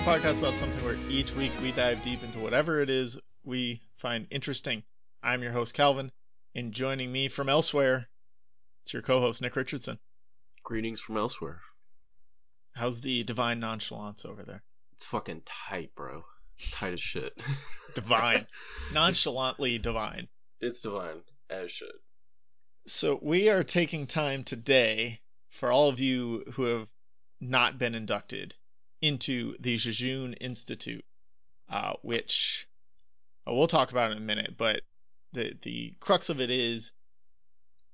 a 0.00 0.02
podcast 0.02 0.38
about 0.38 0.56
something 0.56 0.82
where 0.82 0.96
each 1.10 1.34
week 1.34 1.52
we 1.60 1.72
dive 1.72 2.02
deep 2.02 2.22
into 2.22 2.38
whatever 2.38 2.80
it 2.80 2.88
is 2.88 3.18
we 3.44 3.82
find 3.98 4.26
interesting. 4.30 4.82
I'm 5.22 5.42
your 5.42 5.52
host, 5.52 5.76
Kalvin, 5.76 6.10
and 6.54 6.72
joining 6.72 7.12
me 7.12 7.28
from 7.28 7.50
elsewhere, 7.50 8.08
it's 8.82 8.94
your 8.94 9.02
co 9.02 9.20
host, 9.20 9.42
Nick 9.42 9.56
Richardson. 9.56 9.98
Greetings 10.62 11.02
from 11.02 11.18
elsewhere. 11.18 11.60
How's 12.74 13.02
the 13.02 13.24
divine 13.24 13.60
nonchalance 13.60 14.24
over 14.24 14.42
there? 14.42 14.62
It's 14.94 15.04
fucking 15.04 15.42
tight, 15.44 15.94
bro. 15.94 16.24
Tight 16.70 16.94
as 16.94 17.00
shit. 17.00 17.34
Divine. 17.94 18.46
Nonchalantly 18.94 19.78
divine. 19.78 20.28
It's 20.60 20.80
divine 20.80 21.20
as 21.50 21.72
shit. 21.72 21.92
So, 22.86 23.18
we 23.20 23.50
are 23.50 23.64
taking 23.64 24.06
time 24.06 24.44
today 24.44 25.20
for 25.50 25.70
all 25.70 25.90
of 25.90 26.00
you 26.00 26.44
who 26.52 26.62
have 26.64 26.88
not 27.40 27.78
been 27.78 27.94
inducted 27.94 28.54
into 29.02 29.56
the 29.60 29.76
Jejune 29.76 30.34
Institute, 30.34 31.04
uh, 31.68 31.94
which 32.02 32.68
uh, 33.46 33.54
we'll 33.54 33.66
talk 33.66 33.90
about 33.90 34.10
in 34.10 34.18
a 34.18 34.20
minute, 34.20 34.54
but 34.56 34.82
the, 35.32 35.56
the 35.62 35.94
crux 36.00 36.28
of 36.28 36.40
it 36.40 36.50
is 36.50 36.92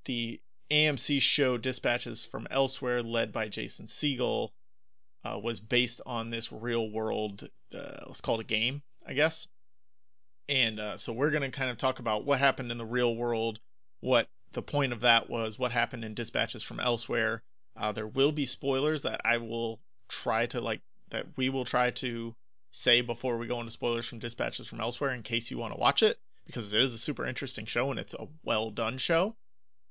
the 0.04 0.40
AMC 0.70 1.20
show 1.20 1.58
Dispatches 1.58 2.24
from 2.24 2.48
Elsewhere, 2.50 3.02
led 3.02 3.32
by 3.32 3.48
Jason 3.48 3.86
Segel, 3.86 4.50
uh, 5.24 5.38
was 5.38 5.60
based 5.60 6.00
on 6.06 6.30
this 6.30 6.52
real 6.52 6.90
world, 6.90 7.48
uh, 7.74 8.04
let's 8.06 8.20
call 8.20 8.38
it 8.38 8.44
a 8.44 8.44
game, 8.44 8.82
I 9.06 9.14
guess. 9.14 9.46
And 10.48 10.78
uh, 10.78 10.96
so 10.96 11.12
we're 11.12 11.30
going 11.30 11.42
to 11.42 11.56
kind 11.56 11.70
of 11.70 11.78
talk 11.78 11.98
about 11.98 12.24
what 12.24 12.38
happened 12.38 12.70
in 12.70 12.78
the 12.78 12.86
real 12.86 13.14
world, 13.14 13.60
what 14.00 14.28
the 14.52 14.62
point 14.62 14.92
of 14.92 15.00
that 15.00 15.28
was, 15.28 15.58
what 15.58 15.72
happened 15.72 16.04
in 16.04 16.14
Dispatches 16.14 16.62
from 16.62 16.80
Elsewhere. 16.80 17.42
Uh, 17.76 17.92
there 17.92 18.06
will 18.06 18.32
be 18.32 18.46
spoilers 18.46 19.02
that 19.02 19.20
I 19.24 19.38
will 19.38 19.80
try 20.08 20.46
to 20.46 20.60
like, 20.60 20.80
that 21.10 21.26
we 21.36 21.48
will 21.48 21.64
try 21.64 21.90
to 21.92 22.34
say 22.70 23.00
before 23.00 23.38
we 23.38 23.46
go 23.46 23.58
into 23.60 23.70
spoilers 23.70 24.06
from 24.06 24.18
Dispatches 24.18 24.66
from 24.68 24.80
Elsewhere 24.80 25.12
in 25.14 25.22
case 25.22 25.50
you 25.50 25.58
want 25.58 25.72
to 25.72 25.80
watch 25.80 26.02
it, 26.02 26.18
because 26.46 26.72
it 26.72 26.82
is 26.82 26.94
a 26.94 26.98
super 26.98 27.26
interesting 27.26 27.66
show 27.66 27.90
and 27.90 27.98
it's 27.98 28.14
a 28.14 28.26
well 28.44 28.70
done 28.70 28.98
show. 28.98 29.34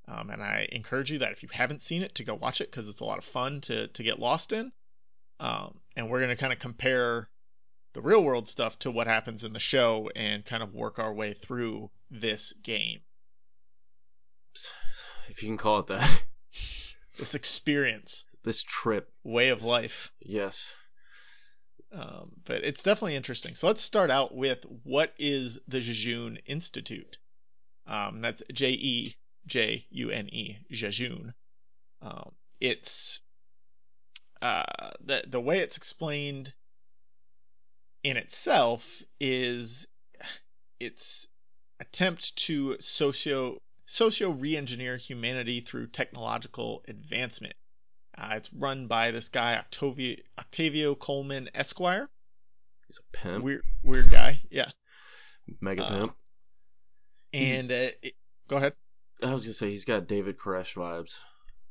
Um, 0.08 0.30
and 0.30 0.40
I 0.42 0.68
encourage 0.70 1.10
you 1.10 1.18
that 1.18 1.32
if 1.32 1.42
you 1.42 1.48
haven't 1.52 1.82
seen 1.82 2.02
it, 2.02 2.14
to 2.16 2.24
go 2.24 2.34
watch 2.34 2.60
it 2.60 2.70
because 2.70 2.88
it's 2.88 3.00
a 3.00 3.04
lot 3.04 3.18
of 3.18 3.24
fun 3.24 3.60
to 3.62 3.88
to 3.88 4.02
get 4.04 4.20
lost 4.20 4.52
in. 4.52 4.70
Um, 5.40 5.80
and 5.96 6.08
we're 6.08 6.20
going 6.20 6.30
to 6.30 6.36
kind 6.40 6.52
of 6.52 6.58
compare 6.60 7.28
the 7.92 8.00
real 8.02 8.22
world 8.22 8.46
stuff 8.46 8.78
to 8.80 8.90
what 8.90 9.06
happens 9.06 9.42
in 9.42 9.52
the 9.52 9.58
show 9.58 10.10
and 10.14 10.44
kind 10.44 10.62
of 10.62 10.74
work 10.74 10.98
our 10.98 11.12
way 11.12 11.32
through 11.32 11.90
this 12.10 12.52
game, 12.62 13.00
If 15.28 15.42
you 15.42 15.48
can 15.48 15.56
call 15.56 15.80
it 15.80 15.86
that. 15.88 16.22
this 17.18 17.34
experience, 17.34 18.24
This 18.44 18.62
trip. 18.62 19.10
way 19.24 19.48
of 19.48 19.62
life. 19.62 20.12
Yes. 20.20 20.76
Um, 21.96 22.32
but 22.44 22.62
it's 22.62 22.82
definitely 22.82 23.16
interesting. 23.16 23.54
So 23.54 23.68
let's 23.68 23.80
start 23.80 24.10
out 24.10 24.34
with 24.34 24.64
what 24.82 25.14
is 25.18 25.58
the 25.66 25.80
Jejune 25.80 26.38
Institute? 26.44 27.18
Um, 27.86 28.20
that's 28.20 28.42
J 28.52 28.70
E 28.72 29.16
J 29.46 29.86
U 29.90 30.10
N 30.10 30.28
E, 30.28 30.58
Jejune. 30.70 31.32
Um, 32.02 32.32
it's 32.60 33.20
uh, 34.42 34.64
the 35.00 35.24
the 35.26 35.40
way 35.40 35.60
it's 35.60 35.78
explained 35.78 36.52
in 38.02 38.18
itself 38.18 39.02
is 39.18 39.86
its 40.78 41.26
attempt 41.80 42.36
to 42.36 42.76
socio 42.80 43.58
socio 43.86 44.32
re-engineer 44.32 44.98
humanity 44.98 45.60
through 45.60 45.86
technological 45.86 46.84
advancement. 46.88 47.54
Uh, 48.18 48.34
it's 48.36 48.52
run 48.52 48.86
by 48.86 49.10
this 49.10 49.28
guy 49.28 49.56
Octavio, 49.56 50.16
Octavio 50.38 50.94
Coleman 50.94 51.50
Esquire. 51.54 52.08
He's 52.86 52.98
a 52.98 53.16
pimp. 53.16 53.44
Weird 53.44 53.62
weird 53.82 54.10
guy, 54.10 54.40
yeah. 54.50 54.70
Mega 55.60 55.84
uh, 55.84 55.88
pimp. 55.90 56.16
And 57.32 57.70
uh, 57.70 57.90
it, 58.02 58.14
go 58.48 58.56
ahead. 58.56 58.72
I 59.22 59.32
was 59.32 59.44
gonna 59.44 59.54
say 59.54 59.70
he's 59.70 59.84
got 59.84 60.08
David 60.08 60.38
Koresh 60.38 60.74
vibes. 60.74 61.18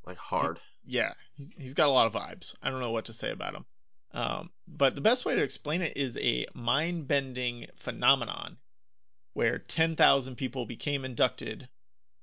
Like 0.06 0.18
hard. 0.18 0.60
yeah, 0.86 1.14
he's, 1.36 1.56
he's 1.58 1.74
got 1.74 1.88
a 1.88 1.92
lot 1.92 2.08
of 2.08 2.14
vibes. 2.14 2.56
I 2.62 2.70
don't 2.70 2.80
know 2.80 2.92
what 2.92 3.06
to 3.06 3.14
say 3.14 3.32
about 3.32 3.56
him. 3.56 3.66
Um, 4.12 4.50
but 4.68 4.96
the 4.96 5.02
best 5.02 5.26
way 5.26 5.36
to 5.36 5.44
explain 5.44 5.82
it 5.82 5.98
is 5.98 6.16
a 6.18 6.46
mind 6.54 7.08
bending 7.08 7.68
phenomenon 7.76 8.58
where 9.34 9.60
10,000 9.60 10.38
people 10.38 10.66
became 10.66 11.04
inducted 11.04 11.68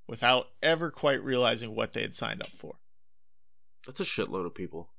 without 0.07 0.47
ever 0.63 0.89
quite 0.89 1.23
realizing 1.23 1.75
what 1.75 1.93
they 1.93 2.01
had 2.01 2.15
signed 2.15 2.41
up 2.41 2.51
for. 2.51 2.73
That's 3.85 3.99
a 3.99 4.03
shitload 4.05 4.45
of 4.45 4.53
people. 4.55 4.89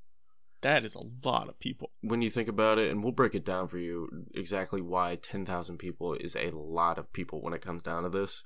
That 0.63 0.85
is 0.85 0.95
a 0.95 1.03
lot 1.27 1.49
of 1.49 1.59
people. 1.59 1.91
When 2.01 2.23
you 2.23 2.31
think 2.31 2.49
about 2.49 2.79
it, 2.79 2.91
and 2.91 3.03
we'll 3.03 3.13
break 3.13 3.35
it 3.35 3.45
down 3.45 3.69
for 3.69 3.79
you 3.79 4.09
exactly 4.35 4.81
why 4.81 5.17
10,000 5.17 5.77
people 5.79 6.15
is 6.15 6.37
a 6.37 6.51
lot 6.51 6.99
of 6.99 7.13
people 7.13 7.43
when 7.43 7.53
it 7.53 7.61
comes 7.61 7.83
down 7.83 8.05
to 8.05 8.09
this. 8.09 8.43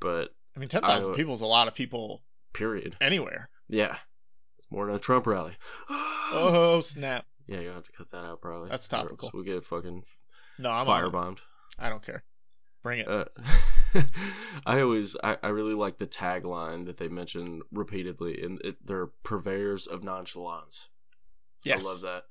But, 0.00 0.34
I 0.56 0.58
mean, 0.60 0.68
10,000 0.68 1.12
I- 1.12 1.16
people 1.16 1.34
is 1.34 1.40
a 1.40 1.46
lot 1.46 1.68
of 1.68 1.74
people 1.74 2.22
period. 2.52 2.96
anywhere. 3.00 3.48
Yeah. 3.68 3.96
It's 4.58 4.70
more 4.70 4.86
than 4.86 4.96
a 4.96 4.98
Trump 4.98 5.26
rally. 5.26 5.56
Oh, 6.36 6.80
snap. 6.80 7.26
Yeah, 7.46 7.60
you'll 7.60 7.74
have 7.74 7.84
to 7.84 7.92
cut 7.92 8.10
that 8.10 8.24
out 8.24 8.40
probably. 8.40 8.70
That's 8.70 8.88
topical. 8.88 9.30
We'll 9.32 9.44
get 9.44 9.64
fucking 9.64 10.02
No, 10.58 10.70
I'm 10.70 10.86
firebombed. 10.86 11.38
I 11.78 11.90
don't 11.90 12.02
care. 12.02 12.24
Bring 12.82 13.00
it. 13.00 13.06
Uh, 13.06 13.26
I 14.66 14.80
always, 14.80 15.16
I, 15.22 15.38
I 15.42 15.48
really 15.48 15.74
like 15.74 15.98
the 15.98 16.06
tagline 16.06 16.86
that 16.86 16.96
they 16.96 17.08
mention 17.08 17.62
repeatedly, 17.72 18.42
and 18.42 18.60
it, 18.62 18.84
they're 18.84 19.08
purveyors 19.22 19.86
of 19.86 20.02
nonchalance. 20.02 20.88
yes. 21.64 21.84
I 21.84 21.88
love 21.88 22.00
that. 22.02 22.24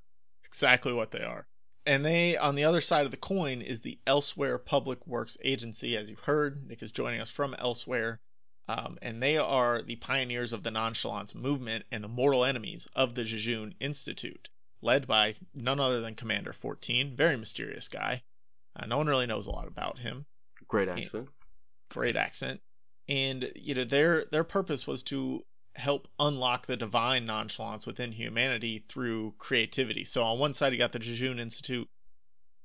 exactly 0.45 0.93
what 0.93 1.11
they 1.11 1.23
are. 1.23 1.47
And 1.85 2.05
they, 2.05 2.37
on 2.37 2.55
the 2.55 2.63
other 2.63 2.81
side 2.81 3.05
of 3.05 3.11
the 3.11 3.17
coin, 3.17 3.61
is 3.61 3.81
the 3.81 3.99
Elsewhere 4.07 4.57
Public 4.57 5.05
Works 5.05 5.37
Agency. 5.43 5.97
As 5.97 6.09
you've 6.09 6.19
heard, 6.19 6.65
Nick 6.65 6.81
is 6.81 6.93
joining 6.93 7.19
us 7.19 7.29
from 7.29 7.53
Elsewhere. 7.55 8.21
Um, 8.69 8.97
and 9.01 9.21
they 9.21 9.37
are 9.37 9.81
the 9.81 9.97
pioneers 9.97 10.53
of 10.53 10.63
the 10.63 10.71
nonchalance 10.71 11.35
movement 11.35 11.85
and 11.91 12.01
the 12.01 12.07
mortal 12.07 12.45
enemies 12.45 12.87
of 12.95 13.13
the 13.13 13.25
Jejune 13.25 13.75
Institute, 13.81 14.49
led 14.81 15.05
by 15.05 15.35
none 15.53 15.81
other 15.81 15.99
than 15.99 16.15
Commander 16.15 16.53
14. 16.53 17.17
Very 17.17 17.35
mysterious 17.35 17.89
guy. 17.89 18.23
Uh, 18.75 18.85
no 18.85 18.97
one 18.97 19.07
really 19.07 19.25
knows 19.25 19.47
a 19.47 19.51
lot 19.51 19.67
about 19.67 19.99
him. 19.99 20.25
Great 20.69 20.87
accent. 20.87 21.27
Great 21.93 22.15
accent. 22.15 22.59
And 23.07 23.51
you 23.55 23.75
know 23.75 23.83
their 23.83 24.25
their 24.25 24.43
purpose 24.43 24.87
was 24.87 25.03
to 25.03 25.45
help 25.75 26.07
unlock 26.19 26.65
the 26.65 26.75
divine 26.75 27.27
nonchalance 27.27 27.85
within 27.85 28.11
humanity 28.11 28.83
through 28.89 29.35
creativity. 29.37 30.03
So 30.03 30.23
on 30.23 30.39
one 30.39 30.55
side 30.55 30.71
you 30.73 30.79
got 30.79 30.91
the 30.91 30.97
Jejune 30.97 31.39
Institute 31.39 31.87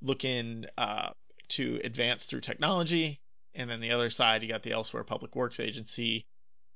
looking 0.00 0.64
uh, 0.78 1.10
to 1.48 1.78
advance 1.84 2.24
through 2.24 2.40
technology, 2.40 3.20
and 3.54 3.68
then 3.68 3.80
the 3.80 3.90
other 3.90 4.08
side 4.08 4.42
you 4.42 4.48
got 4.48 4.62
the 4.62 4.72
Elsewhere 4.72 5.04
Public 5.04 5.36
Works 5.36 5.60
Agency 5.60 6.24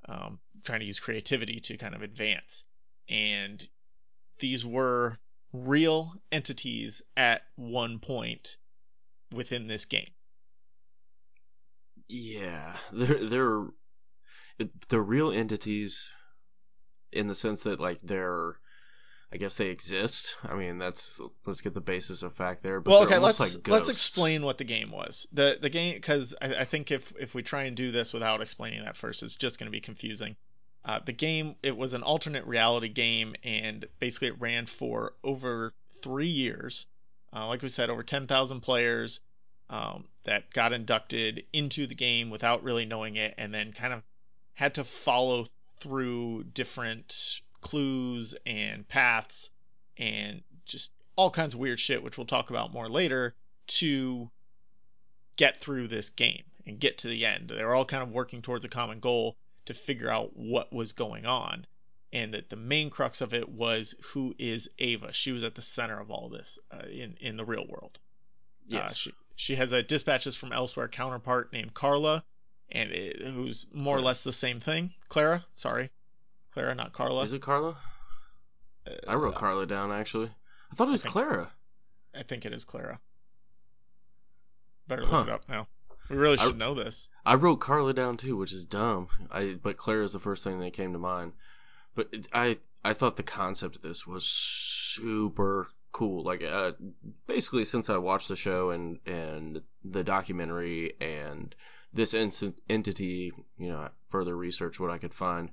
um, 0.07 0.39
trying 0.63 0.81
to 0.81 0.87
use 0.87 1.01
creativity 1.01 1.59
to 1.61 1.79
kind 1.79 1.95
of 1.95 2.03
advance. 2.03 2.67
And 3.09 3.67
these 4.41 4.67
were 4.67 5.19
real 5.55 6.13
entities 6.31 7.01
at 7.17 7.45
one 7.57 7.99
point 7.99 8.59
within 9.33 9.69
this 9.69 9.87
game. 9.87 10.11
Yeah, 12.13 12.77
they're 12.93 13.29
they're 13.29 13.67
they're 14.89 15.03
real 15.03 15.33
entities 15.33 16.13
in 17.11 17.27
the 17.27 17.35
sense 17.35 17.65
that 17.65 17.81
like 17.81 18.01
they're. 18.01 18.57
I 19.35 19.39
guess 19.39 19.57
they 19.57 19.69
exist. 19.69 20.37
I 20.43 20.57
mean, 20.57 20.77
that's 20.77 21.19
let's 21.47 21.63
get 21.63 21.73
the 21.73 21.81
basis 21.81 22.23
of 22.23 22.35
fact 22.35 22.63
there. 22.63 22.83
But 22.83 22.91
well, 22.91 23.03
okay, 23.05 23.17
let's 23.17 23.41
like 23.41 23.67
let's 23.67 23.89
explain 23.89 24.43
what 24.43 24.59
the 24.59 24.65
game 24.65 24.91
was. 24.91 25.27
The 25.33 25.57
the 25.59 25.71
game 25.71 25.95
because 25.95 26.35
I, 26.43 26.55
I 26.57 26.65
think 26.65 26.91
if 26.91 27.15
if 27.19 27.35
we 27.35 27.43
try 27.43 27.63
and 27.63 27.75
do 27.75 27.91
this 27.91 28.13
without 28.13 28.43
explaining 28.43 28.85
that 28.85 28.95
first, 28.95 29.23
it's 29.23 29.37
just 29.37 29.59
going 29.59 29.69
to 29.69 29.73
be 29.73 29.81
confusing. 29.81 30.37
Uh, 30.85 31.01
the 31.03 31.13
game 31.13 31.57
it 31.63 31.75
was 31.75 31.95
an 31.95 32.03
alternate 32.03 32.45
reality 32.45 32.91
game, 32.91 33.35
and 33.43 33.87
basically 34.01 34.29
it 34.29 34.39
ran 34.39 34.67
for 34.67 35.15
over 35.25 35.73
three 36.03 36.27
years. 36.27 36.87
Uh, 37.35 37.47
like 37.47 37.63
we 37.63 37.69
said, 37.69 37.89
over 37.89 38.03
10,000 38.03 38.61
players 38.61 39.21
um, 39.71 40.05
that 40.25 40.51
got 40.53 40.73
inducted 40.73 41.45
into 41.53 41.87
the 41.87 41.95
game 41.95 42.31
without 42.31 42.63
really 42.63 42.85
knowing 42.85 43.17
it, 43.17 43.35
and 43.39 43.53
then 43.53 43.73
kind 43.73 43.93
of 43.93 44.03
had 44.55 44.75
to 44.75 44.85
follow 44.85 45.47
through 45.81 46.45
different 46.45 47.41
clues 47.61 48.35
and 48.47 48.87
paths 48.87 49.51
and 49.97 50.43
just 50.65 50.93
all 51.17 51.31
kinds 51.31 51.55
of 51.55 51.61
weird 51.61 51.81
shit, 51.81 52.03
which 52.03 52.17
we'll 52.17 52.27
talk 52.27 52.51
about 52.51 52.73
more 52.73 52.89
later, 52.89 53.35
to 53.67 54.31
get 55.37 55.61
through 55.61 55.89
this 55.89 56.11
game 56.11 56.45
and 56.67 56.79
get 56.79 56.99
to 56.99 57.09
the 57.09 57.27
end. 57.27 57.49
They're 57.49 57.75
all 57.75 57.85
kind 57.85 58.03
of 58.03 58.11
working 58.13 58.43
towards 58.43 58.65
a 58.65 58.69
common 58.69 59.01
goal 59.01 59.37
to 59.67 59.75
figure 59.75 60.11
out 60.11 60.37
what 60.37 60.73
was 60.73 60.93
going 60.93 61.27
on. 61.27 61.67
And 62.13 62.35
that 62.35 62.51
the 62.51 62.57
main 62.57 62.91
crux 62.91 63.23
of 63.23 63.33
it 63.33 63.49
was 63.49 63.95
who 64.13 64.35
is 64.39 64.69
Ava? 64.79 65.13
She 65.15 65.33
was 65.33 65.45
at 65.45 65.55
the 65.55 65.63
center 65.63 65.99
of 65.99 66.11
all 66.11 66.29
this 66.29 66.59
uh, 66.71 66.87
in 66.87 67.17
in 67.21 67.39
the 67.39 67.45
real 67.45 67.67
world. 67.67 67.99
Uh, 68.67 68.69
Yes. 68.69 68.97
she, 68.97 69.13
she 69.37 69.57
has 69.57 69.73
a 69.73 69.83
dispatches 69.83 70.37
from 70.37 70.53
elsewhere 70.53 70.89
counterpart 70.89 71.53
named 71.53 71.75
Carla, 71.75 72.25
and 72.71 72.91
it, 72.91 73.23
who's 73.23 73.67
more 73.73 73.97
or 73.97 74.01
less 74.01 74.25
the 74.25 74.33
same 74.33 74.61
thing. 74.61 74.93
Clara, 75.09 75.45
sorry, 75.55 75.91
Clara, 76.53 76.75
not 76.75 76.93
Carla. 76.93 77.23
Is 77.25 77.33
it 77.33 77.43
Carla? 77.43 77.77
Uh, 78.87 78.91
I 79.07 79.15
wrote 79.15 79.35
Carla 79.35 79.67
down 79.67 79.93
actually. 79.93 80.31
I 80.71 80.75
thought 80.75 80.89
it 80.89 80.93
was 80.93 81.03
think- 81.03 81.13
Clara. 81.13 81.51
I 82.15 82.23
think 82.23 82.45
it 82.45 82.53
is 82.53 82.65
Clara. 82.65 83.01
Better 84.89 85.05
look 85.05 85.29
it 85.29 85.33
up 85.33 85.49
now. 85.49 85.69
We 86.11 86.17
really 86.17 86.39
I- 86.39 86.45
should 86.45 86.59
know 86.59 86.75
this. 86.75 87.09
I 87.25 87.37
wrote 87.37 87.61
Carla 87.61 87.95
down 87.95 88.17
too, 88.17 88.37
which 88.37 88.53
is 88.53 88.65
dumb. 88.65 89.09
I 89.31 89.57
but 89.63 89.77
Clara 89.77 90.05
is 90.05 90.13
the 90.13 90.21
first 90.21 90.45
thing 90.45 90.61
that 90.61 90.73
came 90.73 90.93
to 90.93 90.99
mind. 90.99 91.33
But 91.95 92.09
it, 92.13 92.27
I 92.33 92.59
I 92.85 92.93
thought 92.93 93.17
the 93.17 93.23
concept 93.23 93.77
of 93.77 93.83
this 93.83 94.07
was 94.07 94.25
super 94.27 95.69
cool. 95.93 96.25
Like 96.25 96.43
uh, 96.43 96.73
basically 97.27 97.65
since 97.65 97.91
I 97.91 97.99
watched 97.99 98.29
the 98.29 98.37
show 98.37 98.71
and 98.71 98.99
and 99.07 99.63
the 99.85 100.03
documentary 100.03 100.95
and 101.01 101.55
this 101.93 102.15
entity, 102.15 103.33
you 103.59 103.69
know, 103.69 103.89
further 104.09 104.37
research 104.37 104.81
what 104.81 104.91
I 104.91 104.99
could 104.99 105.15
find. 105.15 105.51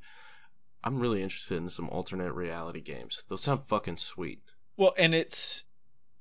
I'm 0.82 1.00
really 1.00 1.22
interested 1.22 1.58
in 1.58 1.70
some 1.70 1.90
alternate 1.90 2.34
reality 2.34 2.80
games. 2.80 3.24
Those 3.28 3.42
sound 3.42 3.62
fucking 3.68 3.98
sweet. 3.98 4.42
Well, 4.78 4.94
and 4.98 5.14
it's 5.14 5.66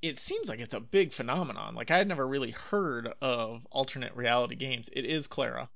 it 0.02 0.18
seems 0.18 0.48
like 0.48 0.60
it's 0.60 0.74
a 0.74 0.80
big 0.80 1.12
phenomenon. 1.12 1.74
Like 1.74 1.90
I 1.90 1.98
had 1.98 2.08
never 2.08 2.26
really 2.26 2.50
heard 2.50 3.12
of 3.22 3.66
alternate 3.70 4.14
reality 4.16 4.56
games. 4.56 4.90
It 4.92 5.04
is 5.04 5.28
Clara, 5.28 5.68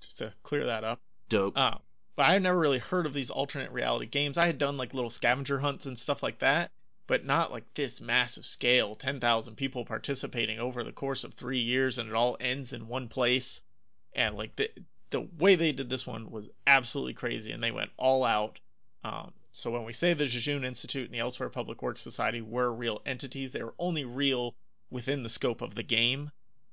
just 0.00 0.18
to 0.18 0.34
clear 0.42 0.66
that 0.66 0.84
up. 0.84 1.00
Dope. 1.28 1.56
Uh, 1.56 1.76
but 2.16 2.26
I 2.26 2.32
had 2.34 2.42
never 2.42 2.58
really 2.58 2.78
heard 2.78 3.06
of 3.06 3.14
these 3.14 3.30
alternate 3.30 3.72
reality 3.72 4.06
games. 4.06 4.36
I 4.36 4.46
had 4.46 4.58
done 4.58 4.76
like 4.76 4.92
little 4.92 5.10
scavenger 5.10 5.58
hunts 5.58 5.86
and 5.86 5.98
stuff 5.98 6.22
like 6.22 6.40
that, 6.40 6.70
but 7.10 7.24
not 7.24 7.50
like 7.50 7.64
this 7.74 8.00
massive 8.00 8.46
scale. 8.46 8.94
Ten 8.94 9.18
thousand 9.18 9.56
people 9.56 9.84
participating 9.84 10.60
over 10.60 10.84
the 10.84 10.92
course 10.92 11.24
of 11.24 11.34
three 11.34 11.58
years, 11.58 11.98
and 11.98 12.08
it 12.08 12.14
all 12.14 12.36
ends 12.38 12.72
in 12.72 12.86
one 12.86 13.08
place. 13.08 13.62
And 14.12 14.36
like 14.36 14.54
the 14.54 14.70
the 15.10 15.22
way 15.38 15.56
they 15.56 15.72
did 15.72 15.90
this 15.90 16.06
one 16.06 16.30
was 16.30 16.48
absolutely 16.68 17.14
crazy, 17.14 17.50
and 17.50 17.60
they 17.60 17.72
went 17.72 17.90
all 17.96 18.22
out. 18.22 18.60
Um, 19.02 19.32
so 19.50 19.72
when 19.72 19.82
we 19.82 19.92
say 19.92 20.14
the 20.14 20.24
Jejune 20.24 20.64
Institute 20.64 21.06
and 21.06 21.12
the 21.12 21.18
Elsewhere 21.18 21.48
Public 21.48 21.82
Works 21.82 22.00
Society 22.00 22.42
were 22.42 22.72
real 22.72 23.02
entities, 23.04 23.50
they 23.50 23.64
were 23.64 23.74
only 23.76 24.04
real 24.04 24.54
within 24.88 25.24
the 25.24 25.28
scope 25.28 25.62
of 25.62 25.74
the 25.74 25.82
game, 25.82 26.30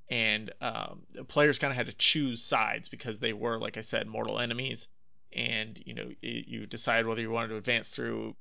and 0.07 0.54
um, 0.62 1.01
players 1.28 1.57
kind 1.57 1.72
of 1.72 1.78
had 1.78 1.88
to 1.88 1.95
choose 1.95 2.44
sides 2.44 2.90
because 2.90 3.19
they 3.19 3.33
were, 3.33 3.57
like 3.57 3.78
I 3.78 3.81
said, 3.81 4.06
mortal 4.06 4.38
enemies. 4.40 4.88
And 5.33 5.81
you 5.83 5.95
know, 5.95 6.06
y- 6.22 6.44
you 6.45 6.68
decide 6.68 7.07
whether 7.07 7.22
you 7.22 7.31
wanted 7.31 7.48
to 7.48 7.57
advance 7.57 7.90
through 7.90 8.36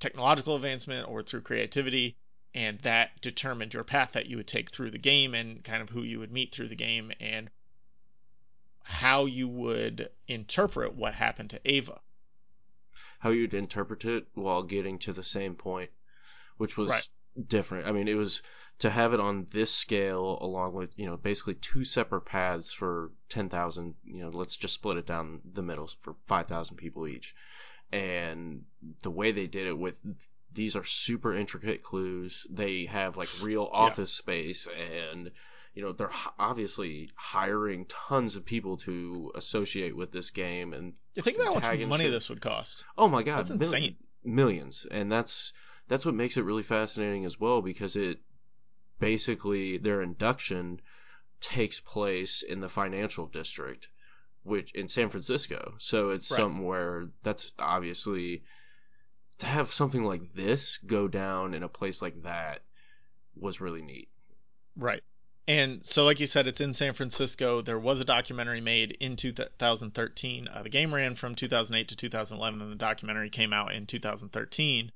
technological 0.00 0.56
advancement 0.56 1.08
or 1.08 1.22
through 1.22 1.42
creativity, 1.42 2.16
and 2.54 2.78
that 2.80 3.20
determined 3.20 3.74
your 3.74 3.84
path 3.84 4.12
that 4.12 4.26
you 4.26 4.36
would 4.36 4.46
take 4.46 4.70
through 4.70 4.90
the 4.90 4.98
game 4.98 5.34
and 5.34 5.62
kind 5.64 5.82
of 5.82 5.90
who 5.90 6.02
you 6.02 6.18
would 6.18 6.32
meet 6.32 6.54
through 6.54 6.68
the 6.68 6.76
game 6.76 7.12
and 7.20 7.50
how 8.84 9.26
you 9.26 9.48
would 9.48 10.10
interpret 10.28 10.94
what 10.94 11.14
happened 11.14 11.50
to 11.50 11.60
Ava. 11.64 12.00
how 13.18 13.30
you'd 13.30 13.54
interpret 13.54 14.04
it 14.04 14.26
while 14.34 14.62
getting 14.62 14.98
to 14.98 15.12
the 15.12 15.24
same 15.24 15.54
point, 15.54 15.90
which 16.56 16.76
was 16.76 16.90
Right. 16.90 17.08
different. 17.48 17.86
I 17.86 17.92
mean, 17.92 18.08
it 18.08 18.14
was 18.14 18.42
to 18.80 18.90
have 18.90 19.12
it 19.14 19.20
on 19.20 19.46
this 19.50 19.74
scale, 19.74 20.38
along 20.40 20.74
with 20.74 20.98
you 20.98 21.06
know 21.06 21.16
basically 21.16 21.54
two 21.54 21.84
separate 21.84 22.22
paths 22.22 22.72
for 22.72 23.10
ten 23.28 23.48
thousand. 23.48 23.94
You 24.04 24.22
know, 24.22 24.30
let's 24.30 24.56
just 24.56 24.74
split 24.74 24.98
it 24.98 25.06
down 25.06 25.40
the 25.52 25.62
middle 25.62 25.90
for 26.02 26.14
five 26.26 26.46
thousand 26.46 26.76
people 26.76 27.06
each, 27.08 27.34
and 27.92 28.64
the 29.02 29.10
way 29.10 29.32
they 29.32 29.46
did 29.46 29.66
it 29.66 29.78
with 29.78 29.98
these 30.52 30.76
are 30.76 30.84
super 30.84 31.34
intricate 31.34 31.82
clues. 31.82 32.46
They 32.50 32.86
have 32.86 33.16
like 33.16 33.28
real 33.42 33.68
office 33.70 34.12
space 34.12 34.66
and. 34.66 35.30
You 35.74 35.82
know 35.82 35.92
they're 35.92 36.10
obviously 36.38 37.10
hiring 37.16 37.84
tons 37.84 38.36
of 38.36 38.46
people 38.46 38.78
to 38.78 39.30
associate 39.34 39.94
with 39.94 40.10
this 40.10 40.30
game, 40.30 40.72
and 40.72 40.94
You 41.14 41.22
think 41.22 41.36
about 41.36 41.62
how 41.62 41.70
much 41.74 41.86
money 41.86 42.04
shit. 42.04 42.12
this 42.12 42.30
would 42.30 42.40
cost. 42.40 42.86
Oh 42.96 43.08
my 43.08 43.22
god, 43.22 43.40
That's 43.46 43.50
mil- 43.60 43.74
insane. 43.74 43.96
millions, 44.24 44.86
and 44.90 45.12
that's 45.12 45.52
that's 45.86 46.06
what 46.06 46.14
makes 46.14 46.38
it 46.38 46.44
really 46.44 46.62
fascinating 46.62 47.26
as 47.26 47.38
well 47.38 47.60
because 47.60 47.94
it 47.94 48.20
basically 48.98 49.76
their 49.76 50.00
induction 50.00 50.80
takes 51.40 51.78
place 51.80 52.42
in 52.42 52.60
the 52.60 52.68
financial 52.70 53.26
district, 53.26 53.88
which 54.46 54.72
in 54.72 54.88
San 54.88 55.08
Francisco. 55.08 55.74
So 55.78 56.10
it's 56.10 56.30
Right. 56.30 56.36
something 56.38 56.64
where 56.64 57.08
that's 57.22 57.52
obviously 57.58 58.44
to 59.38 59.46
have 59.46 59.72
something 59.72 60.04
like 60.04 60.32
this 60.34 60.78
go 60.78 61.08
down 61.08 61.52
in 61.54 61.62
a 61.62 61.68
place 61.68 62.00
like 62.00 62.22
that 62.22 62.60
was 63.34 63.60
really 63.60 63.82
neat. 63.82 64.08
Right. 64.76 65.02
And 65.48 65.84
so, 65.84 66.04
like 66.04 66.18
you 66.18 66.26
said, 66.26 66.48
it's 66.48 66.60
in 66.60 66.72
San 66.72 66.94
Francisco. 66.94 67.60
There 67.60 67.78
was 67.78 68.00
a 68.00 68.04
documentary 68.04 68.60
made 68.60 68.92
in 68.98 69.14
2013. 69.14 70.48
Uh, 70.48 70.62
the 70.62 70.68
game 70.68 70.92
ran 70.92 71.14
from 71.14 71.36
2008 71.36 71.88
to 71.88 71.96
2011, 71.96 72.62
and 72.62 72.72
the 72.72 72.76
documentary 72.76 73.30
came 73.30 73.52
out 73.52 73.72
in 73.72 73.86
2013. 73.86 74.90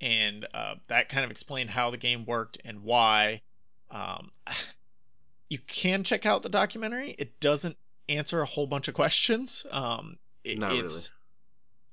And 0.00 0.46
uh, 0.52 0.74
that 0.88 1.08
kind 1.08 1.24
of 1.24 1.30
explained 1.30 1.70
how 1.70 1.90
the 1.90 1.96
game 1.96 2.24
worked 2.24 2.58
and 2.64 2.82
why. 2.82 3.42
Um, 3.90 4.32
you 5.48 5.58
can 5.58 6.02
check 6.02 6.26
out 6.26 6.42
the 6.42 6.48
documentary. 6.48 7.14
It 7.16 7.38
doesn't 7.38 7.76
answer 8.08 8.40
a 8.40 8.46
whole 8.46 8.66
bunch 8.66 8.88
of 8.88 8.94
questions. 8.94 9.66
Um, 9.70 10.18
it- 10.42 10.58
Not 10.58 10.74
it's, 10.76 11.10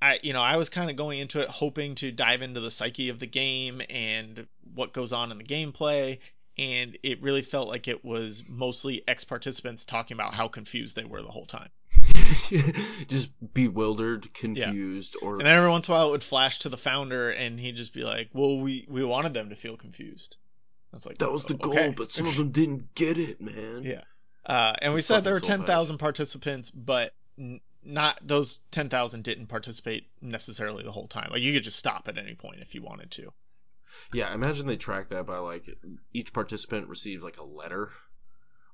I 0.02 0.20
you 0.24 0.34
know 0.34 0.42
I 0.42 0.58
was 0.58 0.70
kind 0.70 0.90
of 0.90 0.96
going 0.96 1.20
into 1.20 1.42
it 1.42 1.50
hoping 1.50 1.96
to 1.96 2.12
dive 2.12 2.42
into 2.42 2.60
the 2.60 2.72
psyche 2.72 3.10
of 3.10 3.20
the 3.20 3.28
game 3.28 3.82
and 3.90 4.48
what 4.74 4.94
goes 4.94 5.14
on 5.14 5.32
in 5.32 5.38
the 5.38 5.44
gameplay, 5.44 6.20
and 6.58 6.98
it 7.04 7.22
really 7.22 7.44
felt 7.44 7.68
like 7.70 7.88
it 7.88 8.04
was 8.04 8.44
mostly 8.50 9.04
ex 9.08 9.24
participants 9.24 9.86
talking 9.86 10.16
about 10.16 10.34
how 10.34 10.48
confused 10.48 10.96
they 10.96 11.06
were 11.06 11.22
the 11.22 11.30
whole 11.30 11.46
time. 11.46 11.70
Just 13.08 13.32
bewildered, 13.54 14.34
confused, 14.34 15.18
or 15.22 15.34
And 15.38 15.46
then 15.46 15.56
every 15.56 15.70
once 15.70 15.88
in 15.88 15.94
a 15.94 15.98
while 15.98 16.08
it 16.08 16.12
would 16.12 16.24
flash 16.24 16.60
to 16.60 16.70
the 16.70 16.78
founder, 16.78 17.30
and 17.30 17.60
he'd 17.60 17.76
just 17.76 17.94
be 17.94 18.04
like, 18.04 18.30
"Well, 18.34 18.60
we 18.60 18.86
we 18.90 19.04
wanted 19.04 19.34
them 19.34 19.50
to 19.50 19.56
feel 19.56 19.78
confused." 19.78 20.38
That's 20.92 21.06
like 21.06 21.20
that 21.20 21.32
was 21.32 21.44
the 21.46 21.56
okay. 21.56 21.86
goal, 21.86 21.94
but 21.96 22.10
some 22.12 22.28
of 22.28 22.36
them 22.36 22.52
didn't 22.52 22.96
get 22.96 23.18
it, 23.18 23.40
man. 23.42 23.84
Yeah. 23.84 24.02
Uh, 24.46 24.74
and 24.82 24.94
we 24.94 25.02
said 25.02 25.24
there 25.24 25.34
were 25.34 25.40
ten 25.40 25.64
thousand 25.64 25.98
participants, 25.98 26.72
but 26.72 27.14
n- 27.38 27.62
not 27.84 28.20
those 28.22 28.60
ten 28.72 28.90
thousand 28.90 29.24
didn't 29.24 29.48
participate 29.48 30.08
necessarily 30.22 30.84
the 30.84 30.92
whole 30.92 31.08
time. 31.08 31.30
Like 31.32 31.42
you 31.42 31.54
could 31.54 31.64
just 31.64 31.78
stop 31.78 32.08
at 32.08 32.18
any 32.18 32.36
point 32.36 32.60
if 32.62 32.76
you 32.76 32.82
wanted 32.82 33.12
to. 33.12 33.32
Yeah, 34.14 34.34
imagine 34.34 34.68
they 34.68 34.78
track 34.78 35.10
that 35.10 35.26
by 35.26 35.38
like 35.38 35.70
each 36.14 36.34
participant 36.34 36.88
received 36.88 37.24
like 37.24 37.38
a 37.38 37.44
letter, 37.44 37.92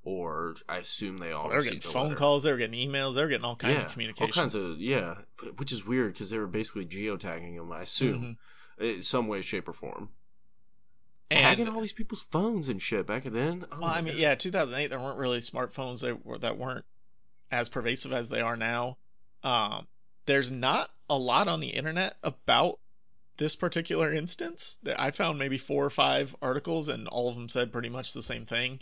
or 0.04 0.56
I 0.70 0.78
assume 0.78 1.18
they 1.18 1.32
all 1.32 1.50
they 1.50 1.56
were 1.56 1.62
getting 1.62 1.80
phone 1.82 2.04
letter. 2.04 2.16
calls, 2.16 2.44
they 2.44 2.52
were 2.52 2.58
getting 2.58 2.90
emails, 2.90 3.16
they 3.16 3.24
were 3.24 3.30
getting 3.30 3.46
all 3.46 3.56
kinds 3.56 3.84
yeah, 3.84 3.88
of 3.88 3.92
communications. 3.92 4.38
all 4.38 4.42
kinds 4.42 4.56
of 4.56 4.80
yeah, 4.80 5.16
which 5.58 5.72
is 5.72 5.86
weird 5.86 6.14
because 6.14 6.30
they 6.30 6.40
were 6.40 6.48
basically 6.48 6.86
geotagging 6.86 7.58
them. 7.58 7.72
I 7.72 7.82
assume 7.82 8.38
in 8.80 9.02
some 9.02 9.28
way, 9.28 9.42
shape, 9.42 9.68
or 9.68 9.74
form. 9.74 10.10
Tagging. 11.30 11.68
And 11.68 11.76
all 11.76 11.82
these 11.82 11.94
people's 11.94 12.22
phones 12.22 12.70
and 12.70 12.82
shit 12.82 13.06
back 13.06 13.24
then. 13.24 13.66
Oh 13.72 13.80
well, 13.80 13.90
I 13.90 14.02
mean, 14.02 14.14
God. 14.14 14.22
yeah, 14.22 14.36
2008 14.36 14.88
there 14.88 15.00
weren't 15.00 15.20
really 15.20 15.40
smartphones 15.40 16.02
that 16.02 16.26
were 16.26 16.38
that 16.38 16.58
weren't 16.58 16.86
as 17.52 17.70
pervasive 17.70 18.14
as 18.14 18.30
they 18.30 18.42
are 18.42 18.56
now. 18.56 18.98
Um, 19.44 19.88
there's 20.26 20.50
not 20.50 20.90
a 21.10 21.18
lot 21.18 21.48
on 21.48 21.60
the 21.60 21.68
internet 21.68 22.16
about 22.24 22.80
this 23.38 23.56
particular 23.56 24.14
instance. 24.14 24.78
That 24.84 25.00
I 25.00 25.12
found 25.12 25.38
maybe 25.38 25.58
four 25.58 25.86
or 25.86 25.90
five 25.90 26.36
articles, 26.42 26.88
and 26.88 27.08
all 27.08 27.30
of 27.30 27.36
them 27.36 27.50
said 27.50 27.74
pretty 27.74 27.90
much 27.90 28.14
the 28.14 28.24
same 28.24 28.46
thing. 28.46 28.80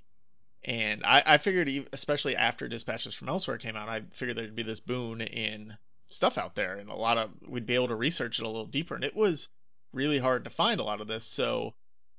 And 0.64 1.04
I, 1.06 1.24
I 1.26 1.38
figured, 1.38 1.90
especially 1.94 2.36
after 2.36 2.68
Dispatches 2.68 3.14
from 3.14 3.30
Elsewhere 3.30 3.58
came 3.58 3.76
out, 3.76 3.90
I 3.90 4.02
figured 4.12 4.38
there'd 4.38 4.56
be 4.56 4.64
this 4.64 4.80
boon 4.80 5.22
in 5.22 5.78
stuff 6.10 6.38
out 6.38 6.56
there, 6.56 6.78
and 6.78 6.90
a 6.90 6.96
lot 6.96 7.18
of 7.18 7.32
we'd 7.48 7.66
be 7.66 7.76
able 7.76 7.90
to 7.90 7.96
research 7.96 8.40
it 8.40 8.46
a 8.46 8.48
little 8.48 8.66
deeper. 8.66 8.96
And 8.96 9.04
it 9.04 9.16
was 9.16 9.50
really 9.94 10.20
hard 10.20 10.44
to 10.44 10.50
find 10.50 10.80
a 10.80 10.84
lot 10.84 11.02
of 11.02 11.08
this. 11.08 11.26
So 11.26 11.74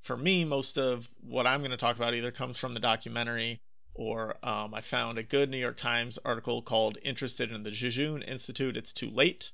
for 0.07 0.17
me, 0.17 0.45
most 0.45 0.79
of 0.79 1.09
what 1.21 1.47
I'm 1.47 1.61
going 1.61 1.73
to 1.73 1.77
talk 1.77 1.97
about 1.97 2.15
either 2.15 2.31
comes 2.31 2.57
from 2.57 2.75
the 2.75 2.81
documentary 2.81 3.61
or 3.93 4.37
um, 4.43 4.73
I 4.73 4.81
found 4.81 5.19
a 5.19 5.25
good 5.25 5.51
New 5.51 5.59
York 5.59 5.77
Times 5.77 6.19
article 6.25 6.63
called 6.63 6.97
Interested 7.03 7.51
in 7.51 7.65
the 7.65 7.73
Jejune 7.73 8.23
Institute, 8.23 8.77
It's 8.77 8.93
Too 8.93 9.11
Late. 9.11 9.51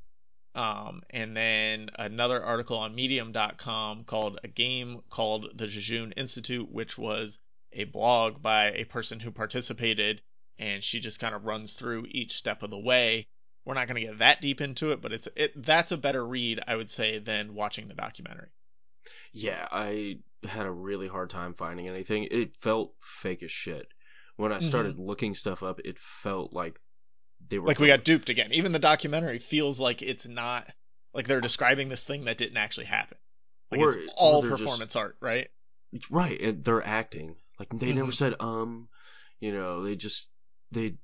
Um, 0.54 1.02
and 1.08 1.34
then 1.34 1.88
another 1.98 2.42
article 2.42 2.76
on 2.76 2.94
medium.com 2.94 4.04
called 4.04 4.40
A 4.44 4.48
Game 4.48 5.00
Called 5.08 5.56
the 5.56 5.66
Jejune 5.66 6.12
Institute, 6.12 6.70
which 6.70 6.98
was 6.98 7.38
a 7.72 7.84
blog 7.84 8.42
by 8.42 8.72
a 8.72 8.84
person 8.84 9.20
who 9.20 9.30
participated 9.30 10.20
and 10.58 10.84
she 10.84 11.00
just 11.00 11.18
kind 11.18 11.34
of 11.34 11.46
runs 11.46 11.72
through 11.72 12.06
each 12.10 12.36
step 12.36 12.62
of 12.62 12.68
the 12.68 12.78
way. 12.78 13.26
We're 13.64 13.74
not 13.74 13.88
going 13.88 14.00
to 14.02 14.06
get 14.06 14.18
that 14.18 14.42
deep 14.42 14.60
into 14.60 14.92
it, 14.92 15.00
but 15.00 15.12
it's 15.12 15.28
it 15.34 15.64
that's 15.64 15.92
a 15.92 15.96
better 15.96 16.24
read, 16.24 16.60
I 16.66 16.76
would 16.76 16.90
say, 16.90 17.20
than 17.20 17.54
watching 17.54 17.88
the 17.88 17.94
documentary. 17.94 18.50
Yeah, 19.32 19.66
I 19.70 20.18
had 20.44 20.66
a 20.66 20.70
really 20.70 21.08
hard 21.08 21.30
time 21.30 21.54
finding 21.54 21.88
anything. 21.88 22.28
It 22.30 22.56
felt 22.56 22.94
fake 23.00 23.42
as 23.42 23.50
shit. 23.50 23.86
When 24.36 24.52
I 24.52 24.56
Mm-hmm. 24.58 24.68
started 24.68 24.98
looking 24.98 25.34
stuff 25.34 25.62
up, 25.62 25.80
it 25.84 25.98
felt 25.98 26.52
like 26.52 26.80
they 27.48 27.58
were 27.58 27.66
like 27.66 27.78
we 27.78 27.86
got 27.88 28.04
duped 28.04 28.28
again. 28.28 28.52
Even 28.52 28.72
the 28.72 28.78
documentary 28.78 29.38
feels 29.38 29.78
like 29.80 30.02
it's 30.02 30.26
not 30.26 30.66
like 31.14 31.26
they're 31.28 31.40
describing 31.40 31.88
this 31.88 32.04
thing 32.04 32.24
that 32.24 32.38
didn't 32.38 32.56
actually 32.56 32.86
happen. 32.86 33.18
Like 33.70 33.80
Or- 33.80 33.88
it's 33.96 34.12
all 34.16 34.40
they're 34.42 34.50
just- 34.52 34.62
performance 34.62 34.96
art, 34.96 35.16
right? 35.20 35.48
right. 36.10 36.40
And 36.40 36.64
they're 36.64 36.84
acting 36.86 37.36
like 37.58 37.68
they 37.70 37.92
never 37.92 38.10
Mhm. 38.10 38.14
said 38.14 38.34
um. 38.40 38.88
You 39.40 39.52
know, 39.52 39.82
they 39.82 39.96
just 39.96 40.30
they. 40.70 40.96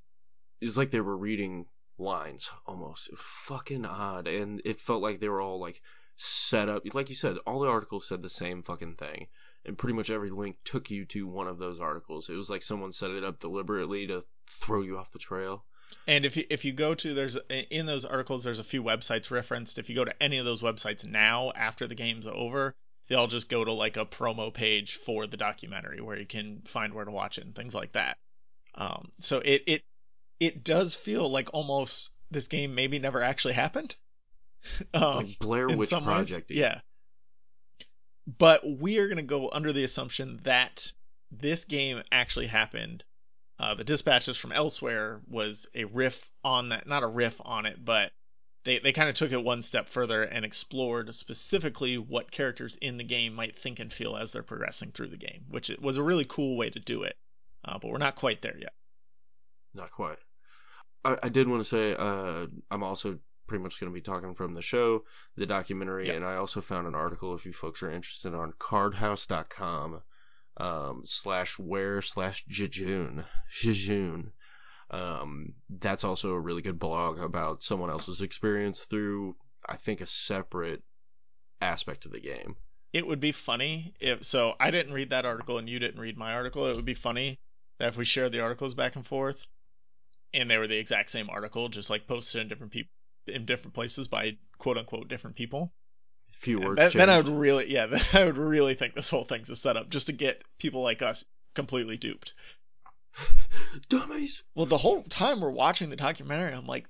It's 0.61 0.77
like 0.77 0.91
they 0.91 1.01
were 1.01 1.15
reading 1.17 1.65
lines 1.97 2.49
almost. 2.65 3.09
Fucking 3.17 3.85
odd, 3.85 4.27
and 4.27 4.61
it 4.65 4.79
felt 4.81 5.01
like 5.01 5.19
they 5.19 5.29
were 5.29 5.41
all 5.41 5.59
like 5.59 5.81
set 6.21 6.67
up. 6.67 6.83
Like 6.93 7.09
you 7.09 7.15
said, 7.15 7.37
all 7.47 7.59
the 7.59 7.69
articles 7.69 8.07
said 8.07 8.21
the 8.21 8.29
same 8.29 8.61
fucking 8.61 8.95
thing, 8.95 9.27
and 9.65 9.77
pretty 9.77 9.93
much 9.93 10.09
every 10.09 10.29
link 10.29 10.57
took 10.65 10.91
you 10.91 11.05
to 11.05 11.25
one 11.25 11.47
of 11.47 11.59
those 11.59 11.79
articles. 11.79 12.29
It 12.29 12.35
was 12.35 12.49
like 12.49 12.61
someone 12.61 12.91
set 12.91 13.11
it 13.11 13.23
up 13.23 13.39
deliberately 13.39 14.07
to 14.07 14.25
throw 14.47 14.81
you 14.81 14.97
off 14.97 15.11
the 15.11 15.19
trail. 15.19 15.63
And 16.07 16.25
if 16.25 16.35
you 16.35 16.43
if 16.49 16.65
you 16.65 16.73
go 16.73 16.93
to 16.93 17.13
there's 17.13 17.37
in 17.49 17.85
those 17.85 18.05
articles 18.05 18.43
there's 18.43 18.59
a 18.59 18.65
few 18.65 18.83
websites 18.83 19.31
referenced. 19.31 19.79
If 19.79 19.89
you 19.89 19.95
go 19.95 20.05
to 20.05 20.23
any 20.23 20.37
of 20.37 20.45
those 20.45 20.61
websites 20.61 21.05
now 21.05 21.51
after 21.55 21.87
the 21.87 21.95
game's 21.95 22.27
over, 22.27 22.75
they'll 23.07 23.27
just 23.27 23.49
go 23.49 23.63
to 23.63 23.71
like 23.71 23.95
a 23.95 24.05
promo 24.05 24.53
page 24.53 24.95
for 24.95 25.25
the 25.25 25.37
documentary 25.37 26.01
where 26.01 26.19
you 26.19 26.27
can 26.27 26.61
find 26.65 26.93
where 26.93 27.05
to 27.05 27.11
watch 27.11 27.37
it 27.37 27.45
and 27.45 27.55
things 27.55 27.73
like 27.73 27.93
that. 27.93 28.17
Um, 28.75 29.09
so 29.19 29.39
it 29.39 29.63
it 29.67 29.83
it 30.39 30.63
does 30.65 30.95
feel 30.95 31.29
like 31.29 31.53
almost 31.53 32.11
this 32.29 32.49
game 32.49 32.75
maybe 32.75 32.99
never 32.99 33.23
actually 33.23 33.53
happened. 33.53 33.95
um, 34.93 35.15
like 35.17 35.39
Blair 35.39 35.67
Witch 35.69 35.89
Project. 35.89 36.51
Yeah. 36.51 36.81
But 38.37 38.61
we 38.65 38.99
are 38.99 39.07
gonna 39.07 39.23
go 39.23 39.49
under 39.51 39.73
the 39.73 39.83
assumption 39.83 40.39
that 40.43 40.91
this 41.31 41.65
game 41.65 42.03
actually 42.11 42.47
happened 42.47 43.03
uh, 43.59 43.75
the 43.75 43.83
dispatches 43.83 44.37
from 44.37 44.53
elsewhere 44.53 45.21
was 45.27 45.67
a 45.75 45.83
riff 45.83 46.31
on 46.43 46.69
that, 46.69 46.87
not 46.87 47.03
a 47.03 47.07
riff 47.07 47.41
on 47.43 47.65
it, 47.65 47.83
but 47.83 48.11
they, 48.63 48.79
they 48.79 48.93
kind 48.93 49.09
of 49.09 49.15
took 49.15 49.33
it 49.33 49.43
one 49.43 49.61
step 49.61 49.89
further 49.89 50.23
and 50.23 50.45
explored 50.45 51.13
specifically 51.13 51.97
what 51.97 52.31
characters 52.31 52.77
in 52.81 52.95
the 52.97 53.03
game 53.03 53.33
might 53.33 53.59
think 53.59 53.79
and 53.79 53.91
feel 53.91 54.15
as 54.15 54.31
they're 54.31 54.43
progressing 54.43 54.91
through 54.91 55.09
the 55.09 55.17
game, 55.17 55.43
which 55.49 55.69
was 55.81 55.97
a 55.97 56.03
really 56.03 56.25
cool 56.25 56.55
way 56.55 56.69
to 56.69 56.79
do 56.79 57.03
it. 57.03 57.17
Uh, 57.65 57.77
but 57.77 57.91
we're 57.91 57.97
not 57.97 58.15
quite 58.15 58.41
there 58.41 58.57
yet. 58.57 58.73
Not 59.73 59.91
quite. 59.91 60.17
I, 61.03 61.17
I 61.23 61.29
did 61.29 61.47
want 61.49 61.59
to 61.59 61.65
say 61.65 61.95
uh, 61.95 62.47
I'm 62.71 62.83
also 62.83 63.19
pretty 63.49 63.63
much 63.63 63.79
going 63.79 63.91
to 63.91 63.93
be 63.93 64.01
talking 64.01 64.35
from 64.35 64.53
the 64.53 64.61
show, 64.61 65.03
the 65.35 65.45
documentary, 65.45 66.07
yep. 66.07 66.15
and 66.15 66.25
I 66.25 66.35
also 66.35 66.61
found 66.61 66.87
an 66.87 66.95
article 66.95 67.35
if 67.35 67.45
you 67.45 67.51
folks 67.51 67.83
are 67.83 67.91
interested 67.91 68.33
on 68.33 68.53
cardhouse.com 68.53 70.01
um, 70.57 71.01
slash 71.05 71.57
where 71.57 72.01
slash 72.01 72.45
jejune 72.45 73.25
jejune. 73.51 74.31
Um, 74.91 75.53
that's 75.69 76.03
also 76.03 76.31
a 76.31 76.39
really 76.39 76.61
good 76.61 76.79
blog 76.79 77.19
about 77.19 77.63
someone 77.63 77.89
else's 77.89 78.21
experience 78.21 78.85
through, 78.85 79.35
I 79.67 79.75
think, 79.75 80.01
a 80.01 80.05
separate 80.05 80.81
aspect 81.61 82.05
of 82.05 82.11
the 82.11 82.19
game. 82.19 82.55
It 82.91 83.05
would 83.05 83.19
be 83.19 83.31
funny 83.31 83.93
if 83.99 84.23
so. 84.23 84.55
I 84.59 84.71
didn't 84.71 84.93
read 84.93 85.11
that 85.11 85.25
article 85.25 85.59
and 85.59 85.69
you 85.69 85.77
didn't 85.77 85.99
read 85.99 86.17
my 86.17 86.33
article. 86.33 86.65
It 86.65 86.75
would 86.75 86.85
be 86.85 86.95
funny 86.95 87.37
that 87.77 87.89
if 87.89 87.97
we 87.97 88.05
shared 88.05 88.31
the 88.31 88.41
articles 88.41 88.73
back 88.73 88.95
and 88.95 89.05
forth, 89.05 89.45
and 90.33 90.49
they 90.49 90.57
were 90.57 90.67
the 90.67 90.77
exact 90.77 91.09
same 91.11 91.29
article, 91.29 91.69
just 91.69 91.89
like 91.89 92.07
posted 92.07 92.41
in 92.41 92.47
different 92.47 92.71
people 92.71 92.91
in 93.27 93.45
different 93.45 93.73
places 93.73 94.07
by 94.07 94.37
quote 94.57 94.77
unquote 94.77 95.07
different 95.07 95.35
people 95.35 95.71
few 96.39 96.59
words. 96.59 96.79
Then, 96.79 96.91
then, 96.93 97.09
I 97.09 97.17
would 97.17 97.29
really, 97.29 97.71
yeah, 97.71 97.85
then 97.87 98.01
I 98.13 98.23
would 98.25 98.37
really 98.37 98.73
think 98.73 98.95
this 98.95 99.09
whole 99.09 99.25
thing's 99.25 99.49
a 99.49 99.55
setup 99.55 99.89
just 99.89 100.07
to 100.07 100.13
get 100.13 100.43
people 100.57 100.81
like 100.81 101.01
us 101.01 101.25
completely 101.53 101.97
duped. 101.97 102.33
Dummies. 103.89 104.43
Well, 104.55 104.65
the 104.65 104.77
whole 104.77 105.03
time 105.03 105.41
we're 105.41 105.51
watching 105.51 105.89
the 105.89 105.95
documentary, 105.95 106.53
I'm 106.53 106.67
like, 106.67 106.87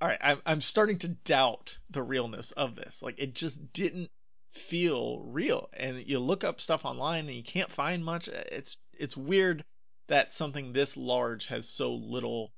all 0.00 0.08
right, 0.08 0.18
I'm 0.20 0.40
I'm 0.46 0.60
starting 0.60 0.98
to 1.00 1.08
doubt 1.08 1.78
the 1.90 2.02
realness 2.02 2.52
of 2.52 2.74
this. 2.74 3.02
Like, 3.02 3.18
it 3.18 3.34
just 3.34 3.72
didn't 3.72 4.10
feel 4.52 5.20
real. 5.20 5.68
And 5.76 6.06
you 6.06 6.18
look 6.18 6.44
up 6.44 6.60
stuff 6.60 6.84
online 6.84 7.26
and 7.26 7.36
you 7.36 7.42
can't 7.42 7.70
find 7.70 8.04
much. 8.04 8.28
Uh, 8.28 8.42
it's 8.50 8.78
it's 8.98 9.16
weird 9.16 9.64
that 10.08 10.32
something 10.32 10.72
this 10.72 10.96
large 10.96 11.46
has 11.46 11.68
so 11.68 11.94
little 11.94 12.52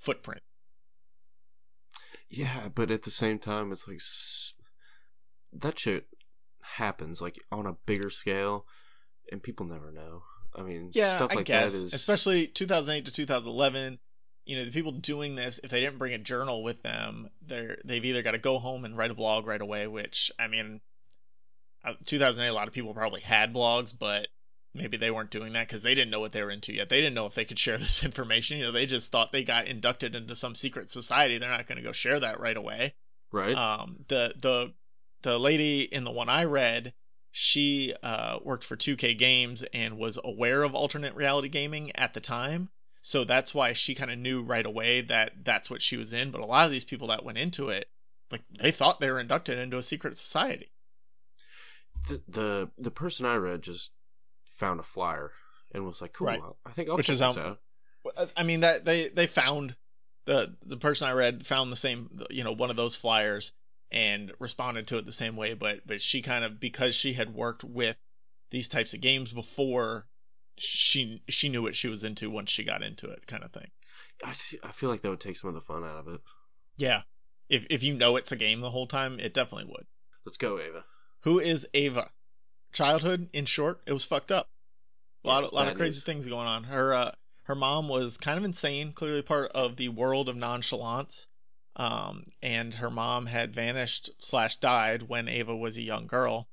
footprint. 0.00 0.42
Yeah, 2.30 2.68
but 2.74 2.90
at 2.90 3.02
the 3.02 3.10
same 3.10 3.38
time, 3.38 3.72
it's 3.72 3.88
like 3.88 4.00
that 5.62 5.78
shit 5.78 6.06
happens 6.60 7.20
like 7.20 7.38
on 7.50 7.66
a 7.66 7.76
bigger 7.86 8.10
scale, 8.10 8.66
and 9.32 9.42
people 9.42 9.66
never 9.66 9.90
know. 9.90 10.22
I 10.54 10.62
mean, 10.62 10.90
yeah, 10.92 11.16
stuff 11.16 11.30
like 11.30 11.38
I 11.38 11.42
guess, 11.42 11.72
that 11.72 11.86
is 11.86 11.94
especially 11.94 12.46
2008 12.46 13.06
to 13.06 13.12
2011. 13.12 13.98
You 14.44 14.58
know, 14.58 14.64
the 14.64 14.70
people 14.70 14.92
doing 14.92 15.34
this, 15.34 15.60
if 15.62 15.70
they 15.70 15.80
didn't 15.80 15.98
bring 15.98 16.14
a 16.14 16.18
journal 16.18 16.62
with 16.62 16.82
them, 16.82 17.28
they're 17.46 17.78
they've 17.84 18.04
either 18.04 18.22
got 18.22 18.32
to 18.32 18.38
go 18.38 18.58
home 18.58 18.84
and 18.84 18.96
write 18.96 19.10
a 19.10 19.14
blog 19.14 19.46
right 19.46 19.60
away. 19.60 19.86
Which 19.86 20.30
I 20.38 20.48
mean, 20.48 20.80
uh, 21.84 21.94
2008, 22.06 22.48
a 22.48 22.52
lot 22.52 22.68
of 22.68 22.74
people 22.74 22.94
probably 22.94 23.20
had 23.20 23.54
blogs, 23.54 23.94
but 23.98 24.28
maybe 24.74 24.96
they 24.96 25.10
weren't 25.10 25.30
doing 25.30 25.54
that 25.54 25.66
because 25.66 25.82
they 25.82 25.94
didn't 25.94 26.10
know 26.10 26.20
what 26.20 26.32
they 26.32 26.42
were 26.42 26.50
into 26.50 26.72
yet. 26.72 26.88
They 26.88 27.00
didn't 27.00 27.14
know 27.14 27.26
if 27.26 27.34
they 27.34 27.44
could 27.44 27.58
share 27.66 27.78
this 27.78 28.04
information. 28.04 28.58
You 28.58 28.64
know, 28.64 28.72
they 28.72 28.86
just 28.86 29.10
thought 29.10 29.32
they 29.32 29.44
got 29.44 29.66
inducted 29.66 30.14
into 30.14 30.34
some 30.34 30.54
secret 30.54 30.90
society. 30.90 31.38
They're 31.38 31.50
not 31.50 31.66
going 31.66 31.78
to 31.78 31.84
go 31.84 31.92
share 31.92 32.20
that 32.20 32.40
right 32.40 32.56
away. 32.56 32.94
Right. 33.32 33.54
Um. 33.54 34.04
The 34.08 34.34
the 34.40 34.72
the 35.22 35.38
lady 35.38 35.82
in 35.82 36.04
the 36.04 36.10
one 36.10 36.28
I 36.28 36.44
read, 36.44 36.94
she 37.30 37.94
uh, 38.02 38.38
worked 38.42 38.64
for 38.64 38.76
2K 38.76 39.18
Games 39.18 39.64
and 39.74 39.98
was 39.98 40.18
aware 40.22 40.62
of 40.62 40.74
alternate 40.74 41.14
reality 41.14 41.48
gaming 41.48 41.94
at 41.96 42.14
the 42.14 42.20
time. 42.20 42.70
So 43.02 43.24
that's 43.24 43.54
why 43.54 43.72
she 43.72 43.94
kind 43.94 44.10
of 44.10 44.18
knew 44.18 44.42
right 44.42 44.64
away 44.64 45.02
that 45.02 45.32
that's 45.44 45.70
what 45.70 45.82
she 45.82 45.96
was 45.96 46.12
in. 46.12 46.30
But 46.30 46.40
a 46.40 46.46
lot 46.46 46.66
of 46.66 46.72
these 46.72 46.84
people 46.84 47.08
that 47.08 47.24
went 47.24 47.38
into 47.38 47.68
it, 47.68 47.88
like 48.30 48.42
they 48.58 48.70
thought 48.70 49.00
they 49.00 49.10
were 49.10 49.20
inducted 49.20 49.58
into 49.58 49.78
a 49.78 49.82
secret 49.82 50.16
society. 50.16 50.70
The 52.08 52.22
the, 52.28 52.70
the 52.78 52.90
person 52.90 53.26
I 53.26 53.36
read 53.36 53.62
just 53.62 53.90
found 54.58 54.80
a 54.80 54.84
flyer 54.84 55.30
and 55.72 55.84
was 55.84 56.00
like, 56.02 56.12
"Cool, 56.12 56.26
right. 56.26 56.42
I 56.66 56.72
think 56.72 56.88
I'll 56.88 56.96
Which 56.96 57.06
check 57.06 57.14
is 57.14 57.18
this 57.20 57.36
how, 57.36 57.42
out." 57.42 57.60
I 58.36 58.42
mean 58.42 58.60
that 58.60 58.84
they 58.84 59.08
they 59.08 59.26
found 59.26 59.74
the 60.24 60.54
the 60.64 60.76
person 60.76 61.08
I 61.08 61.12
read 61.12 61.46
found 61.46 61.72
the 61.72 61.76
same 61.76 62.20
you 62.30 62.44
know 62.44 62.52
one 62.52 62.70
of 62.70 62.76
those 62.76 62.94
flyers 62.94 63.52
and 63.90 64.32
responded 64.38 64.88
to 64.88 64.98
it 64.98 65.06
the 65.06 65.12
same 65.12 65.36
way 65.36 65.54
but 65.54 65.86
but 65.86 66.00
she 66.02 66.22
kind 66.22 66.44
of 66.44 66.60
because 66.60 66.94
she 66.94 67.12
had 67.12 67.32
worked 67.32 67.64
with 67.64 67.96
these 68.50 68.68
types 68.68 68.94
of 68.94 69.00
games 69.00 69.32
before 69.32 70.06
she 70.56 71.22
she 71.28 71.48
knew 71.48 71.62
what 71.62 71.76
she 71.76 71.88
was 71.88 72.04
into 72.04 72.30
once 72.30 72.50
she 72.50 72.64
got 72.64 72.82
into 72.82 73.10
it 73.10 73.26
kind 73.26 73.44
of 73.44 73.52
thing. 73.52 73.68
I 74.24 74.32
see, 74.32 74.58
i 74.62 74.72
feel 74.72 74.90
like 74.90 75.02
that 75.02 75.10
would 75.10 75.20
take 75.20 75.36
some 75.36 75.48
of 75.48 75.54
the 75.54 75.60
fun 75.60 75.84
out 75.84 75.96
of 75.96 76.08
it. 76.08 76.20
Yeah. 76.76 77.02
If 77.48 77.66
if 77.70 77.82
you 77.82 77.94
know 77.94 78.16
it's 78.16 78.32
a 78.32 78.36
game 78.36 78.60
the 78.60 78.70
whole 78.70 78.86
time 78.86 79.20
it 79.20 79.34
definitely 79.34 79.70
would. 79.70 79.86
Let's 80.24 80.38
go 80.38 80.58
ava. 80.58 80.84
Who 81.20 81.40
is 81.40 81.66
ava 81.72 82.10
childhood 82.78 83.28
in 83.32 83.44
short 83.44 83.80
it 83.86 83.92
was 83.92 84.04
fucked 84.04 84.32
up 84.32 84.48
a 85.24 85.28
lot, 85.28 85.40
yeah, 85.40 85.46
of, 85.48 85.52
lot 85.52 85.68
of 85.68 85.74
crazy 85.74 85.96
news. 85.96 86.04
things 86.04 86.26
going 86.26 86.46
on 86.46 86.64
her 86.64 86.94
uh 86.94 87.10
her 87.44 87.54
mom 87.54 87.88
was 87.88 88.18
kind 88.18 88.38
of 88.38 88.44
insane 88.44 88.92
clearly 88.92 89.22
part 89.22 89.50
of 89.52 89.76
the 89.76 89.88
world 89.88 90.28
of 90.28 90.36
nonchalance 90.36 91.26
um, 91.78 92.26
and 92.42 92.74
her 92.74 92.90
mom 92.90 93.26
had 93.26 93.54
vanished 93.54 94.10
slash 94.18 94.56
died 94.56 95.02
when 95.02 95.28
Ava 95.28 95.56
was 95.56 95.76
a 95.76 95.82
young 95.82 96.08
girl, 96.08 96.48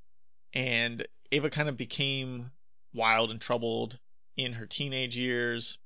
and 0.54 1.06
Ava 1.32 1.50
kind 1.50 1.68
of 1.68 1.78
became 1.78 2.52
wild 2.94 3.32
and 3.32 3.42
troubled 3.42 4.00
in 4.38 4.54
her 4.54 4.68
teenage 4.68 5.18
years. 5.18 5.80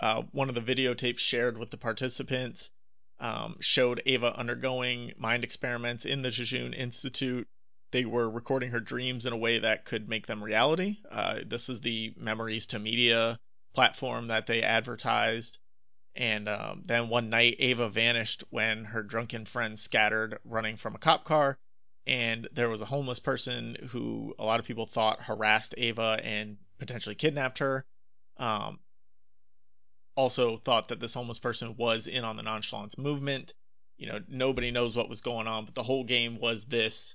Uh, 0.00 0.22
one 0.30 0.48
of 0.48 0.54
the 0.54 0.60
videotapes 0.60 1.18
shared 1.18 1.58
with 1.58 1.72
the 1.72 1.76
participants 1.76 2.70
um, 3.18 3.56
showed 3.60 4.00
Ava 4.06 4.32
undergoing 4.38 5.12
mind 5.16 5.42
experiments 5.42 6.06
in 6.06 6.22
the 6.22 6.30
Jejune 6.30 6.72
Institute. 6.72 7.48
They 7.90 8.04
were 8.04 8.28
recording 8.28 8.70
her 8.70 8.80
dreams 8.80 9.24
in 9.24 9.32
a 9.32 9.36
way 9.36 9.60
that 9.60 9.84
could 9.84 10.08
make 10.08 10.26
them 10.26 10.44
reality. 10.44 10.98
Uh, 11.10 11.40
this 11.46 11.68
is 11.68 11.80
the 11.80 12.14
Memories 12.16 12.66
to 12.68 12.78
Media 12.78 13.38
platform 13.74 14.28
that 14.28 14.46
they 14.46 14.62
advertised. 14.62 15.58
And 16.14 16.48
um, 16.48 16.82
then 16.84 17.08
one 17.08 17.30
night, 17.30 17.56
Ava 17.60 17.88
vanished 17.88 18.44
when 18.50 18.84
her 18.84 19.02
drunken 19.02 19.44
friends 19.44 19.82
scattered 19.82 20.38
running 20.44 20.76
from 20.76 20.94
a 20.94 20.98
cop 20.98 21.24
car. 21.24 21.56
And 22.06 22.48
there 22.52 22.68
was 22.68 22.80
a 22.80 22.86
homeless 22.86 23.20
person 23.20 23.76
who 23.90 24.34
a 24.38 24.44
lot 24.44 24.60
of 24.60 24.66
people 24.66 24.86
thought 24.86 25.22
harassed 25.22 25.74
Ava 25.76 26.20
and 26.22 26.56
potentially 26.78 27.14
kidnapped 27.14 27.58
her. 27.58 27.84
Um, 28.36 28.80
also 30.16 30.56
thought 30.56 30.88
that 30.88 30.98
this 30.98 31.14
homeless 31.14 31.38
person 31.38 31.76
was 31.76 32.06
in 32.06 32.24
on 32.24 32.36
the 32.36 32.42
nonchalance 32.42 32.98
movement. 32.98 33.54
You 33.96 34.08
know, 34.08 34.20
nobody 34.26 34.70
knows 34.70 34.96
what 34.96 35.08
was 35.08 35.20
going 35.20 35.46
on, 35.46 35.64
but 35.64 35.74
the 35.74 35.82
whole 35.82 36.04
game 36.04 36.40
was 36.40 36.64
this 36.64 37.14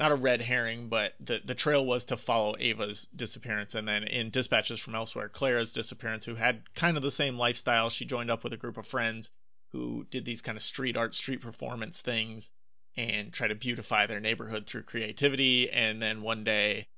not 0.00 0.10
a 0.10 0.16
red 0.16 0.40
herring, 0.40 0.88
but 0.88 1.12
the 1.20 1.42
the 1.44 1.54
trail 1.54 1.84
was 1.84 2.06
to 2.06 2.16
follow 2.16 2.56
Ava's 2.58 3.06
disappearance, 3.14 3.74
and 3.74 3.86
then 3.86 4.04
in 4.04 4.30
dispatches 4.30 4.80
from 4.80 4.94
elsewhere, 4.94 5.28
Clara's 5.28 5.72
disappearance, 5.72 6.24
who 6.24 6.34
had 6.34 6.62
kind 6.74 6.96
of 6.96 7.02
the 7.02 7.10
same 7.10 7.36
lifestyle. 7.36 7.90
She 7.90 8.06
joined 8.06 8.30
up 8.30 8.42
with 8.42 8.54
a 8.54 8.56
group 8.56 8.78
of 8.78 8.88
friends 8.88 9.30
who 9.72 10.06
did 10.10 10.24
these 10.24 10.40
kind 10.40 10.56
of 10.56 10.62
street 10.62 10.96
art, 10.96 11.14
street 11.14 11.42
performance 11.42 12.00
things, 12.00 12.50
and 12.96 13.30
try 13.30 13.48
to 13.48 13.54
beautify 13.54 14.06
their 14.06 14.20
neighborhood 14.20 14.66
through 14.66 14.84
creativity. 14.84 15.70
And 15.70 16.02
then 16.02 16.22
one 16.22 16.44
day, 16.44 16.88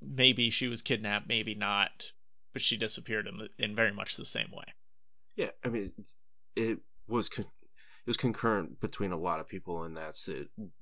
maybe 0.00 0.48
she 0.48 0.68
was 0.68 0.80
kidnapped, 0.80 1.28
maybe 1.28 1.54
not, 1.54 2.10
but 2.54 2.62
she 2.62 2.78
disappeared 2.78 3.26
in 3.26 3.36
the, 3.36 3.48
in 3.58 3.76
very 3.76 3.92
much 3.92 4.16
the 4.16 4.24
same 4.24 4.50
way. 4.50 4.64
Yeah, 5.36 5.50
I 5.62 5.68
mean, 5.68 5.92
it 6.56 6.78
was 7.06 7.28
con- 7.28 7.44
it 8.06 8.10
was 8.10 8.16
concurrent 8.16 8.80
between 8.80 9.12
a 9.12 9.18
lot 9.18 9.40
of 9.40 9.48
people 9.48 9.84
in 9.84 9.94
that 9.94 10.16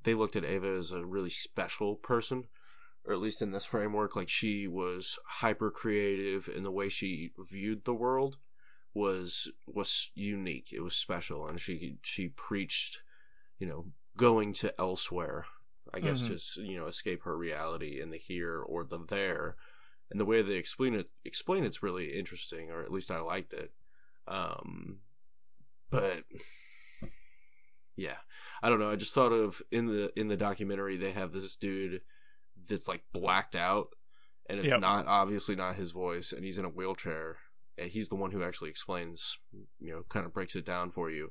they 0.05 0.15
looked 0.15 0.37
at 0.37 0.45
Ava 0.45 0.69
as 0.79 0.93
a 0.93 1.05
really 1.05 1.31
special 1.31 1.97
person, 1.97 2.49
or 3.05 3.15
at 3.15 3.21
least 3.21 3.43
in 3.43 3.53
this 3.53 3.67
framework, 3.67 4.17
like 4.17 4.29
she 4.29 4.69
was 4.69 5.19
hyper 5.27 5.71
creative 5.71 6.49
in 6.49 6.65
the 6.65 6.73
way 6.73 6.89
she 6.91 7.33
viewed 7.51 7.85
the 7.85 7.95
world 7.95 8.39
was 8.95 9.51
was 9.67 10.11
unique. 10.15 10.73
It 10.73 10.81
was 10.81 10.97
special, 10.97 11.49
and 11.49 11.61
she 11.61 11.99
she 12.03 12.29
preached, 12.31 13.03
you 13.59 13.67
know, 13.69 13.87
going 14.17 14.55
to 14.55 14.81
elsewhere 14.81 15.47
I 15.93 16.01
guess 16.01 16.23
Mhm. 16.23 16.29
just 16.29 16.57
you 16.57 16.79
know 16.79 16.87
escape 16.89 17.23
her 17.25 17.37
reality 17.37 18.01
in 18.01 18.11
the 18.11 18.19
here 18.19 18.61
or 18.63 18.85
the 18.85 18.99
there, 19.07 19.57
and 20.11 20.21
the 20.21 20.25
way 20.27 20.43
they 20.43 20.57
explain 20.57 20.95
it 20.95 21.11
explain 21.25 21.65
it's 21.65 21.83
really 21.83 22.13
interesting, 22.19 22.71
or 22.71 22.83
at 22.83 22.93
least 22.93 23.11
I 23.11 23.21
liked 23.21 23.53
it. 23.55 23.73
Um, 24.29 25.01
but 25.91 26.25
yeah, 27.97 28.17
I 28.63 28.69
don't 28.69 28.81
know. 28.81 28.91
I 28.91 28.97
just 28.97 29.15
thought 29.15 29.33
of 29.33 29.61
in 29.71 29.87
the 29.87 30.11
in 30.19 30.29
the 30.29 30.37
documentary 30.37 30.97
they 30.97 31.13
have 31.13 31.33
this 31.33 31.55
dude 31.57 32.01
that's 32.69 32.89
like 32.89 33.03
blacked 33.13 33.57
out, 33.57 33.89
and 34.49 34.59
it's 34.59 34.69
Yep. 34.69 34.81
not 34.81 35.07
obviously 35.07 35.55
not 35.57 35.77
his 35.77 35.93
voice, 35.93 36.33
and 36.33 36.45
he's 36.45 36.59
in 36.59 36.65
a 36.65 36.69
wheelchair, 36.71 37.37
and 37.79 37.91
he's 37.91 38.09
the 38.09 38.17
one 38.17 38.31
who 38.31 38.43
actually 38.43 38.71
explains, 38.71 39.37
you 39.81 39.93
know, 39.93 40.03
kind 40.09 40.27
of 40.27 40.33
breaks 40.35 40.57
it 40.57 40.65
down 40.65 40.91
for 40.91 41.11
you. 41.11 41.31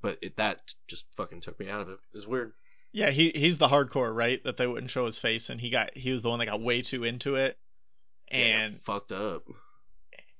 But 0.00 0.18
it, 0.22 0.36
that 0.36 0.62
just 0.88 1.06
fucking 1.16 1.40
took 1.40 1.58
me 1.58 1.68
out 1.68 1.80
of 1.80 1.88
it. 1.88 1.98
It's 2.14 2.26
weird. 2.26 2.52
Yeah, 2.92 3.10
he 3.10 3.30
he's 3.30 3.58
the 3.58 3.68
hardcore, 3.68 4.14
right? 4.14 4.42
That 4.44 4.56
they 4.56 4.66
wouldn't 4.66 4.90
show 4.90 5.04
his 5.06 5.18
face, 5.18 5.50
and 5.50 5.60
he 5.60 5.70
got 5.70 5.96
he 5.96 6.12
was 6.12 6.22
the 6.22 6.30
one 6.30 6.38
that 6.38 6.46
got 6.46 6.62
way 6.62 6.82
too 6.82 7.04
into 7.04 7.34
it. 7.34 7.58
Yeah, 8.30 8.38
And 8.38 8.74
fucked 8.76 9.12
up. 9.12 9.42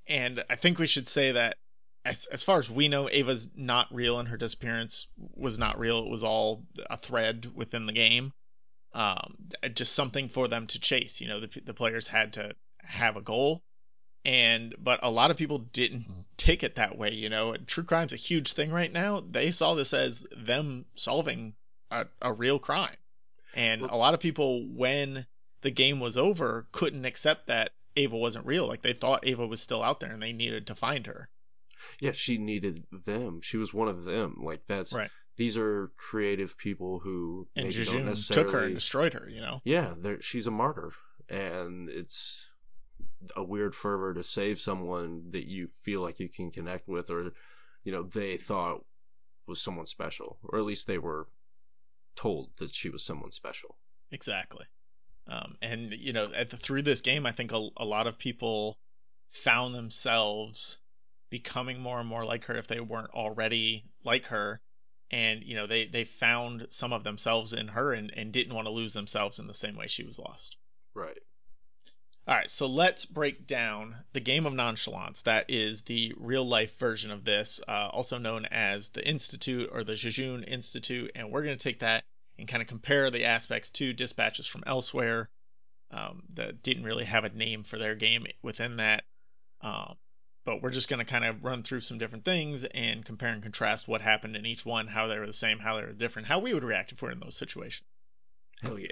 and 0.07 0.43
I 0.49 0.57
think 0.57 0.79
we 0.79 0.87
should 0.87 1.09
say 1.09 1.33
that 1.33 1.57
as 2.05 2.27
as 2.27 2.43
far 2.43 2.59
as 2.59 2.71
we 2.71 2.89
know, 2.89 3.09
Ava's 3.09 3.49
not 3.55 3.93
real, 3.95 4.19
and 4.19 4.29
her 4.29 4.37
disappearance 4.37 5.09
was 5.17 5.59
not 5.59 5.79
real. 5.79 6.05
It 6.05 6.11
was 6.11 6.23
all 6.23 6.65
a 6.89 6.97
thread 6.97 7.51
within 7.55 7.87
the 7.87 7.93
game, 7.93 8.33
um, 8.95 9.37
just 9.75 9.95
something 9.95 10.29
for 10.29 10.49
them 10.49 10.67
to 10.69 10.81
chase. 10.81 11.21
You 11.21 11.29
know, 11.29 11.41
the 11.41 11.61
the 11.65 11.75
players 11.75 12.07
had 12.07 12.35
to 12.35 12.55
have 12.79 13.17
a 13.17 13.23
goal, 13.23 13.63
and 14.25 14.75
but 14.79 15.01
a 15.03 15.11
lot 15.11 15.31
of 15.31 15.37
people 15.37 15.59
didn't 15.59 16.27
take 16.37 16.63
it 16.63 16.77
that 16.77 16.97
way. 16.97 17.13
You 17.13 17.29
know, 17.29 17.57
true 17.57 17.85
crime's 17.85 18.13
a 18.13 18.17
huge 18.17 18.53
thing 18.53 18.71
right 18.71 18.93
now. 18.93 19.21
They 19.21 19.51
saw 19.51 19.75
this 19.75 19.93
as 19.93 20.27
them 20.37 20.87
solving 20.95 21.55
a, 21.91 22.07
a 22.23 22.33
real 22.33 22.59
crime, 22.59 22.97
and 23.55 23.83
a 23.83 23.97
lot 23.97 24.15
of 24.15 24.21
people 24.21 24.67
when 24.69 25.27
the 25.63 25.71
game 25.71 26.01
was 26.01 26.17
over 26.17 26.67
couldn't 26.73 27.05
accept 27.05 27.49
that 27.49 27.73
Ava 27.97 28.17
wasn't 28.17 28.47
real. 28.47 28.67
Like 28.67 28.83
they 28.83 28.93
thought 28.93 29.27
Ava 29.27 29.47
was 29.47 29.61
still 29.61 29.83
out 29.83 30.01
there 30.01 30.13
and 30.13 30.23
they 30.23 30.33
needed 30.33 30.69
to 30.69 30.75
find 30.75 31.07
her. 31.07 31.29
Yeah, 32.01 32.13
she 32.13 32.39
needed 32.39 32.85
them. 32.93 33.41
She 33.43 33.57
was 33.57 33.73
one 33.75 33.89
of 33.89 34.05
them. 34.05 34.37
Like 34.43 34.63
that's 34.67 34.93
Right. 34.93 35.11
These 35.37 35.57
are 35.57 35.93
creative 35.97 36.59
people 36.59 36.99
who 36.99 37.47
And 37.55 37.67
maybe 37.69 37.85
don't 37.85 38.07
necessarily. 38.07 38.45
took 38.45 38.53
her 38.53 38.67
and 38.67 38.75
destroyed 38.75 39.15
her, 39.15 39.29
you 39.29 39.41
know? 39.41 39.61
yeah, 39.65 39.95
she's 40.21 40.49
a 40.49 40.51
martyr, 40.51 40.91
and 41.29 41.89
it's 41.89 42.49
a 43.37 43.45
weird 43.45 43.75
fervor 43.75 44.15
to 44.15 44.25
save 44.25 44.61
someone 44.61 45.31
that 45.31 45.47
you 45.47 45.69
feel 45.85 46.01
like 46.03 46.19
you 46.19 46.29
can 46.29 46.51
connect 46.51 46.89
with, 46.89 47.11
or 47.11 47.33
you 47.85 47.93
know 47.93 48.03
they 48.03 48.37
thought 48.37 48.85
was 49.47 49.63
someone 49.63 49.87
special, 49.87 50.39
or 50.43 50.59
at 50.59 50.65
least 50.65 50.87
they 50.89 50.99
were 50.99 51.29
told 52.17 52.51
that 52.59 52.75
she 52.75 52.91
was 52.91 53.05
someone 53.05 53.31
special. 53.31 53.77
Exactly. 54.11 54.67
Um, 55.29 55.57
and, 55.63 55.93
you 55.93 56.13
know, 56.13 56.29
at 56.35 56.51
the, 56.51 56.57
through 56.57 56.83
this 56.83 57.01
game, 57.03 57.27
I 57.27 57.33
think 57.33 57.53
a, 57.53 57.69
a 57.77 57.85
lot 57.85 58.07
of 58.07 58.19
people 58.19 58.79
found 59.31 59.75
themselves 59.75 60.79
becoming 61.31 61.81
more 61.81 62.01
and 62.01 62.09
more 62.09 62.25
like 62.25 62.45
her 62.45 62.57
if 62.57 62.67
they 62.67 62.81
weren't 62.81 63.15
already 63.15 63.85
like 64.05 64.27
her. 64.27 64.61
And, 65.11 65.43
you 65.43 65.55
know, 65.55 65.67
they, 65.67 65.87
they 65.87 66.05
found 66.05 66.67
some 66.71 66.93
of 66.93 67.05
themselves 67.05 67.53
in 67.53 67.69
her 67.69 67.93
and, 67.93 68.13
and 68.15 68.33
didn't 68.33 68.55
want 68.55 68.67
to 68.67 68.73
lose 68.73 68.93
themselves 68.93 69.39
in 69.39 69.47
the 69.47 69.55
same 69.55 69.77
way 69.77 69.87
she 69.87 70.05
was 70.05 70.19
lost. 70.19 70.57
Right. 70.95 71.19
All 72.27 72.35
right, 72.35 72.51
so 72.51 72.67
let's 72.67 73.07
break 73.07 73.47
down 73.47 73.97
the 74.13 74.21
game 74.21 74.45
of 74.45 74.53
nonchalance. 74.53 75.23
That 75.23 75.47
is 75.49 75.81
the 75.83 76.13
real 76.19 76.47
life 76.47 76.79
version 76.79 77.11
of 77.11 77.25
this, 77.25 77.59
uh, 77.67 77.89
also 77.91 78.19
known 78.19 78.45
as 78.45 78.91
the 78.91 79.07
Institute 79.07 79.71
or 79.73 79.83
the 79.83 79.95
Jejune 79.95 80.45
Institute. 80.45 81.13
And 81.15 81.33
we're 81.33 81.45
going 81.45 81.57
to 81.57 81.63
take 81.63 81.81
that 81.81 82.05
and 82.39 82.47
kind 82.47 82.61
of 82.61 82.69
compare 82.69 83.11
the 83.11 83.25
aspects 83.25 83.71
to 83.71 83.95
dispatches 83.95 84.47
from 84.47 84.63
elsewhere 84.67 85.31
um, 85.91 86.23
that 86.35 86.63
didn't 86.63 86.85
really 86.85 87.07
have 87.07 87.25
a 87.25 87.31
name 87.31 87.63
for 87.63 87.79
their 87.79 87.95
game 87.95 88.27
within 88.43 88.77
that. 88.77 89.05
Um, 89.63 89.95
but 90.49 90.63
we're 90.63 90.71
just 90.71 90.89
going 90.89 90.99
to 90.99 91.05
kind 91.05 91.27
of 91.27 91.45
run 91.45 91.63
through 91.63 91.83
some 91.83 91.99
different 91.99 92.25
things 92.25 92.65
and 92.65 93.05
compare 93.05 93.29
and 93.29 93.43
contrast 93.43 93.87
what 93.87 94.01
happened 94.01 94.35
in 94.35 94.47
each 94.47 94.65
one, 94.65 94.87
how 94.87 95.07
they 95.07 95.19
were 95.19 95.27
the 95.27 95.33
same, 95.35 95.59
how 95.59 95.77
they 95.77 95.85
were 95.85 95.93
different, 95.93 96.27
how 96.27 96.39
we 96.39 96.55
would 96.55 96.65
react 96.65 96.91
if 96.91 97.03
we're 97.03 97.11
in 97.11 97.21
those 97.21 97.37
situations. 97.37 97.87
Hell 98.63 98.79
yeah. 98.79 98.87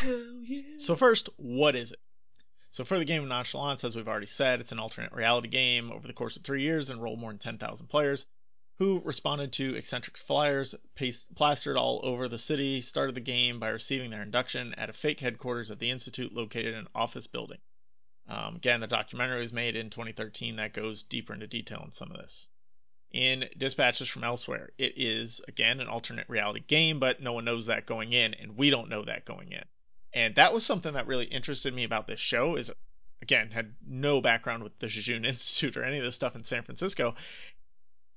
Hell 0.00 0.40
yeah. 0.42 0.62
So 0.78 0.96
first, 0.96 1.28
what 1.36 1.76
is 1.76 1.92
it? 1.92 2.00
So 2.72 2.84
for 2.84 2.98
the 2.98 3.04
game 3.04 3.22
of 3.22 3.28
Nonchalance, 3.28 3.84
as 3.84 3.94
we've 3.94 4.08
already 4.08 4.26
said, 4.26 4.60
it's 4.60 4.72
an 4.72 4.80
alternate 4.80 5.12
reality 5.12 5.46
game 5.46 5.92
over 5.92 6.04
the 6.04 6.12
course 6.12 6.36
of 6.36 6.42
three 6.42 6.62
years, 6.62 6.90
and 6.90 6.98
enrolled 6.98 7.20
more 7.20 7.30
than 7.30 7.38
10,000 7.38 7.86
players 7.86 8.26
who 8.78 9.00
responded 9.04 9.52
to 9.52 9.76
eccentric 9.76 10.16
flyers 10.16 10.74
paste, 10.96 11.32
plastered 11.36 11.76
all 11.76 12.00
over 12.02 12.26
the 12.26 12.40
city, 12.40 12.80
started 12.80 13.14
the 13.14 13.20
game 13.20 13.60
by 13.60 13.68
receiving 13.68 14.10
their 14.10 14.22
induction 14.22 14.74
at 14.74 14.90
a 14.90 14.92
fake 14.92 15.20
headquarters 15.20 15.70
of 15.70 15.78
the 15.78 15.90
Institute 15.90 16.34
located 16.34 16.74
in 16.74 16.80
an 16.80 16.88
office 16.92 17.28
building. 17.28 17.58
Um, 18.28 18.56
again, 18.56 18.80
the 18.80 18.86
documentary 18.86 19.40
was 19.40 19.52
made 19.52 19.74
in 19.74 19.90
2013 19.90 20.56
that 20.56 20.74
goes 20.74 21.02
deeper 21.02 21.32
into 21.32 21.46
detail 21.46 21.80
on 21.82 21.92
some 21.92 22.10
of 22.10 22.18
this. 22.18 22.48
In 23.10 23.48
Dispatches 23.56 24.08
from 24.08 24.24
Elsewhere, 24.24 24.70
it 24.76 24.92
is, 24.96 25.40
again, 25.48 25.80
an 25.80 25.88
alternate 25.88 26.28
reality 26.28 26.60
game, 26.60 27.00
but 27.00 27.22
no 27.22 27.32
one 27.32 27.46
knows 27.46 27.66
that 27.66 27.86
going 27.86 28.12
in, 28.12 28.34
and 28.34 28.56
we 28.56 28.68
don't 28.68 28.90
know 28.90 29.02
that 29.02 29.24
going 29.24 29.52
in. 29.52 29.64
And 30.12 30.34
that 30.34 30.52
was 30.52 30.64
something 30.64 30.92
that 30.92 31.06
really 31.06 31.24
interested 31.24 31.72
me 31.72 31.84
about 31.84 32.06
this 32.06 32.20
show 32.20 32.56
is 32.56 32.70
again, 33.20 33.50
had 33.50 33.74
no 33.86 34.20
background 34.20 34.62
with 34.62 34.78
the 34.78 34.88
Jejune 34.88 35.24
Institute 35.24 35.76
or 35.76 35.84
any 35.84 35.98
of 35.98 36.04
this 36.04 36.14
stuff 36.14 36.36
in 36.36 36.44
San 36.44 36.62
Francisco. 36.62 37.14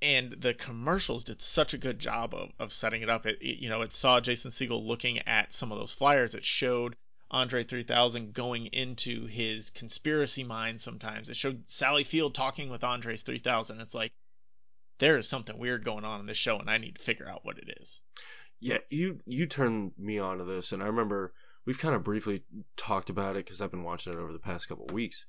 And 0.02 0.32
the 0.32 0.54
commercials 0.54 1.24
did 1.24 1.41
such 1.41 1.74
a 1.74 1.78
good 1.78 2.00
job 2.00 2.34
of, 2.34 2.52
of 2.60 2.74
setting 2.74 3.04
it 3.04 3.10
up. 3.10 3.26
It, 3.26 3.38
it, 3.41 3.60
you 3.60 3.69
know, 3.69 3.82
it 3.82 3.93
saw 3.93 4.19
Jason 4.19 4.50
Segel 4.50 4.84
looking 4.84 5.19
at 5.28 5.54
some 5.54 5.71
of 5.71 5.78
those 5.78 5.93
flyers. 5.93 6.34
It 6.34 6.43
showed 6.43 6.95
Andre 7.32 7.63
3000 7.63 8.34
going 8.34 8.67
into 8.67 9.26
his 9.26 9.70
conspiracy 9.70 10.44
mind 10.44 10.82
sometimes. 10.82 11.30
It 11.30 11.38
showed 11.38 11.70
Sally 11.70 12.04
Field 12.04 12.36
talking 12.36 12.70
with 12.70 12.84
Andres 12.84 13.24
3000. 13.24 13.80
It's 13.80 13.96
like, 13.96 14.12
there 15.00 15.17
is 15.17 15.30
something 15.30 15.58
weird 15.58 15.86
going 15.86 16.04
on 16.04 16.20
in 16.20 16.26
this 16.26 16.38
show, 16.38 16.60
and 16.60 16.70
I 16.70 16.78
need 16.78 16.96
to 16.98 17.02
figure 17.02 17.28
out 17.28 17.46
what 17.46 17.58
it 17.58 17.78
is. 17.80 18.04
Yeah, 18.60 18.78
you 18.89 19.20
you 19.26 19.48
turned 19.48 19.94
me 19.98 20.20
on 20.20 20.38
to 20.38 20.44
this, 20.44 20.74
and 20.74 20.84
I 20.84 20.88
remember 20.88 21.34
we've 21.65 21.80
kind 21.80 21.96
of 21.96 22.04
briefly 22.04 22.44
talked 22.76 23.10
about 23.10 23.36
it 23.36 23.46
because 23.46 23.62
I've 23.62 23.72
been 23.72 23.84
watching 23.84 24.13
it 24.13 24.20
over 24.20 24.34
the 24.34 24.38
past 24.38 24.67
couple 24.67 24.86
of 24.86 24.91
weeks, 24.91 25.26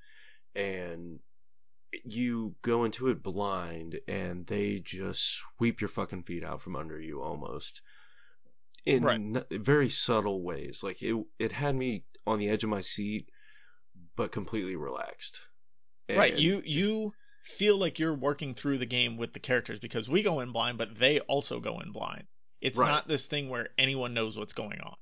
and 0.54 1.20
you 2.04 2.56
go 2.62 2.84
into 2.84 3.08
it 3.08 3.22
blind, 3.22 4.00
and 4.08 4.44
they 4.46 4.80
just 4.80 5.40
sweep 5.56 5.80
your 5.80 5.88
fucking 5.88 6.24
feet 6.24 6.44
out 6.44 6.62
from 6.62 6.76
under 6.76 7.00
you 7.00 7.22
almost 7.22 7.80
in 8.84 9.02
Right. 9.04 9.20
n- 9.20 9.44
very 9.50 9.88
subtle 9.88 10.42
ways. 10.42 10.82
Like 10.82 11.02
it 11.02 11.16
it 11.38 11.52
had 11.52 11.74
me 11.74 12.04
on 12.26 12.38
the 12.38 12.48
edge 12.48 12.64
of 12.64 12.70
my 12.70 12.80
seat, 12.80 13.28
but 14.16 14.32
completely 14.32 14.76
relaxed. 14.76 15.42
right 16.10 16.34
you 16.38 16.62
you 16.64 17.12
feel 17.44 17.76
like 17.76 17.98
you're 17.98 18.14
working 18.14 18.54
through 18.54 18.78
the 18.78 18.86
game 18.86 19.16
with 19.16 19.32
the 19.32 19.40
characters 19.40 19.78
because 19.80 20.08
we 20.08 20.22
go 20.22 20.40
in 20.40 20.52
blind 20.52 20.78
but 20.78 20.96
they 20.98 21.18
also 21.20 21.58
go 21.58 21.80
in 21.80 21.90
blind 21.92 22.24
it's 22.60 22.78
Right. 22.78 22.88
not 22.88 23.08
this 23.08 23.26
thing 23.26 23.48
where 23.48 23.68
anyone 23.78 24.14
knows 24.14 24.36
what's 24.36 24.52
going 24.52 24.80
on 24.80 24.94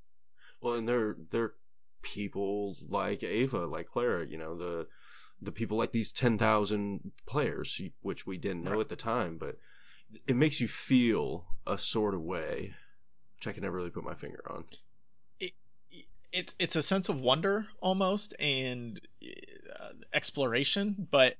Well, 0.61 0.75
and 0.75 0.87
they're 0.87 1.15
they're 1.29 1.53
people 2.01 2.75
like 2.89 3.23
Ava, 3.23 3.65
like 3.67 3.87
Clara, 3.87 4.25
you 4.25 4.37
know, 4.37 4.57
the 4.57 4.87
the 5.41 5.51
people 5.51 5.77
like 5.77 5.91
these 5.91 6.11
ten 6.11 6.37
thousand 6.37 7.11
players, 7.27 7.79
which 8.01 8.25
we 8.25 8.37
didn't 8.37 8.63
know 8.63 8.71
Right. 8.71 8.81
at 8.81 8.89
the 8.89 8.95
time, 8.95 9.37
but 9.37 9.57
it 10.27 10.35
makes 10.35 10.59
you 10.59 10.67
feel 10.67 11.45
a 11.67 11.77
sort 11.77 12.13
of 12.15 12.21
way, 12.21 12.73
which 13.41 13.51
I 13.51 13.53
can 13.53 13.63
never 13.63 13.77
really 13.77 13.89
put 13.89 14.03
my 14.03 14.13
finger 14.13 14.43
on. 14.47 14.65
it's 16.31 16.55
it's 16.59 16.75
a 16.75 16.83
sense 16.83 17.09
of 17.09 17.19
wonder 17.19 17.65
almost 17.81 18.35
and 18.39 19.01
uh, 19.23 19.89
exploration 20.13 21.07
but 21.09 21.35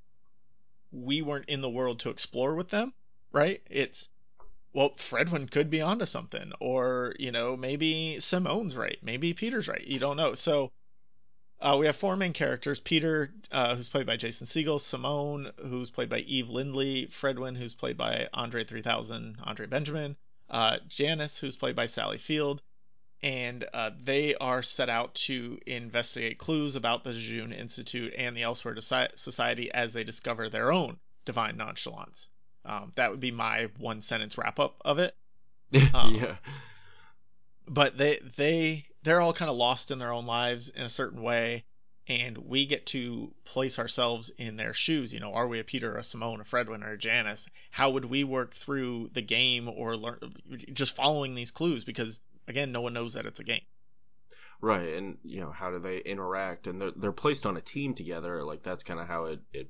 we 0.92 1.22
weren't 1.22 1.48
in 1.48 1.62
the 1.62 1.70
world 1.70 2.00
to 2.00 2.10
explore 2.10 2.56
with 2.56 2.70
them 2.70 2.92
right 3.32 3.62
it's 3.70 4.10
well 4.74 4.90
fredwin 4.98 5.50
could 5.50 5.70
be 5.70 5.80
onto 5.82 6.06
something 6.06 6.52
or 6.60 7.14
you 7.20 7.32
know 7.32 7.56
maybe 7.56 8.20
simone's 8.20 8.76
right 8.76 8.98
maybe 9.04 9.34
peter's 9.34 9.68
right 9.68 9.86
you 9.86 10.00
don't 10.00 10.18
know 10.18 10.34
so 10.34 10.72
uh, 11.62 11.78
we 11.80 11.86
have 11.86 11.96
four 11.96 12.18
main 12.18 12.34
characters 12.34 12.80
peter 12.80 13.32
uh, 13.52 13.76
who's 13.76 13.88
played 13.88 14.08
by 14.08 14.18
jason 14.18 14.48
segel 14.48 14.82
simone 14.82 15.52
who's 15.58 15.92
played 15.92 16.10
by 16.10 16.18
eve 16.20 16.50
lindley 16.50 17.08
fredwin 17.12 17.56
who's 17.56 17.76
played 17.76 17.96
by 17.96 18.28
andre 18.34 18.64
3000 18.64 19.38
andre 19.44 19.68
benjamin 19.68 20.18
uh, 20.52 20.78
janice 20.88 21.40
who's 21.40 21.56
played 21.56 21.76
by 21.76 21.88
sally 21.88 22.18
field 22.18 22.62
and 23.24 23.66
uh, 23.74 23.92
they 24.02 24.36
are 24.36 24.64
set 24.64 24.90
out 24.90 25.14
to 25.14 25.60
investigate 25.66 26.38
clues 26.38 26.76
about 26.76 27.04
the 27.04 27.14
Jejune 27.14 27.54
Institute 27.54 28.14
and 28.18 28.36
the 28.36 28.42
Elsewhere 28.42 28.76
Society 28.82 29.72
as 29.72 29.94
they 29.94 30.04
discover 30.04 30.50
their 30.50 30.72
own 30.72 30.98
divine 31.26 31.58
nonchalance. 31.58 32.30
Um, 32.66 32.92
that 32.96 33.12
would 33.12 33.20
be 33.20 33.32
my 33.32 33.70
one 33.78 34.02
sentence 34.02 34.38
wrap 34.38 34.60
up 34.60 34.82
of 34.84 35.00
it. 35.00 35.16
Um, 35.94 36.16
yeah, 36.16 36.36
But 37.66 37.98
they 37.98 38.20
they 38.36 38.86
they're 39.04 39.22
all 39.22 39.34
kind 39.34 39.50
of 39.50 39.56
lost 39.56 39.90
in 39.90 40.00
their 40.00 40.12
own 40.12 40.26
lives 40.26 40.68
in 40.68 40.82
a 40.82 40.90
certain 40.90 41.22
way, 41.22 41.64
and 42.12 42.38
we 42.38 42.66
get 42.66 42.86
to 42.88 43.34
place 43.46 43.80
ourselves 43.80 44.32
in 44.38 44.58
their 44.58 44.74
shoes. 44.74 45.14
You 45.14 45.20
know, 45.22 45.34
are 45.34 45.48
we 45.48 45.60
a 45.60 45.64
Peter, 45.64 45.96
a 45.96 46.04
Simone, 46.04 46.42
a 46.42 46.44
Fredwin, 46.44 46.84
or 46.84 46.94
a 46.94 46.98
Janice? 46.98 47.48
How 47.70 47.92
would 47.92 48.06
we 48.06 48.24
work 48.26 48.54
through 48.54 49.10
the 49.14 49.22
game 49.22 49.70
or 49.70 49.96
learn 49.96 50.20
just 50.74 50.96
following 50.96 51.36
these 51.36 51.52
clues? 51.52 51.86
Because 51.86 52.22
again, 52.48 52.72
no 52.72 52.82
one 52.82 52.94
knows 52.94 53.14
that 53.14 53.26
it's 53.26 53.40
a 53.40 53.46
game. 53.46 53.62
Right, 54.60 54.94
and 54.94 55.18
you 55.24 55.40
know 55.40 55.52
how 55.52 55.72
do 55.72 55.80
they 55.80 55.98
interact, 56.00 56.68
and 56.68 56.80
they're 56.80 56.92
they're 56.92 57.12
placed 57.12 57.46
on 57.48 57.58
a 57.58 57.62
team 57.62 57.96
together. 57.96 58.44
Like 58.44 58.62
that's 58.62 58.84
kind 58.84 59.00
of 59.00 59.08
how 59.08 59.26
it 59.26 59.40
it, 59.54 59.70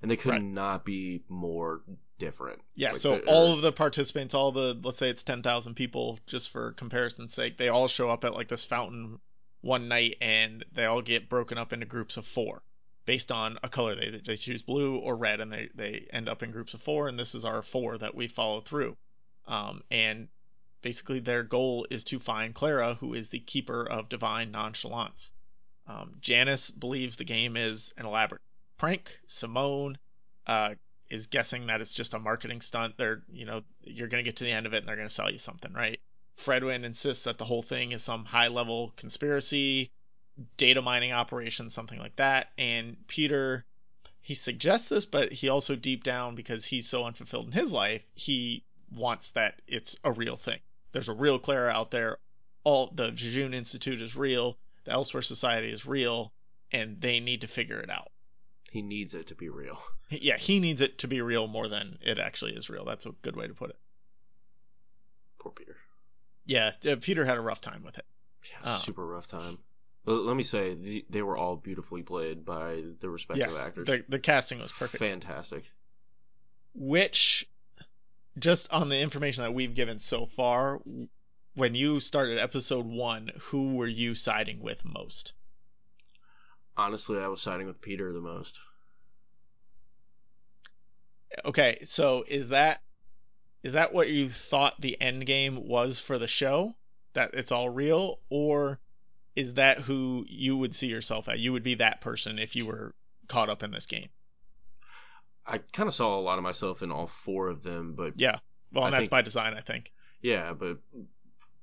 and 0.00 0.10
they 0.10 0.16
could 0.16 0.30
Right. 0.32 0.42
not 0.42 0.84
be 0.84 1.22
more 1.28 1.82
different. 2.18 2.60
Yeah, 2.74 2.88
Like, 2.92 2.96
so 2.96 3.18
all 3.26 3.52
of 3.54 3.62
the 3.62 3.70
participants, 3.72 4.34
all 4.34 4.50
the 4.50 4.78
let's 4.82 4.98
say 4.98 5.10
it's 5.10 5.22
10,000 5.22 5.74
people 5.74 6.18
just 6.26 6.50
for 6.50 6.72
comparison's 6.72 7.34
sake, 7.34 7.56
they 7.56 7.68
all 7.68 7.86
show 7.86 8.10
up 8.10 8.24
at 8.24 8.34
like 8.34 8.48
this 8.48 8.64
fountain 8.64 9.20
one 9.62 9.88
night 9.88 10.16
and 10.20 10.64
they 10.72 10.84
all 10.84 11.02
get 11.02 11.28
broken 11.28 11.56
up 11.56 11.72
into 11.72 11.86
groups 11.86 12.16
of 12.16 12.26
4 12.26 12.62
based 13.04 13.32
on 13.32 13.58
a 13.62 13.68
color 13.68 13.94
they 13.94 14.10
they 14.24 14.36
choose 14.36 14.62
blue 14.62 14.98
or 14.98 15.16
red 15.16 15.40
and 15.40 15.52
they 15.52 15.68
they 15.74 16.06
end 16.12 16.28
up 16.28 16.42
in 16.42 16.50
groups 16.50 16.74
of 16.74 16.82
4 16.82 17.08
and 17.08 17.18
this 17.18 17.34
is 17.34 17.44
our 17.44 17.62
4 17.62 17.98
that 17.98 18.14
we 18.14 18.28
follow 18.28 18.60
through. 18.60 18.96
Um 19.46 19.82
and 19.90 20.28
basically 20.82 21.20
their 21.20 21.42
goal 21.42 21.86
is 21.90 22.04
to 22.04 22.18
find 22.18 22.54
Clara 22.54 22.94
who 22.94 23.14
is 23.14 23.28
the 23.30 23.40
keeper 23.40 23.88
of 23.88 24.08
divine 24.08 24.50
nonchalance. 24.50 25.30
Um, 25.86 26.16
Janice 26.20 26.70
believes 26.70 27.16
the 27.16 27.24
game 27.24 27.56
is 27.56 27.92
an 27.96 28.06
elaborate 28.06 28.40
prank. 28.78 29.18
Simone 29.26 29.98
uh, 30.46 30.74
is 31.10 31.26
guessing 31.26 31.66
that 31.66 31.80
it's 31.80 31.94
just 31.94 32.14
a 32.14 32.18
marketing 32.18 32.60
stunt. 32.60 32.96
They're, 32.96 33.22
you 33.30 33.46
know, 33.46 33.62
you're 33.82 34.08
going 34.08 34.24
to 34.24 34.28
get 34.28 34.36
to 34.36 34.44
the 34.44 34.52
end 34.52 34.66
of 34.66 34.74
it 34.74 34.78
and 34.78 34.88
they're 34.88 34.96
going 34.96 35.08
to 35.08 35.14
sell 35.14 35.30
you 35.30 35.38
something, 35.38 35.72
right? 35.72 36.00
Fredwin 36.36 36.84
insists 36.84 37.24
that 37.24 37.38
the 37.38 37.44
whole 37.44 37.62
thing 37.62 37.92
is 37.92 38.02
some 38.02 38.24
high 38.24 38.48
level 38.48 38.92
conspiracy, 38.96 39.90
data 40.56 40.82
mining 40.82 41.12
operation, 41.12 41.70
something 41.70 41.98
like 41.98 42.16
that. 42.16 42.48
And 42.58 42.96
Peter, 43.06 43.64
he 44.20 44.34
suggests 44.34 44.88
this, 44.88 45.04
but 45.04 45.32
he 45.32 45.48
also 45.48 45.76
deep 45.76 46.04
down, 46.04 46.34
because 46.34 46.64
he's 46.64 46.88
so 46.88 47.04
unfulfilled 47.04 47.46
in 47.46 47.52
his 47.52 47.72
life, 47.72 48.04
he 48.14 48.64
wants 48.90 49.32
that 49.32 49.60
it's 49.66 49.96
a 50.04 50.12
real 50.12 50.36
thing. 50.36 50.58
There's 50.92 51.08
a 51.08 51.14
real 51.14 51.38
Clara 51.38 51.70
out 51.70 51.90
there. 51.90 52.18
All 52.64 52.90
the 52.94 53.10
Jejune 53.10 53.54
Institute 53.54 54.00
is 54.00 54.16
real. 54.16 54.58
The 54.84 54.92
Elsewhere 54.92 55.22
Society 55.22 55.70
is 55.70 55.86
real, 55.86 56.32
and 56.70 57.00
they 57.00 57.20
need 57.20 57.42
to 57.42 57.46
figure 57.46 57.80
it 57.80 57.90
out. 57.90 58.10
he 58.72 58.80
needs 58.80 59.12
it 59.12 59.26
to 59.26 59.34
be 59.34 59.50
real. 59.50 59.78
Yeah, 60.08 60.38
he 60.38 60.60
needs 60.60 60.80
it 60.80 60.98
to 60.98 61.08
be 61.08 61.20
real 61.20 61.46
more 61.46 61.68
than 61.68 61.98
it 62.00 62.18
actually 62.18 62.52
is 62.52 62.70
real. 62.70 62.84
That's 62.84 63.04
a 63.06 63.12
good 63.22 63.36
way 63.36 63.46
to 63.46 63.54
put 63.54 63.70
it. 63.70 63.76
Poor 65.38 65.52
Peter. 65.52 65.76
Yeah, 66.44 66.72
uh, 66.88 66.96
Peter 67.00 67.24
had 67.24 67.38
a 67.38 67.40
rough 67.40 67.60
time 67.60 67.82
with 67.84 67.98
it. 67.98 68.04
Yeah, 68.50 68.58
Oh. 68.64 68.76
super 68.78 69.06
rough 69.06 69.26
time. 69.28 69.58
But 70.04 70.14
let 70.22 70.36
me 70.36 70.42
say, 70.42 70.74
the, 70.74 71.04
they 71.10 71.22
were 71.22 71.36
all 71.36 71.54
beautifully 71.56 72.02
played 72.02 72.44
by 72.44 72.82
the 73.00 73.08
respective 73.08 73.46
yes, 73.52 73.66
actors. 73.66 73.86
the 73.86 74.04
the 74.08 74.18
casting 74.18 74.58
was 74.58 74.72
perfect. 74.72 74.98
Fantastic. 74.98 75.70
Which, 76.74 77.48
just 78.38 78.72
on 78.72 78.88
the 78.88 78.98
information 78.98 79.44
that 79.44 79.54
we've 79.54 79.74
given 79.74 80.00
so 80.00 80.26
far, 80.26 80.80
when 81.54 81.74
you 81.76 82.00
started 82.00 82.38
episode 82.38 82.86
one, 82.86 83.30
who 83.42 83.76
were 83.76 83.86
you 83.86 84.14
siding 84.16 84.60
with 84.60 84.84
most? 84.84 85.34
Honestly, 86.76 87.20
I 87.20 87.28
was 87.28 87.40
siding 87.40 87.66
with 87.68 87.80
Peter 87.80 88.12
the 88.12 88.20
most. 88.20 88.58
Okay, 91.44 91.78
so 91.84 92.24
is 92.26 92.48
that 92.48 92.80
is 93.62 93.74
that 93.74 93.92
what 93.92 94.08
you 94.10 94.28
thought 94.28 94.80
the 94.80 95.00
end 95.00 95.24
game 95.26 95.66
was 95.66 95.98
for 96.00 96.18
the 96.18 96.28
show? 96.28 96.74
That 97.14 97.34
it's 97.34 97.52
all 97.52 97.68
real, 97.68 98.20
or 98.30 98.80
is 99.36 99.54
that 99.54 99.78
who 99.78 100.24
you 100.28 100.56
would 100.56 100.74
see 100.74 100.86
yourself 100.86 101.28
at? 101.28 101.38
You 101.38 101.52
would 101.52 101.62
be 101.62 101.74
that 101.76 102.00
person 102.00 102.38
if 102.38 102.56
you 102.56 102.66
were 102.66 102.94
caught 103.28 103.50
up 103.50 103.62
in 103.62 103.70
this 103.70 103.86
game. 103.86 104.08
I 105.46 105.58
kind 105.58 105.86
of 105.86 105.94
saw 105.94 106.18
a 106.18 106.22
lot 106.22 106.38
of 106.38 106.44
myself 106.44 106.82
in 106.82 106.92
all 106.92 107.06
four 107.06 107.48
of 107.48 107.62
them, 107.62 107.94
but 107.94 108.14
Yeah. 108.16 108.38
Well, 108.72 108.84
and 108.84 108.94
that's 108.94 109.02
think- 109.02 109.10
by 109.10 109.22
design, 109.22 109.54
I 109.54 109.60
think. 109.60 109.92
yeah, 110.22 110.52
but 110.54 110.78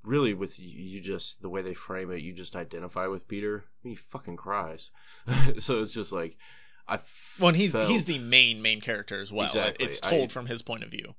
really 0.03 0.33
with 0.33 0.59
you, 0.59 0.67
you 0.67 1.01
just 1.01 1.41
the 1.41 1.49
way 1.49 1.61
they 1.61 1.73
frame 1.73 2.11
it, 2.11 2.21
you 2.21 2.33
just 2.33 2.55
identify 2.55 3.07
with 3.07 3.27
Peter. 3.27 3.63
I 3.65 3.87
mean, 3.87 3.91
he 3.91 3.95
fucking 3.95 4.37
cries. 4.37 4.91
so 5.59 5.81
it's 5.81 5.93
just 5.93 6.11
like 6.11 6.37
I. 6.87 6.99
Well, 7.39 7.53
he's 7.53 7.71
felt, 7.71 7.89
he's 7.89 8.05
the 8.05 8.19
main 8.19 8.61
main 8.61 8.81
character 8.81 9.19
as 9.21 9.31
well. 9.31 9.45
Exactly. 9.47 9.85
It's 9.85 9.99
told 9.99 10.25
I- 10.25 10.27
from 10.33 10.45
his 10.45 10.61
point 10.61 10.83
of 10.83 10.91
view. 10.91 11.15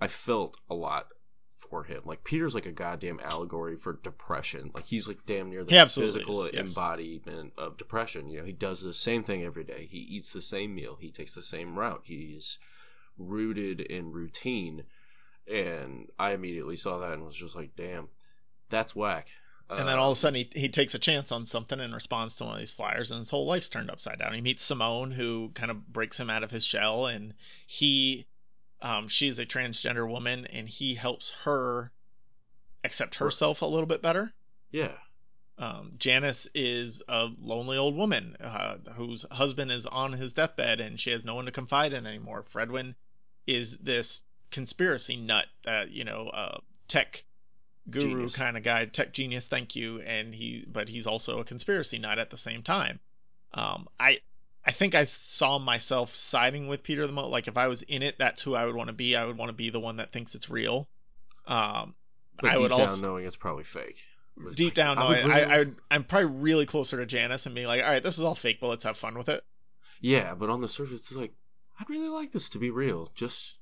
I 0.00 0.08
felt 0.08 0.56
a 0.68 0.74
lot 0.74 1.08
for 1.56 1.84
him. 1.84 2.02
Like 2.04 2.24
Peter's 2.24 2.54
like 2.54 2.66
a 2.66 2.72
goddamn 2.72 3.20
allegory 3.22 3.76
for 3.76 3.94
depression. 4.02 4.70
Like 4.74 4.86
he's 4.86 5.08
like 5.08 5.24
damn 5.26 5.50
near 5.50 5.64
the 5.64 5.86
physical 5.86 6.44
is, 6.44 6.52
yes. 6.52 6.68
embodiment 6.68 7.54
of 7.58 7.76
depression. 7.76 8.28
You 8.28 8.40
know, 8.40 8.44
he 8.44 8.52
does 8.52 8.82
the 8.82 8.94
same 8.94 9.22
thing 9.22 9.44
every 9.44 9.64
day. 9.64 9.86
He 9.90 9.98
eats 9.98 10.32
the 10.32 10.42
same 10.42 10.74
meal. 10.74 10.96
He 11.00 11.10
takes 11.10 11.34
the 11.34 11.42
same 11.42 11.78
route. 11.78 12.02
He's 12.04 12.58
rooted 13.18 13.80
in 13.80 14.12
routine. 14.12 14.84
And 15.50 16.08
I 16.18 16.32
immediately 16.32 16.76
saw 16.76 16.98
that 16.98 17.12
and 17.12 17.24
was 17.24 17.36
just 17.36 17.56
like, 17.56 17.76
damn, 17.76 18.08
that's 18.68 18.94
whack. 18.96 19.28
And 19.68 19.88
then 19.88 19.98
all 19.98 20.12
of 20.12 20.16
a 20.16 20.20
sudden 20.20 20.36
he, 20.36 20.48
he 20.54 20.68
takes 20.68 20.94
a 20.94 20.98
chance 20.98 21.32
on 21.32 21.44
something 21.44 21.80
and 21.80 21.92
responds 21.92 22.36
to 22.36 22.44
one 22.44 22.54
of 22.54 22.60
these 22.60 22.72
flyers 22.72 23.10
and 23.10 23.18
his 23.18 23.30
whole 23.30 23.46
life's 23.46 23.68
turned 23.68 23.90
upside 23.90 24.20
down. 24.20 24.32
He 24.32 24.40
meets 24.40 24.62
Simone 24.62 25.10
who 25.10 25.50
kind 25.54 25.72
of 25.72 25.92
breaks 25.92 26.20
him 26.20 26.30
out 26.30 26.44
of 26.44 26.52
his 26.52 26.64
shell 26.64 27.06
and 27.06 27.34
he 27.66 28.26
um 28.86 29.08
she's 29.08 29.38
a 29.38 29.46
transgender 29.46 30.08
woman 30.08 30.46
and 30.46 30.68
he 30.68 30.94
helps 30.94 31.30
her 31.44 31.90
accept 32.84 33.16
herself 33.16 33.62
a 33.62 33.66
little 33.66 33.86
bit 33.86 34.00
better. 34.02 34.32
yeah, 34.70 34.92
Um, 35.58 35.90
Janice 35.98 36.46
is 36.54 37.02
a 37.08 37.28
lonely 37.40 37.78
old 37.78 37.96
woman 37.96 38.36
uh, 38.40 38.76
whose 38.94 39.24
husband 39.30 39.72
is 39.72 39.86
on 39.86 40.12
his 40.12 40.34
deathbed 40.34 40.80
and 40.80 41.00
she 41.00 41.10
has 41.10 41.24
no 41.24 41.34
one 41.34 41.46
to 41.46 41.52
confide 41.52 41.92
in 41.92 42.06
anymore. 42.06 42.44
Fredwin 42.44 42.94
is 43.46 43.76
this 43.78 44.22
conspiracy 44.50 45.16
nut 45.16 45.46
that 45.64 45.90
you 45.90 46.04
know, 46.04 46.28
uh, 46.28 46.58
tech 46.86 47.24
guru 47.90 48.28
kind 48.28 48.56
of 48.56 48.62
guy, 48.62 48.84
tech 48.86 49.12
genius. 49.12 49.48
Thank 49.48 49.76
you, 49.76 50.00
and 50.00 50.34
he, 50.34 50.64
but 50.70 50.88
he's 50.88 51.06
also 51.06 51.40
a 51.40 51.44
conspiracy 51.44 51.98
nut 51.98 52.18
at 52.18 52.30
the 52.30 52.36
same 52.36 52.62
time. 52.62 53.00
Um, 53.54 53.88
I. 53.98 54.20
I 54.66 54.72
think 54.72 54.94
I 54.96 55.04
saw 55.04 55.58
myself 55.58 56.14
siding 56.14 56.66
with 56.66 56.82
Peter 56.82 57.06
the 57.06 57.12
most. 57.12 57.30
Like 57.30 57.46
if 57.46 57.56
I 57.56 57.68
was 57.68 57.82
in 57.82 58.02
it, 58.02 58.16
that's 58.18 58.42
who 58.42 58.54
I 58.54 58.66
would 58.66 58.74
want 58.74 58.88
to 58.88 58.92
be. 58.92 59.14
I 59.14 59.24
would 59.24 59.38
want 59.38 59.48
to 59.50 59.54
be 59.54 59.70
the 59.70 59.80
one 59.80 59.96
that 59.98 60.10
thinks 60.10 60.34
it's 60.34 60.50
real. 60.50 60.88
Um, 61.46 61.94
but 62.40 62.50
I 62.50 62.54
deep 62.54 62.62
would 62.62 62.68
down 62.70 62.80
also 62.80 63.06
knowing 63.06 63.24
it's 63.24 63.36
probably 63.36 63.62
fake. 63.64 64.02
It's 64.48 64.56
deep 64.56 64.66
like, 64.66 64.74
down, 64.74 64.96
no, 64.96 65.04
I, 65.04 65.18
really- 65.18 65.32
I, 65.32 65.54
I, 65.54 65.58
would- 65.60 65.76
I'm 65.90 66.04
probably 66.04 66.40
really 66.40 66.66
closer 66.66 66.98
to 66.98 67.06
Janice 67.06 67.46
and 67.46 67.54
being 67.54 67.68
like, 67.68 67.82
all 67.82 67.90
right, 67.90 68.02
this 68.02 68.18
is 68.18 68.24
all 68.24 68.34
fake, 68.34 68.58
but 68.60 68.68
let's 68.68 68.84
have 68.84 68.96
fun 68.98 69.16
with 69.16 69.28
it. 69.28 69.42
yeah, 70.00 70.34
but 70.34 70.50
on 70.50 70.60
the 70.60 70.68
surface, 70.68 71.00
it's 71.00 71.16
like 71.16 71.32
I'd 71.80 71.88
really 71.88 72.08
like 72.08 72.32
this 72.32 72.50
to 72.50 72.58
be 72.58 72.70
real. 72.70 73.10
Just 73.14 73.56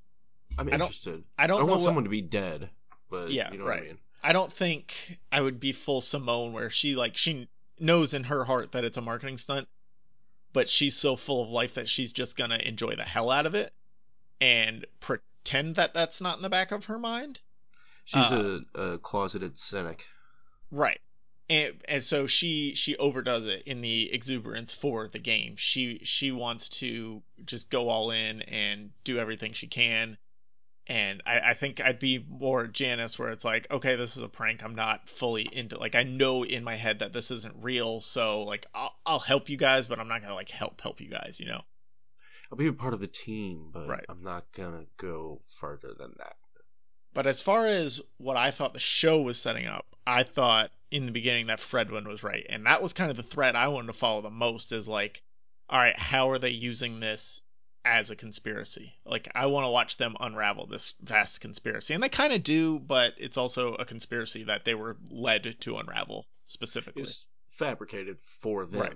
I'm 0.59 0.69
I 0.69 0.73
interested. 0.73 1.23
I 1.39 1.47
don't, 1.47 1.57
I 1.57 1.59
don't 1.61 1.69
want 1.69 1.81
what, 1.81 1.85
someone 1.85 2.05
to 2.05 2.11
be 2.11 2.23
dead, 2.23 2.71
but 3.11 3.31
Yeah, 3.31 3.53
you 3.53 3.59
know 3.59 3.65
what 3.65 3.71
right. 3.71 3.83
I 3.83 3.87
mean. 3.87 3.99
I 4.23 4.33
don't 4.33 4.53
think 4.53 5.19
I 5.31 5.41
would 5.41 5.61
be 5.61 5.73
full 5.73 6.01
Simone 6.01 6.55
where 6.55 6.71
she 6.71 6.97
like 6.97 7.17
she 7.17 7.49
knows 7.79 8.15
in 8.15 8.25
her 8.25 8.45
heart 8.45 8.73
that 8.73 8.85
it's 8.85 8.97
a 8.97 9.03
marketing 9.03 9.37
stunt, 9.37 9.69
but 10.55 10.71
she's 10.71 10.97
so 10.97 11.17
full 11.17 11.43
of 11.43 11.51
life 11.51 11.75
that 11.75 11.91
she's 11.91 12.13
just 12.13 12.39
gonna 12.39 12.57
enjoy 12.57 12.97
the 12.97 13.05
hell 13.05 13.29
out 13.29 13.45
of 13.45 13.55
it 13.55 13.75
and 14.41 14.87
pretend 15.01 15.75
that 15.75 15.93
that's 15.93 16.23
not 16.23 16.37
in 16.37 16.43
the 16.43 16.49
back 16.49 16.73
of 16.73 16.87
her 16.87 16.99
mind. 16.99 17.41
She's 18.07 18.33
Uh, 18.33 18.61
a, 18.75 18.81
a 18.81 18.99
closeted 18.99 19.59
cynic. 19.59 20.07
Right. 20.71 21.01
And 21.51 21.75
and 21.87 22.03
so 22.03 22.27
she 22.27 22.75
she 22.75 22.97
overdoes 22.97 23.47
it 23.47 23.65
in 23.67 23.83
the 23.83 24.11
exuberance 24.13 24.73
for 24.73 25.09
the 25.09 25.19
game. 25.19 25.57
She 25.57 26.01
she 26.05 26.33
wants 26.33 26.71
to 26.81 27.23
just 27.45 27.69
go 27.69 27.91
all 27.91 28.13
in 28.13 28.41
and 28.43 28.91
do 29.05 29.19
everything 29.19 29.53
she 29.53 29.67
can. 29.67 30.17
And 30.87 31.23
I, 31.25 31.41
I 31.41 31.55
think 31.55 31.81
I'd 31.81 31.99
be 31.99 32.25
more 32.29 32.67
Janice 32.67 33.19
where 33.19 33.31
it's 33.31 33.45
like, 33.45 33.71
okay, 33.71 33.97
this 33.97 34.17
is 34.17 34.23
a 34.23 34.29
prank. 34.29 34.63
I'm 34.63 34.75
not 34.75 35.09
fully 35.09 35.49
into 35.51 35.79
like 35.79 35.95
I 35.95 36.03
know 36.03 36.45
in 36.45 36.63
my 36.63 36.75
head 36.75 36.99
that 36.99 37.13
this 37.13 37.31
isn't 37.31 37.57
real, 37.63 38.01
so 38.01 38.43
like 38.43 38.67
I'll 38.75 38.95
I'll 39.07 39.19
help 39.19 39.49
you 39.49 39.57
guys, 39.57 39.87
but 39.87 39.99
I'm 39.99 40.09
not 40.09 40.21
gonna 40.21 40.35
like 40.35 40.51
help 40.51 40.81
help 40.81 41.01
you 41.01 41.09
guys, 41.09 41.41
you 41.41 41.47
know. 41.47 41.63
I'll 42.53 42.59
be 42.59 42.67
a 42.67 42.73
part 42.73 42.93
of 42.93 43.01
the 43.01 43.07
team, 43.07 43.71
but 43.73 43.89
Right. 43.89 44.05
I'm 44.09 44.23
not 44.23 44.45
gonna 44.53 44.85
go 44.99 45.41
further 45.59 45.95
than 45.99 46.13
that. 46.19 46.37
But 47.15 47.27
as 47.27 47.41
far 47.41 47.67
as 47.67 48.03
what 48.19 48.37
I 48.37 48.51
thought 48.51 48.75
the 48.75 48.81
show 48.81 49.23
was 49.23 49.41
setting 49.41 49.67
up, 49.67 49.87
I 50.07 50.25
thought 50.25 50.71
in 50.91 51.07
the 51.07 51.13
beginning 51.13 51.47
that 51.47 51.61
Fredwin 51.61 52.07
was 52.07 52.23
right. 52.23 52.45
And 52.49 52.67
that 52.67 52.83
was 52.83 52.93
kind 52.93 53.11
of 53.11 53.17
the 53.17 53.23
thread 53.23 53.57
I 53.57 53.69
wanted 53.69 53.87
to 53.87 53.93
follow 53.95 54.21
the 54.21 54.31
most 54.31 54.73
is 54.73 54.87
like, 54.87 55.23
all 55.69 55.79
right, 55.79 55.99
how 55.99 56.31
are 56.31 56.39
they 56.39 56.51
using 56.51 57.01
this 57.01 57.41
as 57.85 58.11
a 58.11 58.17
conspiracy? 58.17 58.95
Like, 59.05 59.31
I 59.35 59.47
want 59.47 59.65
to 59.67 59.71
watch 59.71 59.97
them 59.97 60.17
unravel 60.21 60.67
this 60.67 60.95
vast 61.01 61.41
conspiracy. 61.41 61.95
And 61.95 62.03
they 62.03 62.09
kind 62.09 62.33
of 62.33 62.43
do, 62.43 62.79
but 62.79 63.15
it's 63.19 63.37
also 63.37 63.75
a 63.75 63.85
conspiracy 63.85 64.45
that 64.45 64.65
they 64.65 64.75
were 64.75 64.97
led 65.11 65.57
to 65.61 65.77
unravel 65.77 66.27
specifically. 66.47 67.03
was 67.03 67.27
fabricated 67.49 68.19
for 68.21 68.67
them, 68.67 68.81
Right. 68.81 68.93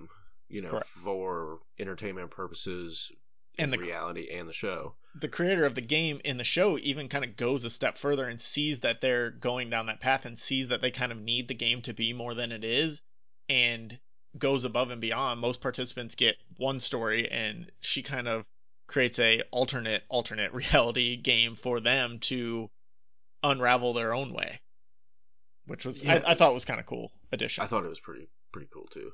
you 0.48 0.62
know, 0.62 0.70
Correct. 0.70 0.86
for 0.86 1.60
entertainment 1.78 2.30
purposes, 2.30 3.12
And 3.58 3.72
in 3.74 3.80
the- 3.80 3.86
reality 3.86 4.28
and 4.30 4.48
the 4.48 4.52
show. 4.52 4.96
the 5.14 5.28
creator 5.28 5.64
of 5.64 5.74
the 5.74 5.80
game 5.80 6.20
in 6.24 6.36
the 6.36 6.44
show 6.44 6.78
even 6.78 7.08
kind 7.08 7.24
of 7.24 7.36
goes 7.36 7.64
a 7.64 7.70
step 7.70 7.98
further 7.98 8.28
and 8.28 8.40
sees 8.40 8.80
that 8.80 9.00
they're 9.00 9.30
going 9.30 9.68
down 9.70 9.86
that 9.86 10.00
path 10.00 10.24
and 10.26 10.38
sees 10.38 10.68
that 10.68 10.80
they 10.80 10.90
kind 10.90 11.10
of 11.12 11.18
need 11.18 11.48
the 11.48 11.54
game 11.54 11.82
to 11.82 11.92
be 11.92 12.12
more 12.12 12.34
than 12.34 12.52
it 12.52 12.62
is 12.64 13.00
and 13.48 13.98
goes 14.36 14.64
above 14.64 14.90
and 14.90 15.00
beyond 15.00 15.40
most 15.40 15.60
participants 15.60 16.14
get 16.14 16.36
one 16.56 16.78
story 16.78 17.28
and 17.30 17.72
she 17.80 18.02
kind 18.02 18.28
of 18.28 18.44
creates 18.88 19.18
a 19.20 19.42
alternate 19.52 20.02
alternate 20.08 20.52
reality 20.54 21.16
game 21.16 21.54
for 21.54 21.78
them 21.78 22.18
to 22.18 22.68
unravel 23.44 23.92
their 23.92 24.12
own 24.12 24.32
way 24.32 24.60
which 25.66 25.84
was 25.84 26.02
Yeah. 26.02 26.22
I, 26.26 26.32
I 26.32 26.34
thought 26.34 26.54
was 26.54 26.64
kind 26.64 26.80
of 26.80 26.86
cool 26.86 27.12
addition 27.30 27.62
I 27.62 27.68
thought 27.68 27.84
it 27.84 27.88
was 27.88 28.00
pretty 28.00 28.28
pretty 28.52 28.68
cool 28.72 28.86
too. 28.86 29.12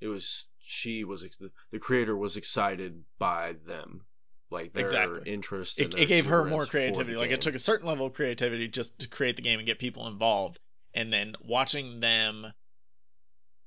It 0.00 0.08
was 0.08 0.46
she 0.60 1.04
was 1.04 1.26
the 1.70 1.78
creator 1.78 2.16
was 2.16 2.36
excited 2.36 3.02
by 3.18 3.54
them, 3.66 4.04
like 4.50 4.72
their 4.72 4.84
Exactly. 4.84 5.22
interest. 5.30 5.80
It, 5.80 5.92
their 5.92 6.02
it 6.02 6.06
gave 6.06 6.26
her 6.26 6.44
more 6.44 6.66
creativity. 6.66 7.16
Like 7.16 7.30
it 7.30 7.40
took 7.40 7.54
a 7.54 7.60
certain 7.60 7.86
level 7.86 8.06
of 8.06 8.14
creativity 8.14 8.68
just 8.68 8.98
to 9.00 9.08
create 9.08 9.36
the 9.36 9.42
game 9.42 9.58
and 9.58 9.66
get 9.66 9.78
people 9.78 10.06
involved, 10.06 10.58
and 10.94 11.12
then 11.12 11.34
watching 11.40 12.00
them 12.00 12.52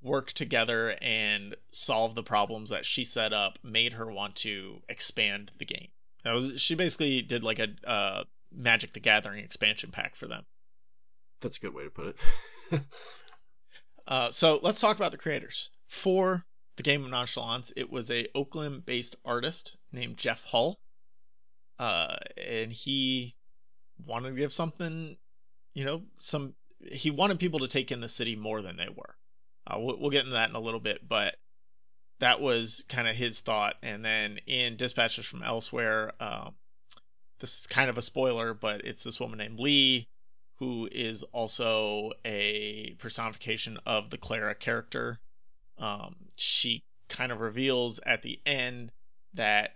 work 0.02 0.32
together 0.34 0.96
and 1.02 1.56
solve 1.72 2.16
the 2.16 2.24
problems 2.24 2.72
that 2.72 2.86
she 2.86 3.04
set 3.04 3.34
up 3.34 3.60
made 3.64 3.94
her 3.94 4.10
want 4.12 4.36
to 4.38 4.82
expand 4.90 5.52
the 5.58 5.66
game. 5.66 6.58
She 6.58 6.76
basically 6.76 7.22
did 7.22 7.44
like 7.44 7.60
a 7.60 7.68
uh, 7.86 8.24
Magic 8.52 8.94
the 8.94 9.00
Gathering 9.00 9.44
expansion 9.44 9.92
pack 9.92 10.16
for 10.16 10.28
them. 10.28 10.46
That's 11.42 11.58
a 11.58 11.62
good 11.62 11.74
way 11.74 11.84
to 11.84 11.90
put 11.90 12.16
it. 12.72 12.82
Uh, 14.08 14.32
so 14.32 14.60
let's 14.62 14.80
talk 14.80 14.98
about 14.98 15.12
the 15.12 15.18
creators. 15.18 15.70
For 15.88 16.44
the 16.76 16.84
game 16.84 17.04
of 17.04 17.12
Nonchalance, 17.12 17.72
it 17.76 17.90
was 17.90 18.10
a 18.10 18.28
Oakland-based 18.34 19.16
artist 19.24 19.78
named 19.92 20.18
Jeff 20.18 20.44
Hull, 20.44 20.80
uh, 21.80 22.16
and 22.36 22.74
he 22.74 23.36
wanted 24.06 24.32
to 24.32 24.36
give 24.36 24.54
something, 24.54 25.18
you 25.74 25.86
know, 25.86 26.02
some. 26.16 26.56
He 26.92 27.12
wanted 27.12 27.40
people 27.40 27.60
to 27.60 27.68
take 27.68 27.92
in 27.92 28.02
the 28.02 28.10
city 28.10 28.36
more 28.36 28.62
than 28.62 28.76
they 28.76 28.90
were. 28.90 29.16
Uh, 29.68 29.78
we'll, 29.80 30.00
we'll 30.00 30.10
get 30.10 30.22
into 30.22 30.34
that 30.34 30.50
in 30.50 30.56
a 30.56 30.60
little 30.60 30.80
bit, 30.80 31.08
but 31.08 31.36
that 32.20 32.42
was 32.42 32.84
kind 32.88 33.08
of 33.08 33.16
his 33.16 33.42
thought. 33.42 33.76
And 33.82 34.04
then 34.04 34.40
in 34.48 34.78
Dispatches 34.78 35.26
from 35.26 35.44
Elsewhere, 35.44 36.14
um, 36.20 36.54
this 37.40 37.62
is 37.62 37.68
kind 37.68 37.90
of 37.90 37.98
a 37.98 38.02
spoiler, 38.02 38.54
but 38.54 38.86
it's 38.86 39.04
this 39.04 39.20
woman 39.20 39.40
named 39.40 39.60
Lee 39.60 40.08
who 40.62 40.88
is 40.92 41.24
also 41.24 42.12
a 42.24 42.92
personification 43.00 43.80
of 43.88 44.12
the 44.12 44.18
Clara 44.20 44.54
character. 44.54 45.20
Um, 45.80 46.16
she 46.36 46.84
kind 47.10 47.32
of 47.32 47.42
reveals 47.42 48.00
at 48.06 48.22
the 48.22 48.40
end 48.46 48.92
that 49.34 49.74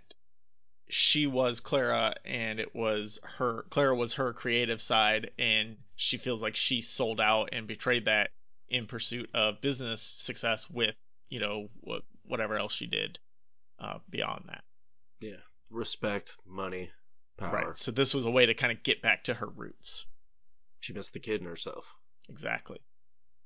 she 0.88 1.26
was 1.26 1.58
Clara 1.58 2.14
and 2.24 2.60
it 2.60 2.72
was 2.72 3.18
her 3.24 3.64
Clara 3.70 3.96
was 3.96 4.14
her 4.14 4.32
creative 4.32 4.80
side 4.80 5.32
and 5.36 5.76
she 5.96 6.18
feels 6.18 6.40
like 6.40 6.54
she 6.54 6.80
sold 6.82 7.20
out 7.20 7.48
and 7.52 7.66
betrayed 7.66 8.04
that 8.04 8.30
in 8.68 8.86
pursuit 8.86 9.28
of 9.34 9.60
business 9.60 10.02
success 10.02 10.68
with 10.70 10.94
you 11.28 11.40
know 11.40 11.68
whatever 12.24 12.56
else 12.56 12.72
she 12.72 12.86
did 12.86 13.18
uh, 13.78 13.98
beyond 14.10 14.44
that 14.48 14.64
Yeah, 15.20 15.36
Respect, 15.70 16.36
money, 16.46 16.90
power. 17.36 17.52
right 17.52 17.76
so 17.76 17.90
this 17.90 18.14
was 18.14 18.24
a 18.24 18.30
way 18.30 18.46
to 18.46 18.54
kind 18.54 18.72
of 18.72 18.82
get 18.82 19.02
back 19.02 19.24
to 19.24 19.34
her 19.34 19.46
roots 19.48 20.06
She 20.80 20.92
missed 20.92 21.12
the 21.12 21.20
kid 21.20 21.40
in 21.40 21.46
herself. 21.46 21.94
Exactly. 22.28 22.78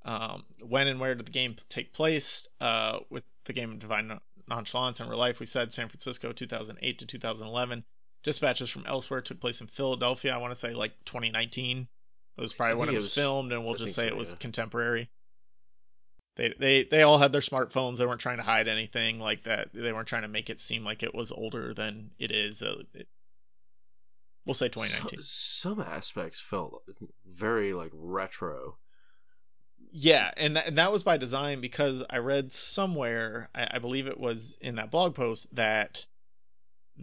Um, 0.04 0.44
when 0.66 0.88
and 0.88 0.98
where 1.00 1.14
did 1.14 1.26
the 1.26 1.30
game 1.32 1.56
take 1.68 1.92
place? 1.92 2.48
Uh, 2.60 3.00
with 3.10 3.24
the 3.44 3.52
game 3.52 3.72
of 3.72 3.78
Divine 3.78 4.18
Nonchalance 4.48 5.00
in 5.00 5.08
real 5.08 5.18
life, 5.18 5.40
we 5.40 5.44
said 5.46 5.72
San 5.72 5.88
Francisco, 5.88 6.32
2008 6.32 6.98
to 7.00 7.06
2011. 7.06 7.84
Dispatches 8.22 8.70
from 8.70 8.86
Elsewhere 8.86 9.20
took 9.20 9.40
place 9.40 9.60
in 9.60 9.66
Philadelphia. 9.66 10.32
I 10.34 10.38
want 10.38 10.52
to 10.52 10.58
say 10.58 10.72
like 10.72 10.92
2019. 11.04 11.86
It 12.40 12.44
was 12.44 12.54
probably 12.54 12.76
when 12.76 12.88
it 12.88 12.94
was, 12.94 13.04
was- 13.04 13.14
filmed, 13.14 13.52
and 13.52 13.66
we'll 13.66 13.74
I 13.74 13.78
just 13.78 13.94
say 13.94 14.04
so, 14.04 14.08
it 14.08 14.16
was 14.16 14.30
yeah. 14.30 14.38
contemporary. 14.38 15.10
They 16.36 16.54
they 16.58 16.84
they 16.84 17.02
all 17.02 17.18
had 17.18 17.32
their 17.32 17.42
smartphones. 17.42 17.98
They 17.98 18.06
weren't 18.06 18.22
trying 18.22 18.38
to 18.38 18.42
hide 18.42 18.66
anything 18.66 19.20
like 19.20 19.44
that. 19.44 19.68
They 19.74 19.92
weren't 19.92 20.08
trying 20.08 20.22
to 20.22 20.28
make 20.28 20.48
it 20.48 20.58
seem 20.58 20.82
like 20.82 21.02
it 21.02 21.14
was 21.14 21.32
older 21.32 21.74
than 21.74 22.12
it 22.18 22.30
is. 22.30 22.62
Uh, 22.62 22.76
it, 22.94 23.08
we'll 24.46 24.54
say 24.54 24.68
2019. 24.68 25.20
Some, 25.20 25.76
some 25.78 25.86
aspects 25.86 26.40
felt 26.40 26.82
very 27.26 27.74
like 27.74 27.90
retro. 27.92 28.78
Yeah, 29.92 30.30
and 30.34 30.56
that, 30.56 30.66
and 30.66 30.78
that 30.78 30.92
was 30.92 31.02
by 31.02 31.18
design 31.18 31.60
because 31.60 32.02
I 32.08 32.18
read 32.18 32.52
somewhere, 32.52 33.50
I, 33.54 33.68
I 33.72 33.78
believe 33.80 34.06
it 34.06 34.18
was 34.18 34.56
in 34.62 34.76
that 34.76 34.90
blog 34.90 35.14
post 35.14 35.46
that 35.56 36.06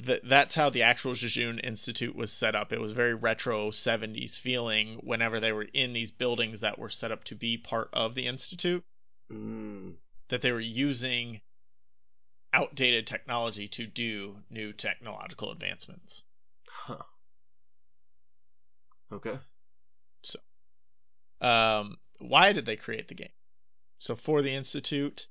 that 0.05 0.27
that's 0.27 0.55
how 0.55 0.69
the 0.69 0.83
actual 0.83 1.13
Jejune 1.13 1.59
Institute 1.59 2.15
was 2.15 2.31
set 2.31 2.55
up. 2.55 2.71
It 2.71 2.79
was 2.79 2.91
very 2.93 3.13
retro 3.15 3.71
70s 3.71 4.37
feeling 4.37 4.97
whenever 4.97 5.39
they 5.39 5.51
were 5.51 5.67
in 5.73 5.93
these 5.93 6.11
buildings 6.11 6.61
that 6.61 6.79
were 6.79 6.89
set 6.89 7.11
up 7.11 7.23
to 7.25 7.35
be 7.35 7.57
part 7.57 7.89
of 7.93 8.15
the 8.15 8.27
institute 8.27 8.83
Mm, 9.31 9.97
that 10.29 10.41
they 10.41 10.51
were 10.53 10.59
using 10.61 11.41
outdated 12.51 13.07
technology 13.07 13.69
to 13.69 13.87
do 13.87 14.43
new 14.49 14.73
technological 14.73 15.49
advancements. 15.51 16.23
huh. 16.69 17.03
Okay. 19.11 19.39
So, 20.23 20.39
um, 21.41 21.97
why 22.19 22.53
did 22.53 22.65
they 22.65 22.75
create 22.75 23.07
the 23.07 23.15
game? 23.15 23.31
So 23.99 24.15
for 24.15 24.41
the 24.41 24.53
institute, 24.53 25.27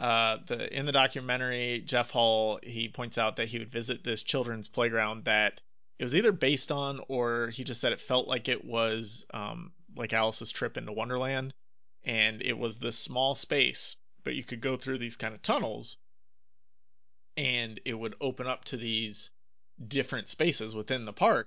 uh, 0.00 0.38
the 0.46 0.76
in 0.76 0.86
the 0.86 0.92
documentary, 0.92 1.82
Jeff 1.84 2.10
Hull 2.10 2.58
he 2.62 2.88
points 2.88 3.18
out 3.18 3.36
that 3.36 3.48
he 3.48 3.58
would 3.58 3.70
visit 3.70 4.02
this 4.02 4.22
children's 4.22 4.66
playground 4.66 5.26
that 5.26 5.60
it 5.98 6.04
was 6.04 6.16
either 6.16 6.32
based 6.32 6.72
on 6.72 7.02
or 7.08 7.48
he 7.50 7.64
just 7.64 7.82
said 7.82 7.92
it 7.92 8.00
felt 8.00 8.26
like 8.26 8.48
it 8.48 8.64
was 8.64 9.26
um, 9.34 9.72
like 9.94 10.14
Alice's 10.14 10.50
trip 10.50 10.78
into 10.78 10.92
Wonderland, 10.92 11.52
and 12.02 12.40
it 12.40 12.56
was 12.56 12.78
this 12.78 12.98
small 12.98 13.34
space, 13.34 13.96
but 14.24 14.34
you 14.34 14.42
could 14.42 14.62
go 14.62 14.78
through 14.78 14.96
these 14.96 15.16
kind 15.16 15.34
of 15.34 15.42
tunnels, 15.42 15.98
and 17.36 17.78
it 17.84 17.92
would 17.92 18.16
open 18.22 18.46
up 18.46 18.64
to 18.64 18.78
these 18.78 19.30
different 19.86 20.30
spaces 20.30 20.74
within 20.74 21.04
the 21.04 21.12
park. 21.12 21.46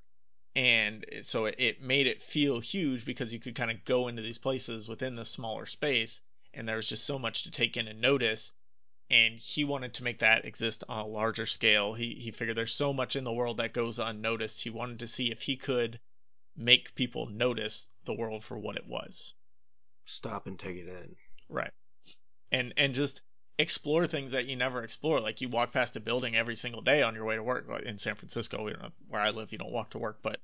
And 0.55 1.03
so 1.23 1.45
it, 1.45 1.55
it 1.57 1.81
made 1.81 2.05
it 2.05 2.21
feel 2.21 2.59
huge 2.59 3.03
because 3.03 3.33
you 3.33 3.39
could 3.39 3.55
kind 3.55 3.71
of 3.71 3.83
go 3.83 4.07
into 4.09 4.21
these 4.21 4.37
places 4.37 4.87
within 4.87 5.15
the 5.15 5.25
smaller 5.25 5.65
space 5.65 6.21
and 6.53 6.67
there 6.67 6.75
was 6.75 6.89
just 6.89 7.05
so 7.05 7.17
much 7.19 7.43
to 7.43 7.51
take 7.51 7.77
in 7.77 7.87
and 7.87 8.01
notice 8.01 8.53
and 9.09 9.39
he 9.39 9.63
wanted 9.63 9.93
to 9.93 10.03
make 10.03 10.19
that 10.19 10.45
exist 10.45 10.83
on 10.89 10.99
a 10.99 11.07
larger 11.07 11.45
scale. 11.45 11.93
He 11.93 12.15
he 12.15 12.31
figured 12.31 12.57
there's 12.57 12.73
so 12.73 12.93
much 12.93 13.15
in 13.15 13.23
the 13.23 13.33
world 13.33 13.57
that 13.57 13.73
goes 13.73 13.99
unnoticed. 13.99 14.63
He 14.63 14.69
wanted 14.69 14.99
to 14.99 15.07
see 15.07 15.31
if 15.31 15.41
he 15.41 15.55
could 15.55 15.99
make 16.55 16.95
people 16.95 17.27
notice 17.27 17.89
the 18.05 18.13
world 18.13 18.43
for 18.43 18.57
what 18.57 18.77
it 18.77 18.87
was. 18.87 19.33
Stop 20.05 20.47
and 20.47 20.57
take 20.57 20.77
it 20.77 20.87
in. 20.87 21.15
right. 21.49 21.71
And 22.51 22.73
and 22.77 22.95
just 22.95 23.21
explore 23.59 24.07
things 24.07 24.31
that 24.31 24.47
you 24.47 24.55
never 24.55 24.83
explore. 24.83 25.19
Like 25.19 25.41
you 25.41 25.49
walk 25.49 25.73
past 25.73 25.95
a 25.95 25.99
building 25.99 26.35
every 26.35 26.55
single 26.55 26.81
day 26.81 27.03
on 27.03 27.13
your 27.13 27.25
way 27.25 27.35
to 27.35 27.43
work. 27.43 27.69
In 27.85 27.97
san 27.97 28.15
francisco 28.15 28.63
we 28.63 28.71
don't 28.71 28.81
know 28.81 28.91
where 29.09 29.21
i 29.21 29.29
live 29.29 29.51
you 29.51 29.57
don't 29.57 29.71
walk 29.71 29.91
to 29.91 29.99
work 29.99 30.19
but 30.23 30.39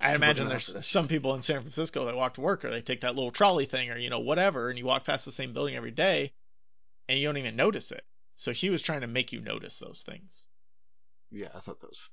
i 0.00 0.14
imagine 0.14 0.48
there's 0.48 0.86
some 0.86 1.08
people 1.08 1.34
in 1.34 1.42
san 1.42 1.56
francisco 1.56 2.04
that 2.06 2.16
walk 2.16 2.34
to 2.34 2.40
work 2.40 2.64
or 2.64 2.70
they 2.70 2.80
take 2.82 3.00
that 3.02 3.14
little 3.14 3.30
trolley 3.30 3.66
thing 3.66 3.90
or 3.90 3.96
you 3.98 4.10
know 4.10 4.20
whatever 4.20 4.68
and 4.68 4.78
you 4.78 4.84
walk 4.84 5.04
past 5.04 5.24
the 5.24 5.32
same 5.32 5.52
building 5.52 5.76
every 5.76 5.90
day 5.90 6.32
and 7.08 7.18
you 7.18 7.26
don't 7.26 7.36
even 7.38 7.56
notice 7.56 7.92
it 7.92 8.04
so 8.36 8.52
he 8.52 8.70
was 8.70 8.82
trying 8.82 9.02
to 9.02 9.06
make 9.06 9.32
you 9.32 9.40
notice 9.40 9.78
those 9.78 10.02
things 10.02 10.46
Yeah, 11.30 11.48
I 11.54 11.60
thought 11.60 11.80
that 11.80 11.90
was. 11.90 12.10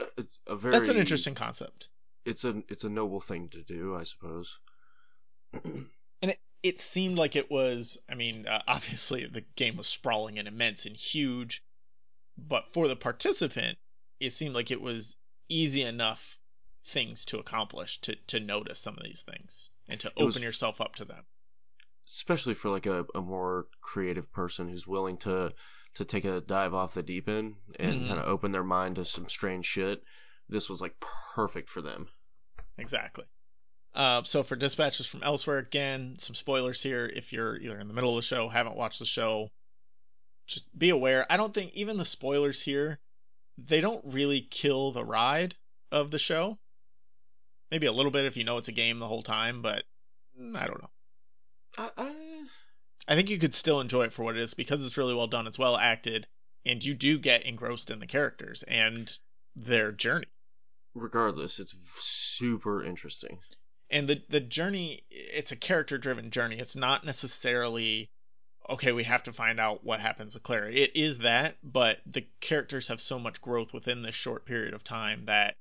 uh, 0.00 0.04
It's 0.18 0.38
a 0.46 0.56
very. 0.56 0.72
that's 0.72 0.88
an 0.88 0.96
interesting 0.96 1.34
concept 1.34 1.88
It's 2.24 2.44
a 2.44 2.62
it's 2.68 2.84
a 2.84 2.88
noble 2.90 3.20
thing 3.20 3.48
to 3.50 3.62
do, 3.62 3.96
I 3.96 4.04
suppose. 4.04 4.58
and 5.54 6.30
it, 6.30 6.38
it 6.62 6.80
seemed 6.80 7.16
like 7.16 7.36
it 7.36 7.50
was 7.50 7.98
i 8.10 8.14
mean 8.14 8.46
uh, 8.46 8.62
obviously 8.66 9.26
the 9.26 9.44
game 9.56 9.76
was 9.76 9.86
sprawling 9.86 10.38
and 10.38 10.48
immense 10.48 10.86
and 10.86 10.96
huge 10.96 11.62
but 12.38 12.72
for 12.72 12.88
the 12.88 12.96
participant 12.96 13.76
it 14.20 14.30
seemed 14.32 14.54
like 14.54 14.70
it 14.70 14.80
was 14.80 15.16
easy 15.48 15.82
enough 15.82 16.38
things 16.84 17.24
to 17.26 17.38
accomplish 17.38 18.00
to 18.00 18.14
to 18.26 18.40
notice 18.40 18.78
some 18.80 18.96
of 18.96 19.02
these 19.04 19.22
things 19.22 19.70
and 19.88 20.00
to 20.00 20.10
open 20.16 20.26
was- 20.26 20.42
yourself 20.42 20.80
up 20.80 20.94
to 20.96 21.04
them 21.04 21.24
Especially 22.08 22.54
for 22.54 22.68
like 22.68 22.86
a, 22.86 23.06
a 23.14 23.20
more 23.20 23.66
creative 23.80 24.30
person 24.32 24.68
who's 24.68 24.86
willing 24.86 25.16
to 25.18 25.52
to 25.94 26.04
take 26.04 26.24
a 26.24 26.40
dive 26.40 26.74
off 26.74 26.94
the 26.94 27.02
deep 27.02 27.28
end 27.28 27.54
and 27.78 28.02
Mhm. 28.02 28.08
kind 28.08 28.18
of 28.20 28.26
open 28.26 28.50
their 28.50 28.64
mind 28.64 28.96
to 28.96 29.04
some 29.04 29.28
strange 29.28 29.64
shit. 29.66 30.02
This 30.48 30.68
was 30.68 30.80
like 30.80 30.96
perfect 31.34 31.68
for 31.70 31.80
them. 31.82 32.08
exactly 32.78 33.24
uh, 33.94 34.22
so 34.24 34.42
for 34.42 34.56
dispatches 34.56 35.06
from 35.06 35.22
elsewhere 35.22 35.58
again 35.58 36.16
some 36.18 36.34
spoilers 36.34 36.82
here 36.82 37.06
if 37.06 37.32
you're 37.32 37.56
either 37.58 37.78
in 37.78 37.88
the 37.88 37.94
middle 37.94 38.10
of 38.10 38.16
the 38.16 38.22
show 38.26 38.48
haven't 38.48 38.76
watched 38.76 38.98
the 38.98 39.04
show 39.06 39.48
just 40.46 40.66
be 40.76 40.88
aware 40.90 41.24
i 41.30 41.36
don't 41.36 41.52
think 41.54 41.72
even 41.74 41.96
the 41.98 42.04
spoilers 42.04 42.60
here 42.62 42.98
they 43.58 43.80
don't 43.82 44.04
really 44.06 44.40
kill 44.40 44.90
the 44.92 45.04
ride 45.04 45.54
of 45.90 46.10
the 46.10 46.18
show 46.18 46.58
maybe 47.72 47.86
a 47.86 47.92
little 47.92 48.12
bit 48.12 48.24
if 48.26 48.36
you 48.36 48.44
know 48.44 48.58
it's 48.58 48.68
a 48.68 48.72
game 48.72 49.00
the 49.00 49.08
whole 49.08 49.22
time 49.24 49.62
but 49.62 49.82
mm, 50.40 50.56
i 50.56 50.66
don't 50.66 50.80
know 50.80 50.90
I, 51.78 51.90
I, 51.96 52.44
I 53.08 53.16
think 53.16 53.30
you 53.30 53.38
could 53.38 53.54
still 53.54 53.80
enjoy 53.80 54.04
it 54.04 54.12
for 54.12 54.24
what 54.24 54.36
it 54.36 54.42
is 54.42 54.54
because 54.54 54.84
it's 54.86 54.98
really 54.98 55.14
well 55.14 55.26
done. 55.26 55.46
It's 55.46 55.58
well 55.58 55.76
acted, 55.76 56.26
and 56.64 56.82
you 56.84 56.94
do 56.94 57.18
get 57.18 57.44
engrossed 57.46 57.90
in 57.90 57.98
the 57.98 58.06
characters 58.06 58.62
and 58.62 59.10
their 59.56 59.92
journey. 59.92 60.26
regardless, 60.94 61.58
it's 61.60 61.74
super 61.98 62.84
interesting. 62.84 63.38
And 63.90 64.08
the 64.08 64.22
the 64.28 64.40
journey, 64.40 65.04
it's 65.10 65.52
a 65.52 65.56
character 65.56 65.98
driven 65.98 66.30
journey. 66.30 66.58
It's 66.58 66.76
not 66.76 67.04
necessarily 67.04 68.10
okay. 68.68 68.92
We 68.92 69.04
have 69.04 69.24
to 69.24 69.32
find 69.32 69.58
out 69.60 69.84
what 69.84 70.00
happens 70.00 70.34
to 70.34 70.40
Clara. 70.40 70.70
It 70.72 70.96
is 70.96 71.18
that, 71.18 71.56
but 71.62 72.00
the 72.06 72.26
characters 72.40 72.88
have 72.88 73.00
so 73.00 73.18
much 73.18 73.40
growth 73.42 73.72
within 73.74 74.02
this 74.02 74.14
short 74.14 74.46
period 74.46 74.74
of 74.74 74.84
time 74.84 75.26
that 75.26 75.56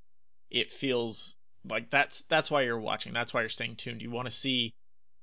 it 0.49 0.71
feels 0.71 1.35
like 1.67 1.89
that's 1.89 2.23
that's 2.23 2.49
why 2.49 2.63
you're 2.63 2.79
watching. 2.79 3.13
That's 3.13 3.33
why 3.33 3.41
you're 3.41 3.49
staying 3.49 3.75
tuned. 3.75 4.01
You 4.01 4.11
want 4.11 4.27
to 4.27 4.33
see 4.33 4.73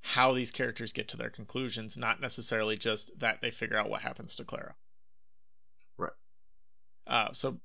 how 0.00 0.32
these 0.32 0.50
characters 0.50 0.92
get 0.92 1.08
to 1.08 1.16
their 1.16 1.30
conclusions, 1.30 1.96
not 1.96 2.20
necessarily 2.20 2.76
just 2.76 3.10
that 3.18 3.40
they 3.40 3.50
figure 3.50 3.76
out 3.76 3.90
what 3.90 4.00
happens 4.00 4.36
to 4.36 4.44
Clara. 4.44 4.74
Right. 5.96 6.12
Uh, 7.06 7.32
so 7.32 7.58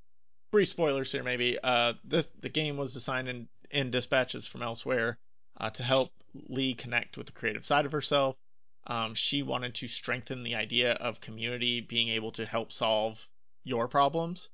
brief 0.52 0.68
spoilers 0.68 1.12
here 1.12 1.24
maybe. 1.24 1.58
Uh, 1.62 1.94
this 2.04 2.26
the 2.40 2.50
game 2.50 2.78
was 2.78 2.94
designed 2.94 3.28
in, 3.28 3.48
in 3.72 3.92
dispatches 3.92 4.48
from 4.48 4.64
elsewhere 4.64 5.18
uh, 5.58 5.70
to 5.72 5.84
help 5.84 6.12
Lee 6.34 6.74
connect 6.74 7.18
with 7.18 7.28
the 7.28 7.34
creative 7.34 7.64
side 7.64 7.86
of 7.86 7.92
herself. 7.92 8.36
Um, 8.86 9.14
she 9.14 9.44
wanted 9.44 9.76
to 9.76 9.88
strengthen 9.88 10.44
the 10.44 10.56
idea 10.56 10.94
of 10.94 11.22
community 11.22 11.80
being 11.80 12.10
able 12.10 12.32
to 12.34 12.46
help 12.46 12.74
solve 12.74 13.28
your 13.64 13.88
problems, 13.88 14.50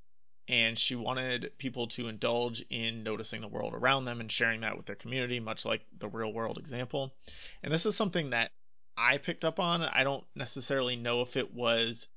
and 0.49 0.77
she 0.77 0.95
wanted 0.95 1.51
people 1.59 1.87
to 1.87 2.07
indulge 2.07 2.65
in 2.71 3.03
noticing 3.03 3.39
the 3.39 3.47
world 3.47 3.75
around 3.75 4.05
them 4.05 4.19
and 4.19 4.31
sharing 4.31 4.61
that 4.61 4.75
with 4.75 4.87
their 4.87 4.95
community, 4.95 5.39
much 5.39 5.63
like 5.63 5.85
the 5.99 6.09
real 6.09 6.33
world 6.33 6.57
example. 6.57 7.13
And 7.61 7.71
this 7.71 7.85
is 7.85 7.95
something 7.95 8.31
that 8.31 8.51
I 8.97 9.19
picked 9.19 9.45
up 9.45 9.59
on. 9.59 9.83
I 9.83 10.03
don't 10.03 10.25
necessarily 10.35 10.95
know 10.95 11.21
if 11.21 11.37
it 11.37 11.53
was 11.53 12.09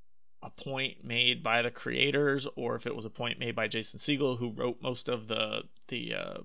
a 0.42 0.48
point 0.48 1.04
made 1.04 1.42
by 1.42 1.60
the 1.60 1.70
creators 1.70 2.48
or 2.56 2.74
if 2.74 2.86
it 2.86 2.96
was 2.96 3.04
a 3.04 3.10
point 3.10 3.38
made 3.38 3.54
by 3.54 3.68
Jason 3.68 4.00
Segel, 4.00 4.38
who 4.38 4.50
wrote 4.50 4.80
most 4.80 5.10
of 5.10 5.28
the 5.28 5.64
the 5.88 6.14
uh, 6.14 6.38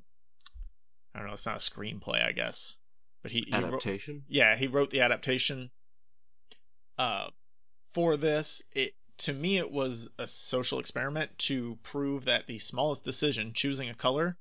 I 1.15 1.19
don't 1.19 1.27
know, 1.27 1.33
it's 1.33 1.45
not 1.45 1.55
a 1.55 1.59
screenplay, 1.59 2.23
I 2.23 2.33
guess, 2.33 2.77
but 3.23 3.31
he, 3.31 3.45
he 3.47 3.53
adaptation. 3.53 4.15
Wrote, 4.15 4.23
yeah, 4.27 4.57
he 4.57 4.67
wrote 4.67 4.89
the 4.89 5.01
adaptation. 5.01 5.71
Uh, 6.99 7.27
for 7.93 8.17
this, 8.17 8.61
it 8.73 8.93
to 9.17 9.33
me 9.33 9.57
it 9.57 9.71
was 9.71 10.09
a 10.17 10.27
social 10.27 10.79
experiment 10.79 11.37
to 11.37 11.77
prove 11.83 12.25
that 12.25 12.47
the 12.47 12.59
smallest 12.59 13.03
decision, 13.03 13.53
choosing 13.53 13.89
a 13.89 13.95
color, 13.95 14.37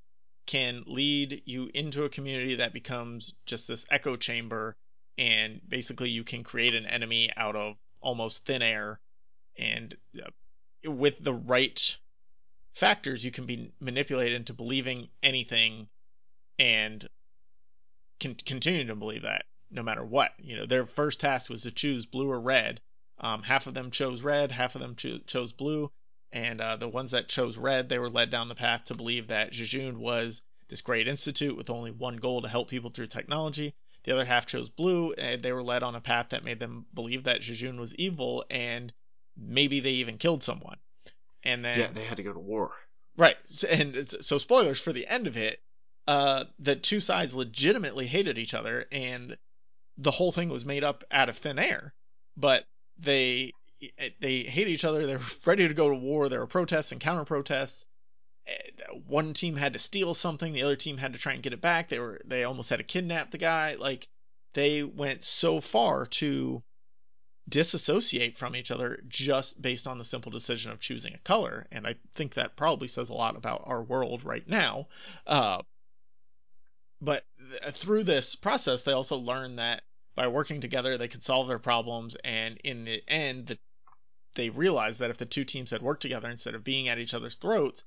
can 0.46 0.84
lead 0.86 1.42
you 1.44 1.70
into 1.74 2.04
a 2.04 2.08
community 2.08 2.56
that 2.56 2.72
becomes 2.72 3.34
just 3.46 3.66
this 3.66 3.86
echo 3.90 4.16
chamber, 4.16 4.76
and 5.18 5.60
basically 5.68 6.10
you 6.10 6.24
can 6.24 6.44
create 6.44 6.74
an 6.74 6.86
enemy 6.86 7.30
out 7.36 7.56
of 7.56 7.76
almost 8.00 8.44
thin 8.44 8.62
air, 8.62 9.00
and 9.58 9.96
uh, 10.22 10.30
with 10.90 11.22
the 11.22 11.34
right 11.34 11.96
factors, 12.74 13.24
you 13.24 13.30
can 13.30 13.46
be 13.46 13.72
manipulated 13.80 14.36
into 14.36 14.52
believing 14.52 15.08
anything 15.22 15.88
and 16.58 17.08
can 18.20 18.34
continue 18.34 18.84
to 18.86 18.94
believe 18.94 19.22
that 19.22 19.46
no 19.70 19.82
matter 19.82 20.04
what. 20.04 20.32
You 20.38 20.56
know, 20.56 20.66
their 20.66 20.86
first 20.86 21.20
task 21.20 21.50
was 21.50 21.62
to 21.62 21.70
choose 21.70 22.06
blue 22.06 22.30
or 22.30 22.40
red. 22.40 22.80
Um, 23.18 23.42
half 23.42 23.66
of 23.66 23.74
them 23.74 23.90
chose 23.90 24.22
red, 24.22 24.52
half 24.52 24.74
of 24.74 24.80
them 24.80 24.94
cho- 24.96 25.18
chose 25.26 25.52
blue, 25.52 25.90
and 26.32 26.60
uh, 26.60 26.76
the 26.76 26.88
ones 26.88 27.12
that 27.12 27.28
chose 27.28 27.56
red, 27.56 27.88
they 27.88 27.98
were 27.98 28.10
led 28.10 28.30
down 28.30 28.48
the 28.48 28.54
path 28.54 28.84
to 28.84 28.94
believe 28.94 29.28
that 29.28 29.52
Jejune 29.52 29.98
was 29.98 30.42
this 30.68 30.82
great 30.82 31.08
institute 31.08 31.56
with 31.56 31.70
only 31.70 31.90
one 31.90 32.16
goal 32.16 32.42
to 32.42 32.48
help 32.48 32.68
people 32.68 32.90
through 32.90 33.06
technology. 33.06 33.74
The 34.04 34.12
other 34.12 34.24
half 34.24 34.46
chose 34.46 34.68
blue, 34.68 35.12
and 35.14 35.42
they 35.42 35.52
were 35.52 35.62
led 35.62 35.82
on 35.82 35.94
a 35.94 36.00
path 36.00 36.28
that 36.30 36.44
made 36.44 36.60
them 36.60 36.86
believe 36.94 37.24
that 37.24 37.40
Jejune 37.40 37.80
was 37.80 37.94
evil, 37.94 38.44
and 38.50 38.92
maybe 39.36 39.80
they 39.80 39.92
even 39.92 40.18
killed 40.18 40.42
someone. 40.42 40.78
And 41.42 41.64
then 41.64 41.78
yeah, 41.78 41.88
they 41.92 42.04
had 42.04 42.18
to 42.18 42.22
go 42.22 42.32
to 42.32 42.38
war. 42.38 42.72
Right, 43.16 43.36
and 43.68 44.06
so 44.20 44.36
spoilers 44.36 44.80
for 44.80 44.92
the 44.92 45.06
end 45.06 45.26
of 45.26 45.36
it 45.38 45.60
uh, 46.06 46.44
the 46.58 46.76
two 46.76 47.00
sides 47.00 47.34
legitimately 47.34 48.06
hated 48.06 48.38
each 48.38 48.54
other, 48.54 48.86
and 48.92 49.36
the 49.98 50.10
whole 50.10 50.32
thing 50.32 50.48
was 50.48 50.64
made 50.64 50.84
up 50.84 51.04
out 51.10 51.28
of 51.28 51.38
thin 51.38 51.58
air. 51.58 51.94
But 52.36 52.64
they 52.98 53.52
they 54.20 54.40
hate 54.40 54.68
each 54.68 54.84
other. 54.84 55.06
They're 55.06 55.20
ready 55.46 55.68
to 55.68 55.74
go 55.74 55.88
to 55.88 55.94
war. 55.94 56.28
There 56.28 56.40
were 56.40 56.46
protests 56.46 56.92
and 56.92 57.00
counter 57.00 57.24
protests. 57.24 57.84
One 59.06 59.32
team 59.32 59.56
had 59.56 59.72
to 59.72 59.78
steal 59.78 60.14
something. 60.14 60.52
The 60.52 60.62
other 60.62 60.76
team 60.76 60.96
had 60.98 61.12
to 61.14 61.18
try 61.18 61.32
and 61.32 61.42
get 61.42 61.52
it 61.52 61.60
back. 61.60 61.88
They 61.88 61.98
were 61.98 62.20
they 62.24 62.44
almost 62.44 62.70
had 62.70 62.76
to 62.76 62.84
kidnap 62.84 63.30
the 63.30 63.38
guy. 63.38 63.74
Like 63.74 64.08
they 64.54 64.82
went 64.82 65.22
so 65.22 65.60
far 65.60 66.06
to 66.06 66.62
disassociate 67.48 68.36
from 68.36 68.56
each 68.56 68.70
other 68.70 69.02
just 69.08 69.60
based 69.60 69.86
on 69.86 69.98
the 69.98 70.04
simple 70.04 70.32
decision 70.32 70.72
of 70.72 70.80
choosing 70.80 71.14
a 71.14 71.18
color. 71.18 71.66
And 71.70 71.86
I 71.86 71.96
think 72.14 72.34
that 72.34 72.56
probably 72.56 72.88
says 72.88 73.08
a 73.08 73.14
lot 73.14 73.36
about 73.36 73.64
our 73.66 73.82
world 73.82 74.24
right 74.24 74.46
now. 74.48 74.88
Uh, 75.26 75.62
but 77.00 77.24
th- 77.38 77.74
through 77.74 78.04
this 78.04 78.34
process, 78.34 78.82
they 78.82 78.92
also 78.92 79.16
learn 79.16 79.56
that 79.56 79.82
by 80.16 80.26
working 80.28 80.60
together, 80.60 80.96
they 80.96 81.08
could 81.08 81.22
solve 81.22 81.46
their 81.46 81.58
problems. 81.58 82.16
And 82.24 82.58
in 82.64 82.84
the 82.84 83.02
end, 83.06 83.46
the, 83.46 83.58
they 84.34 84.50
realized 84.50 85.00
that 85.00 85.10
if 85.10 85.18
the 85.18 85.26
two 85.26 85.44
teams 85.44 85.70
had 85.70 85.82
worked 85.82 86.02
together 86.02 86.28
instead 86.28 86.54
of 86.54 86.64
being 86.64 86.88
at 86.88 86.98
each 86.98 87.14
other's 87.14 87.36
throats, 87.36 87.84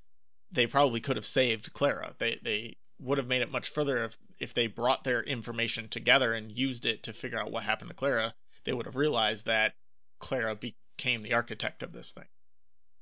they 0.52 0.66
probably 0.66 1.00
could 1.00 1.16
have 1.16 1.26
saved 1.26 1.72
Clara. 1.72 2.14
They 2.18 2.38
they 2.42 2.76
would 2.98 3.18
have 3.18 3.26
made 3.26 3.42
it 3.42 3.52
much 3.52 3.68
further 3.68 4.04
if 4.04 4.18
if 4.38 4.54
they 4.54 4.66
brought 4.66 5.04
their 5.04 5.22
information 5.22 5.88
together 5.88 6.32
and 6.34 6.56
used 6.56 6.86
it 6.86 7.04
to 7.04 7.12
figure 7.12 7.38
out 7.38 7.50
what 7.50 7.64
happened 7.64 7.90
to 7.90 7.96
Clara. 7.96 8.34
They 8.64 8.72
would 8.72 8.86
have 8.86 8.96
realized 8.96 9.46
that 9.46 9.74
Clara 10.18 10.54
became 10.54 11.22
the 11.22 11.34
architect 11.34 11.82
of 11.82 11.92
this 11.92 12.12
thing. 12.12 12.28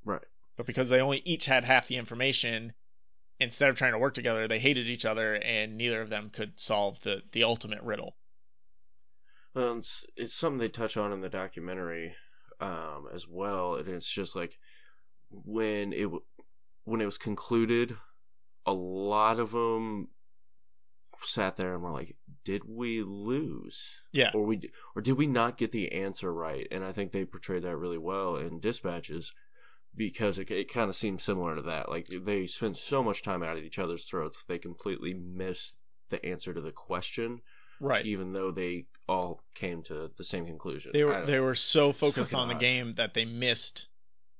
Right. 0.03 0.23
But 0.57 0.65
because 0.65 0.89
they 0.89 1.01
only 1.01 1.21
each 1.25 1.45
had 1.45 1.63
half 1.63 1.87
the 1.87 1.97
information, 1.97 2.73
instead 3.39 3.69
of 3.69 3.77
trying 3.77 3.93
to 3.93 3.99
work 3.99 4.13
together, 4.13 4.47
they 4.47 4.59
hated 4.59 4.87
each 4.87 5.05
other, 5.05 5.35
and 5.35 5.77
neither 5.77 6.01
of 6.01 6.09
them 6.09 6.29
could 6.29 6.59
solve 6.59 6.99
the 7.01 7.23
the 7.31 7.43
ultimate 7.43 7.81
riddle. 7.81 8.15
Well, 9.53 9.77
it's, 9.77 10.05
it's 10.15 10.35
something 10.35 10.59
they 10.59 10.69
touch 10.69 10.97
on 10.97 11.11
in 11.11 11.21
the 11.21 11.29
documentary 11.29 12.15
um, 12.59 13.07
as 13.13 13.27
well, 13.27 13.75
and 13.75 13.87
it's 13.87 14.11
just 14.11 14.35
like 14.35 14.57
when 15.31 15.93
it 15.93 16.09
when 16.83 17.01
it 17.01 17.05
was 17.05 17.17
concluded, 17.17 17.95
a 18.65 18.73
lot 18.73 19.39
of 19.39 19.51
them 19.51 20.09
sat 21.21 21.57
there 21.57 21.73
and 21.73 21.83
were 21.83 21.91
like, 21.91 22.15
"Did 22.45 22.63
we 22.65 23.03
lose? 23.03 24.01
Yeah. 24.11 24.31
Or 24.33 24.45
we 24.45 24.61
or 24.95 25.01
did 25.01 25.13
we 25.13 25.27
not 25.27 25.57
get 25.57 25.71
the 25.71 25.91
answer 25.91 26.31
right?" 26.33 26.67
And 26.71 26.83
I 26.83 26.91
think 26.91 27.11
they 27.11 27.25
portrayed 27.25 27.63
that 27.63 27.77
really 27.77 27.97
well 27.97 28.37
in 28.37 28.59
Dispatches 28.59 29.33
because 29.95 30.39
it, 30.39 30.49
it 30.51 30.71
kind 30.71 30.89
of 30.89 30.95
seems 30.95 31.23
similar 31.23 31.55
to 31.55 31.63
that. 31.63 31.89
Like 31.89 32.07
they 32.07 32.45
spend 32.47 32.77
so 32.77 33.03
much 33.03 33.23
time 33.23 33.43
out 33.43 33.57
at 33.57 33.63
each 33.63 33.79
other's 33.79 34.05
throats, 34.05 34.43
they 34.45 34.59
completely 34.59 35.13
miss 35.13 35.73
the 36.09 36.23
answer 36.25 36.53
to 36.53 36.61
the 36.61 36.71
question. 36.71 37.41
Right. 37.79 38.05
Even 38.05 38.33
though 38.33 38.51
they 38.51 38.85
all 39.07 39.41
came 39.55 39.83
to 39.83 40.11
the 40.17 40.23
same 40.23 40.45
conclusion. 40.45 40.91
They 40.93 41.03
were 41.03 41.25
they 41.25 41.39
were 41.39 41.55
so 41.55 41.91
focused 41.91 42.33
on 42.33 42.49
odd. 42.49 42.55
the 42.55 42.59
game 42.59 42.93
that 42.93 43.13
they 43.13 43.25
missed 43.25 43.87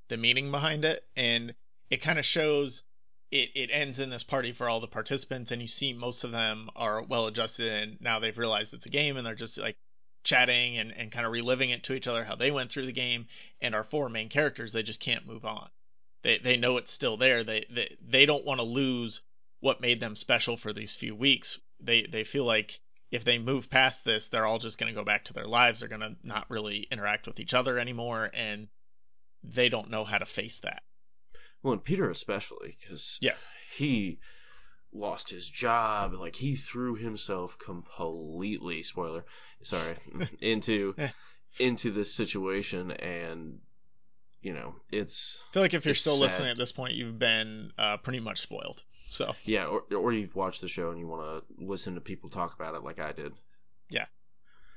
the 0.10 0.18
meaning 0.18 0.52
behind 0.52 0.86
it, 0.86 1.04
and 1.16 1.54
it 1.90 1.98
kind 1.98 2.20
of 2.20 2.26
shows. 2.26 2.84
It, 3.32 3.52
it 3.54 3.70
ends 3.72 4.00
in 4.00 4.10
this 4.10 4.24
party 4.24 4.54
for 4.54 4.68
all 4.68 4.80
the 4.80 4.88
participants, 4.88 5.52
and 5.52 5.62
you 5.62 5.68
see 5.68 5.94
most 5.94 6.24
of 6.24 6.32
them 6.32 6.72
are 6.76 7.04
well 7.04 7.28
adjusted, 7.28 7.72
and 7.72 8.02
now 8.02 8.20
they've 8.20 8.36
realized 8.36 8.74
it's 8.74 8.88
a 8.88 8.90
game, 8.90 9.18
and 9.18 9.26
they're 9.26 9.36
just 9.36 9.60
like 9.60 9.78
chatting 10.24 10.78
and, 10.78 10.92
and 10.98 11.12
kind 11.12 11.26
of 11.26 11.32
reliving 11.32 11.70
it 11.70 11.84
to 11.84 11.94
each 11.94 12.08
other 12.08 12.24
how 12.24 12.36
they 12.36 12.52
went 12.52 12.72
through 12.72 12.86
the 12.86 12.92
game 12.92 13.28
and 13.62 13.74
our 13.74 13.84
four 13.84 14.10
main 14.10 14.30
characters 14.30 14.74
they 14.74 14.84
just 14.84 15.00
can't 15.00 15.26
move 15.26 15.46
on 15.46 15.70
they 16.24 16.38
they 16.40 16.58
know 16.58 16.78
it's 16.78 16.92
still 16.92 17.18
there 17.18 17.44
they 17.44 17.66
they, 17.70 17.96
they 18.06 18.26
don't 18.26 18.46
want 18.46 18.60
to 18.60 18.66
lose 18.66 19.22
what 19.62 19.82
made 19.82 20.00
them 20.00 20.16
special 20.16 20.58
for 20.58 20.74
these 20.74 20.94
few 20.94 21.16
weeks 21.16 21.60
they 21.80 22.06
they 22.06 22.24
feel 22.24 22.44
like 22.44 22.80
if 23.12 23.24
they 23.24 23.40
move 23.40 23.70
past 23.70 24.06
this 24.06 24.30
they're 24.30 24.46
all 24.46 24.60
just 24.60 24.78
going 24.78 24.94
to 24.94 25.00
go 25.00 25.06
back 25.06 25.26
to 25.26 25.34
their 25.34 25.48
lives. 25.48 25.80
They're 25.80 25.90
going 25.90 26.02
to 26.02 26.16
not 26.24 26.50
really 26.50 26.88
interact 26.92 27.28
with 27.28 27.40
each 27.40 27.54
other 27.54 27.80
anymore 27.80 28.30
and 28.34 28.68
they 29.44 29.70
don't 29.70 29.90
know 29.90 30.04
how 30.04 30.18
to 30.18 30.26
face 30.26 30.60
that. 30.62 30.84
Well 31.64 31.74
and 31.74 31.84
peter 31.84 32.10
especially 32.10 32.78
because 32.80 33.18
yes. 33.22 33.54
he 33.76 34.20
lost 34.92 35.30
his 35.30 35.50
job. 35.50 36.14
Like 36.14 36.36
he 36.36 36.56
threw 36.56 36.96
himself 36.96 37.58
completely 37.58 38.84
spoiler 38.84 39.26
sorry 39.62 39.96
into 40.42 40.96
into 41.60 41.92
this 41.92 42.14
situation 42.14 42.92
and 42.92 43.60
you 44.42 44.54
know 44.54 44.76
it's 44.92 45.42
i 45.50 45.54
feel 45.54 45.64
like 45.64 45.74
if 45.74 45.86
you're 45.86 45.96
still 45.96 46.16
sad. 46.16 46.22
listening 46.22 46.50
at 46.50 46.58
this 46.58 46.72
point 46.72 46.94
you've 46.94 47.18
been 47.18 47.72
uh, 47.78 47.98
pretty 47.98 48.20
much 48.20 48.40
spoiled 48.40 48.84
so 49.10 49.36
yeah 49.44 49.66
or, 49.66 49.82
or 49.96 50.14
you've 50.14 50.36
watched 50.36 50.62
the 50.62 50.68
show 50.68 50.92
and 50.92 51.00
you 51.00 51.08
want 51.08 51.24
to 51.24 51.64
listen 51.66 51.96
to 51.96 52.02
people 52.02 52.30
talk 52.30 52.54
about 52.56 52.76
it 52.76 52.84
like 52.84 53.00
i 53.00 53.12
did 53.12 53.34
yeah 53.90 54.06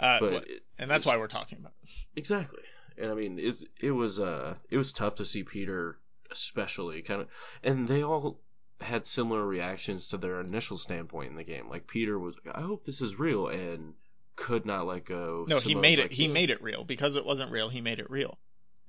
uh, 0.01 0.18
but 0.20 0.49
it- 0.49 0.62
and 0.78 0.91
that's 0.91 1.07
why 1.07 1.16
we're 1.16 1.28
talking 1.28 1.59
about 1.59 1.72
it. 1.83 1.91
exactly 2.16 2.62
and 2.99 3.11
i 3.11 3.14
mean 3.14 3.39
it, 3.39 3.55
it 3.80 3.91
was 3.93 4.18
uh 4.18 4.55
it 4.70 4.76
was 4.76 4.93
tough 4.93 5.16
to 5.16 5.24
see 5.24 5.45
peter 5.45 5.99
especially 6.30 7.03
kind 7.03 7.20
of 7.20 7.28
and 7.62 7.87
they 7.87 8.03
all 8.03 8.41
had 8.80 9.07
similar 9.07 9.47
reactions 9.47 10.09
to 10.09 10.16
their 10.16 10.41
initial 10.41 10.76
standpoint 10.78 11.30
in 11.30 11.37
the 11.37 11.45
game 11.45 11.68
like 11.68 11.87
peter 11.87 12.18
was 12.18 12.35
like, 12.45 12.57
i 12.57 12.61
hope 12.62 12.85
this 12.85 13.01
is 13.01 13.18
real 13.18 13.49
and 13.49 13.95
could 14.35 14.64
not 14.64 14.87
let 14.87 15.05
go 15.05 15.45
No, 15.47 15.57
he 15.57 15.70
Simone's 15.74 15.83
made 15.83 15.99
it. 15.99 16.03
like, 16.05 16.11
he 16.12 16.26
made 16.26 16.49
it 16.51 16.62
real 16.62 16.85
because 16.85 17.16
it 17.16 17.24
wasn't 17.26 17.53
real. 17.53 17.68
He 17.68 17.83
made 17.83 17.99
it 18.01 18.09
real. 18.11 18.39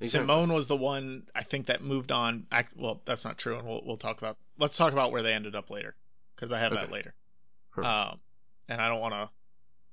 Exactly. 0.03 0.27
Simone 0.27 0.53
was 0.53 0.67
the 0.67 0.75
one 0.75 1.23
I 1.33 1.43
think 1.43 1.67
that 1.67 1.81
moved 1.81 2.11
on. 2.11 2.45
Act, 2.51 2.75
well, 2.75 3.01
that's 3.05 3.23
not 3.23 3.37
true, 3.37 3.57
and 3.57 3.67
we'll 3.67 3.81
we'll 3.85 3.97
talk 3.97 4.17
about. 4.17 4.37
Let's 4.57 4.77
talk 4.77 4.91
about 4.93 5.11
where 5.11 5.23
they 5.23 5.33
ended 5.33 5.55
up 5.55 5.69
later, 5.69 5.95
because 6.35 6.51
I 6.51 6.59
have 6.59 6.73
that 6.73 6.91
later. 6.91 7.13
Um, 7.77 8.19
and 8.67 8.81
I 8.81 8.89
don't 8.89 8.99
want 8.99 9.13
to 9.13 9.29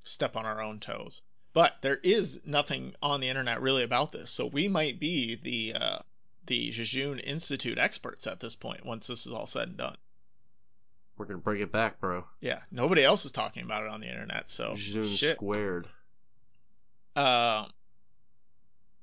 step 0.05 0.37
on 0.37 0.45
our 0.45 0.61
own 0.61 0.81
toes. 0.81 1.23
But 1.53 1.75
there 1.83 1.97
is 1.97 2.41
nothing 2.45 2.95
on 3.03 3.21
the 3.21 3.29
internet 3.29 3.61
really 3.61 3.83
about 3.83 4.13
this, 4.13 4.31
so 4.31 4.47
we 4.47 4.69
might 4.69 5.01
be 5.01 5.37
the 5.37 5.75
uh, 5.81 5.99
the 6.47 6.71
Jejune 6.71 7.21
Institute 7.21 7.79
experts 7.79 8.27
at 8.27 8.41
this 8.41 8.55
point 8.55 8.85
once 8.85 9.07
this 9.07 9.27
is 9.27 9.33
all 9.33 9.47
said 9.47 9.69
and 9.69 9.77
done. 9.77 9.97
we're 11.17 11.27
gonna 11.27 11.39
bring 11.39 11.61
it 11.61 11.73
back, 11.73 12.01
bro. 12.01 12.25
Yeah, 12.41 12.61
nobody 12.71 13.05
else 13.05 13.25
is 13.25 13.33
talking 13.33 13.65
about 13.65 13.85
it 13.85 13.91
on 13.91 14.01
the 14.01 14.09
internet, 14.09 14.51
so 14.51 14.75
shit. 14.77 15.37
squared. 15.37 15.89
Uh, 17.17 17.67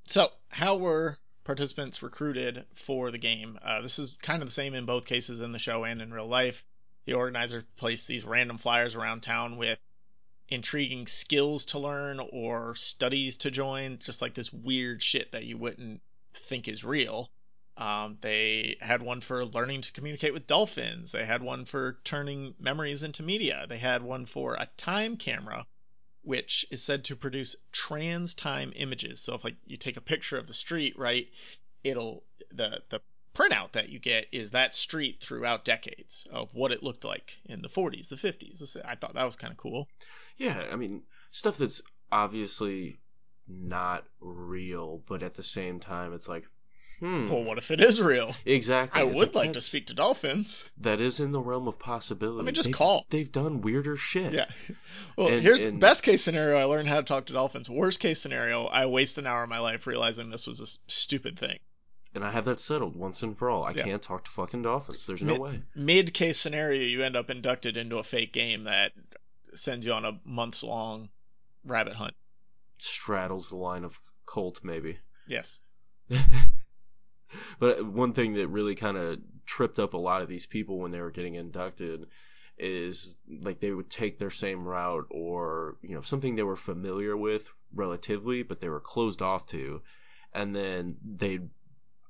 so, 0.08 0.32
how 0.50 0.78
were 0.78 1.18
participants 1.44 2.02
recruited 2.02 2.66
for 2.74 3.12
the 3.12 3.18
game? 3.18 3.60
Uh, 3.62 3.82
this 3.82 4.00
is 4.00 4.18
kind 4.22 4.42
of 4.42 4.48
the 4.48 4.54
same 4.54 4.74
in 4.74 4.86
both 4.86 5.06
cases 5.06 5.42
in 5.42 5.52
the 5.52 5.60
show 5.60 5.84
and 5.84 6.02
in 6.02 6.14
real 6.14 6.28
life. 6.28 6.64
The 7.06 7.14
organizer 7.14 7.66
placed 7.76 8.08
these 8.08 8.24
random 8.24 8.58
flyers 8.58 8.96
around 8.96 9.22
town 9.22 9.58
with 9.58 9.80
intriguing 10.50 11.08
skills 11.08 11.66
to 11.68 11.80
learn 11.80 12.22
or 12.32 12.76
studies 12.76 13.38
to 13.38 13.52
join, 13.52 13.98
just 14.00 14.22
like 14.22 14.34
this 14.34 14.52
weird 14.52 15.04
shit 15.04 15.34
that 15.34 15.44
you 15.44 15.58
wouldn't 15.58 16.02
think 16.34 16.68
is 16.68 16.84
real. 16.84 17.30
Um, 17.76 18.18
they 18.22 18.78
had 18.80 19.02
one 19.02 19.22
for 19.22 19.46
learning 19.46 19.82
to 19.82 19.92
communicate 19.92 20.34
with 20.34 20.48
dolphins. 20.48 21.12
They 21.12 21.26
had 21.26 21.44
one 21.44 21.66
for 21.66 22.00
turning 22.04 22.56
memories 22.60 23.04
into 23.04 23.24
media. 23.24 23.66
They 23.68 23.78
had 23.78 24.02
one 24.02 24.26
for 24.26 24.56
a 24.56 24.70
time 24.78 25.18
camera 25.18 25.68
which 26.28 26.66
is 26.70 26.84
said 26.84 27.06
to 27.06 27.16
produce 27.16 27.56
trans 27.72 28.34
time 28.34 28.74
images. 28.76 29.22
So 29.22 29.34
if 29.34 29.46
like 29.46 29.56
you 29.66 29.78
take 29.78 29.96
a 29.96 30.02
picture 30.02 30.38
of 30.38 30.46
the 30.46 30.54
street, 30.54 31.00
right, 31.00 31.28
it'll 31.86 32.24
the 32.52 32.84
the 32.90 33.02
printout 33.34 33.72
that 33.72 33.90
you 33.90 34.00
get 34.00 34.28
is 34.32 34.52
that 34.52 34.76
street 34.76 35.22
throughout 35.22 35.64
decades 35.64 36.28
of 36.30 36.54
what 36.54 36.72
it 36.72 36.84
looked 36.84 37.06
like 37.06 37.38
in 37.46 37.62
the 37.62 37.70
40s, 37.70 38.10
the 38.10 38.16
50s. 38.16 38.76
I 38.84 38.96
thought 38.96 39.14
that 39.14 39.24
was 39.24 39.36
kind 39.38 39.52
of 39.52 39.58
cool. 39.58 39.88
Yeah, 40.38 40.66
I 40.72 40.76
mean 40.76 41.04
stuff 41.32 41.58
that's 41.58 41.82
obviously 42.12 43.00
not 43.48 44.04
real, 44.20 45.02
but 45.08 45.24
at 45.24 45.36
the 45.36 45.44
same 45.44 45.80
time 45.80 46.14
it's 46.14 46.28
like, 46.28 46.46
hmm. 47.00 47.30
Well, 47.30 47.44
what 47.44 47.58
if 47.58 47.72
it 47.72 47.80
is 47.82 48.02
real? 48.02 48.34
Exactly. 48.46 49.02
I 49.02 49.06
It's 49.06 49.18
would 49.18 49.36
like 49.36 49.54
to 49.54 49.62
speak 49.62 49.88
to 49.88 49.94
dolphins. 49.94 50.70
That 50.80 51.00
is 51.02 51.20
in 51.20 51.32
the 51.32 51.40
realm 51.40 51.68
of 51.68 51.78
possibility. 51.80 52.38
Let 52.38 52.46
me 52.46 52.52
just 52.52 52.68
They've- 52.70 52.76
call. 52.76 53.06
They've 53.10 53.32
done 53.32 53.62
weirder 53.62 53.98
shit. 53.98 54.34
Yeah. 54.34 54.46
Well, 55.18 55.30
And- 55.30 55.42
here's 55.42 55.66
and- 55.66 55.80
best 55.80 56.04
case 56.04 56.22
scenario. 56.24 56.58
I 56.58 56.66
learned 56.66 56.88
how 56.88 56.98
to 56.98 57.04
talk 57.04 57.26
to 57.28 57.34
dolphins. 57.34 57.70
Worst 57.70 58.00
case 58.00 58.22
scenario, 58.22 58.66
I 58.66 58.86
waste 58.86 59.18
an 59.18 59.26
hour 59.28 59.44
of 59.44 59.50
my 59.50 59.60
life 59.60 59.88
realizing 59.88 60.30
this 60.30 60.46
was 60.48 60.60
a 60.60 60.92
stupid 60.92 61.40
thing. 61.40 61.58
And 62.16 62.24
I 62.24 62.32
have 62.32 62.46
that 62.46 62.60
settled 62.60 62.96
once 62.96 63.22
and 63.24 63.38
for 63.38 63.50
all. 63.50 63.64
I 63.64 63.72
Yeah. 63.72 63.84
can't 63.84 64.02
talk 64.02 64.26
to 64.26 64.32
fucking 64.32 64.62
dolphins. 64.64 65.06
There's 65.06 65.22
no 65.22 65.34
Mid- 65.34 65.42
way. 65.42 65.62
mid 65.76 66.14
case 66.14 66.40
scenario, 66.40 66.82
you 66.82 67.04
end 67.04 67.16
up 67.16 67.30
inducted 67.30 67.78
into 67.78 67.98
a 67.98 68.04
fake 68.04 68.32
game 68.34 68.64
that 68.64 68.94
sends 69.56 69.86
you 69.86 69.94
on 69.94 70.06
a 70.06 70.20
months 70.24 70.64
long 70.64 71.10
rabbit 71.64 71.94
hunt. 71.94 72.14
Straddles 72.80 73.50
the 73.50 73.58
line 73.58 73.84
of 73.84 74.00
cult, 74.28 74.64
maybe. 74.64 74.98
Yes. 75.28 75.60
but 77.60 77.86
one 77.86 78.14
thing 78.14 78.34
that 78.34 78.48
really 78.48 78.76
kind 78.76 78.98
of 78.98 79.20
tripped 79.46 79.80
up 79.80 79.94
a 79.94 79.98
lot 79.98 80.22
of 80.22 80.28
these 80.28 80.46
people 80.46 80.80
when 80.80 80.92
they 80.92 81.02
were 81.02 81.12
getting 81.12 81.36
inducted 81.36 82.08
is 82.58 83.18
like 83.42 83.60
they 83.60 83.72
would 83.72 83.90
take 83.90 84.18
their 84.18 84.32
same 84.32 84.68
route 84.68 85.06
or 85.12 85.78
you 85.82 85.94
know 85.96 86.02
something 86.02 86.36
they 86.36 86.44
were 86.44 86.56
familiar 86.56 87.16
with 87.16 87.50
relatively 87.74 88.44
but 88.44 88.60
they 88.60 88.70
were 88.70 88.80
closed 88.80 89.22
off 89.22 89.46
to 89.46 89.82
and 90.34 90.56
then 90.56 90.98
they'd 91.06 91.50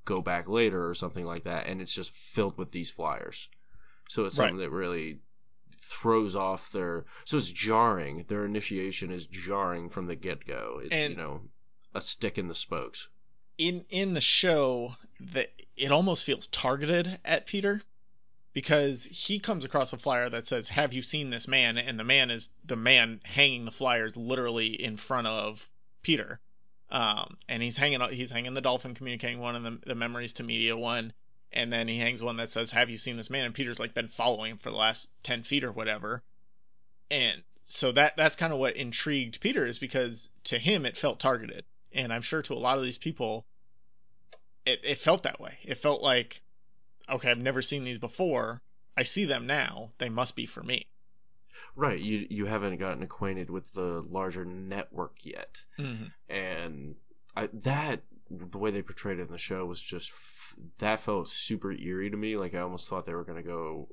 go 0.06 0.22
back 0.22 0.48
later 0.48 0.88
or 0.90 0.96
something 0.96 1.26
like 1.26 1.44
that 1.44 1.68
and 1.68 1.82
it's 1.82 1.94
just 1.94 2.12
filled 2.12 2.58
with 2.58 2.72
these 2.72 2.90
flyers. 2.92 3.50
So 4.10 4.24
it's 4.26 4.40
Right. 4.40 4.46
something 4.46 4.60
that 4.60 4.72
really 4.72 5.20
throws 5.80 6.36
off 6.36 6.72
their 6.72 7.06
so 7.26 7.38
it's 7.38 7.52
jarring. 7.52 8.24
Their 8.28 8.46
initiation 8.46 9.12
is 9.12 9.28
jarring 9.28 9.90
from 9.90 10.06
the 10.08 10.16
get-go. 10.16 10.80
It's 10.84 10.92
And- 10.94 11.12
you 11.12 11.18
know 11.18 11.42
a 11.94 12.02
stick 12.02 12.38
in 12.38 12.48
the 12.48 12.56
spokes 12.56 13.10
In 13.58 13.86
in 13.90 14.14
the 14.14 14.22
show, 14.22 14.96
that 15.20 15.52
it 15.76 15.92
almost 15.92 16.24
feels 16.24 16.48
targeted 16.48 17.20
at 17.26 17.48
Peter 17.48 17.82
because 18.54 19.06
he 19.06 19.40
comes 19.40 19.66
across 19.66 19.94
a 19.94 19.98
flyer 19.98 20.30
that 20.30 20.48
says, 20.48 20.68
"Have 20.68 20.94
you 20.94 21.02
seen 21.02 21.30
this 21.30 21.48
man?" 21.48 21.78
and 21.78 22.00
the 22.00 22.04
man 22.04 22.32
is 22.32 22.50
the 22.66 22.76
man 22.76 23.22
hanging 23.24 23.66
the 23.66 23.72
flyers 23.72 24.16
literally 24.16 24.82
in 24.82 24.98
front 24.98 25.28
of 25.28 25.70
Peter. 26.02 26.40
Um, 26.90 27.38
and 27.48 27.62
he's 27.62 27.78
hanging 27.78 28.02
he's 28.14 28.32
hanging 28.32 28.54
the 28.54 28.62
dolphin 28.62 28.96
communicating 28.96 29.40
one 29.40 29.56
and 29.56 29.66
the, 29.66 29.88
the 29.88 29.96
memories 29.96 30.34
to 30.34 30.44
media 30.44 30.78
one, 30.78 31.14
and 31.52 31.72
then 31.74 31.88
he 31.88 31.98
hangs 31.98 32.22
one 32.22 32.38
that 32.38 32.52
says, 32.52 32.70
"Have 32.72 32.90
you 32.90 32.98
seen 32.98 33.18
this 33.18 33.30
man?" 33.30 33.46
And 33.46 33.56
Peter's 33.56 33.80
like 33.80 33.94
been 33.94 34.08
following 34.08 34.52
him 34.52 34.58
for 34.58 34.70
the 34.70 34.78
last 34.78 35.08
ten 35.24 35.44
feet 35.44 35.64
or 35.64 35.72
whatever, 35.72 36.24
and 37.12 37.44
so 37.66 37.92
that 37.92 38.16
that's 38.16 38.36
kind 38.36 38.54
of 38.54 38.60
what 38.60 38.76
intrigued 38.76 39.42
Peter 39.42 39.66
is 39.66 39.80
because 39.80 40.30
to 40.46 40.58
him 40.58 40.86
it 40.86 40.96
felt 40.96 41.20
targeted, 41.20 41.66
and 41.94 42.12
I'm 42.14 42.22
sure 42.22 42.42
to 42.44 42.54
a 42.54 42.56
lot 42.56 42.78
of 42.78 42.84
these 42.84 42.98
people, 42.98 43.46
it 44.66 44.82
it 44.84 45.00
felt 45.00 45.24
that 45.24 45.40
way. 45.40 45.58
It 45.64 45.76
felt 45.76 46.02
like, 46.02 46.42
okay, 47.10 47.32
I've 47.32 47.38
never 47.40 47.62
seen 47.62 47.84
these 47.84 47.98
before. 47.98 48.62
I 48.96 49.04
see 49.04 49.26
them 49.26 49.48
now. 49.48 49.92
They 50.00 50.10
must 50.10 50.36
be 50.36 50.46
for 50.46 50.64
me. 50.64 50.88
Right, 51.76 52.00
you 52.00 52.26
you 52.30 52.46
haven't 52.46 52.78
gotten 52.78 53.04
acquainted 53.04 53.50
with 53.50 53.72
the 53.74 54.04
larger 54.10 54.46
network 54.46 55.18
yet, 55.24 55.62
Mm-hmm. 55.80 56.06
and 56.30 56.96
I, 57.36 57.50
that 57.64 58.02
the 58.32 58.58
way 58.58 58.72
they 58.72 58.82
portrayed 58.82 59.20
it 59.20 59.28
in 59.28 59.32
the 59.32 59.38
show 59.38 59.66
was 59.66 59.82
just 59.82 60.10
f- 60.12 60.56
that 60.80 61.00
felt 61.00 61.30
super 61.30 61.72
eerie 61.72 62.10
to 62.10 62.18
me. 62.18 62.36
Like 62.36 62.56
I 62.56 62.60
almost 62.62 62.90
thought 62.90 63.06
they 63.06 63.14
were 63.14 63.24
gonna 63.24 63.44
go 63.44 63.90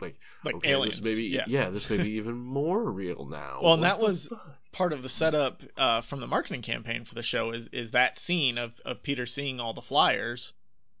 like 0.00 0.16
Like 0.44 0.54
okay, 0.56 0.70
aliens. 0.72 1.00
this 1.00 1.16
be 1.16 1.40
yeah. 1.46 1.70
this 1.70 1.88
may 1.90 2.02
be 2.02 2.10
even 2.12 2.34
more 2.38 2.82
real 2.82 3.26
now. 3.26 3.60
Well, 3.62 3.74
and 3.74 3.82
What 3.82 3.88
that 3.88 4.00
was- 4.00 4.28
fuck? 4.28 4.56
part 4.72 4.92
of 4.92 5.02
the 5.02 5.08
setup 5.08 5.62
uh, 5.76 6.00
from 6.00 6.20
the 6.20 6.26
marketing 6.28 6.62
campaign 6.62 7.04
for 7.04 7.14
the 7.16 7.22
show 7.24 7.50
is 7.50 7.66
is 7.68 7.90
that 7.92 8.18
scene 8.18 8.56
of 8.58 8.72
of 8.84 9.02
Peter 9.02 9.26
seeing 9.26 9.58
all 9.60 9.72
the 9.74 9.82
flyers 9.82 10.54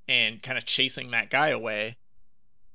and 0.08 0.42
kind 0.42 0.58
of 0.58 0.64
chasing 0.64 1.12
that 1.12 1.30
guy 1.30 1.48
away 1.50 1.96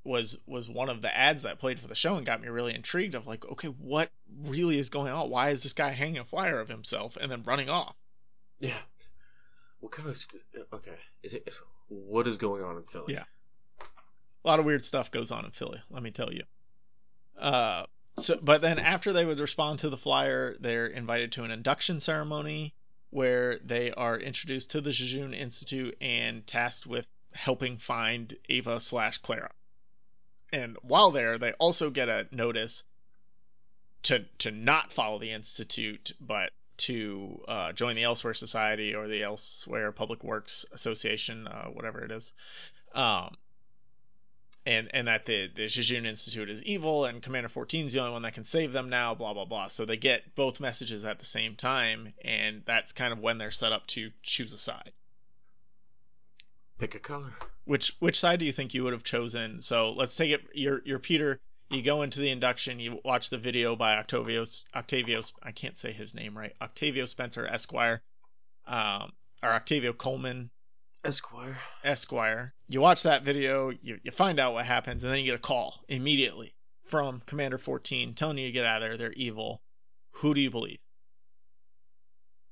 was 0.05 0.37
was 0.45 0.69
one 0.69 0.87
of 0.89 1.01
the 1.01 1.13
ads 1.15 1.43
that 1.43 1.59
played 1.59 1.79
for 1.79 1.87
the 1.87 1.95
show 1.95 2.15
and 2.15 2.25
got 2.25 2.39
me 2.41 2.47
really 2.47 2.73
intrigued 2.75 3.15
of 3.15 3.25
like 3.27 3.43
okay 3.45 3.67
what 3.67 4.09
really 4.43 4.77
is 4.79 4.89
going 4.89 5.11
on 5.11 5.29
why 5.29 5.49
is 5.49 5.63
this 5.63 5.73
guy 5.73 5.89
hanging 5.89 6.19
a 6.19 6.23
flyer 6.23 6.59
of 6.59 6.69
himself 6.69 7.17
and 7.19 7.29
then 7.31 7.43
running 7.43 7.69
off 7.69 7.95
yeah. 8.59 8.77
What 9.81 9.91
kind 9.91 10.07
of 10.09 10.25
okay? 10.73 10.95
Is 11.23 11.33
it 11.33 11.53
what 11.89 12.25
is 12.27 12.37
going 12.37 12.63
on 12.63 12.77
in 12.77 12.83
Philly? 12.83 13.13
Yeah. 13.13 13.23
A 14.45 14.47
lot 14.47 14.59
of 14.59 14.65
weird 14.65 14.85
stuff 14.85 15.11
goes 15.11 15.31
on 15.31 15.43
in 15.43 15.51
Philly 15.51 15.81
let 15.89 16.03
me 16.03 16.11
tell 16.11 16.31
you 16.31 16.43
uh 17.39 17.85
so 18.17 18.39
but 18.41 18.61
then 18.61 18.79
after 18.79 19.11
they 19.11 19.25
would 19.25 19.39
respond 19.39 19.79
to 19.79 19.89
the 19.89 19.97
flyer 19.97 20.55
they're 20.59 20.87
invited 20.87 21.33
to 21.33 21.43
an 21.43 21.51
induction 21.51 21.99
ceremony 21.99 22.73
where 23.15 23.59
they 23.59 23.91
are 23.91 24.19
introduced 24.19 24.71
to 24.71 24.81
the 24.81 24.91
Jejune 24.91 25.33
Institute 25.33 25.97
and 26.01 26.45
tasked 26.45 26.85
with 26.85 27.07
helping 27.31 27.77
find 27.77 28.35
Eva 28.49 28.79
slash 28.81 29.19
Clara. 29.19 29.51
And 30.51 30.77
while 30.81 31.11
there, 31.11 31.37
they 31.37 31.53
also 31.53 31.89
get 31.89 32.09
a 32.09 32.27
notice 32.31 32.83
to 34.03 34.25
to 34.39 34.51
not 34.51 34.91
follow 34.91 35.17
the 35.17 35.31
institute, 35.31 36.11
but 36.19 36.51
to 36.77 37.43
uh, 37.47 37.71
join 37.71 37.95
the 37.95 38.03
Elsewhere 38.03 38.33
Society 38.33 38.93
or 38.95 39.07
the 39.07 39.23
Elsewhere 39.23 39.91
Public 39.93 40.23
Works 40.23 40.65
Association, 40.73 41.47
uh, 41.47 41.67
whatever 41.67 42.03
it 42.03 42.11
is. 42.11 42.33
Um, 42.93 43.35
and 44.65 44.89
and 44.93 45.07
that 45.07 45.25
the 45.25 45.47
the 45.53 45.67
Jejune 45.67 46.05
Institute 46.05 46.49
is 46.49 46.63
evil 46.63 47.05
and 47.05 47.21
Commander 47.21 47.49
14 47.49 47.85
is 47.85 47.93
the 47.93 47.99
only 47.99 48.11
one 48.11 48.23
that 48.23 48.33
can 48.33 48.45
save 48.45 48.71
them 48.71 48.89
now, 48.89 49.13
blah 49.13 49.33
blah 49.33 49.45
blah. 49.45 49.67
So 49.67 49.85
they 49.85 49.97
get 49.97 50.35
both 50.35 50.59
messages 50.59 51.05
at 51.05 51.19
the 51.19 51.25
same 51.25 51.55
time, 51.55 52.13
and 52.23 52.63
that's 52.65 52.91
kind 52.91 53.13
of 53.13 53.19
when 53.19 53.37
they're 53.37 53.51
set 53.51 53.71
up 53.71 53.85
to 53.87 54.11
choose 54.23 54.53
a 54.53 54.57
side. 54.57 54.91
Pick 56.77 56.95
a 56.95 56.99
color. 56.99 57.33
Which 57.65 57.95
which 57.99 58.19
side 58.19 58.39
do 58.39 58.45
you 58.45 58.51
think 58.51 58.73
you 58.73 58.83
would 58.83 58.93
have 58.93 59.03
chosen? 59.03 59.61
So 59.61 59.91
let's 59.91 60.15
take 60.15 60.31
it. 60.31 60.41
You're 60.53 60.81
you're 60.83 60.99
Peter. 60.99 61.39
You 61.69 61.81
go 61.81 62.03
into 62.03 62.19
the 62.19 62.29
induction. 62.29 62.79
You 62.79 63.01
watch 63.03 63.29
the 63.29 63.37
video 63.37 63.75
by 63.75 63.97
Octavio 63.97 64.45
Octavio. 64.75 65.21
I 65.41 65.51
can't 65.51 65.77
say 65.77 65.91
his 65.91 66.13
name 66.13 66.37
right. 66.37 66.53
Octavio 66.61 67.05
Spencer 67.05 67.45
Esquire, 67.45 68.01
um, 68.67 69.11
or 69.41 69.49
Octavio 69.49 69.93
Coleman 69.93 70.49
Esquire. 71.05 71.57
Esquire. 71.83 72.53
You 72.67 72.81
watch 72.81 73.03
that 73.03 73.23
video, 73.23 73.69
you, 73.69 73.99
you 74.03 74.11
find 74.11 74.39
out 74.39 74.53
what 74.53 74.65
happens, 74.65 75.03
and 75.03 75.11
then 75.11 75.19
you 75.19 75.25
get 75.25 75.35
a 75.35 75.39
call 75.39 75.83
immediately 75.87 76.55
from 76.85 77.21
Commander 77.25 77.57
14 77.57 78.13
telling 78.13 78.37
you 78.37 78.47
to 78.47 78.51
get 78.51 78.65
out 78.65 78.81
of 78.81 78.89
there. 78.89 78.97
They're 78.97 79.13
evil. 79.13 79.61
Who 80.11 80.33
do 80.33 80.41
you 80.41 80.51
believe? 80.51 80.79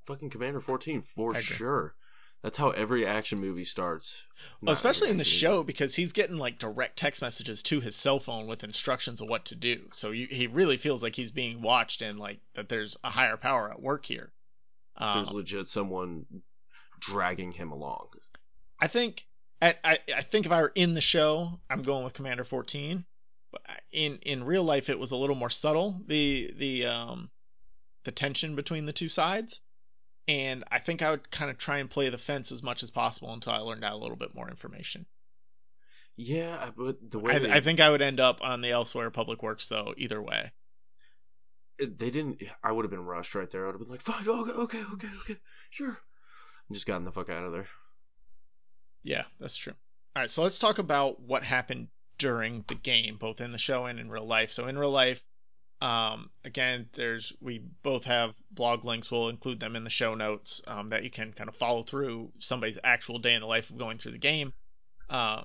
Fucking 0.06 0.30
Commander 0.30 0.60
14 0.60 1.02
for 1.02 1.34
sure. 1.34 1.96
That's 2.42 2.58
how 2.58 2.72
every 2.72 3.08
action 3.08 3.40
movie 3.40 3.64
starts. 3.64 4.22
Well, 4.62 4.74
especially 4.74 5.10
in 5.10 5.16
the 5.16 5.22
action 5.22 5.40
show 5.40 5.64
because 5.64 5.96
he's 5.96 6.12
getting 6.12 6.36
like 6.36 6.60
direct 6.60 6.98
text 6.98 7.22
messages 7.22 7.64
to 7.64 7.80
his 7.80 7.96
cell 7.96 8.20
phone 8.20 8.48
with 8.48 8.66
instructions 8.66 9.22
of 9.22 9.30
what 9.30 9.46
to 9.46 9.56
do. 9.56 9.88
So 9.94 10.12
you, 10.12 10.28
he 10.30 10.48
really 10.48 10.76
feels 10.76 11.02
like 11.02 11.16
he's 11.16 11.32
being 11.32 11.62
watched 11.62 12.02
and 12.02 12.20
like 12.20 12.42
that 12.56 12.68
there's 12.68 12.98
a 13.02 13.10
higher 13.10 13.38
power 13.38 13.72
at 13.72 13.82
work 13.82 14.06
here. 14.06 14.34
Um, 14.98 15.24
There's 15.24 15.32
legit 15.32 15.68
someone 15.68 16.26
dragging 17.00 17.54
him 17.54 17.72
along. 17.72 18.08
I 18.84 18.88
think 18.88 19.26
I, 19.62 19.76
I 19.82 20.00
I 20.14 20.22
think 20.24 20.46
if 20.46 20.52
I 20.52 20.62
were 20.62 20.74
in 20.76 20.94
the 20.94 21.00
show, 21.00 21.58
I'm 21.70 21.84
going 21.84 22.04
with 22.04 22.14
Commander 22.14 22.44
14. 22.44 23.06
But 23.50 23.62
in 23.94 24.18
in 24.24 24.44
real 24.44 24.64
life, 24.66 24.90
it 24.90 25.00
was 25.00 25.12
a 25.12 25.16
little 25.16 25.38
more 25.38 25.50
subtle 25.50 26.02
the 26.06 26.54
the 26.58 26.88
um 26.88 27.30
the 28.04 28.12
tension 28.12 28.58
between 28.58 28.86
the 28.86 28.92
two 28.92 29.08
sides, 29.08 29.62
and 30.28 30.66
I 30.70 30.80
think 30.80 31.02
I 31.02 31.12
would 31.12 31.32
kind 31.32 31.50
of 31.50 31.58
try 31.58 31.78
and 31.78 31.90
play 31.90 32.10
the 32.10 32.18
fence 32.18 32.52
as 32.52 32.62
much 32.62 32.84
as 32.84 32.92
possible 32.92 33.32
until 33.32 33.54
I 33.54 33.60
learned 33.60 33.86
out 33.86 33.94
a 33.94 34.04
little 34.04 34.18
bit 34.18 34.36
more 34.36 34.50
information. 34.50 35.06
Yeah, 36.18 36.72
but 36.76 36.98
the 37.10 37.20
way 37.20 37.36
I, 37.36 37.40
they, 37.40 37.52
I 37.52 37.62
think 37.62 37.80
I 37.80 37.90
would 37.90 38.02
end 38.02 38.20
up 38.20 38.42
on 38.44 38.60
the 38.60 38.72
elsewhere 38.72 39.12
public 39.12 39.42
works 39.44 39.70
though. 39.70 39.94
Either 39.96 40.22
way. 40.22 40.52
they 41.80 42.12
didn't. 42.12 42.44
I 42.62 42.74
would 42.74 42.84
have 42.84 42.92
been 42.92 43.06
rushed 43.06 43.34
right 43.34 43.50
there. 43.50 43.64
I 43.64 43.68
would 43.68 43.76
have 43.76 43.82
been 43.82 43.92
like, 43.92 44.02
fine, 44.02 44.28
okay, 44.28 44.52
okay, 44.52 44.84
okay, 44.94 45.10
okay, 45.22 45.38
sure. 45.70 45.98
And 46.68 46.76
just 46.76 46.86
gotten 46.86 47.06
the 47.06 47.14
fuck 47.14 47.30
out 47.30 47.46
of 47.46 47.54
there. 47.54 47.68
Yeah, 49.04 49.24
that's 49.40 49.58
true. 49.58 49.74
All 50.16 50.22
right, 50.22 50.30
so 50.30 50.44
let's 50.44 50.60
talk 50.60 50.78
about 50.78 51.20
what 51.20 51.44
happened 51.44 51.88
during 52.18 52.64
the 52.68 52.76
game, 52.76 53.18
both 53.18 53.42
in 53.42 53.52
the 53.52 53.58
show 53.58 53.86
and 53.86 54.00
in 54.00 54.10
real 54.10 54.26
life. 54.26 54.52
So 54.52 54.68
in 54.68 54.78
real 54.78 54.92
life, 54.92 55.24
um, 55.82 56.30
again, 56.46 56.88
there's 56.94 57.34
we 57.42 57.60
both 57.82 58.06
have 58.06 58.34
blog 58.52 58.86
links. 58.86 59.12
We'll 59.12 59.30
include 59.30 59.60
them 59.60 59.76
in 59.76 59.84
the 59.84 59.90
show 59.90 60.16
notes 60.16 60.62
um, 60.66 60.90
that 60.90 61.04
you 61.04 61.10
can 61.10 61.34
kind 61.34 61.50
of 61.50 61.56
follow 61.58 61.84
through 61.84 62.32
somebody's 62.40 62.80
actual 62.84 63.20
day 63.20 63.34
in 63.34 63.42
the 63.42 63.48
life 63.48 63.70
of 63.70 63.78
going 63.78 63.98
through 63.98 64.14
the 64.14 64.18
game. 64.18 64.54
Uh, 65.10 65.44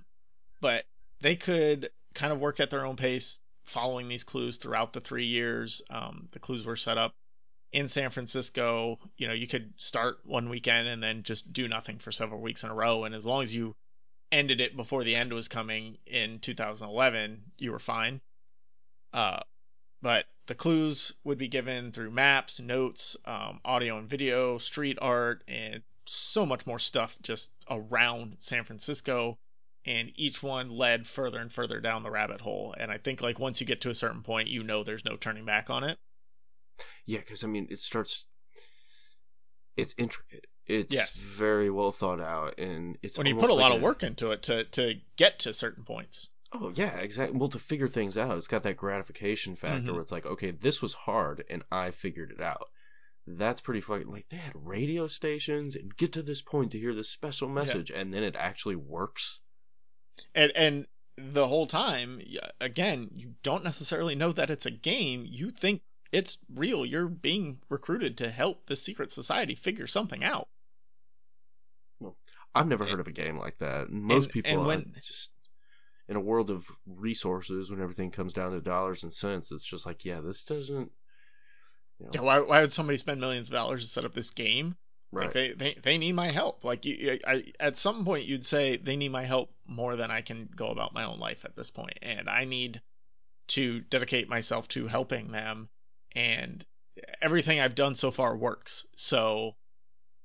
but 0.60 0.84
they 1.20 1.34
could 1.34 1.90
kind 2.14 2.32
of 2.32 2.40
work 2.40 2.60
at 2.60 2.70
their 2.70 2.86
own 2.86 2.96
pace, 2.96 3.40
following 3.64 4.08
these 4.08 4.24
clues 4.24 4.58
throughout 4.58 4.92
the 4.92 5.00
three 5.00 5.26
years. 5.26 5.82
Um, 5.90 6.28
the 6.30 6.38
clues 6.38 6.64
were 6.64 6.76
set 6.76 6.98
up 6.98 7.14
in 7.72 7.88
San 7.88 8.10
Francisco, 8.10 8.98
you 9.16 9.28
know, 9.28 9.34
you 9.34 9.46
could 9.46 9.72
start 9.76 10.20
one 10.24 10.48
weekend 10.48 10.88
and 10.88 11.02
then 11.02 11.22
just 11.22 11.52
do 11.52 11.68
nothing 11.68 11.98
for 11.98 12.10
several 12.10 12.40
weeks 12.40 12.64
in 12.64 12.70
a 12.70 12.74
row. 12.74 13.04
And 13.04 13.14
as 13.14 13.26
long 13.26 13.42
as 13.42 13.54
you 13.54 13.76
ended 14.32 14.60
it 14.60 14.76
before 14.76 15.04
the 15.04 15.16
end 15.16 15.32
was 15.32 15.48
coming 15.48 15.98
in 16.06 16.38
2011, 16.40 17.42
you 17.58 17.72
were 17.72 17.78
fine. 17.78 18.20
Uh, 19.12 19.40
but 20.00 20.26
the 20.46 20.54
clues 20.54 21.12
would 21.24 21.38
be 21.38 21.48
given 21.48 21.92
through 21.92 22.10
maps, 22.10 22.60
notes, 22.60 23.16
um, 23.24 23.60
audio 23.64 23.98
and 23.98 24.08
video, 24.08 24.58
street 24.58 24.98
art, 25.00 25.42
and 25.46 25.82
so 26.06 26.46
much 26.46 26.66
more 26.66 26.78
stuff 26.78 27.18
just 27.22 27.52
around 27.68 28.36
San 28.38 28.64
Francisco. 28.64 29.38
And 29.84 30.10
each 30.16 30.42
one 30.42 30.70
led 30.70 31.06
further 31.06 31.38
and 31.38 31.52
further 31.52 31.80
down 31.80 32.02
the 32.02 32.10
rabbit 32.10 32.40
hole. 32.40 32.74
And 32.78 32.90
I 32.90 32.98
think 32.98 33.20
like 33.20 33.38
once 33.38 33.60
you 33.60 33.66
get 33.66 33.82
to 33.82 33.90
a 33.90 33.94
certain 33.94 34.22
point, 34.22 34.48
you 34.48 34.62
know 34.62 34.84
there's 34.84 35.04
no 35.04 35.16
turning 35.16 35.44
back 35.44 35.70
on 35.70 35.84
it. 35.84 35.98
Yeah, 37.06 37.20
because 37.20 37.44
I 37.44 37.46
mean, 37.48 37.66
it 37.70 37.78
starts. 37.80 38.26
It's 39.78 39.94
intricate. 39.96 40.46
It's 40.66 40.92
Yes. 40.92 41.16
very 41.22 41.70
well 41.70 41.90
thought 41.90 42.20
out, 42.20 42.58
and 42.58 42.98
it's 43.02 43.16
when 43.16 43.26
you 43.26 43.34
put 43.34 43.48
a 43.50 43.54
lot 43.54 43.70
like 43.70 43.76
of 43.76 43.82
work 43.82 44.02
into 44.02 44.30
it 44.32 44.42
to 44.44 44.64
to 44.64 45.00
get 45.16 45.38
to 45.40 45.54
certain 45.54 45.84
points. 45.84 46.28
Oh 46.52 46.68
yeah, 46.68 46.98
exactly. 46.98 47.38
Well, 47.38 47.48
to 47.48 47.58
figure 47.58 47.88
things 47.88 48.18
out, 48.18 48.36
it's 48.36 48.48
got 48.48 48.62
that 48.64 48.76
gratification 48.76 49.56
factor 49.56 49.92
Mhm. 49.92 49.94
where 49.94 50.02
it's 50.02 50.12
like, 50.12 50.26
okay, 50.26 50.50
this 50.50 50.82
was 50.82 50.92
hard, 50.92 51.42
and 51.48 51.62
I 51.72 51.90
figured 51.90 52.32
it 52.32 52.40
out. 52.42 52.68
That's 53.26 53.60
pretty 53.62 53.80
fucking 53.82 54.08
like 54.10 54.28
they 54.28 54.38
had 54.38 54.54
radio 54.56 55.06
stations 55.08 55.76
and 55.76 55.96
get 55.96 56.14
to 56.14 56.22
this 56.22 56.42
point 56.42 56.72
to 56.72 56.78
hear 56.80 56.94
this 56.94 57.10
special 57.10 57.48
message, 57.48 57.90
and 57.90 58.12
then 58.14 58.24
it 58.24 58.36
actually 58.36 58.76
works. 58.76 59.40
And 60.34 60.52
and 60.54 60.86
the 61.16 61.46
whole 61.46 61.66
time, 61.66 62.22
again, 62.60 63.10
you 63.12 63.34
don't 63.42 63.64
necessarily 63.64 64.14
know 64.14 64.32
that 64.32 64.48
it's 64.50 64.64
a 64.66 64.70
game. 64.70 65.24
You 65.26 65.50
think 65.50 65.82
it's 66.12 66.38
real. 66.54 66.84
You're 66.86 67.08
being 67.08 67.60
recruited 67.68 68.18
to 68.18 68.30
help 68.30 68.66
the 68.66 68.76
secret 68.76 69.10
society 69.10 69.54
figure 69.54 69.86
something 69.86 70.24
out. 70.24 70.48
Well, 72.00 72.16
I've 72.54 72.66
never 72.66 72.84
And- 72.84 72.90
heard 72.92 73.00
of 73.00 73.08
a 73.08 73.12
game 73.12 73.38
like 73.38 73.58
that. 73.58 73.90
Most 73.90 74.24
and 74.26 74.32
people 74.32 74.64
when- 74.64 74.80
are 74.96 75.00
just 75.00 75.30
in 76.08 76.16
a 76.16 76.20
world 76.20 76.50
of 76.50 76.66
resources 76.86 77.70
when 77.70 77.80
everything 77.82 78.10
comes 78.10 78.32
down 78.32 78.52
to 78.52 78.60
dollars 78.60 79.02
and 79.02 79.12
cents. 79.12 79.52
It's 79.52 79.64
just 79.68 79.84
like, 79.84 80.04
yeah, 80.04 80.20
this 80.20 80.44
doesn't. 80.44 80.90
You 81.98 82.06
know, 82.06 82.10
Yeah, 82.14 82.20
why 82.20 82.40
why 82.40 82.60
would 82.62 82.72
somebody 82.72 82.96
spend 82.96 83.20
millions 83.20 83.48
of 83.48 83.52
dollars 83.54 83.82
to 83.82 83.88
set 83.88 84.04
up 84.04 84.14
this 84.14 84.30
game? 84.30 84.76
right. 85.10 85.24
Like 85.26 85.34
they, 85.34 85.52
they 85.52 85.74
they 85.74 85.98
need 85.98 86.12
my 86.12 86.30
help. 86.30 86.64
Like 86.64 86.84
you, 86.86 87.18
I, 87.26 87.52
at 87.58 87.76
some 87.76 88.04
point 88.04 88.26
you'd 88.26 88.46
say 88.46 88.76
they 88.76 88.96
need 88.96 89.10
my 89.10 89.24
help 89.24 89.52
more 89.66 89.96
than 89.96 90.10
I 90.10 90.22
can 90.22 90.48
go 90.54 90.68
about 90.68 90.94
my 90.94 91.04
own 91.04 91.18
life 91.18 91.44
at 91.44 91.56
this 91.56 91.70
point, 91.70 91.98
and 92.00 92.30
I 92.30 92.44
need 92.44 92.80
to 93.48 93.80
dedicate 93.80 94.28
myself 94.28 94.68
to 94.68 94.86
helping 94.86 95.28
them. 95.32 95.68
And 96.18 96.66
everything 97.22 97.60
I've 97.60 97.74
done 97.76 97.94
so 97.94 98.10
far 98.10 98.36
works. 98.36 98.84
So 98.96 99.54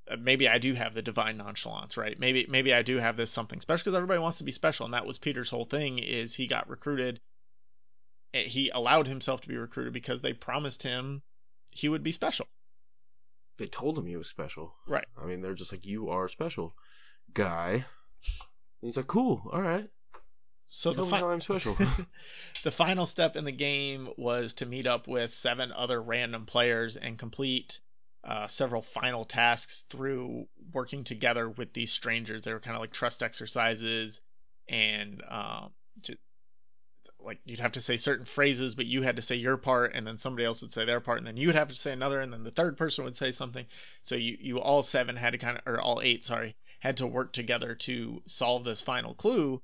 uh, 0.09 0.17
maybe 0.17 0.49
I 0.49 0.57
do 0.57 0.73
have 0.73 0.93
the 0.95 1.01
divine 1.03 1.37
nonchalance, 1.37 1.97
right? 1.97 2.19
Maybe 2.19 2.47
maybe 2.49 2.73
I 2.73 2.81
do 2.81 2.97
have 2.97 3.15
this 3.15 3.29
something 3.31 3.61
special 3.61 3.83
because 3.83 3.95
everybody 3.95 4.19
wants 4.19 4.39
to 4.39 4.43
be 4.43 4.51
special, 4.51 4.85
and 4.85 4.93
that 4.95 5.05
was 5.05 5.19
Peter's 5.19 5.49
whole 5.51 5.65
thing. 5.65 5.99
Is 5.99 6.33
he 6.33 6.47
got 6.47 6.67
recruited? 6.69 7.19
eh, 8.33 8.43
He 8.43 8.69
allowed 8.69 9.07
himself 9.07 9.41
to 9.41 9.47
be 9.47 9.55
recruited 9.57 9.93
because 9.93 10.21
they 10.21 10.33
promised 10.33 10.81
him 10.81 11.21
he 11.71 11.89
would 11.89 12.03
be 12.03 12.11
special. 12.11 12.47
they 13.59 13.67
told 13.67 13.97
him 13.97 14.05
he 14.07 14.17
was 14.17 14.27
special. 14.27 14.73
Right. 14.87 15.05
I 15.21 15.25
mean, 15.25 15.41
they're 15.41 15.53
just 15.53 15.71
like, 15.71 15.85
you 15.85 16.09
are 16.09 16.27
special, 16.27 16.75
guy. 17.33 17.71
And 17.73 17.85
he's 18.81 18.97
like, 18.97 19.07
cool, 19.07 19.47
all 19.53 19.61
right. 19.61 19.87
So 20.75 20.91
Tell 20.91 21.05
the 21.05 21.11
fi- 21.11 21.31
I'm 21.31 21.39
special. 21.39 21.77
the 22.63 22.71
final 22.71 23.05
step 23.05 23.35
in 23.35 23.45
the 23.45 23.51
game 23.51 24.09
was 24.17 24.55
to 24.55 24.65
meet 24.65 24.87
up 24.87 25.07
with 25.07 25.31
seven 25.31 25.71
other 25.71 26.01
random 26.01 26.47
players 26.47 26.97
and 26.97 27.15
complete 27.15 27.79
uh, 28.23 28.47
several 28.47 28.81
final 28.81 29.23
tasks 29.23 29.85
through 29.91 30.47
working 30.73 31.03
together 31.03 31.47
with 31.47 31.73
these 31.73 31.91
strangers. 31.91 32.41
They 32.41 32.53
were 32.53 32.59
kind 32.59 32.75
of 32.75 32.81
like 32.81 32.91
trust 32.91 33.21
exercises, 33.21 34.21
and 34.67 35.21
um, 35.29 35.73
ju- 36.01 36.17
like 37.19 37.39
you'd 37.45 37.59
have 37.59 37.73
to 37.73 37.81
say 37.81 37.97
certain 37.97 38.25
phrases, 38.25 38.73
but 38.73 38.87
you 38.87 39.03
had 39.03 39.17
to 39.17 39.21
say 39.21 39.35
your 39.35 39.57
part, 39.57 39.93
and 39.93 40.07
then 40.07 40.17
somebody 40.17 40.43
else 40.43 40.63
would 40.63 40.71
say 40.71 40.85
their 40.85 41.01
part, 41.01 41.19
and 41.19 41.27
then 41.27 41.37
you 41.37 41.49
would 41.49 41.55
have 41.55 41.69
to 41.69 41.75
say 41.75 41.91
another, 41.91 42.19
and 42.19 42.33
then 42.33 42.43
the 42.43 42.49
third 42.49 42.77
person 42.77 43.03
would 43.03 43.15
say 43.15 43.29
something. 43.29 43.67
So 44.01 44.15
you 44.15 44.37
you 44.39 44.59
all 44.59 44.81
seven 44.81 45.17
had 45.17 45.33
to 45.33 45.37
kind 45.37 45.57
of, 45.57 45.63
or 45.67 45.79
all 45.79 46.01
eight, 46.01 46.25
sorry, 46.25 46.55
had 46.79 46.97
to 46.97 47.05
work 47.05 47.31
together 47.31 47.75
to 47.75 48.23
solve 48.25 48.63
this 48.63 48.81
final 48.81 49.13
clue 49.13 49.61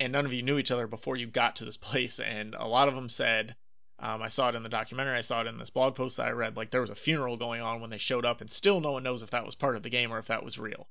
and 0.00 0.12
none 0.12 0.26
of 0.26 0.32
you 0.32 0.42
knew 0.42 0.58
each 0.58 0.70
other 0.70 0.86
before 0.86 1.16
you 1.16 1.26
got 1.26 1.56
to 1.56 1.64
this 1.64 1.76
place. 1.88 2.18
And 2.18 2.54
a 2.58 2.66
lot 2.66 2.88
of 2.88 2.94
them 2.94 3.08
said, 3.08 3.54
um, 3.98 4.22
I 4.22 4.28
saw 4.28 4.48
it 4.48 4.54
in 4.54 4.62
the 4.62 4.68
documentary, 4.70 5.16
I 5.16 5.20
saw 5.20 5.42
it 5.42 5.46
in 5.46 5.58
this 5.58 5.70
blog 5.70 5.94
post 5.94 6.16
that 6.16 6.26
I 6.26 6.30
read, 6.30 6.56
like 6.56 6.70
there 6.70 6.80
was 6.80 6.90
a 6.90 6.94
funeral 6.96 7.36
going 7.36 7.60
on 7.60 7.80
when 7.80 7.90
they 7.90 7.98
showed 7.98 8.24
up, 8.24 8.40
and 8.40 8.50
still 8.50 8.80
no 8.80 8.92
one 8.92 9.02
knows 9.02 9.22
if 9.22 9.30
that 9.30 9.44
was 9.44 9.54
part 9.54 9.76
of 9.76 9.82
the 9.82 9.90
game 9.90 10.12
or 10.12 10.18
if 10.18 10.28
that 10.28 10.42
was 10.42 10.58
real. 10.58 10.88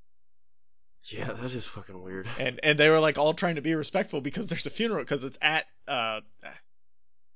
yeah, 1.10 1.32
that 1.34 1.54
is 1.54 1.66
fucking 1.68 2.02
weird. 2.02 2.28
And 2.40 2.60
and 2.62 2.80
they 2.80 2.90
were 2.90 3.00
like 3.00 3.18
all 3.18 3.34
trying 3.34 3.56
to 3.56 3.62
be 3.62 3.74
respectful 3.74 4.22
because 4.22 4.48
there's 4.48 4.68
a 4.68 4.70
funeral 4.70 5.04
because 5.04 5.24
it's 5.24 5.40
at 5.42 5.66
uh, 5.88 6.22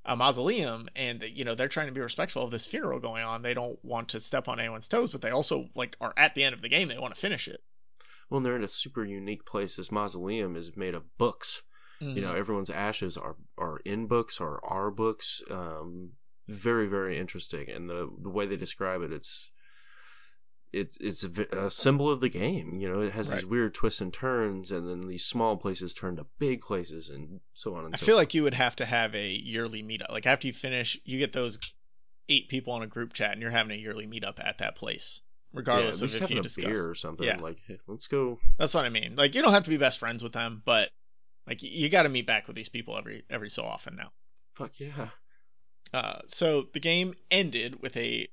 a 0.05 0.15
mausoleum, 0.15 0.89
and 0.95 1.23
you 1.23 1.43
know 1.43 1.55
they're 1.55 1.67
trying 1.69 1.87
to 1.87 1.93
be 1.93 2.01
respectful 2.01 2.43
of 2.43 2.51
this 2.51 2.67
funeral 2.67 2.99
going 2.99 3.23
on. 3.23 3.41
They 3.41 3.55
don't 3.55 3.83
want 3.83 4.09
to 4.09 4.19
step 4.19 4.47
on 4.47 4.59
anyone's 4.59 4.87
toes, 4.87 5.11
but 5.11 5.21
they 5.21 5.31
also 5.31 5.69
like 5.75 5.97
are 5.99 6.13
at 6.15 6.35
the 6.35 6.43
end 6.43 6.53
of 6.53 6.61
the 6.61 6.69
game. 6.69 6.87
They 6.87 6.99
want 6.99 7.15
to 7.15 7.19
finish 7.19 7.47
it. 7.47 7.63
Well, 8.33 8.41
they're 8.41 8.55
in 8.55 8.63
a 8.63 8.67
super 8.67 9.05
unique 9.05 9.45
place. 9.45 9.75
This 9.75 9.91
mausoleum 9.91 10.55
is 10.55 10.75
made 10.75 10.95
of 10.95 11.03
books. 11.19 11.61
You 11.99 12.21
know, 12.21 12.33
everyone's 12.33 12.71
ashes 12.71 13.15
are 13.15 13.35
are 13.59 13.77
in 13.85 14.07
books 14.07 14.41
or 14.41 14.59
are 14.65 14.89
books. 14.89 15.43
Um, 15.51 16.13
very 16.47 16.87
very 16.87 17.19
interesting, 17.19 17.69
and 17.69 17.87
the 17.87 18.09
the 18.19 18.31
way 18.31 18.47
they 18.47 18.57
describe 18.57 19.03
it, 19.03 19.13
it's 19.13 19.51
it's 20.71 20.97
it's 20.99 21.23
a, 21.23 21.65
a 21.65 21.71
symbol 21.71 22.09
of 22.09 22.21
the 22.21 22.29
game. 22.29 22.79
You 22.79 22.91
know, 22.91 23.01
it 23.01 23.11
has 23.11 23.29
these 23.29 23.45
weird 23.45 23.75
twists 23.75 24.01
and 24.01 24.11
turns, 24.11 24.71
and 24.71 24.89
then 24.89 25.07
these 25.07 25.25
small 25.25 25.55
places 25.55 25.93
turn 25.93 26.15
to 26.15 26.25
big 26.39 26.61
places, 26.61 27.09
and 27.09 27.39
so 27.53 27.75
on 27.75 27.85
and 27.85 27.93
I 27.93 27.97
so. 27.97 28.07
feel 28.07 28.15
like 28.15 28.33
you 28.33 28.41
would 28.43 28.55
have 28.55 28.75
to 28.77 28.85
have 28.85 29.13
a 29.13 29.27
yearly 29.29 29.83
meetup. 29.83 30.11
Like 30.11 30.25
after 30.25 30.47
you 30.47 30.53
finish, 30.53 30.99
you 31.05 31.19
get 31.19 31.33
those 31.33 31.59
eight 32.27 32.49
people 32.49 32.73
on 32.73 32.81
a 32.81 32.87
group 32.87 33.13
chat, 33.13 33.33
and 33.33 33.41
you're 33.43 33.51
having 33.51 33.77
a 33.77 33.79
yearly 33.79 34.07
meetup 34.07 34.43
at 34.43 34.57
that 34.57 34.75
place, 34.75 35.21
regardless 35.53 36.01
least 36.01 36.15
of 36.15 36.23
if 36.23 36.31
you 36.31 36.39
a 36.39 36.43
discuss. 36.43 36.65
beer 36.65 36.89
or 36.89 36.95
something. 36.95 37.25
Yeah. 37.25 37.37
Like, 37.37 37.57
hey, 37.67 37.79
let's 37.87 38.07
go. 38.07 38.39
That's 38.57 38.73
what 38.73 38.85
I 38.85 38.89
mean. 38.89 39.15
Like 39.15 39.35
you 39.35 39.41
don't 39.41 39.53
have 39.53 39.63
to 39.63 39.69
be 39.69 39.77
best 39.77 39.99
friends 39.99 40.23
with 40.23 40.33
them, 40.33 40.61
but 40.65 40.89
like 41.47 41.61
you 41.61 41.89
got 41.89 42.03
to 42.03 42.09
meet 42.09 42.27
back 42.27 42.47
with 42.47 42.55
these 42.55 42.69
people 42.69 42.97
every 42.97 43.23
every 43.29 43.49
so 43.49 43.63
often 43.63 43.95
now. 43.95 44.11
Fuck 44.53 44.79
yeah. 44.79 45.09
Uh, 45.93 46.19
so 46.27 46.63
the 46.73 46.79
game 46.79 47.13
ended 47.29 47.81
with 47.81 47.95
a 47.97 48.27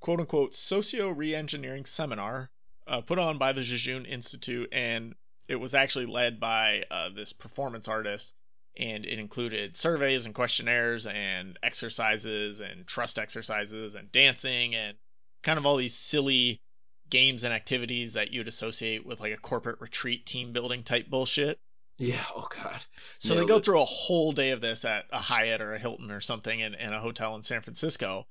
quote 0.00 0.20
unquote 0.20 0.54
socio 0.54 1.12
reengineering 1.12 1.86
seminar 1.86 2.50
uh, 2.86 3.00
put 3.00 3.18
on 3.18 3.38
by 3.38 3.52
the 3.52 3.62
Jejune 3.62 4.06
Institute, 4.06 4.68
and 4.72 5.14
it 5.48 5.56
was 5.56 5.74
actually 5.74 6.06
led 6.06 6.40
by 6.40 6.84
uh, 6.90 7.10
this 7.10 7.32
performance 7.32 7.88
artist, 7.88 8.34
and 8.76 9.04
it 9.04 9.18
included 9.18 9.76
surveys 9.76 10.26
and 10.26 10.34
questionnaires 10.34 11.06
and 11.06 11.58
exercises 11.62 12.60
and 12.60 12.86
trust 12.86 13.18
exercises 13.18 13.94
and 13.94 14.10
dancing 14.12 14.74
and 14.74 14.96
kind 15.42 15.58
of 15.58 15.66
all 15.66 15.76
these 15.76 15.96
silly 15.96 16.60
games 17.08 17.44
and 17.44 17.52
activities 17.52 18.12
that 18.14 18.32
you'd 18.32 18.48
associate 18.48 19.04
with 19.04 19.20
like 19.20 19.32
a 19.32 19.36
corporate 19.36 19.80
retreat 19.80 20.24
team 20.26 20.52
building 20.52 20.82
type 20.82 21.08
bullshit. 21.08 21.58
Yeah. 21.98 22.24
Oh 22.34 22.48
god. 22.62 22.84
So 23.18 23.34
they 23.34 23.44
go 23.44 23.56
it. 23.56 23.64
through 23.64 23.80
a 23.80 23.84
whole 23.84 24.32
day 24.32 24.50
of 24.50 24.60
this 24.60 24.84
at 24.84 25.04
a 25.12 25.18
Hyatt 25.18 25.60
or 25.60 25.74
a 25.74 25.78
Hilton 25.78 26.10
or 26.10 26.20
something 26.20 26.58
in, 26.58 26.74
in 26.74 26.92
a 26.92 27.00
hotel 27.00 27.34
in 27.36 27.42
San 27.42 27.60
Francisco. 27.60 28.26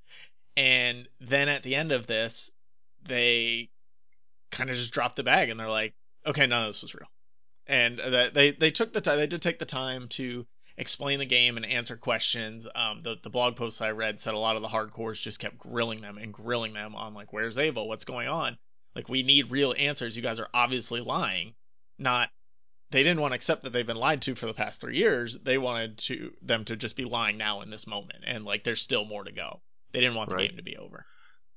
And 0.57 1.07
then 1.21 1.49
at 1.49 1.61
the 1.61 1.75
end 1.75 1.91
of 1.91 2.07
this, 2.07 2.49
they 3.07 3.69
kind 4.51 4.69
of 4.69 4.75
just 4.75 4.91
drop 4.91 5.15
the 5.15 5.23
bag 5.23 5.49
and 5.49 5.59
they're 5.59 5.69
like, 5.69 5.93
okay, 6.25 6.47
none 6.47 6.63
of 6.63 6.69
this 6.69 6.81
was 6.81 6.95
real. 6.95 7.09
And 7.67 7.99
that 7.99 8.33
they, 8.33 8.51
they 8.51 8.71
took 8.71 8.91
the 8.91 9.01
time, 9.01 9.17
they 9.17 9.27
did 9.27 9.41
take 9.41 9.59
the 9.59 9.65
time 9.65 10.07
to 10.09 10.47
explain 10.79 11.19
the 11.19 11.25
game 11.25 11.57
and 11.57 11.65
answer 11.65 11.97
questions. 11.97 12.67
Um, 12.73 13.01
the, 13.01 13.17
the 13.21 13.29
blog 13.29 13.55
posts 13.55 13.81
I 13.81 13.91
read 13.91 14.19
said 14.19 14.33
a 14.33 14.39
lot 14.39 14.55
of 14.55 14.61
the 14.61 14.67
hardcores 14.67 15.21
just 15.21 15.39
kept 15.39 15.57
grilling 15.57 16.01
them 16.01 16.17
and 16.17 16.33
grilling 16.33 16.73
them 16.73 16.95
on 16.95 17.13
like, 17.13 17.33
where's 17.33 17.57
Eva? 17.57 17.83
What's 17.83 18.05
going 18.05 18.27
on? 18.27 18.57
Like, 18.95 19.09
we 19.09 19.21
need 19.21 19.51
real 19.51 19.75
answers. 19.77 20.15
You 20.15 20.23
guys 20.23 20.39
are 20.39 20.49
obviously 20.53 21.01
lying, 21.01 21.53
not 21.99 22.29
they 22.91 23.03
didn't 23.03 23.21
want 23.21 23.33
to 23.33 23.35
accept 23.35 23.63
that 23.63 23.71
they've 23.71 23.85
been 23.85 23.97
lied 23.97 24.23
to 24.23 24.33
for 24.33 24.47
the 24.47 24.53
past 24.53 24.81
three 24.81 24.97
years. 24.97 25.37
They 25.43 25.59
wanted 25.59 25.99
to 25.99 26.31
them 26.41 26.65
to 26.65 26.75
just 26.75 26.95
be 26.95 27.05
lying 27.05 27.37
now 27.37 27.61
in 27.61 27.69
this 27.69 27.85
moment, 27.85 28.23
and 28.25 28.45
like 28.45 28.63
there's 28.63 28.81
still 28.81 29.05
more 29.05 29.23
to 29.23 29.31
go. 29.31 29.61
They 29.91 29.99
didn't 29.99 30.15
want 30.15 30.29
the 30.31 30.37
Right. 30.37 30.47
game 30.49 30.57
to 30.57 30.63
be 30.63 30.77
over. 30.77 31.05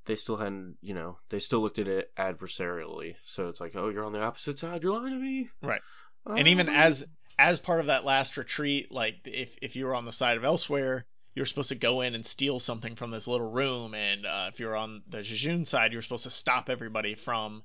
They 0.05 0.17
still 0.17 0.37
hadn't, 0.37 0.77
you 0.83 0.95
know, 0.95 1.19
they 1.31 1.39
still 1.39 1.61
looked 1.61 1.79
at 1.79 1.87
it 1.89 2.11
adversarially. 2.17 3.15
So 3.23 3.49
it's 3.49 3.61
like, 3.61 3.77
oh, 3.77 3.89
you're 3.89 4.05
on 4.05 4.13
the 4.13 4.21
opposite 4.21 4.59
side. 4.59 4.83
You're 4.83 4.99
lying 4.99 5.15
to 5.15 5.19
me. 5.19 5.49
Right. 5.63 5.81
and 6.27 6.49
even 6.49 6.69
as 6.69 7.05
as 7.39 7.61
part 7.61 7.81
of 7.81 7.87
that 7.87 8.05
last 8.05 8.37
retreat, 8.37 8.93
like 8.93 9.17
if 9.25 9.57
if 9.63 9.77
you 9.77 9.87
were 9.87 9.95
on 9.95 10.05
the 10.05 10.13
side 10.13 10.37
of 10.37 10.45
elsewhere, 10.45 11.05
you 11.35 11.43
were 11.43 11.47
supposed 11.47 11.71
to 11.71 11.75
go 11.75 12.01
in 12.03 12.15
and 12.15 12.25
steal 12.25 12.61
something 12.61 12.97
from 12.97 13.11
this 13.11 13.27
little 13.27 13.51
room, 13.51 13.95
and 13.95 14.27
uh, 14.27 14.47
if 14.53 14.61
you 14.61 14.67
were 14.67 14.77
on 14.77 15.03
the 15.09 15.23
Jejune 15.23 15.65
side, 15.65 15.93
you 15.93 15.99
were 15.99 16.03
supposed 16.03 16.25
to 16.25 16.31
stop 16.31 16.69
everybody 16.69 17.15
from 17.15 17.65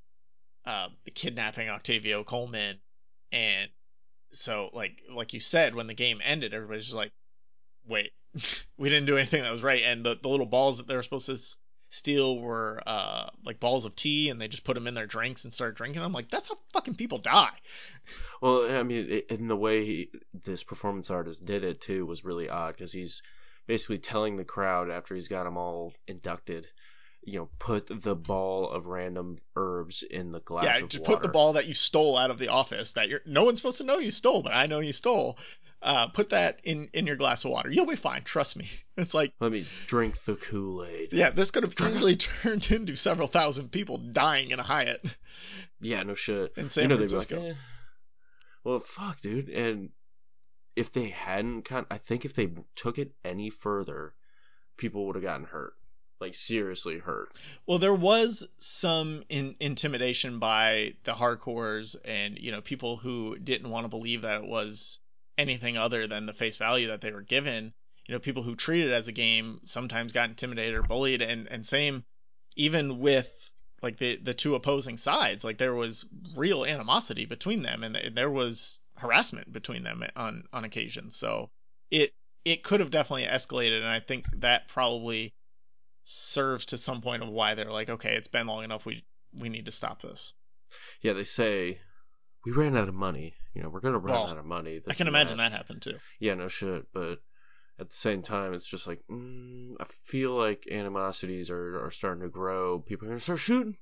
uh, 0.64 0.88
kidnapping 1.14 1.68
Octavio 1.68 2.24
Coleman, 2.24 2.78
and 3.32 3.70
so 4.30 4.70
like 4.72 5.02
like 5.10 5.34
you 5.34 5.40
said, 5.40 5.74
when 5.74 5.86
the 5.86 5.94
game 5.94 6.20
ended, 6.24 6.54
everybody's 6.54 6.84
just 6.84 6.96
like, 6.96 7.12
wait, 7.86 8.12
we 8.78 8.88
didn't 8.88 9.06
do 9.06 9.16
anything 9.16 9.42
that 9.42 9.52
was 9.52 9.62
right, 9.62 9.82
and 9.84 10.04
the 10.04 10.18
the 10.20 10.28
little 10.28 10.46
balls 10.46 10.78
that 10.78 10.88
they 10.88 10.96
were 10.96 11.02
supposed 11.02 11.26
to 11.26 11.38
steal 11.98 12.38
were 12.38 12.80
uh 12.86 13.28
like 13.44 13.60
balls 13.60 13.84
of 13.84 13.94
tea, 13.94 14.30
and 14.30 14.40
they 14.40 14.48
just 14.48 14.64
put 14.64 14.74
them 14.74 14.86
in 14.86 14.94
their 14.94 15.06
drinks 15.06 15.44
and 15.44 15.52
started 15.52 15.76
drinking 15.76 16.02
them. 16.02 16.12
Like 16.12 16.30
that's 16.30 16.48
how 16.48 16.58
fucking 16.72 16.94
people 16.94 17.18
die. 17.18 17.50
Well, 18.40 18.72
I 18.72 18.84
mean, 18.84 19.22
in 19.28 19.48
the 19.48 19.56
way 19.56 19.84
he, 19.84 20.10
this 20.44 20.62
performance 20.62 21.10
artist 21.10 21.44
did 21.44 21.64
it 21.64 21.80
too 21.80 22.06
was 22.06 22.24
really 22.24 22.48
odd 22.48 22.74
because 22.76 22.92
he's 22.92 23.20
basically 23.66 23.98
telling 23.98 24.36
the 24.36 24.44
crowd 24.44 24.90
after 24.90 25.14
he's 25.16 25.26
got 25.28 25.42
them 25.44 25.56
all 25.56 25.92
inducted, 26.06 26.66
you 27.24 27.38
know, 27.38 27.48
put 27.58 27.88
the 27.88 28.14
ball 28.14 28.70
of 28.70 28.86
random 28.86 29.38
herbs 29.56 30.04
in 30.04 30.30
the 30.30 30.40
glass 30.40 30.64
yeah, 30.64 30.86
just 30.86 31.00
water. 31.00 31.12
put 31.14 31.22
the 31.22 31.28
ball 31.28 31.54
that 31.54 31.66
you 31.66 31.74
stole 31.74 32.16
out 32.16 32.30
of 32.30 32.38
the 32.38 32.48
office 32.48 32.92
that 32.92 33.08
you're 33.08 33.20
no 33.26 33.44
one's 33.44 33.58
supposed 33.58 33.78
to 33.78 33.84
know 33.84 33.98
you 33.98 34.10
stole, 34.12 34.42
but 34.42 34.54
I 34.54 34.66
know 34.66 34.80
you 34.80 34.92
stole. 34.92 35.36
Uh, 35.80 36.08
put 36.08 36.30
that 36.30 36.58
in 36.64 36.88
in 36.92 37.06
your 37.06 37.14
glass 37.16 37.44
of 37.44 37.52
water. 37.52 37.70
You'll 37.70 37.86
be 37.86 37.94
fine. 37.96 38.22
Trust 38.24 38.56
me. 38.56 38.68
It's 38.98 39.14
like 39.14 39.32
Let 39.38 39.52
me 39.52 39.64
drink 39.86 40.20
the 40.24 40.34
Kool 40.34 40.84
Aid. 40.84 41.10
yeah, 41.12 41.30
this 41.30 41.52
could 41.52 41.62
have 41.62 41.74
easily 41.80 42.16
turned 42.42 42.68
into 42.72 42.96
several 42.96 43.28
thousand 43.28 43.70
people 43.70 43.96
dying 43.98 44.50
in 44.50 44.58
a 44.58 44.62
Hyatt 44.64 45.04
Yeah, 45.80 46.02
no 46.02 46.14
shit. 46.14 46.54
in 46.56 46.68
San 46.68 46.82
you 46.82 46.88
know, 46.88 46.96
Francisco. 46.96 47.38
like, 47.40 47.50
eh. 47.50 47.54
Well, 48.64 48.80
fuck, 48.80 49.20
dude. 49.20 49.50
And 49.50 49.90
if 50.74 50.92
they 50.92 51.10
hadn't 51.10 51.62
kind, 51.62 51.86
I 51.92 51.98
think 51.98 52.24
if 52.24 52.34
they 52.34 52.50
took 52.74 52.98
it 52.98 53.12
any 53.24 53.50
further, 53.50 54.14
people 54.76 55.06
would 55.06 55.14
have 55.14 55.22
gotten 55.22 55.46
hurt, 55.46 55.74
like 56.20 56.34
seriously 56.34 56.98
hurt. 56.98 57.28
Well, 57.68 57.78
there 57.78 57.94
was 57.94 58.48
some 58.58 59.22
in, 59.28 59.54
intimidation 59.60 60.40
by 60.40 60.94
the 61.04 61.12
hardcores 61.12 61.94
and 62.04 62.36
you 62.36 62.50
know 62.50 62.62
people 62.62 62.96
who 62.96 63.38
didn't 63.38 63.70
want 63.70 63.84
to 63.84 63.88
believe 63.90 64.22
that 64.22 64.42
it 64.42 64.48
was 64.48 64.98
anything 65.38 65.78
other 65.78 66.06
than 66.06 66.26
the 66.26 66.34
face 66.34 66.58
value 66.58 66.88
that 66.88 67.00
they 67.00 67.12
were 67.12 67.22
given. 67.22 67.72
You 68.06 68.14
know, 68.14 68.18
people 68.18 68.42
who 68.42 68.56
treated 68.56 68.90
it 68.90 68.94
as 68.94 69.08
a 69.08 69.12
game 69.12 69.60
sometimes 69.64 70.12
got 70.12 70.28
intimidated 70.28 70.74
or 70.74 70.82
bullied, 70.82 71.22
and 71.22 71.46
and 71.46 71.64
same 71.64 72.04
even 72.56 72.98
with 72.98 73.30
like 73.82 73.98
the 73.98 74.16
the 74.16 74.34
two 74.34 74.54
opposing 74.54 74.96
sides. 74.96 75.44
Like 75.44 75.58
there 75.58 75.74
was 75.74 76.04
real 76.36 76.64
animosity 76.64 77.24
between 77.24 77.62
them, 77.62 77.84
and 77.84 78.16
there 78.16 78.30
was 78.30 78.80
harassment 78.96 79.52
between 79.52 79.84
them 79.84 80.02
on 80.16 80.44
on 80.52 80.64
occasion. 80.64 81.10
So 81.10 81.50
it 81.90 82.12
it 82.44 82.62
could 82.62 82.80
have 82.80 82.90
definitely 82.90 83.26
escalated, 83.26 83.78
and 83.78 83.88
I 83.88 84.00
think 84.00 84.26
that 84.40 84.68
probably 84.68 85.34
serves 86.04 86.66
to 86.66 86.78
some 86.78 87.02
point 87.02 87.22
of 87.22 87.28
why 87.28 87.54
they're 87.54 87.70
like, 87.70 87.90
okay, 87.90 88.14
it's 88.16 88.28
been 88.28 88.46
long 88.46 88.64
enough. 88.64 88.86
We 88.86 89.04
we 89.38 89.48
need 89.48 89.66
to 89.66 89.72
stop 89.72 90.02
this. 90.02 90.32
Yeah, 91.02 91.12
they 91.12 91.24
say 91.24 91.78
we 92.44 92.52
ran 92.52 92.76
out 92.76 92.88
of 92.88 92.94
money. 92.94 93.34
You 93.54 93.62
know, 93.62 93.68
we're 93.68 93.80
gonna 93.80 93.98
run 93.98 94.14
Well, 94.14 94.26
out 94.28 94.38
of 94.38 94.44
money. 94.44 94.80
I 94.88 94.94
can 94.94 95.08
imagine 95.08 95.38
that. 95.38 95.52
happened 95.52 95.82
too. 95.82 95.98
Yeah, 96.20 96.34
no 96.34 96.48
shit. 96.48 96.86
But 96.92 97.20
at 97.78 97.90
the 97.90 97.96
same 97.96 98.22
time, 98.22 98.54
it's 98.54 98.66
just 98.68 98.86
like 98.86 99.00
mm, 99.10 99.74
I 99.80 99.84
feel 100.04 100.32
like 100.32 100.66
animosities 100.70 101.50
are 101.50 101.84
are 101.84 101.90
starting 101.90 102.22
to 102.22 102.28
grow. 102.28 102.78
People 102.80 103.06
are 103.06 103.10
gonna 103.10 103.20
start 103.20 103.38
shooting, 103.40 103.76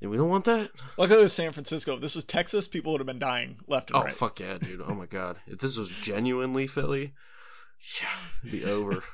and 0.00 0.10
we 0.10 0.16
don't 0.16 0.28
want 0.28 0.44
that. 0.46 0.70
Luckily, 0.98 1.20
it 1.20 1.22
was 1.22 1.32
San 1.32 1.52
Francisco. 1.52 1.94
If 1.94 2.00
this 2.00 2.14
was 2.16 2.24
Texas, 2.24 2.68
people 2.68 2.92
would 2.92 3.00
have 3.00 3.06
been 3.06 3.18
dying 3.18 3.58
left 3.66 3.90
and 3.90 3.96
Oh 3.98 4.02
right. 4.02 4.12
Oh 4.12 4.14
fuck 4.16 4.40
yeah, 4.40 4.58
dude! 4.58 4.82
Oh 4.86 4.94
my 4.94 5.06
god, 5.06 5.36
if 5.46 5.58
this 5.58 5.76
was 5.76 5.90
genuinely 5.90 6.66
Philly, 6.66 7.14
yeah, 8.02 8.08
it'd 8.42 8.52
be 8.52 8.64
over. 8.70 9.02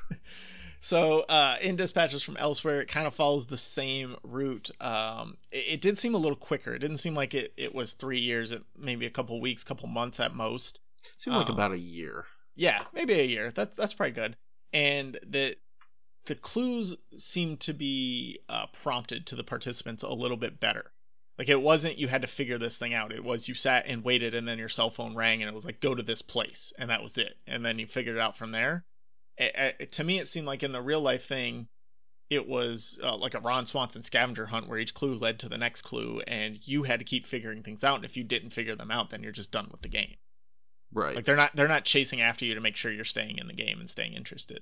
So, 0.79 1.21
uh, 1.21 1.57
in 1.61 1.75
dispatches 1.75 2.23
from 2.23 2.37
elsewhere, 2.37 2.81
it 2.81 2.87
kind 2.87 3.07
of 3.07 3.13
follows 3.13 3.47
the 3.47 3.57
same 3.57 4.15
route. 4.23 4.69
Um, 4.79 5.37
it, 5.51 5.65
it 5.67 5.81
did 5.81 5.97
seem 5.97 6.13
a 6.13 6.19
little 6.19 6.37
quicker. 6.37 6.73
It 6.75 6.79
didn't 6.79 6.97
seem 6.97 7.15
like 7.15 7.33
it, 7.33 7.53
it 7.57 7.73
was 7.73 7.93
three 7.93 8.19
years. 8.19 8.51
It 8.51 8.63
maybe 8.77 9.05
a 9.05 9.11
couple 9.11 9.39
weeks, 9.41 9.63
couple 9.63 9.87
months 9.87 10.19
at 10.19 10.33
most. 10.33 10.79
Seemed 11.17 11.35
like 11.35 11.47
Um, 11.47 11.53
about 11.53 11.71
a 11.71 11.79
year. 11.79 12.25
Yeah, 12.55 12.79
maybe 12.93 13.13
a 13.13 13.25
year. 13.25 13.51
That's 13.51 13.75
that's 13.75 13.93
probably 13.93 14.11
good. 14.13 14.35
And 14.73 15.19
the 15.25 15.55
the 16.25 16.35
clues 16.35 16.95
seemed 17.17 17.61
to 17.61 17.73
be 17.73 18.39
uh, 18.49 18.67
prompted 18.81 19.27
to 19.27 19.35
the 19.35 19.43
participants 19.43 20.03
a 20.03 20.09
little 20.09 20.37
bit 20.37 20.59
better. 20.59 20.91
Like 21.37 21.49
it 21.49 21.61
wasn't 21.61 21.97
you 21.99 22.07
had 22.07 22.23
to 22.23 22.27
figure 22.27 22.57
this 22.57 22.77
thing 22.77 22.93
out. 22.93 23.11
It 23.11 23.23
was 23.23 23.47
you 23.47 23.53
sat 23.53 23.85
and 23.87 24.03
waited, 24.03 24.33
and 24.33 24.47
then 24.47 24.57
your 24.57 24.69
cell 24.69 24.89
phone 24.89 25.15
rang, 25.15 25.41
and 25.41 25.49
it 25.49 25.53
was 25.53 25.65
like 25.65 25.79
go 25.79 25.93
to 25.93 26.03
this 26.03 26.21
place, 26.21 26.73
and 26.77 26.89
that 26.89 27.03
was 27.03 27.17
it. 27.17 27.37
And 27.45 27.63
then 27.63 27.79
you 27.79 27.87
figured 27.87 28.15
it 28.15 28.21
out 28.21 28.37
from 28.37 28.51
there. 28.51 28.83
A- 29.39 29.73
a- 29.81 29.85
to 29.85 30.03
me, 30.03 30.19
it 30.19 30.27
seemed 30.27 30.47
like 30.47 30.63
in 30.63 30.71
the 30.71 30.81
real 30.81 31.01
life 31.01 31.25
thing, 31.25 31.67
it 32.29 32.47
was 32.47 32.99
uh, 33.01 33.15
like 33.15 33.35
a 33.35 33.39
Ron 33.39 33.65
Swanson 33.65 34.03
scavenger 34.03 34.45
hunt 34.45 34.67
where 34.67 34.79
each 34.79 34.93
clue 34.93 35.15
led 35.15 35.39
to 35.39 35.49
the 35.49 35.57
next 35.57 35.83
clue, 35.83 36.21
and 36.27 36.59
you 36.63 36.83
had 36.83 36.99
to 36.99 37.05
keep 37.05 37.25
figuring 37.25 37.63
things 37.63 37.83
out. 37.83 37.95
And 37.95 38.05
if 38.05 38.17
you 38.17 38.23
didn't 38.23 38.49
figure 38.51 38.75
them 38.75 38.91
out, 38.91 39.09
then 39.11 39.23
you're 39.23 39.31
just 39.31 39.51
done 39.51 39.69
with 39.71 39.81
the 39.81 39.89
game. 39.89 40.15
Right. 40.91 41.15
Like 41.15 41.25
they're 41.25 41.35
not 41.35 41.55
they're 41.55 41.67
not 41.67 41.85
chasing 41.85 42.21
after 42.21 42.45
you 42.45 42.55
to 42.55 42.61
make 42.61 42.75
sure 42.75 42.91
you're 42.91 43.05
staying 43.05 43.37
in 43.37 43.47
the 43.47 43.53
game 43.53 43.79
and 43.79 43.89
staying 43.89 44.13
interested. 44.13 44.61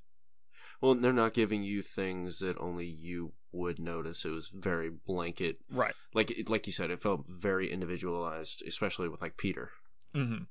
well, 0.81 0.95
they're 0.95 1.13
not 1.13 1.33
giving 1.33 1.63
you 1.63 1.81
things 1.81 2.39
that 2.39 2.57
only 2.59 2.87
you 2.87 3.31
would 3.51 3.79
notice. 3.79 4.25
It 4.25 4.29
was 4.31 4.49
very 4.53 4.89
blanket. 4.89 5.57
Right. 5.69 5.93
Like 6.13 6.33
like 6.47 6.67
you 6.67 6.73
said, 6.73 6.91
it 6.91 7.01
felt 7.01 7.25
very 7.27 7.71
individualized, 7.71 8.63
especially 8.67 9.07
with 9.07 9.21
like 9.21 9.37
Peter. 9.37 9.69
Mm-hmm. 10.15 10.43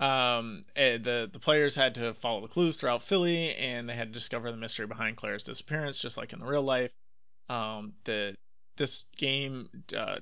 Um, 0.00 0.64
eh, 0.76 0.98
the 0.98 1.28
the 1.32 1.40
players 1.40 1.74
had 1.74 1.96
to 1.96 2.14
follow 2.14 2.40
the 2.40 2.48
clues 2.48 2.76
throughout 2.76 3.02
Philly, 3.02 3.54
and 3.54 3.88
they 3.88 3.94
had 3.94 4.08
to 4.08 4.18
discover 4.18 4.50
the 4.50 4.56
mystery 4.56 4.86
behind 4.86 5.16
Claire's 5.16 5.42
disappearance, 5.42 5.98
just 5.98 6.16
like 6.16 6.32
in 6.32 6.38
the 6.38 6.46
real 6.46 6.62
life. 6.62 6.92
Um, 7.48 7.94
the 8.04 8.36
this 8.76 9.04
game 9.16 9.68
uh, 9.96 10.20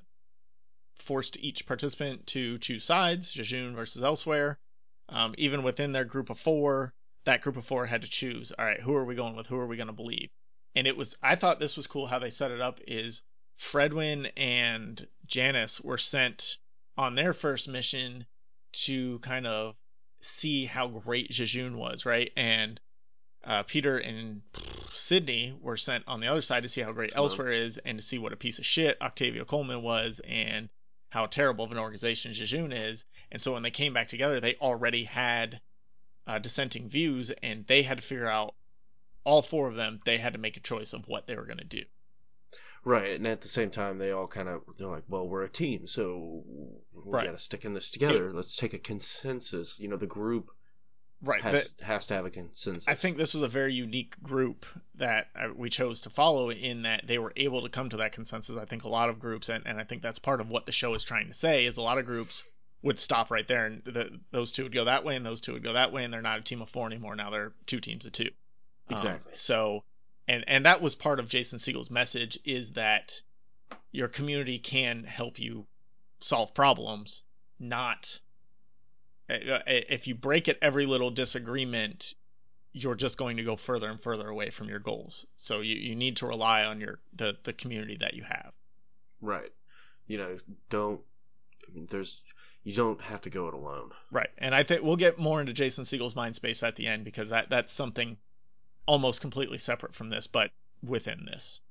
forced 0.95 1.37
each 1.37 1.67
participant 1.67 2.25
to 2.27 2.57
choose 2.57 2.83
sides, 2.83 3.31
Jejune 3.31 3.75
versus 3.75 4.03
elsewhere. 4.03 4.57
Um, 5.09 5.35
even 5.37 5.63
within 5.63 5.91
their 5.91 6.05
group 6.05 6.29
of 6.29 6.39
four, 6.39 6.93
that 7.25 7.41
group 7.41 7.55
of 7.55 7.65
four 7.65 7.85
had 7.85 8.01
to 8.01 8.09
choose. 8.09 8.51
All 8.51 8.65
right, 8.65 8.81
who 8.81 8.95
are 8.95 9.05
we 9.05 9.15
going 9.15 9.35
with? 9.35 9.47
Who 9.47 9.57
are 9.57 9.67
we 9.67 9.77
going 9.77 9.87
to 9.87 9.93
believe? 9.93 10.29
And 10.75 10.87
it 10.87 10.97
was 10.97 11.15
I 11.21 11.35
thought 11.35 11.59
this 11.59 11.77
was 11.77 11.87
cool 11.87 12.07
how 12.07 12.19
they 12.19 12.31
set 12.31 12.51
it 12.51 12.61
up. 12.61 12.79
Is 12.87 13.21
Fredwynn 13.59 14.31
and 14.35 15.07
Janice 15.27 15.79
were 15.81 15.97
sent 15.97 16.57
on 16.97 17.13
their 17.13 17.33
first 17.33 17.67
mission 17.67 18.25
to 18.85 19.19
kind 19.19 19.47
of 19.47 19.75
see 20.21 20.65
how 20.65 20.87
great 20.87 21.29
Jejune 21.29 21.77
was, 21.77 22.05
right? 22.05 22.31
And 22.35 22.79
uh, 23.43 23.63
Peter 23.63 23.97
and 23.97 24.41
Sydney 24.91 25.57
were 25.61 25.77
sent 25.77 26.03
on 26.07 26.19
the 26.19 26.27
other 26.27 26.41
side 26.41 26.63
to 26.63 26.69
see 26.69 26.81
how 26.81 26.91
great. 26.91 27.13
Elsewhere 27.15 27.51
is 27.51 27.77
and 27.77 27.97
to 27.97 28.05
see 28.05 28.17
what 28.17 28.33
a 28.33 28.37
piece 28.37 28.59
of 28.59 28.65
shit 28.65 29.01
Octavio 29.01 29.45
Coleman 29.45 29.81
was 29.81 30.21
and 30.27 30.69
how 31.09 31.25
terrible 31.25 31.65
of 31.65 31.71
an 31.71 31.77
organization 31.77 32.33
Jejune 32.33 32.73
is. 32.73 33.05
And 33.31 33.41
so 33.41 33.53
when 33.53 33.63
they 33.63 33.71
came 33.71 33.93
back 33.93 34.07
together, 34.07 34.39
they 34.39 34.55
already 34.55 35.05
had 35.05 35.61
uh, 36.25 36.39
dissenting 36.39 36.89
views 36.89 37.31
and 37.41 37.65
they 37.67 37.83
had 37.83 37.97
to 37.97 38.03
figure 38.03 38.27
out, 38.27 38.55
all 39.23 39.41
four 39.41 39.67
of 39.67 39.75
them, 39.75 39.99
they 40.05 40.17
had 40.17 40.33
to 40.33 40.39
make 40.39 40.55
a 40.55 40.61
choice 40.61 40.93
of 40.93 41.07
what 41.07 41.27
they 41.27 41.35
were 41.35 41.45
going 41.45 41.57
to 41.57 41.65
do. 41.65 41.83
Right, 42.83 43.15
and 43.15 43.27
at 43.27 43.41
the 43.41 43.47
same 43.47 43.69
time, 43.69 43.97
they 43.97 44.11
all 44.11 44.27
kind 44.27 44.47
of 44.47 44.61
they're 44.77 44.87
like, 44.87 45.03
well, 45.07 45.27
we're 45.27 45.43
a 45.43 45.49
team, 45.49 45.87
so 45.87 46.43
we 46.93 47.11
Right. 47.11 47.25
got 47.25 47.31
to 47.33 47.37
stick 47.37 47.65
in 47.65 47.73
this 47.73 47.89
together. 47.89 48.31
Let's 48.31 48.55
take 48.55 48.73
a 48.73 48.79
consensus. 48.79 49.79
You 49.79 49.87
know, 49.89 49.97
the 49.97 50.07
group 50.07 50.51
Right. 51.21 51.41
has 51.41 51.73
has 51.81 52.07
to 52.07 52.13
have 52.13 52.25
a 52.25 52.29
consensus. 52.29 52.87
I 52.87 52.93
think 52.93 53.17
this 53.17 53.33
was 53.33 53.41
a 53.43 53.47
very 53.47 53.73
unique 53.73 54.21
group 54.21 54.65
that 54.95 55.29
uh, 55.35 55.49
we 55.55 55.69
chose 55.69 56.01
to 56.01 56.09
follow 56.11 56.51
in 56.51 56.83
that 56.83 57.07
they 57.07 57.17
were 57.17 57.33
able 57.35 57.63
to 57.63 57.69
come 57.69 57.89
to 57.89 57.97
that 57.97 58.11
consensus. 58.11 58.55
I 58.55 58.65
think 58.65 58.83
a 58.83 58.89
lot 58.89 59.09
of 59.09 59.19
groups, 59.19 59.49
and, 59.49 59.65
and 59.65 59.79
I 59.79 59.83
think 59.83 60.03
that's 60.03 60.19
part 60.19 60.41
of 60.41 60.49
what 60.49 60.65
the 60.67 60.71
show 60.71 60.93
is 60.93 61.03
trying 61.03 61.27
to 61.27 61.33
say, 61.33 61.65
is 61.65 61.77
a 61.77 61.81
lot 61.81 61.97
of 61.97 62.05
groups 62.05 62.43
would 62.83 62.99
stop 62.99 63.31
right 63.31 63.47
there, 63.47 63.65
and 63.65 63.83
the, 63.83 64.19
those 64.31 64.51
two 64.51 64.63
would 64.63 64.73
go 64.73 64.85
that 64.85 65.03
way, 65.03 65.15
and 65.15 65.25
those 65.25 65.41
two 65.41 65.53
would 65.53 65.63
go 65.63 65.73
that 65.73 65.91
way, 65.91 66.03
and 66.03 66.13
they're 66.13 66.21
not 66.21 66.39
a 66.39 66.43
team 66.43 66.61
of 66.61 66.69
four 66.69 66.85
anymore. 66.85 67.15
Now 67.15 67.31
they're 67.31 67.53
two 67.65 67.79
teams 67.79 68.05
of 68.05 68.11
two. 68.11 68.25
Um, 68.89 68.93
Exactly. 68.93 69.31
so, 69.35 69.83
and 70.27 70.43
and 70.47 70.65
that 70.65 70.81
was 70.81 70.95
part 70.95 71.19
of 71.19 71.29
Jason 71.29 71.59
Segel's 71.59 71.91
message 71.91 72.39
is 72.45 72.73
that 72.73 73.21
your 73.91 74.07
community 74.07 74.59
can 74.59 75.03
help 75.03 75.39
you 75.39 75.65
solve 76.19 76.53
problems, 76.53 77.23
not 77.59 78.19
uh, 79.29 79.59
if 79.67 80.07
you 80.07 80.15
break 80.15 80.47
at 80.47 80.57
every 80.61 80.85
little 80.85 81.11
disagreement, 81.11 82.13
you're 82.71 82.95
just 82.95 83.17
going 83.17 83.37
to 83.37 83.43
go 83.43 83.55
further 83.55 83.89
and 83.89 84.01
further 84.01 84.27
away 84.27 84.49
from 84.49 84.69
your 84.69 84.79
goals. 84.79 85.25
So 85.35 85.61
you, 85.61 85.75
you 85.75 85.95
need 85.95 86.17
to 86.17 86.27
rely 86.27 86.63
on 86.63 86.79
your 86.79 86.99
the, 87.15 87.37
the 87.43 87.53
community 87.53 87.97
that 87.97 88.13
you 88.13 88.23
have. 88.23 88.53
Right. 89.21 89.51
You 90.07 90.17
know, 90.17 90.37
don't. 90.69 91.01
I 91.67 91.73
mean, 91.73 91.87
there's. 91.89 92.21
you 92.63 92.73
don't 92.73 93.01
have 93.01 93.21
to 93.21 93.29
go 93.29 93.47
it 93.49 93.53
alone. 93.53 93.91
Right. 94.11 94.29
And 94.37 94.55
I 94.55 94.63
think 94.63 94.83
we'll 94.83 94.95
get 94.95 95.19
more 95.19 95.41
into 95.41 95.53
Jason 95.53 95.83
Segel's 95.83 96.15
mind 96.15 96.35
space 96.35 96.63
at 96.63 96.75
the 96.75 96.87
end 96.87 97.03
because 97.03 97.29
that 97.29 97.49
that's 97.49 97.71
something 97.71 98.17
almost 98.87 99.21
completely 99.21 99.59
separate 99.59 99.93
from 99.93 100.09
this, 100.09 100.25
but 100.27 100.51
within 100.83 101.25
this. 101.25 101.61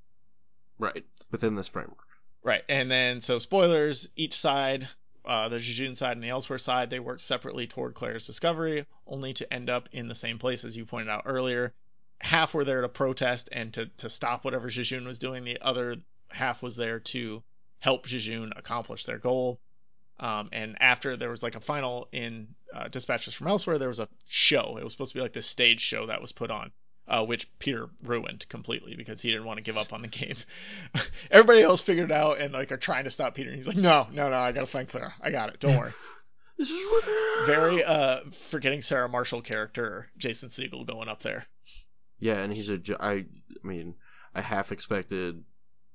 Right. 0.78 1.04
Within 1.30 1.56
this 1.56 1.68
framework. 1.68 2.06
Right. 2.42 2.62
And 2.68 2.90
then 2.90 3.20
so 3.20 3.40
spoilers, 3.40 4.08
each 4.14 4.34
side, 4.34 4.88
uh, 5.24 5.48
the 5.48 5.58
Jejune 5.58 5.96
side 5.96 6.16
and 6.16 6.22
the 6.22 6.28
Elsewhere 6.28 6.58
side, 6.58 6.90
they 6.90 7.00
work 7.00 7.20
separately 7.20 7.66
toward 7.66 7.94
Claire's 7.94 8.26
discovery, 8.26 8.86
only 9.06 9.32
to 9.34 9.52
end 9.52 9.68
up 9.68 9.88
in 9.90 10.06
the 10.06 10.14
same 10.14 10.38
place 10.38 10.64
as 10.64 10.76
you 10.76 10.84
pointed 10.84 11.10
out 11.10 11.22
earlier. 11.26 11.74
Half 12.20 12.54
were 12.54 12.64
there 12.64 12.82
to 12.82 12.88
protest 12.88 13.48
and 13.50 13.74
to, 13.74 13.86
to 13.98 14.08
stop 14.08 14.44
whatever 14.44 14.68
Jejune 14.68 15.06
was 15.06 15.18
doing. 15.18 15.44
The 15.44 15.60
other 15.60 15.96
half 16.28 16.62
was 16.62 16.76
there 16.76 17.00
to 17.00 17.42
help 17.80 18.06
Jejune 18.06 18.52
accomplish 18.56 19.04
their 19.04 19.18
goal. 19.18 19.60
Um, 20.18 20.48
and 20.52 20.76
after 20.80 21.16
there 21.16 21.30
was 21.30 21.42
like 21.42 21.56
a 21.56 21.60
final 21.60 22.08
in 22.12 22.48
uh, 22.72 22.88
Dispatches 22.88 23.34
from 23.34 23.48
Elsewhere, 23.48 23.78
there 23.78 23.88
was 23.88 23.98
a 23.98 24.08
show. 24.28 24.76
It 24.78 24.84
was 24.84 24.92
supposed 24.92 25.12
to 25.12 25.18
be 25.18 25.22
like 25.22 25.34
this 25.34 25.46
stage 25.46 25.80
show 25.80 26.06
that 26.06 26.22
was 26.22 26.32
put 26.32 26.50
on, 26.50 26.72
uh, 27.08 27.24
which 27.24 27.48
Peter 27.58 27.88
ruined 28.02 28.48
completely 28.48 28.96
because 28.96 29.20
he 29.20 29.30
didn't 29.30 29.44
want 29.44 29.58
to 29.58 29.62
give 29.62 29.76
up 29.76 29.92
on 29.92 30.02
the 30.02 30.08
game. 30.08 30.36
Everybody 31.30 31.62
else 31.62 31.80
figured 31.80 32.10
it 32.10 32.14
out 32.14 32.38
and 32.38 32.52
like 32.52 32.72
are 32.72 32.76
trying 32.76 33.04
to 33.04 33.10
stop 33.10 33.34
Peter, 33.34 33.48
and 33.50 33.56
he's 33.56 33.68
like, 33.68 33.76
"No, 33.76 34.06
no, 34.12 34.28
no, 34.28 34.36
I 34.36 34.52
gotta 34.52 34.66
find 34.66 34.88
Clara. 34.88 35.14
I 35.20 35.30
got 35.30 35.50
it. 35.50 35.60
Don't 35.60 35.76
worry." 35.76 35.92
This 36.58 36.70
is 36.70 36.86
real. 36.86 37.44
Very 37.44 37.84
uh, 37.84 38.20
forgetting 38.48 38.80
Sarah 38.80 39.10
Marshall 39.10 39.42
character, 39.42 40.08
Jason 40.16 40.48
Segel 40.48 40.86
going 40.86 41.06
up 41.06 41.20
there. 41.20 41.44
Yeah, 42.18 42.36
and 42.38 42.50
he's 42.50 42.70
a. 42.70 42.78
ju- 42.78 42.96
I, 42.98 43.12
I 43.12 43.26
mean, 43.62 43.94
I 44.34 44.40
half 44.40 44.72
expected 44.72 45.44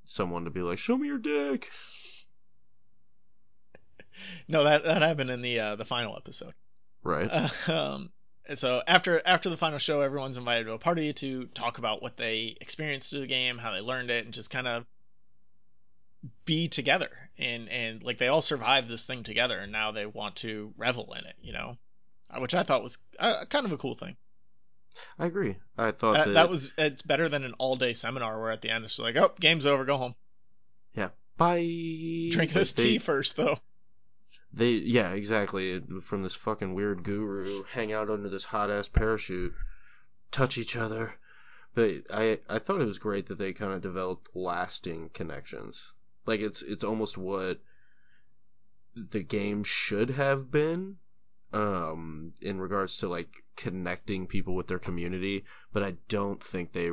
someone 0.05 0.43
to 0.43 0.51
be 0.51 0.61
like, 0.61 0.77
"Show 0.77 0.95
me 0.95 1.07
your 1.07 1.17
dick." 1.17 1.67
No, 4.47 4.65
that 4.65 4.83
that 4.83 5.01
happened 5.01 5.31
in 5.31 5.41
the 5.41 5.59
uh, 5.59 5.75
the 5.75 5.85
final 5.85 6.15
episode. 6.15 6.53
Right. 7.03 7.27
Uh, 7.31 7.49
um, 7.71 8.11
and 8.47 8.57
so 8.57 8.81
after 8.85 9.21
after 9.25 9.49
the 9.49 9.57
final 9.57 9.79
show, 9.79 10.01
everyone's 10.01 10.37
invited 10.37 10.65
to 10.65 10.73
a 10.73 10.79
party 10.79 11.13
to 11.13 11.45
talk 11.47 11.77
about 11.77 12.01
what 12.01 12.17
they 12.17 12.55
experienced 12.61 13.09
through 13.11 13.21
the 13.21 13.27
game, 13.27 13.57
how 13.57 13.71
they 13.71 13.81
learned 13.81 14.09
it, 14.09 14.25
and 14.25 14.33
just 14.33 14.49
kind 14.49 14.67
of 14.67 14.85
be 16.45 16.67
together. 16.67 17.09
And 17.37 17.69
and 17.69 18.03
like 18.03 18.17
they 18.17 18.27
all 18.27 18.41
survived 18.41 18.87
this 18.87 19.05
thing 19.05 19.23
together, 19.23 19.57
and 19.57 19.71
now 19.71 19.91
they 19.91 20.05
want 20.05 20.37
to 20.37 20.73
revel 20.77 21.13
in 21.13 21.25
it, 21.25 21.35
you 21.41 21.53
know, 21.53 21.77
Uh, 22.29 22.39
which 22.39 22.53
I 22.53 22.63
thought 22.63 22.83
was 22.83 22.97
uh, 23.19 23.45
kind 23.49 23.65
of 23.65 23.71
a 23.71 23.77
cool 23.77 23.95
thing. 23.95 24.15
I 25.17 25.25
agree. 25.25 25.55
I 25.77 25.91
thought 25.91 26.15
Uh, 26.15 26.25
that, 26.25 26.33
that 26.33 26.49
was 26.49 26.71
it's 26.77 27.01
better 27.01 27.29
than 27.29 27.43
an 27.45 27.53
all 27.57 27.75
day 27.77 27.93
seminar 27.93 28.39
where 28.39 28.51
at 28.51 28.61
the 28.61 28.69
end 28.69 28.83
it's 28.85 28.99
like, 28.99 29.15
oh, 29.15 29.33
game's 29.39 29.65
over, 29.65 29.85
go 29.85 29.97
home. 29.97 30.15
yeah. 30.93 31.09
Bye. 31.37 32.29
Drink 32.31 32.51
this 32.51 32.73
they, 32.73 32.83
tea 32.83 32.97
first 32.99 33.35
though. 33.35 33.57
They 34.53 34.71
yeah 34.71 35.11
exactly 35.11 35.81
from 36.01 36.23
this 36.23 36.35
fucking 36.35 36.73
weird 36.73 37.03
guru 37.03 37.63
hang 37.71 37.93
out 37.93 38.09
under 38.09 38.27
this 38.27 38.43
hot 38.43 38.69
ass 38.69 38.89
parachute, 38.89 39.53
touch 40.29 40.57
each 40.57 40.75
other, 40.75 41.13
but 41.73 42.03
I 42.13 42.39
I 42.49 42.59
thought 42.59 42.81
it 42.81 42.85
was 42.85 42.99
great 42.99 43.27
that 43.27 43.37
they 43.37 43.53
kind 43.53 43.71
of 43.71 43.81
developed 43.81 44.35
lasting 44.35 45.09
connections. 45.13 45.93
Like 46.25 46.41
it's 46.41 46.61
it's 46.61 46.83
almost 46.83 47.17
what 47.17 47.61
the 48.93 49.23
game 49.23 49.63
should 49.63 50.09
have 50.09 50.51
been, 50.51 50.97
um, 51.53 52.33
in 52.41 52.59
regards 52.59 52.97
to 52.97 53.07
like 53.07 53.43
connecting 53.55 54.27
people 54.27 54.55
with 54.55 54.67
their 54.67 54.79
community. 54.79 55.45
But 55.71 55.83
I 55.83 55.95
don't 56.07 56.41
think 56.41 56.71
they. 56.73 56.91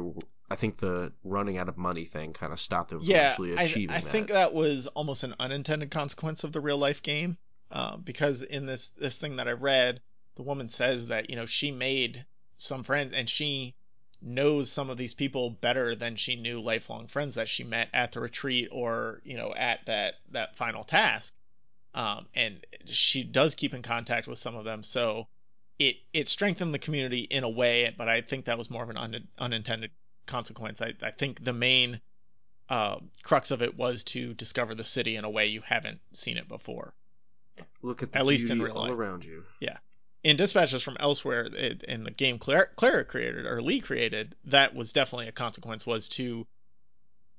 I 0.51 0.57
think 0.57 0.79
the 0.79 1.13
running 1.25 1.59
out 1.59 1.69
of 1.69 1.77
money 1.77 2.07
thing 2.07 2.33
kind 2.33 2.53
of 2.55 2.61
stopped 2.61 2.91
them 2.91 3.01
from 3.01 3.11
yeah, 3.11 3.31
actually 3.31 3.57
I, 3.57 3.65
achieving 3.65 3.97
I 3.97 4.01
that. 4.01 4.11
think 4.11 4.29
that 4.29 4.55
was 4.55 4.87
almost 4.87 5.23
an 5.23 5.35
unintended 5.39 5.91
consequence 5.91 6.43
of 6.43 6.53
the 6.53 6.61
real 6.61 6.79
life 6.79 7.03
game, 7.03 7.37
uh, 7.71 7.97
because 7.97 8.43
in 8.43 8.67
this 8.67 8.91
this 8.91 9.19
thing 9.19 9.37
that 9.37 9.49
I 9.49 9.53
read, 9.53 10.01
the 10.37 10.43
woman 10.43 10.69
says 10.69 11.09
that 11.09 11.31
you 11.31 11.37
know 11.37 11.47
she 11.47 11.71
made 11.71 12.25
some 12.57 12.83
friends 12.83 13.15
and 13.15 13.29
she 13.29 13.75
knows 14.21 14.71
some 14.71 14.91
of 14.91 14.97
these 14.97 15.15
people 15.15 15.51
better 15.51 15.95
than 15.95 16.17
she 16.17 16.35
knew 16.35 16.61
lifelong 16.61 17.07
friends 17.07 17.37
that 17.37 17.49
she 17.49 17.63
met 17.63 17.89
at 17.93 18.13
the 18.13 18.21
retreat 18.21 18.69
or 18.73 19.21
you 19.25 19.37
know 19.37 19.55
at 19.55 19.87
that 19.87 20.15
that 20.31 20.57
final 20.57 20.85
task, 20.85 21.35
um, 21.95 22.27
and 22.35 22.65
she 22.87 23.23
does 23.23 23.55
keep 23.55 23.75
in 23.75 23.83
contact 23.83 24.27
with 24.27 24.39
some 24.39 24.57
of 24.57 24.65
them, 24.65 24.83
so 24.83 25.29
it 25.79 25.97
it 26.13 26.29
strengthened 26.29 26.75
the 26.75 26.79
community 26.79 27.21
in 27.21 27.45
a 27.45 27.49
way, 27.49 27.95
but 27.97 28.09
I 28.09 28.23
think 28.23 28.47
that 28.47 28.59
was 28.59 28.71
more 28.71 28.83
of 28.83 28.91
an 28.91 28.97
un, 28.97 29.29
unintended 29.39 29.91
consequence. 30.27 30.83
I, 30.83 30.95
I 31.03 31.11
think 31.11 31.43
the 31.43 31.53
main 31.53 32.01
uh, 32.69 32.99
crux 33.23 33.51
of 33.51 33.63
it 33.63 33.77
was 33.77 34.05
to 34.05 34.35
discover 34.35 34.75
the 34.75 34.85
city 34.85 35.17
in 35.17 35.25
a 35.25 35.31
way 35.31 35.47
you 35.47 35.63
haven't 35.63 36.01
seen 36.13 36.37
it 36.37 36.49
before. 36.49 36.95
Look 37.83 38.03
at 38.03 38.13
the 38.13 38.19
at 38.19 38.27
least 38.27 38.51
in 38.51 38.61
real 38.61 38.77
all 38.77 38.85
life. 38.85 38.93
around 38.93 39.25
you. 39.25 39.45
Yeah. 39.61 39.77
In 40.25 40.37
Dispatches 40.37 40.83
from 40.83 40.97
Elsewhere, 40.99 41.45
it, 41.45 41.85
in 41.85 42.05
the 42.05 42.11
game 42.11 42.39
Clara, 42.39 42.67
Clara 42.75 43.05
created 43.05 43.47
or 43.47 43.63
Lee 43.63 43.81
created, 43.81 44.35
that 44.47 44.75
was 44.75 44.93
definitely 44.93 45.29
a 45.29 45.33
consequence 45.33 45.87
was 45.87 46.09
to 46.09 46.47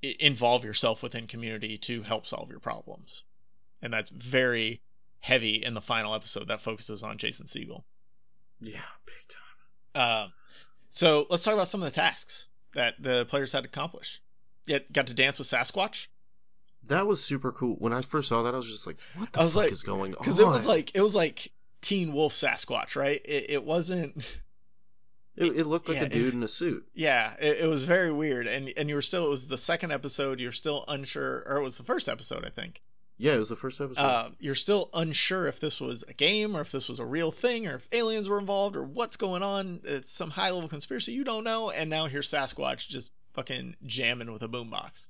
involve 0.02 0.64
yourself 0.64 1.04
within 1.04 1.28
community 1.28 1.78
to 1.78 2.02
help 2.02 2.26
solve 2.26 2.50
your 2.50 2.60
problems, 2.60 3.24
and 3.82 3.92
that's 3.92 4.10
very 4.10 4.82
heavy 5.20 5.56
in 5.56 5.74
the 5.74 5.82
final 5.82 6.16
episode 6.16 6.48
that 6.48 6.62
focuses 6.62 7.04
on 7.04 7.18
Jason 7.18 7.48
Segel. 7.48 7.84
Yeah, 8.62 8.80
big 9.06 9.36
time. 9.96 10.24
Um, 10.24 10.34
so 10.90 11.28
let's 11.30 11.44
talk 11.44 11.54
about 11.54 11.68
some 11.68 11.82
of 11.82 11.86
the 11.86 11.96
tasks 11.96 12.46
that 12.74 12.96
the 13.00 13.26
players 13.26 13.52
had 13.52 13.64
to 13.64 13.70
accomplish. 13.70 14.22
Get 14.66 14.92
got 14.92 15.08
to 15.08 15.14
dance 15.14 15.38
with 15.38 15.48
Sasquatch. 15.48 16.08
That 16.88 17.06
was 17.06 17.24
super 17.24 17.52
cool. 17.52 17.76
When 17.76 17.94
I 17.94 18.02
first 18.02 18.30
saw 18.30 18.44
that, 18.44 18.54
I 18.54 18.58
was 18.58 18.68
just 18.68 18.88
like, 18.88 18.98
"What 19.16 19.32
the 19.32 19.42
I 19.42 19.44
was 19.44 19.54
fuck 19.54 19.64
like- 19.64 19.72
is 19.72 19.84
going 19.84 20.16
on?" 20.16 20.20
because 20.24 20.40
it 20.40 20.48
was 20.48 20.66
like 20.66 20.96
it 20.96 21.02
was 21.02 21.14
like 21.16 21.52
Teen 21.82 22.14
Wolf 22.14 22.34
Sasquatch, 22.34 22.96
right? 22.96 23.22
It, 23.24 23.50
it 23.52 23.64
wasn't. 23.64 24.16
it, 25.36 25.56
it 25.56 25.66
looked 25.68 25.88
like 25.88 25.98
yeah, 25.98 26.06
a 26.06 26.10
dude 26.10 26.34
in 26.34 26.44
a 26.44 26.48
suit. 26.48 26.88
Yeah, 26.94 27.34
it, 27.40 27.60
it 27.60 27.68
was 27.68 27.84
very 27.84 28.12
weird, 28.12 28.48
and 28.48 28.74
and 28.76 28.90
you 28.90 28.96
were 28.96 29.02
still. 29.02 29.26
It 29.28 29.30
was 29.30 29.48
the 29.48 29.58
second 29.58 29.92
episode. 29.92 30.40
You're 30.40 30.52
still 30.52 30.84
unsure, 30.88 31.44
or 31.46 31.58
it 31.58 31.64
was 31.64 31.78
the 31.78 31.84
first 31.84 32.10
episode, 32.10 32.44
I 32.46 32.50
think. 32.50 32.82
Yeah, 33.22 33.34
it 33.34 33.40
was 33.40 33.50
the 33.50 33.58
first 33.58 33.82
episode. 33.82 34.02
Uh, 34.02 34.30
you're 34.40 34.56
still 34.56 34.90
unsure 34.94 35.48
if 35.48 35.60
this 35.60 35.82
was 35.82 36.06
a 36.08 36.14
game 36.14 36.56
or 36.56 36.62
if 36.62 36.72
this 36.72 36.88
was 36.88 37.00
a 37.00 37.06
real 37.06 37.34
thing 37.34 37.68
or 37.68 37.76
if 37.76 37.88
aliens 37.92 38.30
were 38.30 38.40
involved 38.40 38.78
or 38.78 38.84
what's 38.84 39.18
going 39.18 39.44
on. 39.44 39.82
It's 39.84 40.10
some 40.10 40.30
high 40.30 40.52
level 40.52 40.70
conspiracy 40.70 41.12
you 41.12 41.26
don't 41.26 41.44
know, 41.44 41.70
and 41.70 41.90
now 41.90 42.06
here's 42.06 42.32
Sasquatch 42.32 42.88
just 42.88 43.12
fucking 43.34 43.76
jamming 43.86 44.32
with 44.32 44.42
a 44.42 44.48
boombox. 44.48 45.10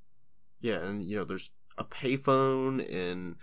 yeah, 0.60 0.78
and 0.78 1.04
you 1.06 1.18
know, 1.18 1.24
there's 1.24 1.52
a 1.80 1.84
payphone, 1.84 2.86
and 2.94 3.36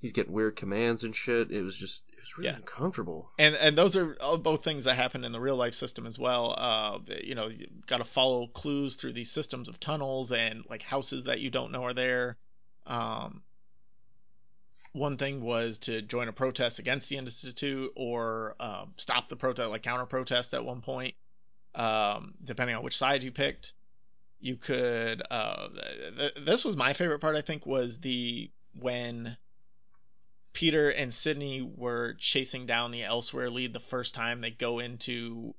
he's 0.00 0.12
getting 0.12 0.32
weird 0.32 0.56
commands 0.56 1.04
and 1.04 1.14
shit. 1.14 1.50
It 1.50 1.62
was 1.62 1.76
just, 1.76 2.04
it 2.12 2.20
was 2.20 2.38
really 2.38 2.50
Yeah. 2.50 2.56
uncomfortable. 2.56 3.30
and 3.38 3.54
and 3.56 3.76
those 3.76 3.96
are 3.96 4.16
both 4.38 4.62
things 4.64 4.84
that 4.84 4.94
happen 4.94 5.24
in 5.24 5.32
the 5.32 5.40
real 5.40 5.56
life 5.56 5.74
system 5.74 6.06
as 6.06 6.18
well. 6.18 6.54
Uh, 6.56 6.98
you 7.22 7.34
know, 7.34 7.48
you 7.48 7.66
got 7.86 7.98
to 7.98 8.04
follow 8.04 8.46
clues 8.46 8.96
through 8.96 9.12
these 9.14 9.30
systems 9.30 9.68
of 9.68 9.80
tunnels 9.80 10.30
and 10.32 10.64
like 10.70 10.82
houses 10.82 11.24
that 11.24 11.40
you 11.40 11.50
don't 11.50 11.72
know 11.72 11.84
are 11.84 11.94
there. 11.94 12.36
Um, 12.86 13.42
one 14.92 15.16
thing 15.16 15.40
was 15.42 15.78
to 15.80 16.02
join 16.02 16.28
a 16.28 16.32
protest 16.32 16.78
against 16.78 17.08
the 17.08 17.16
institute 17.16 17.90
or 17.96 18.54
um, 18.60 18.92
stop 18.96 19.28
the 19.28 19.36
protest, 19.36 19.70
like 19.70 19.82
counter 19.82 20.06
protest 20.06 20.54
at 20.54 20.64
one 20.64 20.82
point, 20.82 21.14
um, 21.74 22.34
depending 22.44 22.76
on 22.76 22.84
which 22.84 22.96
side 22.96 23.24
you 23.24 23.32
picked. 23.32 23.72
You 24.44 24.56
could. 24.56 25.22
Uh, 25.30 25.68
th- 25.70 26.16
th- 26.18 26.44
this 26.44 26.66
was 26.66 26.76
my 26.76 26.92
favorite 26.92 27.20
part. 27.20 27.34
I 27.34 27.40
think 27.40 27.64
was 27.64 27.96
the 27.96 28.50
when 28.78 29.38
Peter 30.52 30.90
and 30.90 31.14
Sydney 31.14 31.62
were 31.62 32.12
chasing 32.18 32.66
down 32.66 32.90
the 32.90 33.04
Elsewhere 33.04 33.48
lead 33.48 33.72
the 33.72 33.80
first 33.80 34.12
time 34.12 34.42
they 34.42 34.50
go 34.50 34.80
into 34.80 35.54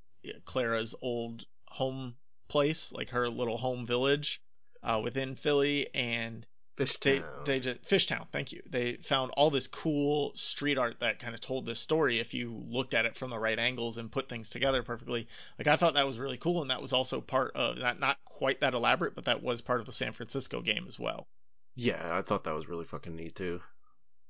Clara's 0.46 0.94
old 1.02 1.46
home 1.68 2.16
place, 2.48 2.92
like 2.92 3.10
her 3.10 3.28
little 3.28 3.58
home 3.58 3.88
village 3.88 4.40
uh, 4.84 5.02
within 5.04 5.34
Philly, 5.34 5.90
and 5.96 6.46
Fish 6.76 6.98
they 6.98 7.20
Town. 7.20 7.30
they 7.46 7.60
just 7.62 7.82
Fishtown, 7.84 8.28
thank 8.32 8.52
you. 8.52 8.62
They 8.70 8.98
found 8.98 9.32
all 9.32 9.50
this 9.50 9.68
cool 9.68 10.34
street 10.36 10.78
art 10.78 11.00
that 11.00 11.20
kind 11.20 11.34
of 11.34 11.40
told 11.40 11.66
this 11.66 11.80
story 11.80 12.20
if 12.20 12.34
you 12.34 12.64
looked 12.68 12.94
at 12.94 13.06
it 13.06 13.16
from 13.16 13.30
the 13.30 13.40
right 13.40 13.58
angles 13.58 13.98
and 13.98 14.12
put 14.12 14.28
things 14.28 14.50
together 14.50 14.84
perfectly. 14.84 15.28
Like 15.58 15.68
I 15.68 15.78
thought 15.78 15.94
that 15.94 16.06
was 16.08 16.20
really 16.20 16.38
cool, 16.38 16.62
and 16.62 16.72
that 16.72 16.82
was 16.82 16.92
also 16.92 17.22
part 17.22 17.56
of 17.56 17.78
not 17.78 18.00
not 18.00 18.18
quite 18.26 18.60
that 18.60 18.74
elaborate, 18.74 19.16
but 19.16 19.26
that 19.26 19.42
was 19.42 19.62
part 19.62 19.80
of 19.80 19.86
the 19.86 19.94
San 19.94 20.12
Francisco 20.12 20.60
game 20.62 20.86
as 20.88 21.00
well. 21.00 21.28
yeah, 21.76 22.18
I 22.18 22.22
thought 22.22 22.44
that 22.44 22.54
was 22.56 22.68
really 22.68 22.86
fucking 22.86 23.16
neat 23.16 23.36
too. 23.36 23.62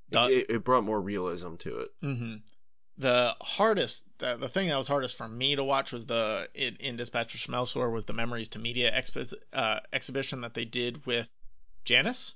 The- 0.09 0.27
it, 0.41 0.45
it 0.49 0.63
brought 0.63 0.83
more 0.83 1.01
realism 1.01 1.55
to 1.55 1.79
it. 1.79 1.89
hmm 2.01 2.35
The 2.99 3.35
hardest, 3.41 4.03
the, 4.19 4.37
the 4.37 4.49
thing 4.49 4.67
that 4.69 4.77
was 4.77 4.87
hardest 4.87 5.17
for 5.17 5.27
me 5.27 5.55
to 5.55 5.63
watch 5.63 5.91
was 5.91 6.05
the 6.05 6.47
in, 6.53 6.75
in 6.75 6.95
Dispatches 6.95 7.41
from 7.41 7.55
Elsewhere 7.55 7.89
was 7.89 8.05
the 8.05 8.13
Memories 8.13 8.49
to 8.49 8.59
Media 8.59 8.91
expo- 8.95 9.33
uh, 9.51 9.79
exhibition 9.91 10.41
that 10.41 10.53
they 10.53 10.65
did 10.65 11.05
with 11.07 11.27
Janice. 11.85 12.35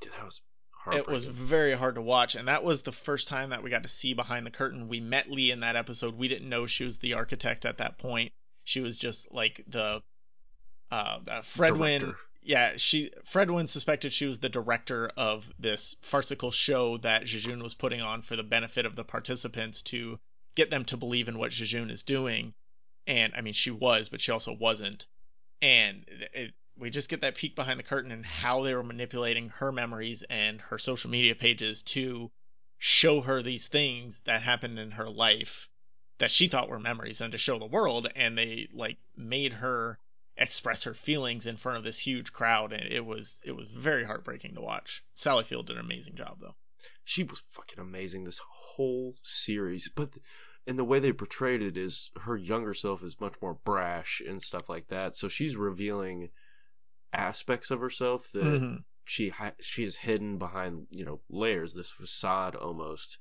Dude, 0.00 0.12
that 0.12 0.24
was 0.24 0.42
hard. 0.70 0.96
It 0.96 1.08
was 1.08 1.24
very 1.24 1.72
hard 1.72 1.94
to 1.94 2.02
watch, 2.02 2.34
and 2.34 2.48
that 2.48 2.64
was 2.64 2.82
the 2.82 2.92
first 2.92 3.28
time 3.28 3.50
that 3.50 3.62
we 3.62 3.70
got 3.70 3.84
to 3.84 3.88
see 3.88 4.14
behind 4.14 4.46
the 4.46 4.50
curtain. 4.50 4.88
We 4.88 5.00
met 5.00 5.30
Lee 5.30 5.50
in 5.50 5.60
that 5.60 5.76
episode. 5.76 6.16
We 6.16 6.28
didn't 6.28 6.48
know 6.48 6.66
she 6.66 6.84
was 6.84 6.98
the 6.98 7.14
architect 7.14 7.64
at 7.64 7.78
that 7.78 7.98
point. 7.98 8.32
She 8.64 8.80
was 8.80 8.96
just 8.96 9.32
like 9.32 9.64
the 9.66 10.02
uh, 10.90 11.18
uh 11.26 11.42
Fredwynn. 11.42 12.00
Director. 12.00 12.18
yeah, 12.42 12.72
she 12.76 13.10
Fredwynn 13.24 13.68
suspected 13.68 14.12
she 14.12 14.26
was 14.26 14.40
the 14.40 14.48
director 14.48 15.10
of 15.16 15.50
this 15.58 15.96
farcical 16.02 16.50
show 16.50 16.98
that 16.98 17.24
Jejune 17.24 17.62
was 17.62 17.74
putting 17.74 18.00
on 18.00 18.22
for 18.22 18.36
the 18.36 18.42
benefit 18.42 18.84
of 18.84 18.96
the 18.96 19.04
participants 19.04 19.82
to 19.82 20.18
get 20.54 20.70
them 20.70 20.84
to 20.86 20.96
believe 20.96 21.28
in 21.28 21.38
what 21.38 21.52
Jejune 21.52 21.90
is 21.90 22.02
doing. 22.02 22.52
And 23.06 23.32
I 23.34 23.40
mean, 23.40 23.54
she 23.54 23.70
was, 23.70 24.08
but 24.08 24.20
she 24.20 24.32
also 24.32 24.52
wasn't. 24.52 25.06
And 25.62 26.04
it, 26.34 26.52
we 26.78 26.90
just 26.90 27.10
get 27.10 27.22
that 27.22 27.34
peek 27.34 27.56
behind 27.56 27.78
the 27.78 27.84
curtain 27.84 28.12
and 28.12 28.24
how 28.24 28.62
they 28.62 28.74
were 28.74 28.82
manipulating 28.82 29.48
her 29.50 29.72
memories 29.72 30.22
and 30.30 30.60
her 30.60 30.78
social 30.78 31.10
media 31.10 31.34
pages 31.34 31.82
to 31.82 32.30
show 32.78 33.20
her 33.20 33.42
these 33.42 33.68
things 33.68 34.20
that 34.20 34.42
happened 34.42 34.78
in 34.78 34.92
her 34.92 35.10
life 35.10 35.68
that 36.18 36.30
she 36.30 36.48
thought 36.48 36.68
were 36.68 36.78
memories 36.78 37.20
and 37.20 37.32
to 37.32 37.38
show 37.38 37.58
the 37.58 37.66
world 37.66 38.10
and 38.14 38.38
they 38.38 38.68
like 38.72 38.98
made 39.16 39.52
her 39.52 39.98
express 40.36 40.84
her 40.84 40.94
feelings 40.94 41.46
in 41.46 41.56
front 41.56 41.78
of 41.78 41.84
this 41.84 41.98
huge 41.98 42.32
crowd 42.32 42.72
and 42.72 42.92
it 42.92 43.04
was 43.04 43.40
it 43.44 43.52
was 43.52 43.68
very 43.68 44.04
heartbreaking 44.04 44.54
to 44.54 44.60
watch. 44.60 45.02
Sally 45.14 45.44
Field 45.44 45.66
did 45.66 45.76
an 45.76 45.84
amazing 45.84 46.14
job 46.14 46.38
though. 46.40 46.54
She 47.04 47.24
was 47.24 47.42
fucking 47.50 47.80
amazing 47.80 48.22
this 48.22 48.40
whole 48.48 49.14
series, 49.24 49.90
but 49.94 50.10
and 50.66 50.78
the 50.78 50.84
way 50.84 51.00
they 51.00 51.12
portrayed 51.12 51.62
it 51.62 51.76
is 51.76 52.10
her 52.20 52.36
younger 52.36 52.74
self 52.74 53.02
is 53.02 53.20
much 53.20 53.34
more 53.42 53.54
brash 53.64 54.20
and 54.20 54.40
stuff 54.40 54.68
like 54.68 54.86
that. 54.88 55.16
So 55.16 55.28
she's 55.28 55.56
revealing 55.56 56.30
aspects 57.12 57.70
of 57.70 57.80
herself 57.80 58.30
that 58.32 58.44
mm-hmm. 58.44 58.76
she 59.04 59.32
she 59.60 59.84
is 59.84 59.96
hidden 59.96 60.38
behind 60.38 60.86
you 60.90 61.04
know 61.04 61.20
layers, 61.28 61.74
this 61.74 61.90
facade 61.90 62.56
almost, 62.56 63.18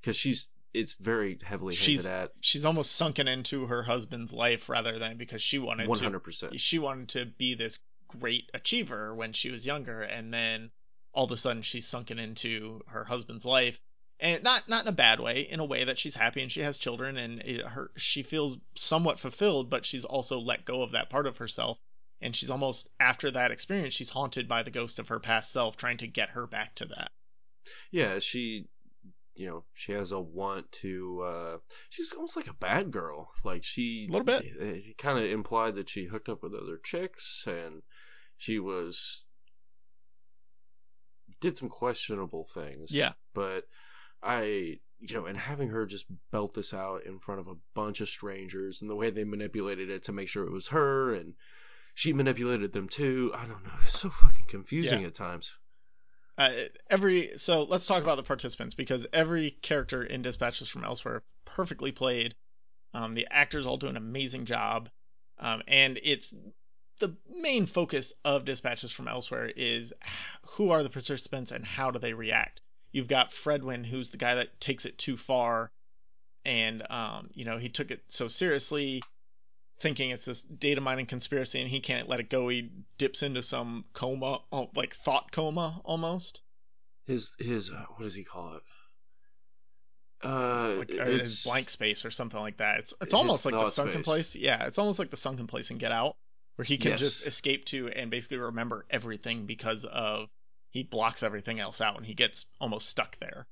because 0.00 0.16
she's 0.16 0.48
it's 0.74 0.94
very 0.94 1.38
heavily 1.42 1.74
she's, 1.74 2.04
hinted 2.04 2.20
at. 2.20 2.32
She's 2.40 2.64
almost 2.64 2.92
sunken 2.92 3.28
into 3.28 3.66
her 3.66 3.82
husband's 3.82 4.32
life 4.32 4.68
rather 4.68 4.98
than 4.98 5.16
because 5.16 5.42
she 5.42 5.58
wanted 5.58 5.88
100%. 5.88 6.50
to. 6.50 6.58
She 6.58 6.78
wanted 6.78 7.08
to 7.10 7.26
be 7.26 7.54
this 7.54 7.78
great 8.08 8.50
achiever 8.52 9.14
when 9.14 9.32
she 9.32 9.50
was 9.50 9.64
younger, 9.64 10.02
and 10.02 10.32
then 10.32 10.70
all 11.12 11.24
of 11.24 11.32
a 11.32 11.36
sudden 11.36 11.62
she's 11.62 11.86
sunken 11.86 12.18
into 12.18 12.82
her 12.88 13.04
husband's 13.04 13.44
life, 13.44 13.80
and 14.20 14.42
not 14.42 14.68
not 14.68 14.82
in 14.82 14.88
a 14.88 14.92
bad 14.92 15.18
way, 15.18 15.40
in 15.40 15.60
a 15.60 15.64
way 15.64 15.84
that 15.84 15.98
she's 15.98 16.14
happy 16.14 16.42
and 16.42 16.52
she 16.52 16.60
has 16.60 16.78
children 16.78 17.16
and 17.16 17.40
it, 17.40 17.66
her 17.66 17.90
she 17.96 18.22
feels 18.22 18.58
somewhat 18.74 19.18
fulfilled, 19.18 19.70
but 19.70 19.86
she's 19.86 20.04
also 20.04 20.38
let 20.38 20.64
go 20.64 20.82
of 20.82 20.92
that 20.92 21.10
part 21.10 21.26
of 21.26 21.38
herself, 21.38 21.78
and 22.20 22.34
she's 22.34 22.50
almost 22.50 22.88
after 22.98 23.30
that 23.30 23.50
experience 23.50 23.94
she's 23.94 24.10
haunted 24.10 24.48
by 24.48 24.62
the 24.62 24.70
ghost 24.70 24.98
of 24.98 25.08
her 25.08 25.20
past 25.20 25.52
self, 25.52 25.76
trying 25.76 25.98
to 25.98 26.06
get 26.06 26.30
her 26.30 26.46
back 26.46 26.74
to 26.76 26.86
that. 26.86 27.10
Yeah, 27.90 28.18
she 28.18 28.68
you 29.34 29.46
know 29.46 29.64
she 29.74 29.92
has 29.92 30.12
a 30.12 30.20
want 30.20 30.70
to 30.72 31.22
uh 31.22 31.56
she's 31.90 32.12
almost 32.12 32.36
like 32.36 32.48
a 32.48 32.54
bad 32.54 32.90
girl. 32.90 33.30
Like 33.44 33.64
she 33.64 34.06
a 34.08 34.12
little 34.12 34.24
bit. 34.24 34.44
it 34.44 34.98
kind 34.98 35.18
of 35.18 35.24
implied 35.30 35.76
that 35.76 35.88
she 35.88 36.06
hooked 36.06 36.28
up 36.28 36.42
with 36.42 36.54
other 36.54 36.78
chicks 36.82 37.44
and 37.46 37.82
she 38.38 38.58
was 38.58 39.24
did 41.40 41.56
some 41.56 41.68
questionable 41.68 42.46
things. 42.52 42.90
Yeah. 42.90 43.12
But 43.34 43.64
i 44.22 44.78
you 44.98 45.14
know 45.14 45.26
and 45.26 45.36
having 45.36 45.68
her 45.68 45.84
just 45.84 46.06
belt 46.32 46.54
this 46.54 46.72
out 46.72 47.04
in 47.04 47.18
front 47.18 47.40
of 47.40 47.48
a 47.48 47.56
bunch 47.74 48.00
of 48.00 48.08
strangers 48.08 48.80
and 48.80 48.88
the 48.88 48.96
way 48.96 49.10
they 49.10 49.24
manipulated 49.24 49.90
it 49.90 50.04
to 50.04 50.12
make 50.12 50.28
sure 50.28 50.46
it 50.46 50.52
was 50.52 50.68
her 50.68 51.14
and 51.14 51.34
she 51.96 52.12
manipulated 52.12 52.70
them 52.70 52.88
too 52.88 53.32
i 53.34 53.40
don't 53.46 53.64
know 53.64 53.72
it's 53.80 53.98
so 53.98 54.08
fucking 54.08 54.44
confusing 54.46 55.00
yeah. 55.00 55.08
at 55.08 55.14
times 55.14 55.54
uh, 56.38 56.50
every 56.90 57.32
so 57.36 57.62
let's 57.62 57.86
talk 57.86 58.02
about 58.02 58.16
the 58.16 58.22
participants 58.22 58.74
because 58.74 59.06
every 59.12 59.52
character 59.62 60.02
in 60.02 60.20
Dispatches 60.20 60.68
from 60.68 60.84
Elsewhere 60.84 61.22
perfectly 61.44 61.92
played. 61.92 62.34
Um, 62.92 63.14
the 63.14 63.26
actors 63.30 63.66
all 63.66 63.78
do 63.78 63.88
an 63.88 63.96
amazing 63.96 64.44
job, 64.44 64.88
um, 65.38 65.62
and 65.66 65.98
it's 66.02 66.34
the 66.98 67.16
main 67.40 67.66
focus 67.66 68.12
of 68.24 68.44
Dispatches 68.44 68.92
from 68.92 69.08
Elsewhere 69.08 69.50
is 69.54 69.92
who 70.56 70.70
are 70.70 70.82
the 70.82 70.90
participants 70.90 71.52
and 71.52 71.64
how 71.64 71.90
do 71.90 71.98
they 71.98 72.12
react. 72.12 72.60
You've 72.92 73.08
got 73.08 73.30
Fredwynn, 73.30 73.84
who's 73.84 74.10
the 74.10 74.16
guy 74.16 74.36
that 74.36 74.60
takes 74.60 74.84
it 74.84 74.98
too 74.98 75.16
far, 75.16 75.70
and 76.44 76.82
um, 76.90 77.30
you 77.32 77.46
know 77.46 77.56
he 77.56 77.70
took 77.70 77.90
it 77.90 78.02
so 78.08 78.28
seriously 78.28 79.02
thinking 79.80 80.10
it's 80.10 80.24
this 80.24 80.42
data 80.42 80.80
mining 80.80 81.06
conspiracy 81.06 81.60
and 81.60 81.70
he 81.70 81.80
can't 81.80 82.08
let 82.08 82.20
it 82.20 82.30
go. 82.30 82.48
He 82.48 82.70
dips 82.98 83.22
into 83.22 83.42
some 83.42 83.84
coma, 83.92 84.40
oh, 84.52 84.70
like 84.74 84.94
thought 84.94 85.32
coma 85.32 85.80
almost. 85.84 86.42
His 87.06 87.32
his 87.38 87.70
uh, 87.70 87.84
what 87.94 88.04
does 88.04 88.14
he 88.14 88.24
call 88.24 88.56
it? 88.56 88.62
Uh, 90.24 90.76
like 90.78 90.90
it's 90.90 91.44
blank 91.44 91.68
space 91.70 92.04
or 92.04 92.10
something 92.10 92.40
like 92.40 92.56
that. 92.56 92.78
It's 92.78 92.94
it's 93.00 93.14
almost 93.14 93.44
like 93.44 93.54
the 93.54 93.66
sunken 93.66 94.02
space. 94.02 94.04
place. 94.04 94.36
Yeah, 94.36 94.66
it's 94.66 94.78
almost 94.78 94.98
like 94.98 95.10
the 95.10 95.16
sunken 95.16 95.46
place 95.46 95.70
in 95.70 95.78
Get 95.78 95.92
Out, 95.92 96.16
where 96.56 96.64
he 96.64 96.78
can 96.78 96.92
yes. 96.92 97.00
just 97.00 97.26
escape 97.26 97.66
to 97.66 97.88
and 97.88 98.10
basically 98.10 98.38
remember 98.38 98.86
everything 98.90 99.46
because 99.46 99.84
of 99.84 100.28
he 100.70 100.82
blocks 100.82 101.22
everything 101.22 101.60
else 101.60 101.80
out 101.80 101.96
and 101.96 102.06
he 102.06 102.14
gets 102.14 102.46
almost 102.60 102.88
stuck 102.88 103.18
there. 103.18 103.46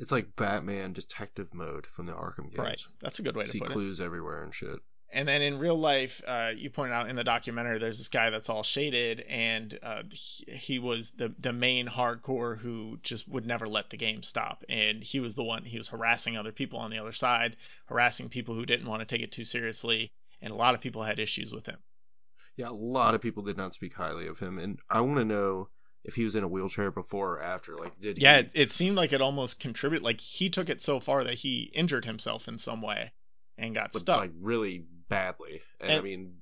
It's 0.00 0.10
like 0.10 0.34
Batman 0.34 0.94
detective 0.94 1.54
mode 1.54 1.86
from 1.86 2.06
the 2.06 2.12
Arkham 2.12 2.50
games. 2.50 2.58
Right, 2.58 2.80
that's 3.00 3.18
a 3.18 3.22
good 3.22 3.36
way 3.36 3.44
See 3.44 3.58
to 3.58 3.64
put 3.64 3.66
it. 3.66 3.68
See 3.68 3.74
clues 3.74 4.00
everywhere 4.00 4.42
and 4.42 4.52
shit. 4.52 4.80
And 5.14 5.28
then 5.28 5.42
in 5.42 5.58
real 5.58 5.76
life, 5.76 6.22
uh, 6.26 6.52
you 6.56 6.70
pointed 6.70 6.94
out 6.94 7.10
in 7.10 7.16
the 7.16 7.24
documentary, 7.24 7.78
there's 7.78 7.98
this 7.98 8.08
guy 8.08 8.30
that's 8.30 8.48
all 8.48 8.62
shaded, 8.62 9.20
and 9.20 9.78
uh, 9.82 10.02
he, 10.10 10.44
he, 10.52 10.78
was 10.78 11.10
the 11.10 11.34
the 11.38 11.52
main 11.52 11.86
hardcore 11.86 12.58
who 12.58 12.98
just 13.02 13.28
would 13.28 13.46
never 13.46 13.68
let 13.68 13.90
the 13.90 13.98
game 13.98 14.22
stop. 14.22 14.64
And 14.70 15.04
he 15.04 15.20
was 15.20 15.34
the 15.34 15.44
one 15.44 15.64
he 15.64 15.76
was 15.76 15.88
harassing 15.88 16.38
other 16.38 16.52
people 16.52 16.78
on 16.78 16.90
the 16.90 16.98
other 16.98 17.12
side, 17.12 17.56
harassing 17.86 18.30
people 18.30 18.54
who 18.54 18.64
didn't 18.64 18.88
want 18.88 19.00
to 19.00 19.06
take 19.06 19.22
it 19.22 19.32
too 19.32 19.44
seriously, 19.44 20.10
and 20.40 20.50
a 20.50 20.56
lot 20.56 20.74
of 20.74 20.80
people 20.80 21.02
had 21.02 21.18
issues 21.18 21.52
with 21.52 21.66
him. 21.66 21.78
Yeah, 22.56 22.70
a 22.70 22.70
lot 22.70 23.14
of 23.14 23.20
people 23.20 23.42
did 23.42 23.58
not 23.58 23.74
speak 23.74 23.92
highly 23.92 24.28
of 24.28 24.38
him, 24.38 24.58
and 24.58 24.78
I 24.88 25.02
want 25.02 25.18
to 25.18 25.26
know 25.26 25.68
if 26.04 26.14
he 26.14 26.24
was 26.24 26.34
in 26.34 26.44
a 26.44 26.48
wheelchair 26.48 26.90
before 26.90 27.34
or 27.34 27.42
after. 27.42 27.76
Like, 27.76 28.00
did 28.00 28.16
he? 28.16 28.22
Yeah, 28.22 28.38
it, 28.38 28.52
it 28.54 28.72
seemed 28.72 28.96
like 28.96 29.12
it 29.12 29.20
almost 29.20 29.60
contributed. 29.60 30.04
Like 30.04 30.20
he 30.20 30.48
took 30.48 30.68
it 30.68 30.80
so 30.80 31.00
far 31.00 31.24
that 31.24 31.34
he 31.34 31.70
injured 31.74 32.04
himself 32.04 32.48
in 32.48 32.58
some 32.58 32.80
way 32.82 33.12
and 33.58 33.74
got 33.74 33.92
but, 33.92 34.00
stuck. 34.00 34.20
Like 34.20 34.32
really 34.40 34.84
badly. 35.12 35.60
And, 35.80 35.90
and 35.90 36.00
I 36.00 36.02
mean, 36.02 36.34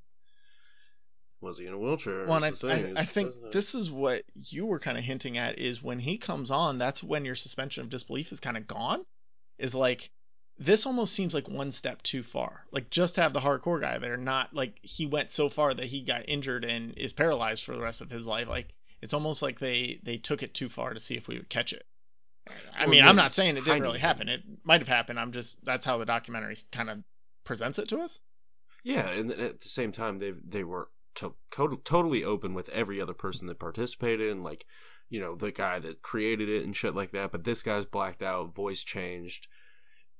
was 1.40 1.58
he 1.58 1.66
in 1.66 1.72
a 1.72 1.78
wheelchair? 1.78 2.26
Well, 2.26 2.44
I, 2.44 2.52
I, 2.64 2.92
I 2.96 3.04
think 3.04 3.32
this 3.52 3.74
is 3.74 3.90
what 3.90 4.22
you 4.34 4.66
were 4.66 4.78
kind 4.78 4.98
of 4.98 5.04
hinting 5.04 5.38
at 5.38 5.58
is 5.58 5.82
when 5.82 5.98
he 5.98 6.18
comes 6.18 6.50
on, 6.50 6.78
that's 6.78 7.02
when 7.02 7.24
your 7.24 7.34
suspension 7.34 7.82
of 7.82 7.90
disbelief 7.90 8.32
is 8.32 8.40
kind 8.40 8.56
of 8.56 8.66
gone. 8.66 9.04
Is 9.58 9.74
like 9.74 10.10
this 10.58 10.86
almost 10.86 11.14
seems 11.14 11.32
like 11.32 11.48
one 11.48 11.72
step 11.72 12.02
too 12.02 12.22
far. 12.22 12.64
Like 12.70 12.90
just 12.90 13.16
have 13.16 13.32
the 13.32 13.40
hardcore 13.40 13.80
guy 13.80 13.98
there, 13.98 14.16
not 14.16 14.54
like 14.54 14.78
he 14.82 15.06
went 15.06 15.30
so 15.30 15.48
far 15.48 15.72
that 15.72 15.86
he 15.86 16.02
got 16.02 16.28
injured 16.28 16.64
and 16.64 16.96
is 16.98 17.12
paralyzed 17.14 17.64
for 17.64 17.74
the 17.74 17.82
rest 17.82 18.02
of 18.02 18.10
his 18.10 18.26
life. 18.26 18.48
Like 18.48 18.68
it's 19.00 19.14
almost 19.14 19.42
like 19.42 19.58
they 19.58 20.00
they 20.02 20.18
took 20.18 20.42
it 20.42 20.54
too 20.54 20.68
far 20.68 20.92
to 20.92 21.00
see 21.00 21.16
if 21.16 21.28
we 21.28 21.36
would 21.36 21.48
catch 21.48 21.72
it. 21.72 21.84
I 22.74 22.82
well, 22.82 22.90
mean, 22.90 23.04
I'm 23.04 23.16
not 23.16 23.34
saying 23.34 23.56
it 23.56 23.64
didn't 23.64 23.82
really 23.82 23.98
happen. 23.98 24.28
It 24.28 24.42
might 24.64 24.80
have 24.80 24.88
happened. 24.88 25.18
I'm 25.18 25.32
just 25.32 25.64
that's 25.64 25.86
how 25.86 25.98
the 25.98 26.06
documentary 26.06 26.56
kind 26.72 26.90
of 26.90 26.98
presents 27.44 27.78
it 27.78 27.88
to 27.88 27.98
us. 27.98 28.20
Yeah, 28.82 29.08
and 29.08 29.30
at 29.30 29.60
the 29.60 29.68
same 29.68 29.92
time, 29.92 30.18
they 30.18 30.32
they 30.44 30.64
were 30.64 30.88
to, 31.16 31.34
totally 31.50 32.24
open 32.24 32.54
with 32.54 32.68
every 32.70 33.00
other 33.00 33.14
person 33.14 33.46
that 33.46 33.58
participated, 33.58 34.30
and 34.30 34.42
like, 34.42 34.64
you 35.08 35.20
know, 35.20 35.36
the 35.36 35.52
guy 35.52 35.78
that 35.78 36.02
created 36.02 36.48
it 36.48 36.64
and 36.64 36.74
shit 36.74 36.94
like 36.94 37.10
that. 37.10 37.32
But 37.32 37.44
this 37.44 37.62
guy's 37.62 37.84
blacked 37.84 38.22
out, 38.22 38.54
voice 38.54 38.82
changed. 38.82 39.48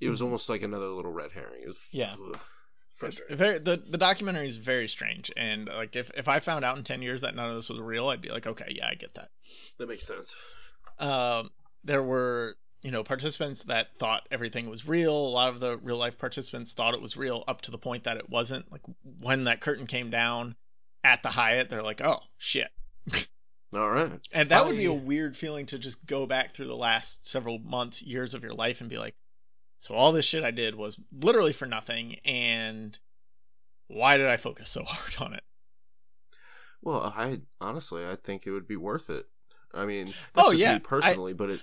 It 0.00 0.08
was 0.08 0.18
mm-hmm. 0.18 0.26
almost 0.26 0.48
like 0.48 0.62
another 0.62 0.88
little 0.88 1.12
red 1.12 1.32
herring. 1.32 1.62
It 1.62 1.68
was 1.68 1.78
yeah. 1.90 2.16
frustrating. 2.96 3.36
Very, 3.36 3.58
the 3.58 3.82
the 3.88 3.98
documentary 3.98 4.48
is 4.48 4.56
very 4.56 4.88
strange, 4.88 5.30
and 5.36 5.66
like 5.66 5.96
if 5.96 6.11
if 6.16 6.28
I 6.28 6.40
found 6.40 6.64
out 6.64 6.76
in 6.76 6.84
ten 6.84 7.02
years 7.02 7.22
that 7.22 7.34
none 7.34 7.48
of 7.48 7.56
this 7.56 7.68
was 7.70 7.80
real, 7.80 8.08
I'd 8.08 8.20
be 8.20 8.30
like, 8.30 8.46
okay, 8.46 8.72
yeah, 8.76 8.88
I 8.88 8.94
get 8.94 9.14
that. 9.14 9.30
That 9.78 9.88
makes 9.88 10.06
sense. 10.06 10.34
Um, 10.98 11.50
there 11.84 12.02
were 12.02 12.56
you 12.83 12.91
know, 12.91 13.05
participants 13.05 13.64
that 13.64 13.89
thought 13.99 14.26
everything 14.31 14.70
was 14.70 14.87
real. 14.87 15.14
A 15.14 15.28
lot 15.28 15.51
of 15.51 15.61
the 15.61 15.76
real 15.78 15.99
life 15.99 16.18
participants 16.18 16.72
thought 16.72 16.95
it 16.95 17.03
was 17.03 17.16
real 17.16 17.45
up 17.47 17.61
to 17.62 17.70
the 17.70 17.78
point 17.78 18.05
that 18.05 18.16
it 18.16 18.31
wasn't. 18.31 18.70
Like 18.72 18.83
when 19.20 19.45
that 19.45 19.61
curtain 19.61 19.87
came 19.87 20.11
down 20.11 20.57
at 21.05 21.22
the 21.22 21.28
Hyatt, 21.28 21.68
they're 21.68 21.83
like, 21.83 22.01
oh, 22.03 22.20
shit. 22.39 22.70
All 23.74 23.89
right. 23.89 24.20
And 24.33 24.51
that 24.51 24.66
would 24.66 24.76
be 24.76 24.87
a 24.87 24.93
weird 24.93 25.37
feeling 25.37 25.66
to 25.66 25.78
just 25.78 26.05
go 26.05 26.26
back 26.26 26.55
through 26.55 26.66
the 26.66 26.76
last 26.76 27.26
several 27.26 27.59
months, 27.59 28.03
years 28.03 28.35
of 28.35 28.43
your 28.43 28.55
life 28.55 28.81
and 28.81 28.91
be 28.91 28.99
like, 28.99 29.14
so 29.78 29.95
all 29.95 30.12
this 30.12 30.24
shit 30.24 30.43
I 30.43 30.51
did 30.51 30.74
was 30.74 30.97
literally 31.12 31.53
for 31.53 31.66
nothing. 31.66 32.16
And 32.24 32.99
why 33.89 34.16
did 34.16 34.26
I 34.26 34.39
focus 34.39 34.70
so 34.70 34.83
hard 34.87 35.16
on 35.20 35.35
it? 35.35 35.45
Well, 36.83 37.12
I 37.14 37.41
honestly, 37.61 38.07
I 38.07 38.16
think 38.16 38.47
it 38.47 38.53
would 38.53 38.66
be 38.66 38.76
worth 38.76 39.11
it. 39.11 39.26
I 39.72 39.84
mean, 39.86 40.06
that's 40.06 40.48
oh, 40.48 40.50
just 40.50 40.60
yeah. 40.60 40.74
me 40.74 40.80
personally, 40.80 41.32
I, 41.32 41.34
but 41.34 41.50
it, 41.50 41.60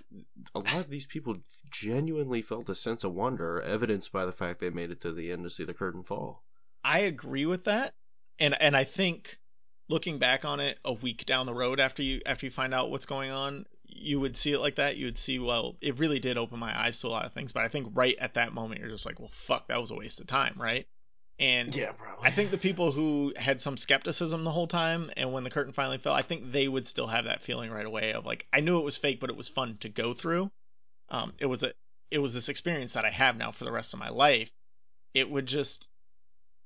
a 0.55 0.59
lot 0.59 0.77
of 0.77 0.89
these 0.89 1.05
people 1.05 1.37
genuinely 1.71 2.41
felt 2.41 2.69
a 2.69 2.75
sense 2.75 3.03
of 3.03 3.13
wonder, 3.13 3.61
evidenced 3.61 4.11
by 4.11 4.25
the 4.25 4.31
fact 4.31 4.59
they 4.59 4.69
made 4.69 4.91
it 4.91 5.01
to 5.01 5.11
the 5.11 5.31
end 5.31 5.43
to 5.43 5.49
see 5.49 5.65
the 5.65 5.73
curtain 5.73 6.03
fall. 6.03 6.43
I 6.83 6.99
agree 6.99 7.45
with 7.45 7.65
that, 7.65 7.93
and 8.39 8.59
and 8.61 8.77
I 8.77 8.85
think 8.85 9.37
looking 9.89 10.19
back 10.19 10.45
on 10.45 10.59
it 10.59 10.77
a 10.85 10.93
week 10.93 11.25
down 11.25 11.45
the 11.45 11.53
road 11.53 11.79
after 11.79 12.03
you 12.03 12.21
after 12.25 12.45
you 12.45 12.51
find 12.51 12.73
out 12.73 12.91
what's 12.91 13.05
going 13.05 13.31
on, 13.31 13.65
you 13.83 14.19
would 14.19 14.37
see 14.37 14.53
it 14.53 14.59
like 14.59 14.75
that. 14.75 14.97
You 14.97 15.05
would 15.05 15.17
see, 15.17 15.39
well, 15.39 15.75
it 15.81 15.99
really 15.99 16.19
did 16.19 16.37
open 16.37 16.59
my 16.59 16.77
eyes 16.79 16.99
to 17.01 17.07
a 17.07 17.09
lot 17.09 17.25
of 17.25 17.33
things, 17.33 17.51
but 17.51 17.63
I 17.63 17.67
think 17.67 17.89
right 17.93 18.15
at 18.19 18.35
that 18.35 18.53
moment 18.53 18.79
you're 18.79 18.89
just 18.89 19.05
like, 19.05 19.19
well, 19.19 19.31
fuck, 19.31 19.67
that 19.67 19.81
was 19.81 19.91
a 19.91 19.95
waste 19.95 20.21
of 20.21 20.27
time, 20.27 20.55
right? 20.57 20.87
And 21.39 21.75
Yeah, 21.75 21.91
probably. 21.91 22.27
I 22.27 22.31
think 22.31 22.51
the 22.51 22.57
people 22.57 22.91
who 22.91 23.33
had 23.37 23.61
some 23.61 23.77
skepticism 23.77 24.43
the 24.43 24.51
whole 24.51 24.67
time, 24.67 25.11
and 25.15 25.33
when 25.33 25.43
the 25.43 25.49
curtain 25.49 25.73
finally 25.73 25.99
fell, 25.99 26.13
I 26.13 26.23
think 26.23 26.51
they 26.51 26.67
would 26.67 26.87
still 26.87 27.07
have 27.07 27.25
that 27.25 27.43
feeling 27.43 27.69
right 27.69 27.85
away 27.85 28.13
of 28.13 28.25
like, 28.25 28.47
I 28.51 28.59
knew 28.61 28.79
it 28.79 28.83
was 28.83 28.97
fake, 28.97 29.19
but 29.19 29.29
it 29.29 29.35
was 29.37 29.47
fun 29.49 29.77
to 29.81 29.89
go 29.89 30.13
through. 30.13 30.49
Um, 31.09 31.33
it 31.39 31.45
was 31.45 31.63
a, 31.63 31.73
it 32.09 32.19
was 32.19 32.33
this 32.33 32.49
experience 32.49 32.93
that 32.93 33.05
I 33.05 33.11
have 33.11 33.37
now 33.37 33.51
for 33.51 33.65
the 33.65 33.71
rest 33.71 33.93
of 33.93 33.99
my 33.99 34.09
life. 34.09 34.51
It 35.13 35.29
would 35.29 35.45
just, 35.45 35.89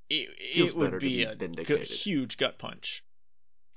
it, 0.09 0.29
it 0.39 0.75
would 0.75 0.99
be 0.99 1.17
be 1.17 1.23
a 1.23 1.35
gu- 1.35 1.77
huge 1.77 2.37
gut 2.37 2.57
punch. 2.57 3.03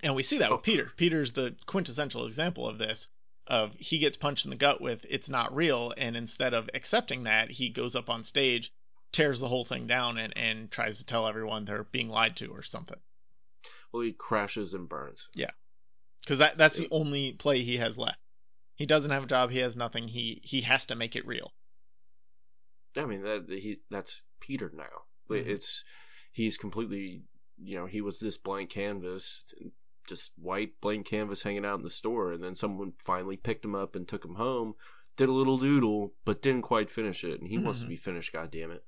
And 0.02 0.14
we 0.14 0.22
see 0.22 0.38
that 0.38 0.50
Oh, 0.50 0.56
with 0.56 0.64
Peter. 0.64 0.92
Peter's 0.96 1.32
the 1.32 1.56
quintessential 1.66 2.26
example 2.26 2.68
of 2.68 2.78
this. 2.78 3.08
Of 3.46 3.74
he 3.78 3.98
gets 3.98 4.16
punched 4.16 4.46
in 4.46 4.50
the 4.50 4.56
gut 4.56 4.80
with 4.80 5.04
it's 5.08 5.28
not 5.28 5.54
real, 5.54 5.92
and 5.96 6.16
instead 6.16 6.54
of 6.54 6.70
accepting 6.72 7.24
that, 7.24 7.50
he 7.50 7.68
goes 7.68 7.94
up 7.94 8.08
on 8.08 8.24
stage, 8.24 8.72
tears 9.14 9.40
the 9.40 9.48
whole 9.48 9.64
thing 9.64 9.86
down, 9.86 10.18
and, 10.18 10.36
and 10.36 10.70
tries 10.70 10.98
to 10.98 11.04
tell 11.06 11.26
everyone 11.26 11.64
they're 11.64 11.84
being 11.84 12.08
lied 12.08 12.36
to 12.36 12.48
or 12.48 12.62
something. 12.62 12.98
Well, 13.92 14.02
he 14.02 14.12
crashes 14.12 14.74
and 14.74 14.88
burns. 14.88 15.28
Yeah, 15.34 15.50
because 16.22 16.38
that 16.38 16.58
that's 16.58 16.76
the 16.76 16.88
only 16.90 17.32
play 17.32 17.62
he 17.62 17.76
has 17.78 17.96
left. 17.96 18.18
He 18.76 18.86
doesn't 18.86 19.10
have 19.12 19.24
a 19.24 19.28
job. 19.28 19.50
He 19.50 19.60
has 19.60 19.76
nothing. 19.76 20.08
He 20.08 20.40
he 20.42 20.60
has 20.62 20.86
to 20.86 20.96
make 20.96 21.14
it 21.16 21.26
real. 21.26 21.52
I 22.96 23.06
mean 23.06 23.22
that 23.22 23.48
he 23.48 23.78
that's 23.90 24.22
Peter 24.40 24.70
now. 24.74 25.04
Mhm. 25.30 25.46
It's 25.46 25.84
he's 26.32 26.56
completely 26.58 27.22
you 27.56 27.76
know 27.78 27.86
he 27.86 28.00
was 28.00 28.18
this 28.18 28.36
blank 28.38 28.70
canvas, 28.70 29.44
just 30.08 30.32
white 30.36 30.80
blank 30.80 31.06
canvas 31.06 31.42
hanging 31.42 31.64
out 31.64 31.76
in 31.76 31.82
the 31.82 31.90
store, 31.90 32.32
and 32.32 32.42
then 32.42 32.54
someone 32.54 32.92
finally 33.04 33.36
picked 33.36 33.64
him 33.64 33.74
up 33.74 33.94
and 33.96 34.06
took 34.06 34.24
him 34.24 34.34
home, 34.34 34.74
did 35.16 35.28
a 35.28 35.32
little 35.32 35.56
doodle, 35.58 36.12
but 36.24 36.42
didn't 36.42 36.62
quite 36.62 36.90
finish 36.90 37.24
it, 37.24 37.40
and 37.40 37.48
he 37.48 37.58
wants 37.58 37.80
to 37.80 37.86
Mhm. 37.86 37.90
be 37.90 37.96
finished. 37.96 38.32
God 38.32 38.50
damn 38.50 38.70
it! 38.72 38.84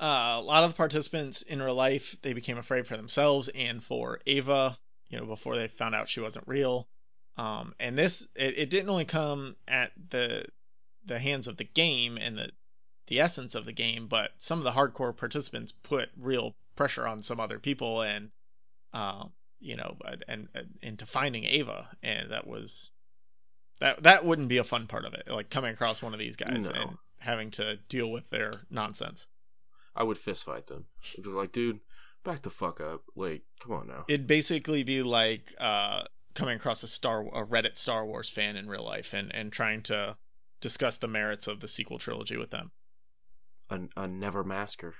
Uh, 0.00 0.36
a 0.38 0.42
lot 0.42 0.62
of 0.62 0.70
the 0.70 0.76
participants 0.76 1.42
in 1.42 1.60
real 1.60 1.74
life 1.74 2.16
they 2.22 2.32
became 2.32 2.58
afraid 2.58 2.86
for 2.86 2.96
themselves 2.96 3.48
and 3.48 3.82
for 3.82 4.20
Eva. 4.26 4.78
You 5.08 5.18
know, 5.18 5.26
before 5.26 5.56
they 5.56 5.68
found 5.68 5.94
out 5.94 6.08
she 6.08 6.20
wasn't 6.20 6.46
real. 6.46 6.86
Um, 7.36 7.74
and 7.80 7.96
this 7.96 8.26
it, 8.34 8.58
it 8.58 8.70
didn't 8.70 8.90
only 8.90 9.04
come 9.04 9.56
at 9.66 9.92
the 10.10 10.44
the 11.06 11.18
hands 11.18 11.48
of 11.48 11.56
the 11.56 11.64
game 11.64 12.18
and 12.18 12.36
the 12.38 12.50
the 13.06 13.20
essence 13.20 13.54
of 13.54 13.64
the 13.64 13.72
game, 13.72 14.06
but 14.06 14.30
some 14.36 14.58
of 14.58 14.64
the 14.64 14.70
hardcore 14.70 15.16
participants 15.16 15.72
put 15.72 16.10
real 16.16 16.54
pressure 16.76 17.06
on 17.06 17.22
some 17.22 17.40
other 17.40 17.58
people 17.58 18.02
and 18.02 18.30
um, 18.92 19.32
you 19.60 19.76
know, 19.76 19.96
and, 20.04 20.24
and, 20.28 20.48
and 20.54 20.78
into 20.82 21.06
finding 21.06 21.44
Eva, 21.44 21.88
and 22.02 22.30
that 22.30 22.46
was 22.46 22.90
that 23.80 24.02
that 24.02 24.24
wouldn't 24.24 24.48
be 24.48 24.58
a 24.58 24.64
fun 24.64 24.86
part 24.86 25.04
of 25.04 25.14
it, 25.14 25.28
like 25.28 25.50
coming 25.50 25.72
across 25.72 26.02
one 26.02 26.12
of 26.12 26.20
these 26.20 26.36
guys 26.36 26.68
No. 26.68 26.80
and 26.80 26.98
having 27.18 27.50
to 27.52 27.76
deal 27.88 28.10
with 28.10 28.28
their 28.30 28.52
nonsense. 28.70 29.26
I 29.98 30.04
would 30.04 30.16
fist 30.16 30.44
fight 30.44 30.66
them. 30.68 30.86
I'd 31.18 31.24
be 31.24 31.28
like, 31.30 31.52
dude, 31.52 31.80
back 32.24 32.40
the 32.42 32.50
fuck 32.50 32.80
up. 32.80 33.02
Like, 33.16 33.42
come 33.60 33.72
on 33.72 33.88
now. 33.88 34.04
It'd 34.08 34.26
basically 34.28 34.84
be 34.84 35.02
like 35.02 35.52
uh, 35.58 36.04
coming 36.34 36.54
across 36.56 36.82
a 36.84 36.88
Star 36.88 37.22
a 37.26 37.44
Reddit 37.44 37.76
Star 37.76 38.06
Wars 38.06 38.30
fan 38.30 38.56
in 38.56 38.68
real 38.68 38.84
life 38.84 39.12
and 39.12 39.34
and 39.34 39.52
trying 39.52 39.82
to 39.84 40.16
discuss 40.60 40.96
the 40.98 41.08
merits 41.08 41.48
of 41.48 41.58
the 41.60 41.68
sequel 41.68 41.98
trilogy 41.98 42.36
with 42.36 42.50
them. 42.50 42.70
A, 43.70 43.80
a 43.96 44.06
never 44.08 44.44
masker. 44.44 44.94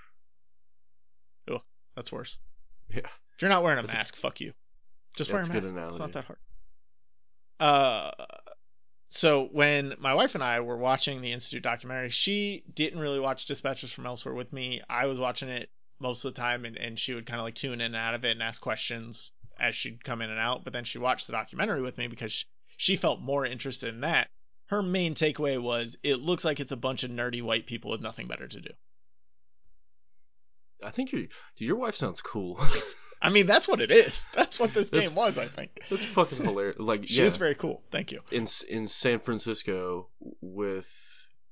Oh, 1.51 1.63
that's 1.95 2.11
worse. 2.13 2.39
Yeah. 2.91 3.01
If 3.35 3.43
you're 3.43 3.49
not 3.51 3.63
wearing 3.63 3.79
a 3.79 3.83
That's 3.83 3.95
a- 3.95 3.97
mask, 3.99 4.17
fuck 4.17 4.41
you. 4.41 4.53
Just 5.17 5.31
Yeah, 5.31 5.35
wear 5.37 5.43
a 5.43 5.47
that's 5.47 5.55
good 5.69 5.75
mask. 5.75 5.89
It's 5.91 5.99
not 6.01 6.13
that 6.13 6.25
hard. 6.25 6.39
Uh, 7.61 8.11
so 9.09 9.47
when 9.47 9.95
my 9.99 10.15
wife 10.15 10.35
and 10.35 10.45
I 10.45 10.61
were 10.61 10.77
watching 10.77 11.21
the 11.21 11.33
Institute 11.33 11.63
documentary, 11.63 12.11
she 12.11 12.65
didn't 12.73 13.01
really 13.01 13.21
watch 13.21 13.47
Dispatches 13.47 13.93
from 13.93 14.07
Elsewhere 14.07 14.35
with 14.35 14.53
me. 14.53 14.83
I 14.89 15.07
was 15.07 15.19
watching 15.19 15.49
it 15.49 15.71
most 15.99 16.25
of 16.25 16.35
the 16.35 16.41
time, 16.41 16.65
and, 16.65 16.77
and 16.77 16.99
she 16.99 17.15
would 17.15 17.27
kind 17.27 17.41
of 17.41 17.45
like 17.45 17.55
tune 17.55 17.81
in 17.81 17.95
and 17.95 17.97
out 17.97 18.15
of 18.15 18.25
it 18.25 18.33
and 18.33 18.43
ask 18.43 18.61
questions 18.61 19.33
as 19.59 19.75
she'd 19.75 20.05
come 20.05 20.21
in 20.21 20.31
and 20.31 20.39
out. 20.39 20.63
But 20.63 20.73
then 20.73 20.85
she 20.85 20.99
watched 20.99 21.27
the 21.27 21.33
documentary 21.33 21.81
with 21.81 21.97
me 21.97 22.07
because 22.07 22.45
she, 22.77 22.97
felt 22.97 23.21
more 23.21 23.47
interested 23.47 23.95
in 23.95 24.03
that. 24.03 24.29
Her 24.67 24.83
main 24.83 25.15
takeaway 25.15 25.61
was 25.61 25.97
it 26.03 26.17
looks 26.17 26.45
like 26.45 26.61
it's 26.61 26.73
a 26.73 26.77
bunch 26.77 27.03
of 27.03 27.11
nerdy 27.11 27.43
white 27.43 27.67
people 27.67 27.91
with 27.91 28.03
nothing 28.03 28.27
better 28.27 28.47
to 28.47 28.61
do. 28.61 28.71
I 30.85 30.91
think 30.91 31.11
your 31.11 31.25
your 31.57 31.77
wife 31.77 31.97
sounds 31.97 32.21
cool. 32.21 32.61
I 33.21 33.31
mean, 33.31 33.47
that's 33.47 33.67
what 33.67 33.81
it 33.81 33.91
is. 33.91 34.27
That's 34.35 34.61
what 34.61 34.73
this 34.73 34.91
game 34.91 35.15
was, 35.15 35.39
I 35.39 35.49
think. 35.49 35.81
That's 35.91 36.05
fucking 36.05 36.39
hilarious. 36.45 36.77
Like, 36.79 37.09
She 37.09 37.21
yeah, 37.21 37.25
is 37.27 37.37
very 37.37 37.55
cool. 37.57 37.83
Thank 37.91 38.13
you. 38.13 38.21
in 38.31 38.47
in 38.69 38.87
San 38.87 39.19
Francisco 39.19 40.09
with 40.41 40.89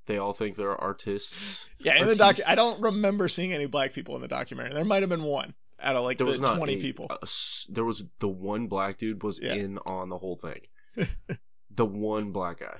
they 0.06 0.18
all 0.18 0.32
think 0.32 0.54
they're 0.54 0.76
artists. 0.80 1.68
Yeah, 1.80 2.00
in 2.00 2.06
the 2.06 2.14
doc, 2.14 2.36
I 2.46 2.54
don't 2.54 2.80
remember 2.80 3.28
seeing 3.28 3.52
any 3.52 3.66
black 3.66 3.92
people 3.92 4.14
in 4.14 4.22
the 4.22 4.28
documentary. 4.28 4.74
There 4.74 4.84
might 4.84 5.02
have 5.02 5.10
been 5.10 5.24
one 5.24 5.54
out 5.80 5.96
of 5.96 6.04
like 6.04 6.18
There 6.18 6.24
the 6.26 6.30
was 6.30 6.40
not 6.40 6.56
20 6.58 6.74
a- 6.74 6.80
people. 6.80 7.06
a 7.10 7.26
there 7.70 7.84
was 7.84 8.04
the 8.20 8.28
one 8.28 8.68
black 8.68 8.98
dude 8.98 9.22
was 9.24 9.40
Yeah. 9.42 9.54
in 9.54 9.78
on 9.78 10.08
the 10.08 10.18
whole 10.18 10.36
thing. 10.36 10.60
the 11.74 11.84
one 11.86 12.30
black 12.30 12.60
guy. 12.60 12.78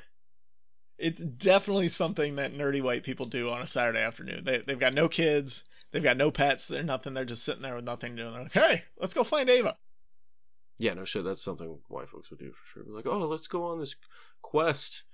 It's 0.99 1.20
definitely 1.20 1.89
something 1.89 2.37
that 2.37 2.55
nerdy 2.55 2.80
white 2.80 3.03
people 3.03 3.26
do 3.26 3.51
on 3.51 3.61
a 3.61 3.66
Saturday 3.66 4.01
afternoon. 4.01 4.45
They 4.45 4.59
they've 4.59 4.78
got 4.78 4.95
no 4.95 5.09
kids, 5.09 5.64
they've 5.91 6.03
got 6.03 6.16
no 6.16 6.30
pets, 6.30 6.68
they're 6.68 6.82
nothing. 6.82 7.14
They're 7.14 7.24
just 7.24 7.45
sitting 7.45 7.62
there 7.62 7.76
with 7.76 7.84
nothing 7.84 8.16
to 8.16 8.22
do. 8.22 8.26
And 8.26 8.34
they're 8.34 8.43
like, 8.45 8.53
hey, 8.53 8.84
let's 8.99 9.14
go 9.14 9.24
find 9.24 9.49
Eva. 9.49 9.76
Yeah, 10.78 10.95
no 10.95 11.05
shit. 11.05 11.24
That's 11.24 11.43
something 11.43 11.78
white 11.89 12.09
folks 12.09 12.30
would 12.30 12.39
do 12.39 12.53
for 12.53 12.84
sure. 12.84 12.95
Like, 12.95 13.07
oh, 13.07 13.26
let's 13.26 13.47
go 13.47 13.68
on 13.68 13.80
this 13.80 13.97
quest. 14.43 15.05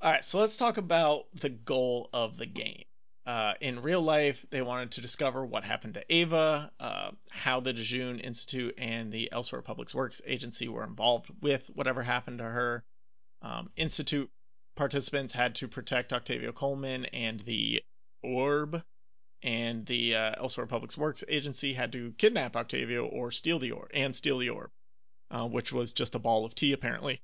All 0.00 0.10
right, 0.10 0.24
so 0.24 0.38
let's 0.38 0.56
talk 0.56 0.76
about 0.76 1.24
the 1.34 1.48
goal 1.50 2.08
of 2.12 2.36
the 2.36 2.46
game. 2.46 2.84
Uh, 3.26 3.54
in 3.60 3.80
real 3.80 4.02
life, 4.02 4.44
they 4.50 4.60
wanted 4.60 4.90
to 4.92 5.00
discover 5.00 5.46
what 5.46 5.64
happened 5.64 5.94
to 5.94 6.04
Eva, 6.12 6.70
uh, 6.78 7.10
how 7.30 7.60
the 7.60 7.72
Jejune 7.72 8.20
Institute 8.20 8.74
and 8.76 9.10
the 9.10 9.32
Elsewhere 9.32 9.62
Public 9.62 9.94
Works 9.94 10.20
Agency 10.26 10.68
were 10.68 10.84
involved 10.84 11.30
with 11.40 11.70
whatever 11.72 12.02
happened 12.02 12.38
to 12.38 12.44
her. 12.44 12.84
Um, 13.40 13.70
Institute 13.76 14.30
participants 14.74 15.32
had 15.32 15.54
to 15.56 15.68
protect 15.68 16.12
Octavio 16.12 16.52
Coleman 16.52 17.06
and 17.06 17.40
the 17.40 17.82
Orb, 18.22 18.82
and 19.44 19.86
the 19.86 20.16
uh, 20.16 20.34
Elsewhere 20.38 20.66
Public 20.66 20.96
Works 20.96 21.22
Agency 21.28 21.72
had 21.72 21.92
to 21.92 22.12
kidnap 22.18 22.56
Octavio 22.56 23.06
or 23.06 23.30
steal 23.30 23.60
the 23.60 23.70
Orb, 23.70 23.90
and 23.94 24.16
steal 24.16 24.38
the 24.38 24.48
Orb, 24.50 24.72
uh, 25.30 25.46
which 25.46 25.72
was 25.72 25.92
just 25.92 26.16
a 26.16 26.18
ball 26.18 26.44
of 26.44 26.56
tea 26.56 26.72
apparently 26.72 27.22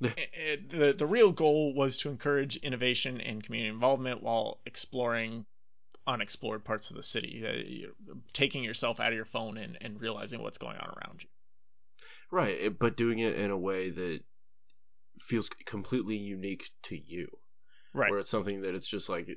it- 0.00 0.68
the 0.68 0.92
the 0.92 1.06
real 1.06 1.32
goal 1.32 1.74
was 1.74 1.98
to 1.98 2.10
encourage 2.10 2.56
innovation 2.56 3.20
and 3.20 3.42
community 3.42 3.72
involvement 3.72 4.22
while 4.22 4.60
exploring 4.66 5.46
unexplored 6.06 6.64
parts 6.64 6.90
of 6.90 6.96
the 6.96 7.02
city, 7.02 7.44
uh, 7.44 8.14
taking 8.32 8.62
yourself 8.62 9.00
out 9.00 9.08
of 9.08 9.16
your 9.16 9.24
phone 9.24 9.56
and, 9.56 9.76
and 9.80 10.00
realizing 10.00 10.40
what's 10.40 10.58
going 10.58 10.76
on 10.76 10.88
around 10.88 11.22
you. 11.22 11.28
Right, 12.30 12.78
but 12.78 12.96
doing 12.96 13.18
it 13.18 13.34
in 13.36 13.50
a 13.50 13.58
way 13.58 13.90
that 13.90 14.20
feels 15.20 15.48
completely 15.64 16.16
unique 16.16 16.70
to 16.84 16.96
you. 16.96 17.26
Right. 17.92 18.10
Where 18.10 18.20
it's 18.20 18.30
something 18.30 18.62
that 18.62 18.74
it's 18.74 18.86
just 18.86 19.08
like 19.08 19.28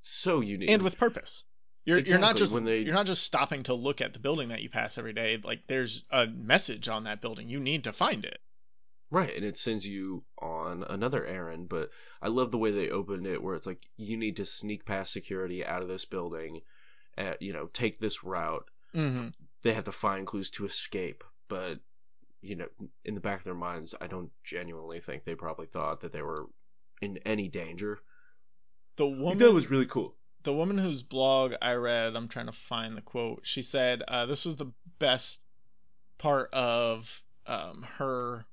so 0.00 0.40
unique. 0.40 0.70
And 0.70 0.82
with 0.82 0.98
purpose. 0.98 1.44
You're 1.86 2.00
you're 2.00 2.18
not 2.18 2.36
just 2.36 2.52
when 2.52 2.64
they- 2.64 2.80
you're 2.80 2.92
not 2.94 3.06
just 3.06 3.22
stopping 3.22 3.62
to 3.64 3.74
look 3.74 4.00
at 4.00 4.12
the 4.12 4.18
building 4.18 4.48
that 4.50 4.60
you 4.60 4.68
pass 4.68 4.98
every 4.98 5.12
day. 5.14 5.40
Like 5.42 5.66
there's 5.68 6.04
a 6.10 6.26
message 6.26 6.88
on 6.88 7.04
that 7.04 7.20
building. 7.22 7.48
You 7.48 7.60
need 7.60 7.84
to 7.84 7.92
find 7.92 8.24
it. 8.24 8.38
Right, 9.08 9.34
and 9.34 9.44
it 9.44 9.56
sends 9.56 9.86
you 9.86 10.24
on 10.42 10.82
another 10.82 11.24
errand, 11.24 11.68
but 11.68 11.90
I 12.20 12.26
love 12.28 12.50
the 12.50 12.58
way 12.58 12.72
they 12.72 12.90
opened 12.90 13.24
it 13.28 13.40
where 13.40 13.54
it's 13.54 13.66
like 13.66 13.80
you 13.96 14.16
need 14.16 14.36
to 14.38 14.44
sneak 14.44 14.84
past 14.84 15.12
security 15.12 15.64
out 15.64 15.80
of 15.80 15.86
this 15.86 16.04
building, 16.04 16.62
at, 17.16 17.40
you 17.40 17.52
know, 17.52 17.68
take 17.72 18.00
this 18.00 18.24
route. 18.24 18.68
Mm-hmm. 18.96 19.28
They 19.62 19.74
have 19.74 19.84
to 19.84 19.92
find 19.92 20.26
clues 20.26 20.50
to 20.50 20.64
escape, 20.64 21.22
but 21.48 21.78
you 22.42 22.56
know, 22.56 22.66
in 23.04 23.14
the 23.14 23.20
back 23.20 23.38
of 23.38 23.44
their 23.44 23.54
minds, 23.54 23.94
I 24.00 24.08
don't 24.08 24.30
genuinely 24.42 24.98
think 24.98 25.24
they 25.24 25.36
probably 25.36 25.66
thought 25.66 26.00
that 26.00 26.12
they 26.12 26.22
were 26.22 26.46
in 27.00 27.18
any 27.18 27.46
danger. 27.48 28.00
The 28.96 29.06
woman 29.06 29.38
that 29.38 29.52
was 29.52 29.70
really 29.70 29.86
cool. 29.86 30.16
The 30.46 30.52
woman 30.52 30.78
whose 30.78 31.02
blog 31.02 31.54
I 31.60 31.74
read, 31.74 32.14
I'm 32.14 32.28
trying 32.28 32.46
to 32.46 32.52
find 32.52 32.96
the 32.96 33.02
quote. 33.02 33.40
She 33.42 33.62
said 33.62 34.02
uh, 34.06 34.26
this 34.26 34.44
was 34.44 34.56
the 34.56 34.72
best 35.00 35.40
part 36.18 36.50
of 36.54 37.22
um, 37.46 37.84
her 37.98 38.46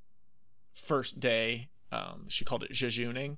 first 0.73 1.19
day. 1.19 1.69
Um, 1.91 2.25
she 2.29 2.45
called 2.45 2.63
it 2.63 2.71
jejooning. 2.71 3.37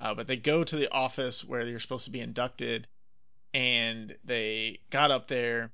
Uh, 0.00 0.14
but 0.14 0.26
they 0.26 0.36
go 0.36 0.64
to 0.64 0.76
the 0.76 0.90
office 0.90 1.44
where 1.44 1.64
you're 1.64 1.78
supposed 1.78 2.06
to 2.06 2.10
be 2.10 2.20
inducted, 2.20 2.88
and 3.54 4.16
they 4.24 4.80
got 4.90 5.12
up 5.12 5.28
there, 5.28 5.70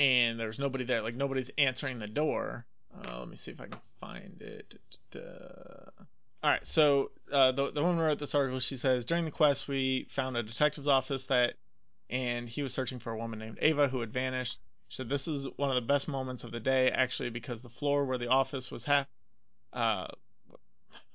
and 0.00 0.40
there 0.40 0.46
was 0.46 0.58
nobody 0.58 0.84
there. 0.84 1.02
Like 1.02 1.14
nobody's 1.14 1.50
answering 1.58 1.98
the 1.98 2.06
door. 2.06 2.64
Uh, 2.96 3.18
let 3.18 3.28
me 3.28 3.36
see 3.36 3.50
if 3.50 3.60
I 3.60 3.66
can 3.66 3.80
find 4.00 4.40
it. 4.40 4.74
All 6.44 6.50
right, 6.50 6.66
so 6.66 7.10
uh, 7.32 7.52
the 7.52 7.70
the 7.70 7.82
woman 7.82 8.04
wrote 8.04 8.18
this 8.18 8.34
article, 8.34 8.60
she 8.60 8.76
says 8.76 9.06
during 9.06 9.24
the 9.24 9.30
quest 9.30 9.66
we 9.66 10.06
found 10.10 10.36
a 10.36 10.42
detective's 10.42 10.88
office 10.88 11.24
that, 11.26 11.54
and 12.10 12.46
he 12.46 12.62
was 12.62 12.74
searching 12.74 12.98
for 12.98 13.12
a 13.12 13.16
woman 13.16 13.38
named 13.38 13.58
Eva 13.62 13.88
who 13.88 14.00
had 14.00 14.12
vanished. 14.12 14.60
She 14.88 14.96
said 14.96 15.08
this 15.08 15.26
is 15.26 15.48
one 15.56 15.70
of 15.70 15.74
the 15.74 15.80
best 15.80 16.06
moments 16.06 16.44
of 16.44 16.52
the 16.52 16.60
day 16.60 16.90
actually 16.90 17.30
because 17.30 17.62
the 17.62 17.70
floor 17.70 18.04
where 18.04 18.18
the 18.18 18.28
office 18.28 18.70
was 18.70 18.84
ha- 18.84 19.06
uh, 19.72 20.08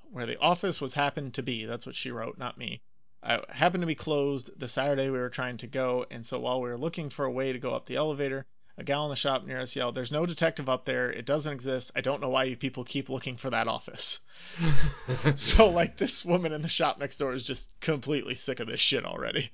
where 0.09 0.25
the 0.25 0.39
office 0.39 0.81
was 0.81 0.95
happened 0.95 1.35
to 1.35 1.43
be. 1.43 1.65
That's 1.65 1.85
what 1.85 1.93
she 1.93 2.09
wrote, 2.09 2.39
not 2.39 2.57
me. 2.57 2.81
I 3.21 3.43
happened 3.49 3.83
to 3.83 3.87
be 3.87 3.93
closed 3.93 4.59
the 4.59 4.67
Saturday 4.67 5.11
we 5.11 5.19
were 5.19 5.29
trying 5.29 5.57
to 5.57 5.67
go, 5.67 6.07
and 6.09 6.25
so 6.25 6.39
while 6.39 6.59
we 6.59 6.69
were 6.69 6.77
looking 6.79 7.11
for 7.11 7.25
a 7.25 7.31
way 7.31 7.53
to 7.53 7.59
go 7.59 7.75
up 7.75 7.85
the 7.85 7.97
elevator, 7.97 8.47
a 8.79 8.83
gal 8.83 9.05
in 9.05 9.09
the 9.09 9.15
shop 9.15 9.45
near 9.45 9.59
us 9.59 9.75
yelled, 9.75 9.95
"There's 9.95 10.11
no 10.11 10.25
detective 10.25 10.69
up 10.69 10.85
there. 10.85 11.11
It 11.11 11.25
doesn't 11.25 11.51
exist. 11.51 11.91
I 11.95 12.01
don't 12.01 12.21
know 12.21 12.29
why 12.29 12.45
you 12.45 12.57
people 12.57 12.83
keep 12.83 13.09
looking 13.09 13.37
for 13.37 13.49
that 13.49 13.67
office." 13.67 14.19
so 15.35 15.69
like 15.69 15.97
this 15.97 16.23
woman 16.23 16.53
in 16.53 16.61
the 16.61 16.69
shop 16.69 16.97
next 16.97 17.17
door 17.17 17.33
is 17.33 17.45
just 17.45 17.79
completely 17.79 18.35
sick 18.35 18.59
of 18.59 18.67
this 18.67 18.79
shit 18.79 19.05
already. 19.05 19.51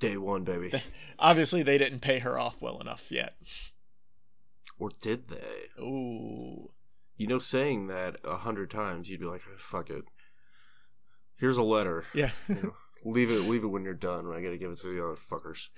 Day 0.00 0.16
one, 0.16 0.44
baby. 0.44 0.72
Obviously, 1.18 1.62
they 1.62 1.78
didn't 1.78 2.00
pay 2.00 2.18
her 2.18 2.38
off 2.38 2.60
well 2.60 2.80
enough 2.80 3.10
yet. 3.10 3.34
Or 4.80 4.90
did 5.00 5.28
they? 5.28 5.80
Ooh. 5.80 6.70
You 7.16 7.28
know, 7.28 7.38
saying 7.38 7.86
that 7.88 8.16
a 8.24 8.36
hundred 8.36 8.70
times, 8.70 9.08
you'd 9.08 9.20
be 9.20 9.26
like, 9.26 9.42
"Oh, 9.46 9.56
"Fuck 9.58 9.90
it." 9.90 10.04
Here's 11.36 11.56
a 11.56 11.62
letter. 11.62 12.04
Yeah. 12.14 12.32
You 12.48 12.54
know, 12.54 12.74
leave 13.04 13.30
it. 13.30 13.40
Leave 13.40 13.62
it 13.62 13.68
when 13.68 13.84
you're 13.84 13.94
done. 13.94 14.26
I 14.32 14.42
gotta 14.42 14.58
give 14.58 14.72
it 14.72 14.80
to 14.80 14.88
the 14.88 15.04
other 15.04 15.16
fuckers. 15.16 15.68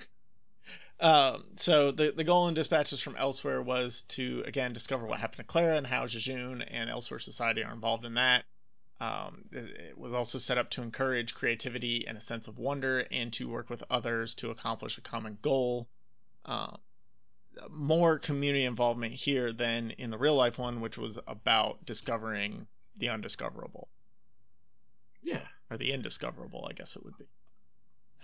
Um, 1.00 1.44
so 1.56 1.90
the 1.90 2.12
the 2.12 2.24
goal 2.24 2.48
in 2.48 2.54
dispatches 2.54 3.02
from 3.02 3.16
elsewhere 3.16 3.60
was 3.60 4.02
to 4.08 4.42
again 4.46 4.72
discover 4.72 5.06
what 5.06 5.18
happened 5.18 5.38
to 5.38 5.44
Clara 5.44 5.76
and 5.76 5.86
how 5.86 6.06
Jejune 6.06 6.62
and 6.62 6.88
Elsewhere 6.88 7.18
Society 7.18 7.64
are 7.64 7.72
involved 7.72 8.04
in 8.04 8.14
that. 8.14 8.44
Um, 9.00 9.44
it, 9.50 9.64
it 9.88 9.98
was 9.98 10.12
also 10.12 10.38
set 10.38 10.56
up 10.56 10.70
to 10.70 10.82
encourage 10.82 11.34
creativity 11.34 12.06
and 12.06 12.16
a 12.16 12.20
sense 12.20 12.46
of 12.48 12.58
wonder, 12.58 13.06
and 13.10 13.32
to 13.34 13.48
work 13.48 13.68
with 13.68 13.82
others 13.90 14.34
to 14.36 14.50
accomplish 14.50 14.96
a 14.98 15.00
common 15.02 15.36
goal. 15.42 15.88
Um, 16.44 16.78
more 17.70 18.18
community 18.18 18.64
involvement 18.64 19.14
here 19.14 19.52
than 19.52 19.90
in 19.92 20.10
the 20.10 20.18
real 20.18 20.34
life 20.34 20.58
one, 20.58 20.80
which 20.80 20.96
was 20.98 21.18
about 21.26 21.84
discovering 21.84 22.66
the 22.96 23.08
undiscoverable 23.10 23.88
Yeah. 25.22 25.46
or 25.70 25.76
the 25.76 25.92
indiscoverable, 25.92 26.66
I 26.68 26.72
guess 26.72 26.96
it 26.96 27.04
would 27.04 27.16
be. 27.18 27.26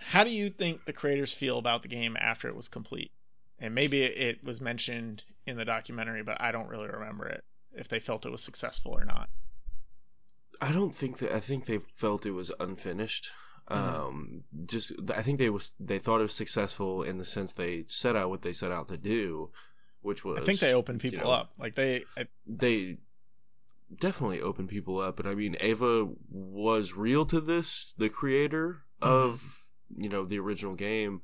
How 0.01 0.23
do 0.23 0.33
you 0.33 0.49
think 0.49 0.85
the 0.85 0.93
creators 0.93 1.33
feel 1.33 1.57
about 1.57 1.83
the 1.83 1.87
game 1.87 2.17
after 2.19 2.47
it 2.47 2.55
was 2.55 2.67
complete? 2.67 3.11
And 3.59 3.75
maybe 3.75 4.01
it 4.01 4.43
was 4.43 4.59
mentioned 4.59 5.23
in 5.45 5.55
the 5.55 5.65
documentary, 5.65 6.23
but 6.23 6.41
I 6.41 6.51
don't 6.51 6.67
really 6.67 6.87
remember 6.87 7.27
it. 7.27 7.43
If 7.73 7.87
they 7.87 7.99
felt 7.99 8.25
it 8.25 8.31
was 8.31 8.43
successful 8.43 8.91
or 8.91 9.05
not. 9.05 9.29
I 10.59 10.71
don't 10.71 10.93
think 10.93 11.19
that. 11.19 11.33
I 11.33 11.39
think 11.39 11.65
they 11.65 11.79
felt 11.95 12.25
it 12.25 12.31
was 12.31 12.51
unfinished. 12.59 13.31
Mhm. 13.69 13.75
Um, 13.77 14.43
just 14.65 14.91
I 15.15 15.21
think 15.21 15.39
they 15.39 15.49
was 15.49 15.71
they 15.79 15.99
thought 15.99 16.19
it 16.19 16.23
was 16.23 16.33
successful 16.33 17.03
in 17.03 17.17
the 17.17 17.25
sense 17.25 17.53
they 17.53 17.85
set 17.87 18.15
out 18.15 18.29
what 18.29 18.41
they 18.41 18.53
set 18.53 18.71
out 18.71 18.89
to 18.89 18.97
do, 18.97 19.51
which 20.01 20.25
was 20.25 20.39
I 20.39 20.43
think 20.43 20.59
they 20.59 20.73
opened 20.73 21.03
you 21.03 21.11
people 21.11 21.27
know, 21.27 21.31
up. 21.31 21.53
Like 21.57 21.75
they, 21.75 22.03
I, 22.17 22.27
They 22.47 22.97
definitely 23.99 24.41
opened 24.41 24.69
people 24.69 24.99
up, 24.99 25.19
and 25.19 25.29
I 25.29 25.35
mean 25.35 25.55
Eva 25.61 26.09
was 26.29 26.93
real 26.93 27.25
to 27.27 27.39
this, 27.39 27.93
the 27.97 28.09
creator 28.09 28.83
of 29.01 29.41
you 29.97 30.09
know 30.09 30.25
the 30.25 30.39
original 30.39 30.75
game, 30.75 31.21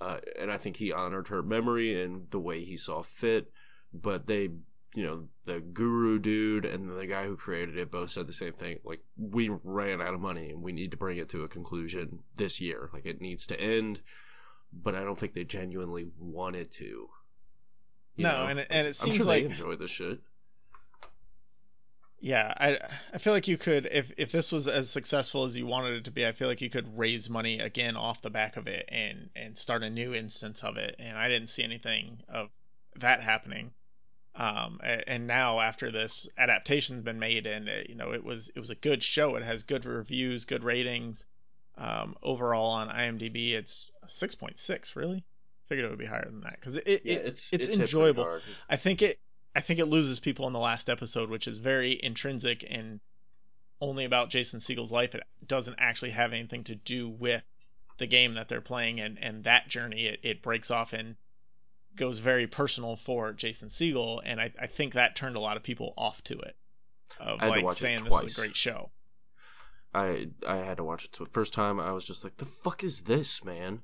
uh, 0.00 0.18
and 0.38 0.50
I 0.50 0.56
think 0.56 0.76
he 0.76 0.92
honored 0.92 1.28
her 1.28 1.42
memory 1.42 2.02
and 2.02 2.30
the 2.30 2.40
way 2.40 2.64
he 2.64 2.76
saw 2.76 3.02
fit. 3.02 3.50
But 3.92 4.26
they, 4.26 4.50
you 4.94 5.04
know, 5.04 5.28
the 5.44 5.60
guru 5.60 6.18
dude 6.18 6.64
and 6.64 6.90
the 6.90 7.06
guy 7.06 7.26
who 7.26 7.36
created 7.36 7.78
it 7.78 7.90
both 7.90 8.10
said 8.10 8.26
the 8.26 8.32
same 8.32 8.54
thing. 8.54 8.78
Like 8.84 9.00
we 9.16 9.50
ran 9.62 10.00
out 10.02 10.14
of 10.14 10.20
money 10.20 10.50
and 10.50 10.62
we 10.62 10.72
need 10.72 10.90
to 10.92 10.96
bring 10.96 11.18
it 11.18 11.28
to 11.30 11.44
a 11.44 11.48
conclusion 11.48 12.20
this 12.34 12.60
year. 12.60 12.90
Like 12.92 13.06
it 13.06 13.20
needs 13.20 13.46
to 13.48 13.60
end. 13.60 14.00
But 14.72 14.96
I 14.96 15.04
don't 15.04 15.16
think 15.16 15.34
they 15.34 15.44
genuinely 15.44 16.08
wanted 16.18 16.72
to. 16.72 17.08
No, 18.16 18.30
know? 18.30 18.46
and 18.46 18.58
it- 18.60 18.66
and 18.70 18.86
it 18.86 18.90
I'm 18.90 18.92
seems 18.94 19.16
sure 19.16 19.26
like- 19.26 19.44
they 19.44 19.50
enjoy 19.50 19.76
the 19.76 19.86
shit. 19.88 20.20
Yeah, 22.24 22.54
I, 22.56 22.78
I 23.12 23.18
feel 23.18 23.34
like 23.34 23.48
you 23.48 23.58
could, 23.58 23.84
if 23.84 24.10
if 24.16 24.32
this 24.32 24.50
was 24.50 24.66
as 24.66 24.88
successful 24.88 25.44
as 25.44 25.58
you 25.58 25.66
wanted 25.66 25.92
it 25.92 26.04
to 26.04 26.10
be, 26.10 26.26
I 26.26 26.32
feel 26.32 26.48
like 26.48 26.62
you 26.62 26.70
could 26.70 26.96
raise 26.96 27.28
money 27.28 27.60
again 27.60 27.96
off 27.96 28.22
the 28.22 28.30
back 28.30 28.56
of 28.56 28.66
it 28.66 28.88
and 28.88 29.28
and 29.36 29.58
start 29.58 29.82
a 29.82 29.90
new 29.90 30.14
instance 30.14 30.64
of 30.64 30.78
it. 30.78 30.96
And 30.98 31.18
I 31.18 31.28
didn't 31.28 31.50
see 31.50 31.62
anything 31.62 32.22
of 32.30 32.48
that 32.96 33.20
happening. 33.20 33.72
Um, 34.34 34.80
and 34.82 35.26
now 35.26 35.60
after 35.60 35.90
this 35.90 36.26
adaptation's 36.38 37.02
been 37.02 37.18
made, 37.18 37.46
and 37.46 37.68
uh, 37.68 37.72
you 37.90 37.94
know 37.94 38.14
it 38.14 38.24
was 38.24 38.50
it 38.56 38.58
was 38.58 38.70
a 38.70 38.74
good 38.74 39.02
show. 39.02 39.36
It 39.36 39.42
has 39.42 39.64
good 39.64 39.84
reviews, 39.84 40.46
good 40.46 40.64
ratings. 40.64 41.26
Um, 41.76 42.16
overall 42.22 42.70
on 42.70 42.88
IMDb, 42.88 43.52
it's 43.52 43.90
a 44.02 44.06
6.6. 44.06 44.96
Really, 44.96 45.24
figured 45.66 45.84
it 45.84 45.90
would 45.90 45.98
be 45.98 46.06
higher 46.06 46.24
than 46.24 46.40
that 46.40 46.54
because 46.58 46.78
it, 46.78 46.84
it, 46.86 47.02
Yeah, 47.04 47.16
it 47.16 47.26
it's 47.26 47.52
it's 47.52 47.66
hit 47.66 47.80
enjoyable. 47.80 48.40
I 48.70 48.76
think 48.76 49.02
it 49.02 49.18
I 49.54 49.60
think 49.60 49.78
it 49.78 49.86
loses 49.86 50.20
people 50.20 50.46
in 50.46 50.52
the 50.52 50.58
last 50.58 50.90
episode, 50.90 51.30
which 51.30 51.46
is 51.46 51.58
very 51.58 51.98
intrinsic 52.02 52.64
and 52.68 53.00
only 53.80 54.04
about 54.04 54.30
Jason 54.30 54.60
Segel's 54.60 54.92
life. 54.92 55.14
It 55.14 55.22
doesn't 55.46 55.76
actually 55.78 56.10
have 56.10 56.32
anything 56.32 56.64
to 56.64 56.74
do 56.74 57.08
with 57.08 57.44
the 57.98 58.06
game 58.06 58.34
that 58.34 58.48
they're 58.48 58.60
playing 58.60 59.00
and, 59.00 59.18
and 59.20 59.44
that 59.44 59.68
journey 59.68 60.06
it, 60.06 60.20
it 60.22 60.42
breaks 60.42 60.70
off 60.70 60.92
and 60.92 61.16
goes 61.94 62.18
very 62.18 62.46
personal 62.46 62.96
for 62.96 63.32
Jason 63.32 63.68
Segel 63.68 64.20
and 64.24 64.40
I, 64.40 64.52
I 64.60 64.66
think 64.66 64.94
that 64.94 65.14
turned 65.14 65.36
a 65.36 65.40
lot 65.40 65.56
of 65.56 65.62
people 65.62 65.94
off 65.96 66.22
to 66.24 66.38
it. 66.40 66.56
Of 67.20 67.40
I 67.40 67.46
had 67.46 67.60
to 67.60 67.66
like 67.66 67.76
saying 67.76 68.02
this 68.02 68.22
is 68.22 68.36
a 68.36 68.40
great 68.40 68.56
show. 68.56 68.90
I 69.94 70.28
I 70.46 70.56
had 70.56 70.78
to 70.78 70.84
watch 70.84 71.04
it. 71.04 71.14
So 71.14 71.24
the 71.24 71.30
first 71.30 71.52
time 71.52 71.78
I 71.78 71.92
was 71.92 72.04
just 72.04 72.24
like, 72.24 72.36
"The 72.36 72.44
fuck 72.44 72.82
is 72.82 73.02
this, 73.02 73.44
man?" 73.44 73.80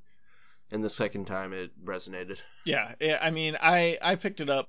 And 0.72 0.82
the 0.82 0.90
second 0.90 1.26
time 1.26 1.52
it 1.52 1.70
resonated. 1.84 2.42
Yeah, 2.64 2.94
yeah, 3.00 3.20
I 3.22 3.30
mean, 3.30 3.56
I 3.60 3.98
I 4.02 4.16
picked 4.16 4.40
it 4.40 4.50
up 4.50 4.68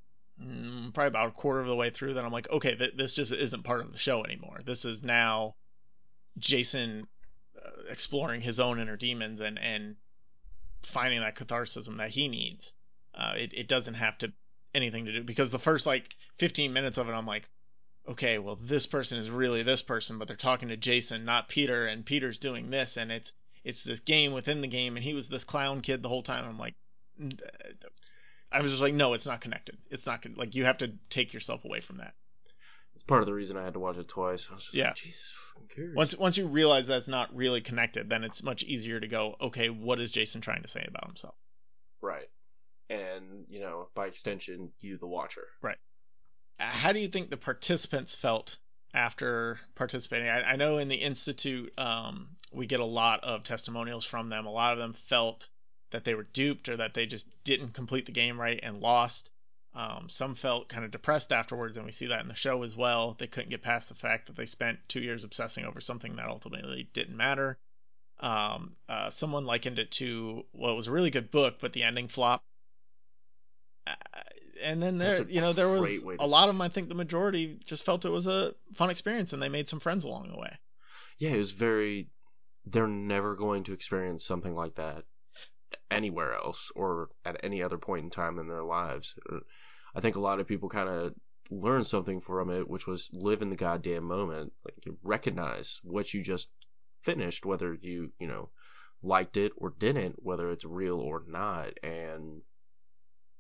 probably 0.94 1.08
about 1.08 1.30
a 1.30 1.32
quarter 1.32 1.60
of 1.60 1.68
the 1.68 1.76
way 1.76 1.90
through. 1.90 2.14
Then 2.14 2.26
I'm 2.26 2.32
like, 2.32 2.50
okay, 2.50 2.76
th- 2.76 2.96
this 2.96 3.14
just 3.14 3.32
isn't 3.32 3.64
part 3.64 3.82
of 3.82 3.92
the 3.92 4.00
show 4.00 4.24
anymore. 4.24 4.60
This 4.64 4.86
is 4.86 5.04
now 5.04 5.56
Jason 6.38 7.08
uh, 7.58 7.70
exploring 7.90 8.42
his 8.42 8.60
own 8.60 8.80
inner 8.80 8.98
demons 8.98 9.42
and 9.42 9.60
and 9.60 9.96
finding 10.84 11.20
that 11.20 11.36
catharsis 11.36 11.88
that 11.88 12.10
he 12.10 12.28
needs. 12.28 12.74
Uh, 13.14 13.34
it 13.38 13.54
it 13.54 13.68
doesn't 13.68 13.96
have 13.96 14.18
to 14.20 14.32
anything 14.74 15.06
to 15.06 15.14
do 15.14 15.24
because 15.24 15.52
the 15.52 15.60
first 15.60 15.86
like 15.86 16.16
15 16.38 16.72
minutes 16.74 16.98
of 16.98 17.10
it, 17.10 17.14
I'm 17.14 17.28
like, 17.28 17.50
okay, 18.08 18.40
well 18.40 18.56
this 18.56 18.86
person 18.86 19.18
is 19.18 19.30
really 19.30 19.64
this 19.64 19.82
person, 19.82 20.18
but 20.18 20.28
they're 20.28 20.38
talking 20.38 20.70
to 20.70 20.78
Jason, 20.78 21.26
not 21.26 21.50
Peter, 21.50 21.88
and 21.88 22.06
Peter's 22.06 22.40
doing 22.40 22.70
this, 22.70 22.98
and 22.98 23.12
it's 23.12 23.34
it's 23.64 23.84
this 23.84 24.00
game 24.00 24.34
within 24.34 24.62
the 24.62 24.68
game, 24.68 24.96
and 24.96 25.04
he 25.04 25.14
was 25.14 25.30
this 25.30 25.44
clown 25.44 25.82
kid 25.82 26.02
the 26.02 26.10
whole 26.10 26.24
time. 26.24 26.46
I'm 26.46 26.58
like, 26.58 26.76
n- 27.20 27.38
I 28.52 28.62
was 28.62 28.72
just 28.72 28.82
like, 28.82 28.94
no, 28.94 29.14
it's 29.14 29.26
not 29.26 29.42
connected. 29.42 29.78
It's 29.90 30.06
not 30.06 30.22
con- 30.22 30.36
like 30.38 30.56
you 30.56 30.66
have 30.66 30.80
to 30.80 30.94
take 31.10 31.34
yourself 31.34 31.64
away 31.66 31.82
from 31.82 31.98
that. 31.98 32.14
It's 32.96 33.04
part 33.04 33.22
of 33.22 33.28
the 33.28 33.34
reason 33.34 33.56
I 33.58 33.64
had 33.64 33.74
to 33.74 33.80
watch 33.80 33.98
it 33.98 34.08
twice. 34.08 34.48
I 34.52 34.56
was 34.56 34.66
just 34.66 34.76
Yeah. 34.76 34.88
like, 34.88 34.96
Jesus. 34.96 35.34
Once 35.96 36.18
once 36.18 36.38
you 36.38 36.48
realize 36.48 36.88
that's 36.88 37.08
not 37.08 37.34
really 37.36 37.62
connected, 37.62 38.10
then 38.10 38.24
it's 38.24 38.44
much 38.44 38.64
easier 38.64 39.00
to 39.00 39.08
go, 39.08 39.36
okay, 39.40 39.70
what 39.70 40.00
is 40.00 40.12
Jason 40.12 40.42
trying 40.42 40.64
to 40.64 40.68
say 40.68 40.84
about 40.88 41.06
himself? 41.08 41.36
Right. 42.02 42.28
And, 42.90 43.46
you 43.48 43.62
know, 43.62 43.88
by 43.96 44.08
extension, 44.08 44.72
you 44.80 44.98
the 44.98 45.08
watcher. 45.08 45.48
Right. 45.62 45.78
How 46.60 46.92
do 46.92 47.00
you 47.00 47.08
think 47.08 47.30
the 47.30 47.38
participants 47.38 48.14
felt 48.14 48.58
after 48.94 49.60
participating? 49.76 50.28
I, 50.28 50.42
I 50.44 50.56
know 50.58 50.78
in 50.78 50.90
the 50.90 50.96
institute, 50.96 51.72
um, 51.78 52.30
we 52.52 52.66
get 52.68 52.82
a 52.82 52.86
lot 52.86 53.24
of 53.24 53.44
testimonials 53.44 54.04
from 54.04 54.28
them. 54.30 54.46
A 54.46 54.52
lot 54.52 54.74
of 54.74 54.80
them 54.80 54.94
felt 54.94 55.48
that 55.92 56.04
they 56.04 56.16
were 56.16 56.24
duped 56.24 56.68
or 56.70 56.78
that 56.78 56.94
they 56.94 57.06
just 57.06 57.28
didn't 57.44 57.74
complete 57.74 58.06
the 58.06 58.12
game 58.12 58.40
right 58.40 58.60
and 58.62 58.82
lost. 58.82 59.32
Um, 59.74 60.10
some 60.10 60.36
felt 60.36 60.68
kind 60.68 60.84
of 60.84 60.92
depressed 60.92 61.32
afterwards, 61.32 61.78
and 61.78 61.86
we 61.86 61.94
see 61.94 62.08
that 62.08 62.22
in 62.22 62.28
the 62.28 62.36
show 62.36 62.64
as 62.64 62.76
well. 62.76 63.16
They 63.18 63.28
couldn't 63.28 63.52
get 63.52 63.62
past 63.62 63.88
the 63.88 63.96
fact 63.96 64.28
that 64.28 64.36
they 64.36 64.46
spent 64.46 64.80
two 64.90 65.00
years 65.00 65.24
obsessing 65.24 65.64
over 65.64 65.80
something 65.80 66.18
that 66.18 66.28
ultimately 66.28 66.90
didn't 66.92 67.16
matter. 67.16 67.58
Um, 68.20 68.76
uh, 68.90 69.10
someone 69.10 69.46
likened 69.46 69.80
it 69.80 69.92
to 69.92 70.46
well, 70.54 70.74
it 70.74 70.76
was 70.76 70.88
a 70.88 70.92
really 70.92 71.10
good 71.10 71.32
book, 71.32 71.56
but 71.62 71.72
the 71.72 71.84
ending 71.84 72.10
flop. 72.10 72.44
Uh, 73.88 73.94
and 74.62 74.84
then 74.84 74.98
there, 74.98 75.24
you 75.24 75.42
know, 75.42 75.54
there 75.54 75.70
was 75.70 75.82
great 75.82 76.04
way 76.04 76.18
to 76.18 76.24
a 76.24 76.28
lot 76.28 76.50
of 76.50 76.56
them. 76.56 76.62
I 76.62 76.68
think 76.68 76.90
the 76.90 76.96
majority 76.96 77.60
just 77.66 77.86
felt 77.86 78.06
it 78.06 78.10
was 78.10 78.28
a 78.28 78.54
fun 78.74 78.90
experience, 78.90 79.32
and 79.32 79.42
they 79.42 79.50
made 79.50 79.70
some 79.70 79.80
friends 79.80 80.04
along 80.04 80.30
the 80.30 80.38
way. 80.38 80.52
Yeah, 81.18 81.32
it 81.32 81.40
was 81.40 81.52
very. 81.52 82.10
They're 82.66 82.88
never 82.88 83.36
going 83.36 83.64
to 83.64 83.74
experience 83.74 84.24
something 84.24 84.54
like 84.54 84.76
that 84.76 85.06
anywhere 85.92 86.34
else 86.34 86.72
or 86.76 87.10
at 87.26 87.44
any 87.44 87.62
other 87.64 87.78
point 87.78 88.06
in 88.06 88.10
time 88.10 88.40
in 88.40 88.48
their 88.48 88.64
lives. 88.64 89.16
I 89.96 90.02
think 90.02 90.16
a 90.16 90.22
lot 90.22 90.40
of 90.40 90.48
people 90.48 90.70
kind 90.70 90.90
of 90.90 91.14
learned 91.52 91.88
something 91.88 92.22
from 92.22 92.50
it, 92.50 92.68
which 92.70 92.88
was 92.88 93.10
live 93.14 93.42
in 93.42 93.50
the 93.50 93.56
goddamn 93.58 94.06
moment. 94.06 94.54
Like, 94.66 94.96
recognize 95.04 95.80
what 95.84 96.14
you 96.14 96.24
just 96.24 96.50
finished, 97.04 97.46
whether 97.46 97.74
you, 97.76 98.14
you 98.20 98.28
know, 98.28 98.50
liked 99.04 99.38
it 99.38 99.54
or 99.58 99.72
didn't, 99.78 100.16
whether 100.24 100.50
it's 100.52 100.66
real 100.66 101.00
or 101.00 101.24
not, 101.28 101.74
and 101.84 102.42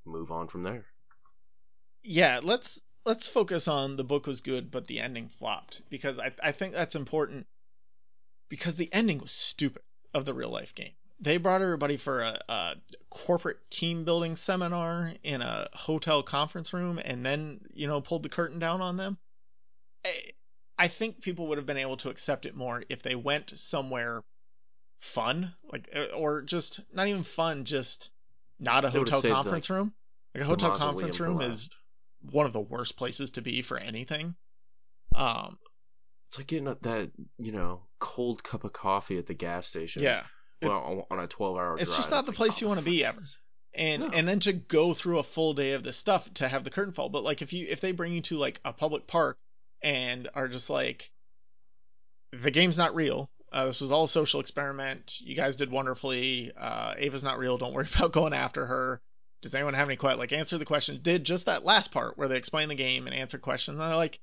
move 0.05 0.31
on 0.31 0.47
from 0.47 0.63
there. 0.63 0.85
yeah, 2.03 2.39
let's 2.43 2.81
let's 3.05 3.27
focus 3.27 3.67
on 3.67 3.95
the 3.97 4.03
book 4.03 4.27
was 4.27 4.41
good, 4.41 4.71
but 4.71 4.87
the 4.87 4.99
ending 4.99 5.29
flopped 5.29 5.81
because 5.89 6.19
I 6.19 6.31
I 6.43 6.51
think 6.51 6.73
that's 6.73 6.95
important 6.95 7.47
because 8.49 8.75
the 8.75 8.93
ending 8.93 9.19
was 9.19 9.31
stupid 9.31 9.83
of 10.13 10.25
the 10.25 10.33
real 10.33 10.49
life 10.49 10.75
game. 10.75 10.93
They 11.21 11.37
brought 11.37 11.61
everybody 11.61 11.97
for 11.97 12.21
a, 12.21 12.39
a 12.49 12.75
corporate 13.11 13.57
team 13.69 14.05
building 14.05 14.35
seminar 14.35 15.13
in 15.23 15.41
a 15.41 15.69
hotel 15.73 16.23
conference 16.23 16.73
room 16.73 16.99
and 17.03 17.23
then 17.25 17.61
you 17.73 17.87
know 17.87 18.01
pulled 18.01 18.23
the 18.23 18.29
curtain 18.29 18.57
down 18.59 18.81
on 18.81 18.97
them. 18.97 19.17
I, 20.03 20.21
I 20.79 20.87
think 20.87 21.21
people 21.21 21.47
would 21.47 21.59
have 21.59 21.67
been 21.67 21.77
able 21.77 21.97
to 21.97 22.09
accept 22.09 22.47
it 22.47 22.55
more 22.55 22.83
if 22.89 23.03
they 23.03 23.13
went 23.15 23.57
somewhere 23.57 24.23
fun, 24.99 25.53
like 25.71 25.89
uh, 25.95 26.15
or 26.15 26.41
just 26.41 26.79
not 26.91 27.07
even 27.07 27.23
fun, 27.23 27.65
just 27.65 28.09
not 28.59 28.83
a 28.85 28.89
They 28.89 28.99
hotel 28.99 29.21
conference 29.21 29.69
room. 29.69 29.93
Like 30.33 30.43
a 30.43 30.47
hotel 30.47 30.75
conference 30.77 31.19
room 31.19 31.41
is 31.41 31.69
one 32.31 32.45
of 32.47 32.53
the 32.53 32.61
worst 32.61 32.97
places 32.97 33.31
to 33.31 33.41
be 33.41 33.61
for 33.61 33.77
anything. 33.77 34.35
Um, 35.13 35.57
It's 36.29 36.37
like 36.37 36.47
getting 36.47 36.67
a- 36.67 36.77
that, 36.81 37.11
you 37.37 37.51
know, 37.51 37.83
cold 37.99 38.43
cup 38.43 38.63
of 38.63 38.73
coffee 38.73 39.17
at 39.17 39.25
the 39.27 39.33
gas 39.33 39.67
station. 39.67 40.01
yeah. 40.03 40.23
Well, 40.61 41.07
on 41.09 41.19
a 41.19 41.27
12 41.27 41.55
hour 41.57 41.67
drive. 41.75 41.81
It's 41.81 41.95
just 41.95 42.11
not 42.11 42.25
the 42.25 42.31
place 42.33 42.61
you 42.61 42.67
wanna 42.67 42.81
be 42.81 43.03
ever. 43.05 43.23
and 43.73 44.01
No. 44.03 44.09
and 44.09 44.27
then 44.27 44.39
to 44.41 44.53
go 44.53 44.93
through 44.93 45.19
a 45.19 45.23
full 45.23 45.53
day 45.53 45.73
of 45.73 45.83
this 45.83 45.97
stuff 45.97 46.31
to 46.35 46.47
have 46.47 46.63
the 46.63 46.69
curtain 46.69 46.93
fall. 46.93 47.09
But 47.09 47.23
like 47.23 47.41
if 47.41 47.53
you 47.53 47.65
if 47.69 47.81
they 47.81 47.91
bring 47.93 48.13
you 48.13 48.21
to 48.21 48.37
like 48.37 48.59
a 48.65 48.73
public 48.73 49.07
park 49.07 49.37
and 49.81 50.29
are 50.33 50.47
just 50.47 50.69
like 50.69 51.11
the 52.31 52.51
game's 52.51 52.77
not 52.77 52.95
real. 52.95 53.29
Uh, 53.51 53.65
this 53.65 53.81
was 53.81 53.91
all 53.91 54.05
a 54.05 54.07
social 54.07 54.39
experiment. 54.39 55.19
You 55.19 55.35
guys 55.35 55.57
did 55.57 55.69
wonderfully. 55.69 56.53
Uh, 56.55 56.93
Eva's 56.99 57.23
not 57.23 57.37
real. 57.37 57.57
Don't 57.57 57.73
worry 57.73 57.87
about 57.95 58.13
going 58.13 58.33
after 58.33 58.65
her. 58.65 59.01
Does 59.41 59.55
anyone 59.55 59.73
have 59.73 59.87
any 59.89 59.95
questions 59.97 60.19
like 60.19 60.31
answer 60.33 60.57
the 60.57 60.65
question? 60.65 60.99
Did 61.01 61.23
just 61.25 61.47
that 61.47 61.65
last 61.65 61.91
part 61.91 62.17
where 62.17 62.27
they 62.27 62.37
explain 62.37 62.69
the 62.69 62.75
game 62.75 63.07
and 63.07 63.15
answer 63.15 63.37
questions 63.39 63.79
and 63.79 63.89
they're 63.89 63.95
like 63.97 64.19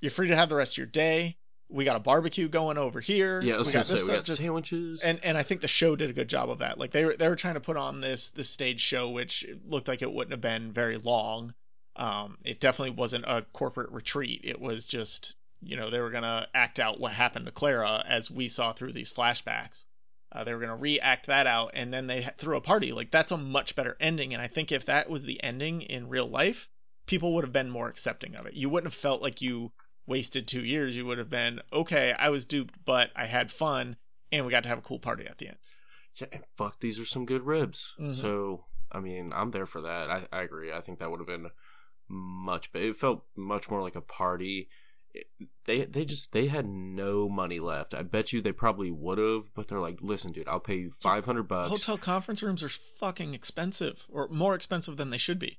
you're 0.00 0.10
free 0.10 0.28
to 0.28 0.36
have 0.36 0.48
the 0.48 0.54
rest 0.56 0.74
of 0.74 0.78
your 0.78 0.86
day 0.86 1.36
we 1.72 1.84
got 1.84 1.96
a 1.96 2.00
barbecue 2.00 2.48
going 2.48 2.78
over 2.78 3.00
here 3.00 3.40
Yeah, 3.40 3.54
I 3.54 3.58
was 3.58 3.68
we 3.68 3.72
going 3.72 3.80
got 3.82 3.86
to 3.86 3.92
this 3.92 4.00
say, 4.02 4.08
we 4.08 4.14
got 4.16 4.24
sandwiches. 4.24 5.00
and 5.02 5.20
and 5.24 5.36
I 5.38 5.42
think 5.42 5.60
the 5.60 5.68
show 5.68 5.96
did 5.96 6.10
a 6.10 6.12
good 6.12 6.28
job 6.28 6.50
of 6.50 6.58
that. 6.60 6.78
Like 6.78 6.90
they 6.92 7.04
were 7.04 7.16
they 7.16 7.28
were 7.28 7.36
trying 7.36 7.54
to 7.54 7.60
put 7.60 7.76
on 7.76 8.00
this 8.00 8.30
this 8.30 8.50
stage 8.50 8.80
show, 8.80 9.10
which 9.10 9.46
looked 9.66 9.88
like 9.88 10.02
it 10.02 10.12
wouldn't 10.12 10.32
have 10.32 10.40
been 10.40 10.72
very 10.72 10.98
long. 10.98 11.54
Um, 11.96 12.38
it 12.44 12.60
definitely 12.60 12.94
wasn't 12.96 13.24
a 13.26 13.44
corporate 13.52 13.90
retreat. 13.92 14.40
It 14.44 14.60
was 14.60 14.86
just 14.86 15.34
you 15.62 15.76
know 15.76 15.90
they 15.90 16.00
were 16.00 16.10
gonna 16.10 16.46
act 16.54 16.78
out 16.80 17.00
what 17.00 17.12
happened 17.12 17.46
to 17.46 17.52
Clara 17.52 18.02
as 18.06 18.30
we 18.30 18.48
saw 18.48 18.72
through 18.72 18.92
these 18.92 19.12
flashbacks. 19.12 19.84
Uh, 20.30 20.44
they 20.44 20.54
were 20.54 20.60
gonna 20.60 20.76
react 20.76 21.26
that 21.26 21.46
out, 21.46 21.72
and 21.74 21.92
then 21.92 22.06
they 22.06 22.26
threw 22.38 22.56
a 22.56 22.60
party. 22.60 22.92
Like 22.92 23.10
that's 23.10 23.32
a 23.32 23.36
much 23.36 23.74
better 23.76 23.96
ending. 24.00 24.32
And 24.32 24.42
I 24.42 24.48
think 24.48 24.72
if 24.72 24.86
that 24.86 25.10
was 25.10 25.24
the 25.24 25.42
ending 25.42 25.82
in 25.82 26.08
real 26.08 26.26
life, 26.28 26.68
people 27.06 27.34
would 27.34 27.44
have 27.44 27.52
been 27.52 27.68
more 27.70 27.88
accepting 27.88 28.34
of 28.36 28.46
it. 28.46 28.54
You 28.54 28.68
wouldn't 28.70 28.92
have 28.92 28.98
felt 28.98 29.20
like 29.22 29.42
you 29.42 29.72
wasted 30.06 30.46
two 30.48 30.64
years. 30.64 30.96
You 30.96 31.06
would 31.06 31.18
have 31.18 31.30
been 31.30 31.60
okay. 31.72 32.12
I 32.18 32.30
was 32.30 32.44
duped, 32.44 32.74
but 32.84 33.10
I 33.16 33.26
had 33.26 33.50
fun, 33.52 33.96
and 34.30 34.44
we 34.46 34.50
got 34.52 34.64
to 34.64 34.68
have 34.68 34.78
a 34.78 34.82
cool 34.82 34.98
party 34.98 35.26
at 35.26 35.38
the 35.38 35.48
end. 35.48 35.56
yeah, 36.20 36.26
and 36.32 36.44
fuck, 36.56 36.78
these 36.80 37.00
are 37.00 37.04
some 37.04 37.24
good 37.26 37.42
ribs. 37.42 37.94
Mhm. 38.00 38.14
So, 38.14 38.64
I 38.90 39.00
mean, 39.00 39.32
I'm 39.34 39.50
there 39.50 39.66
for 39.66 39.82
that. 39.82 40.10
I, 40.10 40.26
I 40.32 40.42
agree. 40.42 40.72
I 40.72 40.80
think 40.80 40.98
that 40.98 41.10
would 41.10 41.20
have 41.20 41.26
been 41.26 41.50
much 42.08 42.72
better. 42.72 42.86
It 42.86 42.96
felt 42.96 43.24
much 43.36 43.70
more 43.70 43.80
like 43.82 43.96
a 43.96 44.00
party. 44.02 44.68
It, 45.14 45.26
they 45.66 45.84
they 45.84 46.04
just 46.04 46.32
they 46.32 46.46
had 46.46 46.66
no 46.66 47.28
money 47.28 47.60
left. 47.60 47.94
I 47.94 48.02
bet 48.02 48.32
you 48.32 48.40
they 48.40 48.52
probably 48.52 48.90
would 48.90 49.18
have, 49.18 49.42
but 49.54 49.68
they're 49.68 49.78
like, 49.80 49.98
listen, 50.00 50.32
dude, 50.32 50.48
I'll 50.48 50.60
pay 50.60 50.76
you 50.76 50.90
five 51.02 51.24
hundred 51.24 51.44
bucks. 51.48 51.70
Hotel 51.70 51.98
conference 51.98 52.42
rooms 52.42 52.62
are 52.62 52.68
fucking 52.70 53.34
expensive, 53.34 54.02
or 54.10 54.28
more 54.28 54.54
expensive 54.54 54.96
than 54.96 55.10
they 55.10 55.18
should 55.18 55.38
be. 55.38 55.58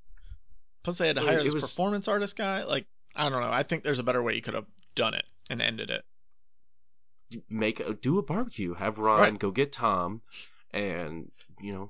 Plus, 0.83 0.97
they 0.97 1.07
had 1.07 1.15
to 1.17 1.21
hire 1.21 1.39
it 1.39 1.43
this 1.45 1.53
was- 1.53 1.63
performance 1.63 2.07
artist 2.07 2.35
guy. 2.35 2.63
Like, 2.63 2.85
I 3.15 3.29
don't 3.29 3.41
know. 3.41 3.51
I 3.51 3.63
think 3.63 3.83
there's 3.83 3.99
a 3.99 4.03
better 4.03 4.21
way 4.23 4.35
you 4.35 4.41
could 4.41 4.53
have 4.55 4.65
done 4.95 5.13
it 5.13 5.25
and 5.49 5.61
ended 5.61 5.89
it. 5.89 6.03
Make 7.49 7.79
a, 7.79 7.93
do 7.93 8.19
a 8.19 8.23
barbecue. 8.23 8.73
Have 8.75 8.99
Ron 8.99 9.19
Right. 9.19 9.39
go 9.39 9.49
get 9.51 9.71
Tom, 9.71 10.21
and 10.71 11.31
you 11.59 11.73
know, 11.73 11.89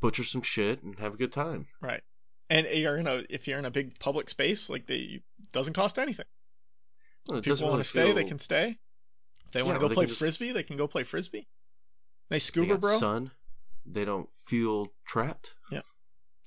butcher 0.00 0.22
some 0.24 0.42
shit 0.42 0.82
and 0.82 0.96
have 1.00 1.14
a 1.14 1.16
good 1.16 1.32
time. 1.32 1.66
Right. 1.80 2.02
And 2.50 2.66
you're 2.68 2.96
in 2.98 3.06
a 3.08 3.24
if 3.28 3.48
you're 3.48 3.58
in 3.58 3.64
a 3.64 3.70
big 3.70 3.98
public 3.98 4.28
space, 4.30 4.70
like 4.70 4.86
they 4.86 5.22
doesn't 5.52 5.72
cost 5.74 5.98
anything. 5.98 6.26
Well, 7.28 7.40
People 7.40 7.68
want 7.68 7.80
to 7.82 7.88
stay, 7.88 8.12
they 8.12 8.24
can 8.24 8.38
stay. 8.38 8.76
If 9.46 9.52
they 9.52 9.62
want 9.62 9.80
to 9.80 9.88
go 9.88 9.92
play 9.92 10.06
just- 10.06 10.18
frisbee, 10.18 10.52
they 10.52 10.62
can 10.62 10.76
go 10.76 10.86
play 10.86 11.02
frisbee. 11.04 11.48
Nice 12.30 12.44
They 12.50 12.60
scuba, 12.60 12.74
got 12.74 12.80
bro. 12.80 12.98
sun. 12.98 13.30
They 13.86 14.04
don't 14.04 14.28
feel 14.46 14.88
trapped. 15.06 15.52
Yeah. 15.72 15.82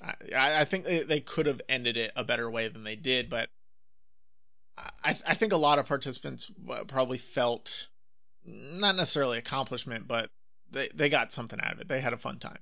I, 0.02 0.62
I 0.62 0.66
think 0.66 0.86
they, 0.86 1.04
they 1.04 1.20
could 1.22 1.48
have 1.48 1.62
ended 1.68 1.98
it 1.98 2.12
a 2.16 2.24
better 2.24 2.50
way 2.50 2.68
than 2.68 2.84
they 2.84 2.96
did, 2.96 3.30
but 3.30 3.50
I, 4.78 5.18
I 5.26 5.34
think 5.36 5.54
a 5.54 5.58
lot 5.58 5.80
of 5.80 5.88
participants 5.88 6.52
uh, 6.70 6.84
probably 6.84 7.18
felt 7.18 7.88
not 8.46 8.96
necessarily 8.96 9.38
accomplishment, 9.38 10.08
but 10.08 10.30
they, 10.72 10.90
they 10.94 11.10
got 11.10 11.32
something 11.32 11.60
out 11.62 11.74
of 11.74 11.80
it. 11.80 11.88
They 11.88 12.02
had 12.02 12.14
a 12.14 12.18
fun 12.18 12.40
time. 12.40 12.60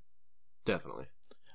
Definitely. 0.64 1.06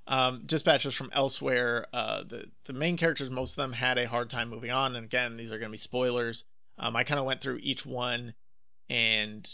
Um, 0.07 0.43
dispatches 0.45 0.93
from 0.93 1.11
elsewhere. 1.13 1.87
Uh, 1.93 2.23
the 2.23 2.45
the 2.65 2.73
main 2.73 2.97
characters, 2.97 3.29
most 3.29 3.51
of 3.51 3.57
them 3.57 3.73
had 3.73 3.97
a 3.97 4.07
hard 4.07 4.29
time 4.29 4.49
moving 4.49 4.71
on, 4.71 4.95
and 4.95 5.05
again, 5.05 5.37
these 5.37 5.51
are 5.51 5.59
going 5.59 5.69
to 5.69 5.73
be 5.73 5.77
spoilers. 5.77 6.43
Um, 6.77 6.95
I 6.95 7.03
kind 7.03 7.19
of 7.19 7.25
went 7.25 7.41
through 7.41 7.59
each 7.61 7.85
one 7.85 8.33
and 8.89 9.49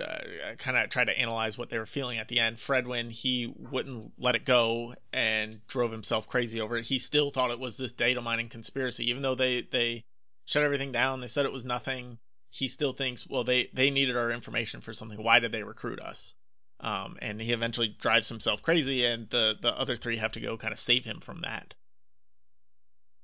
uh, 0.00 0.54
kind 0.58 0.76
of 0.76 0.88
tried 0.90 1.06
to 1.06 1.18
analyze 1.18 1.58
what 1.58 1.68
they 1.68 1.78
were 1.78 1.86
feeling 1.86 2.18
at 2.18 2.28
the 2.28 2.40
end. 2.40 2.58
Fredwynn, 2.58 3.10
he 3.10 3.52
wouldn't 3.56 4.12
let 4.18 4.34
it 4.34 4.44
go 4.44 4.94
and 5.12 5.60
drove 5.66 5.90
himself 5.90 6.28
crazy 6.28 6.60
over 6.60 6.76
it. 6.76 6.86
He 6.86 6.98
still 6.98 7.30
thought 7.30 7.50
it 7.50 7.58
was 7.58 7.76
this 7.76 7.92
data 7.92 8.20
mining 8.20 8.48
conspiracy, 8.48 9.10
even 9.10 9.22
though 9.22 9.34
they 9.34 9.62
they 9.62 10.04
shut 10.48 10.62
everything 10.62 10.92
down. 10.92 11.20
They 11.20 11.28
said 11.28 11.44
it 11.44 11.52
was 11.52 11.64
nothing. 11.64 12.18
He 12.50 12.68
still 12.68 12.94
thinks, 12.94 13.26
well, 13.28 13.44
they 13.44 13.68
they 13.74 13.90
needed 13.90 14.16
our 14.16 14.32
information 14.32 14.80
for 14.80 14.94
something. 14.94 15.22
Why 15.22 15.38
did 15.38 15.52
they 15.52 15.62
recruit 15.62 16.00
us? 16.00 16.34
Um, 16.80 17.18
and 17.20 17.40
he 17.40 17.52
eventually 17.52 17.88
drives 18.00 18.28
himself 18.28 18.62
crazy, 18.62 19.04
and 19.04 19.28
the 19.28 19.56
the 19.60 19.78
other 19.78 19.96
three 19.96 20.16
have 20.16 20.32
to 20.32 20.40
go 20.40 20.56
kind 20.56 20.72
of 20.72 20.78
save 20.78 21.04
him 21.04 21.20
from 21.20 21.42
that. 21.42 21.74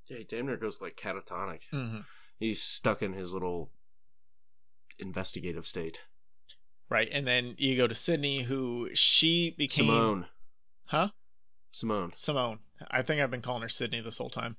Yeah, 0.08 0.18
he 0.18 0.24
damn 0.24 0.46
near 0.46 0.58
goes 0.58 0.82
like 0.82 0.96
catatonic. 0.96 1.60
Mm-hmm. 1.72 2.00
He's 2.38 2.62
stuck 2.62 3.00
in 3.00 3.14
his 3.14 3.32
little 3.32 3.70
investigative 4.98 5.66
state. 5.66 5.98
Right, 6.90 7.08
and 7.10 7.26
then 7.26 7.54
you 7.56 7.76
go 7.76 7.86
to 7.86 7.94
Sydney, 7.94 8.42
who 8.42 8.90
she 8.92 9.54
became 9.56 9.86
Simone. 9.86 10.26
huh? 10.84 11.08
Simone. 11.72 12.12
Simone. 12.14 12.58
I 12.90 13.00
think 13.00 13.22
I've 13.22 13.30
been 13.30 13.40
calling 13.40 13.62
her 13.62 13.70
Sydney 13.70 14.00
this 14.02 14.18
whole 14.18 14.28
time. 14.28 14.56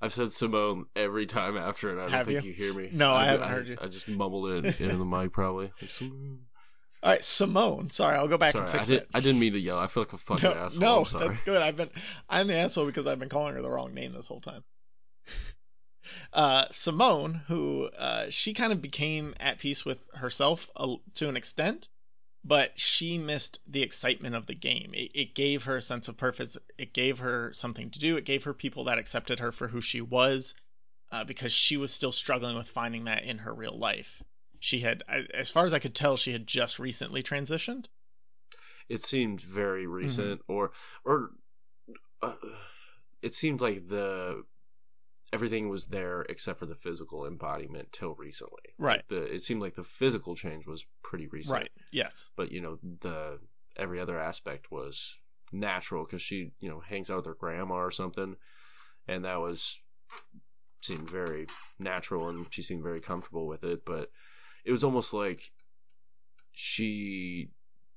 I've 0.00 0.12
said 0.12 0.30
Simone 0.30 0.86
every 0.94 1.26
time 1.26 1.56
after 1.56 1.90
it. 1.90 1.98
I 1.98 2.02
don't 2.02 2.10
Have 2.10 2.26
think 2.26 2.44
you? 2.44 2.50
you? 2.50 2.54
hear 2.54 2.74
me. 2.74 2.90
No, 2.92 3.14
I 3.14 3.26
haven't 3.26 3.48
I, 3.48 3.50
heard 3.50 3.66
you. 3.66 3.78
I 3.80 3.86
just 3.86 4.08
mumbled 4.08 4.50
it 4.50 4.80
into 4.80 4.96
the 4.96 5.04
mic 5.04 5.32
probably. 5.32 5.72
Like, 5.80 6.10
All 7.02 7.10
right, 7.12 7.24
Simone. 7.24 7.90
Sorry, 7.90 8.16
I'll 8.16 8.28
go 8.28 8.36
back 8.36 8.52
Sorry, 8.52 8.64
and 8.64 8.70
I, 8.70 8.76
fix 8.76 8.88
did, 8.88 9.02
it. 9.02 9.08
I 9.14 9.20
didn't 9.20 9.40
mean 9.40 9.54
to 9.54 9.58
yell. 9.58 9.78
I 9.78 9.86
feel 9.86 10.02
like 10.02 10.12
a 10.12 10.18
fucking 10.18 10.50
no, 10.50 10.56
asshole. 10.56 10.80
no 10.80 11.04
that's 11.04 11.40
good. 11.42 11.62
I've 11.62 11.76
been 11.76 11.90
I'm 12.28 12.46
the 12.46 12.56
asshole 12.56 12.86
because 12.86 13.06
I've 13.06 13.18
been 13.18 13.28
calling 13.30 13.54
her 13.54 13.62
the 13.62 13.70
wrong 13.70 13.94
name 13.94 14.12
this 14.12 14.28
whole 14.28 14.40
time. 14.40 14.64
Uh, 16.32 16.66
Simone, 16.70 17.34
who 17.48 17.86
uh, 17.86 18.26
she 18.30 18.54
kind 18.54 18.72
of 18.72 18.80
became 18.80 19.34
at 19.40 19.58
peace 19.58 19.84
with 19.84 20.04
herself 20.14 20.70
uh, 20.76 20.94
to 21.14 21.28
an 21.28 21.36
extent, 21.36 21.88
but 22.46 22.78
she 22.78 23.18
missed 23.18 23.60
the 23.66 23.82
excitement 23.82 24.34
of 24.34 24.46
the 24.46 24.54
game. 24.54 24.92
It, 24.94 25.10
it 25.14 25.34
gave 25.34 25.64
her 25.64 25.76
a 25.78 25.82
sense 25.82 26.08
of 26.08 26.16
purpose. 26.16 26.56
It 26.78 26.92
gave 26.94 27.18
her 27.18 27.52
something 27.52 27.90
to 27.90 27.98
do. 27.98 28.16
It 28.16 28.24
gave 28.24 28.44
her 28.44 28.54
people 28.54 28.84
that 28.84 28.98
accepted 28.98 29.40
her 29.40 29.52
for 29.52 29.68
who 29.68 29.80
she 29.80 30.00
was, 30.00 30.54
uh, 31.12 31.24
because 31.24 31.52
she 31.52 31.76
was 31.76 31.92
still 31.92 32.12
struggling 32.12 32.56
with 32.56 32.68
finding 32.68 33.04
that 33.04 33.24
in 33.24 33.38
her 33.38 33.54
real 33.54 33.78
life. 33.78 34.22
She 34.60 34.80
had, 34.80 35.02
as 35.34 35.50
far 35.50 35.66
as 35.66 35.74
I 35.74 35.78
could 35.80 35.94
tell, 35.94 36.16
she 36.16 36.32
had 36.32 36.46
just 36.46 36.78
recently 36.78 37.22
transitioned. 37.22 37.86
it 38.88 39.02
seemed 39.02 39.40
very 39.40 39.86
Mm-hmm. 40.02 40.30
recent 40.30 40.42
or 40.48 40.72
or 41.04 41.30
uh, 42.22 42.34
it 43.22 43.34
seemed 43.34 43.60
like 43.60 43.88
the 43.88 44.44
everything 45.32 45.68
was 45.68 45.86
there 45.86 46.22
except 46.22 46.58
for 46.58 46.66
the 46.66 46.74
physical 46.74 47.26
embodiment 47.26 47.90
till 47.92 48.14
recently 48.14 48.62
Right. 48.78 48.98
Like, 48.98 49.08
the 49.08 49.34
it 49.34 49.42
seemed 49.42 49.60
like 49.60 49.74
the 49.74 49.84
physical 49.84 50.36
change 50.36 50.66
was 50.66 50.86
pretty 51.02 51.26
recent 51.26 51.54
Right. 51.54 51.70
Yes. 51.90 52.32
but 52.36 52.52
you 52.52 52.60
know 52.60 52.78
the 53.00 53.38
every 53.76 54.00
other 54.00 54.18
aspect 54.18 54.70
was 54.70 55.18
natural 55.52 56.04
because 56.04 56.22
she 56.22 56.50
you 56.60 56.68
know 56.68 56.80
hangs 56.80 57.10
out 57.10 57.18
with 57.18 57.26
her 57.26 57.34
grandma 57.34 57.74
or 57.74 57.90
something 57.90 58.36
and 59.08 59.24
that 59.24 59.40
was 59.40 59.80
seemed 60.82 61.08
very 61.10 61.46
natural 61.78 62.28
and 62.28 62.46
she 62.50 62.62
seemed 62.62 62.82
very 62.82 63.00
comfortable 63.00 63.46
with 63.46 63.64
it 63.64 63.84
but 63.84 64.10
it 64.64 64.70
was 64.72 64.84
almost 64.84 65.12
like 65.12 65.50
she 66.52 67.50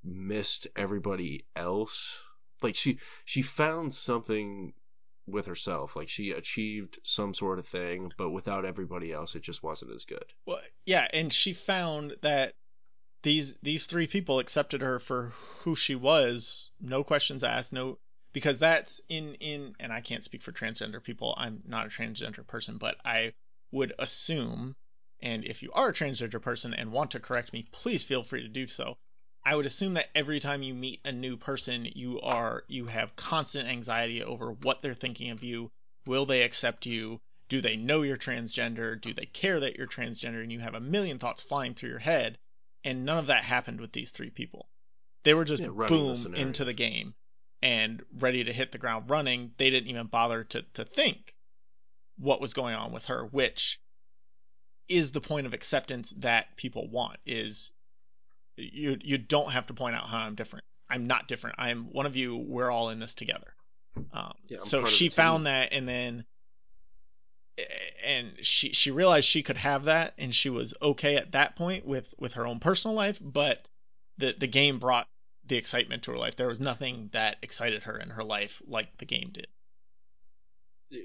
missed 0.04 0.68
everybody 0.76 1.46
else 1.56 2.22
like 2.62 2.76
she 2.76 3.00
she 3.26 3.42
found 3.42 3.94
something 3.94 4.74
with 5.32 5.46
herself 5.46 5.96
like 5.96 6.10
she 6.10 6.32
achieved 6.32 7.00
some 7.04 7.34
sort 7.34 7.60
of 7.60 7.68
thing 7.68 8.12
but 8.18 8.30
without 8.30 8.66
everybody 8.66 9.12
else 9.12 9.36
it 9.36 9.42
just 9.42 9.64
wasn't 9.64 9.92
as 9.94 10.06
good 10.06 10.26
Well, 10.46 10.62
yeah, 10.86 11.08
and 11.14 11.32
she 11.32 11.54
found 11.54 12.16
that 12.22 12.54
these 13.22 13.58
these 13.62 13.86
three 13.86 14.08
people 14.08 14.40
accepted 14.40 14.82
her 14.82 15.00
for 15.00 15.34
who 15.64 15.76
she 15.76 15.96
was, 15.96 16.72
no 16.80 17.04
questions 17.04 17.44
asked, 17.44 17.74
no 17.74 18.00
because 18.32 18.60
that's 18.60 19.02
in 19.10 19.36
in 19.36 19.76
and 19.80 19.92
I 19.92 20.02
can't 20.02 20.24
speak 20.24 20.42
for 20.42 20.52
transgender 20.52 21.04
people. 21.04 21.34
I'm 21.38 21.60
not 21.68 21.86
a 21.86 21.90
transgender 21.90 22.46
person, 22.46 22.78
but 22.78 22.98
I 23.04 23.34
would 23.72 23.94
assume 24.00 24.76
and 25.22 25.44
if 25.44 25.62
you 25.62 25.72
are 25.74 25.90
a 25.90 25.94
transgender 25.94 26.42
person 26.42 26.74
and 26.74 26.92
want 26.92 27.12
to 27.12 27.20
correct 27.20 27.52
me, 27.52 27.68
please 27.72 28.04
feel 28.04 28.24
free 28.24 28.42
to 28.42 28.48
do 28.48 28.68
so. 28.68 28.98
I 29.44 29.56
would 29.56 29.66
assume 29.66 29.96
that 29.96 30.10
every 30.16 30.40
time 30.40 30.64
you 30.64 30.74
meet 30.74 31.02
a 31.06 31.12
new 31.12 31.38
person, 31.38 31.86
you 31.86 32.22
are 32.22 32.64
you 32.68 32.86
have 32.86 33.16
constant 33.16 33.68
anxiety 33.68 34.24
over 34.24 34.52
what 34.52 34.82
they're 34.82 34.94
thinking 34.94 35.32
of 35.32 35.44
you. 35.44 35.72
Will 36.06 36.26
they 36.26 36.44
accept 36.44 36.86
you? 36.86 37.20
Do 37.48 37.62
they 37.62 37.76
know 37.76 38.04
you're 38.04 38.18
transgender? 38.18 39.00
Do 39.00 39.14
they 39.14 39.26
care 39.26 39.60
that 39.60 39.76
you're 39.78 39.88
transgender? 39.88 40.42
And 40.42 40.52
you 40.52 40.60
have 40.60 40.76
a 40.76 40.80
million 40.80 41.20
thoughts 41.20 41.42
flying 41.42 41.74
through 41.74 41.90
your 41.90 42.00
head. 42.00 42.38
And 42.84 43.06
none 43.06 43.18
of 43.18 43.28
that 43.28 43.44
happened 43.44 43.82
with 43.82 43.92
these 43.92 44.12
three 44.12 44.30
people. 44.30 44.70
They 45.24 45.34
were 45.34 45.46
just 45.46 45.62
Yeah, 45.62 45.70
running 45.74 46.08
the 46.08 46.14
boom 46.14 46.36
into 46.36 46.64
the 46.64 46.74
game 46.74 47.16
and 47.62 48.04
ready 48.20 48.44
to 48.44 48.54
hit 48.54 48.72
the 48.72 48.78
ground 48.78 49.10
running. 49.10 49.54
They 49.58 49.70
didn't 49.70 49.90
even 49.90 50.08
bother 50.08 50.44
to, 50.46 50.62
to 50.74 50.86
think 50.86 51.36
what 52.18 52.40
was 52.42 52.54
going 52.54 52.76
on 52.76 52.92
with 52.92 53.06
her, 53.06 53.26
which 53.26 53.80
is 54.88 55.12
the 55.12 55.22
point 55.22 55.48
of 55.48 55.54
acceptance 55.54 56.12
that 56.18 56.56
people 56.58 56.88
want 56.90 57.20
is 57.26 57.74
you 58.60 58.98
you 59.02 59.18
don't 59.18 59.52
have 59.52 59.68
to 59.68 59.74
point 59.74 59.96
out 59.96 60.08
how 60.08 60.20
I'm 60.20 60.36
different. 60.36 60.66
I'm 60.90 61.08
not 61.08 61.28
different. 61.28 61.56
I'm 61.60 61.86
one 61.92 62.06
of 62.06 62.16
you. 62.16 62.36
We're 62.36 62.72
all 62.72 62.90
in 62.90 63.00
this 63.00 63.16
together. 63.16 63.54
Um, 64.14 64.34
Yeah, 64.48 64.60
so 64.60 64.86
she 64.86 65.10
found 65.10 65.46
that, 65.46 65.70
and 65.72 65.88
then 65.88 66.26
and 68.04 68.34
she 68.42 68.74
she 68.74 68.92
realized 68.92 69.28
she 69.28 69.44
could 69.44 69.58
have 69.58 69.86
that, 69.86 70.14
and 70.18 70.34
she 70.34 70.50
was 70.50 70.74
okay 70.82 71.16
at 71.18 71.34
that 71.34 71.56
point 71.56 71.86
with 71.86 72.14
with 72.18 72.34
her 72.34 72.48
own 72.48 72.60
personal 72.60 72.96
life. 72.96 73.20
But 73.22 73.70
the 74.18 74.36
the 74.38 74.48
game 74.48 74.80
brought 74.80 75.08
the 75.46 75.58
excitement 75.58 76.04
to 76.04 76.12
her 76.12 76.18
life. 76.18 76.36
There 76.36 76.48
was 76.48 76.60
nothing 76.60 77.10
that 77.14 77.38
excited 77.42 77.84
her 77.84 77.98
in 77.98 78.10
her 78.12 78.24
life 78.24 78.62
like 78.68 78.98
the 78.98 79.06
game 79.06 79.32
did. 79.34 79.48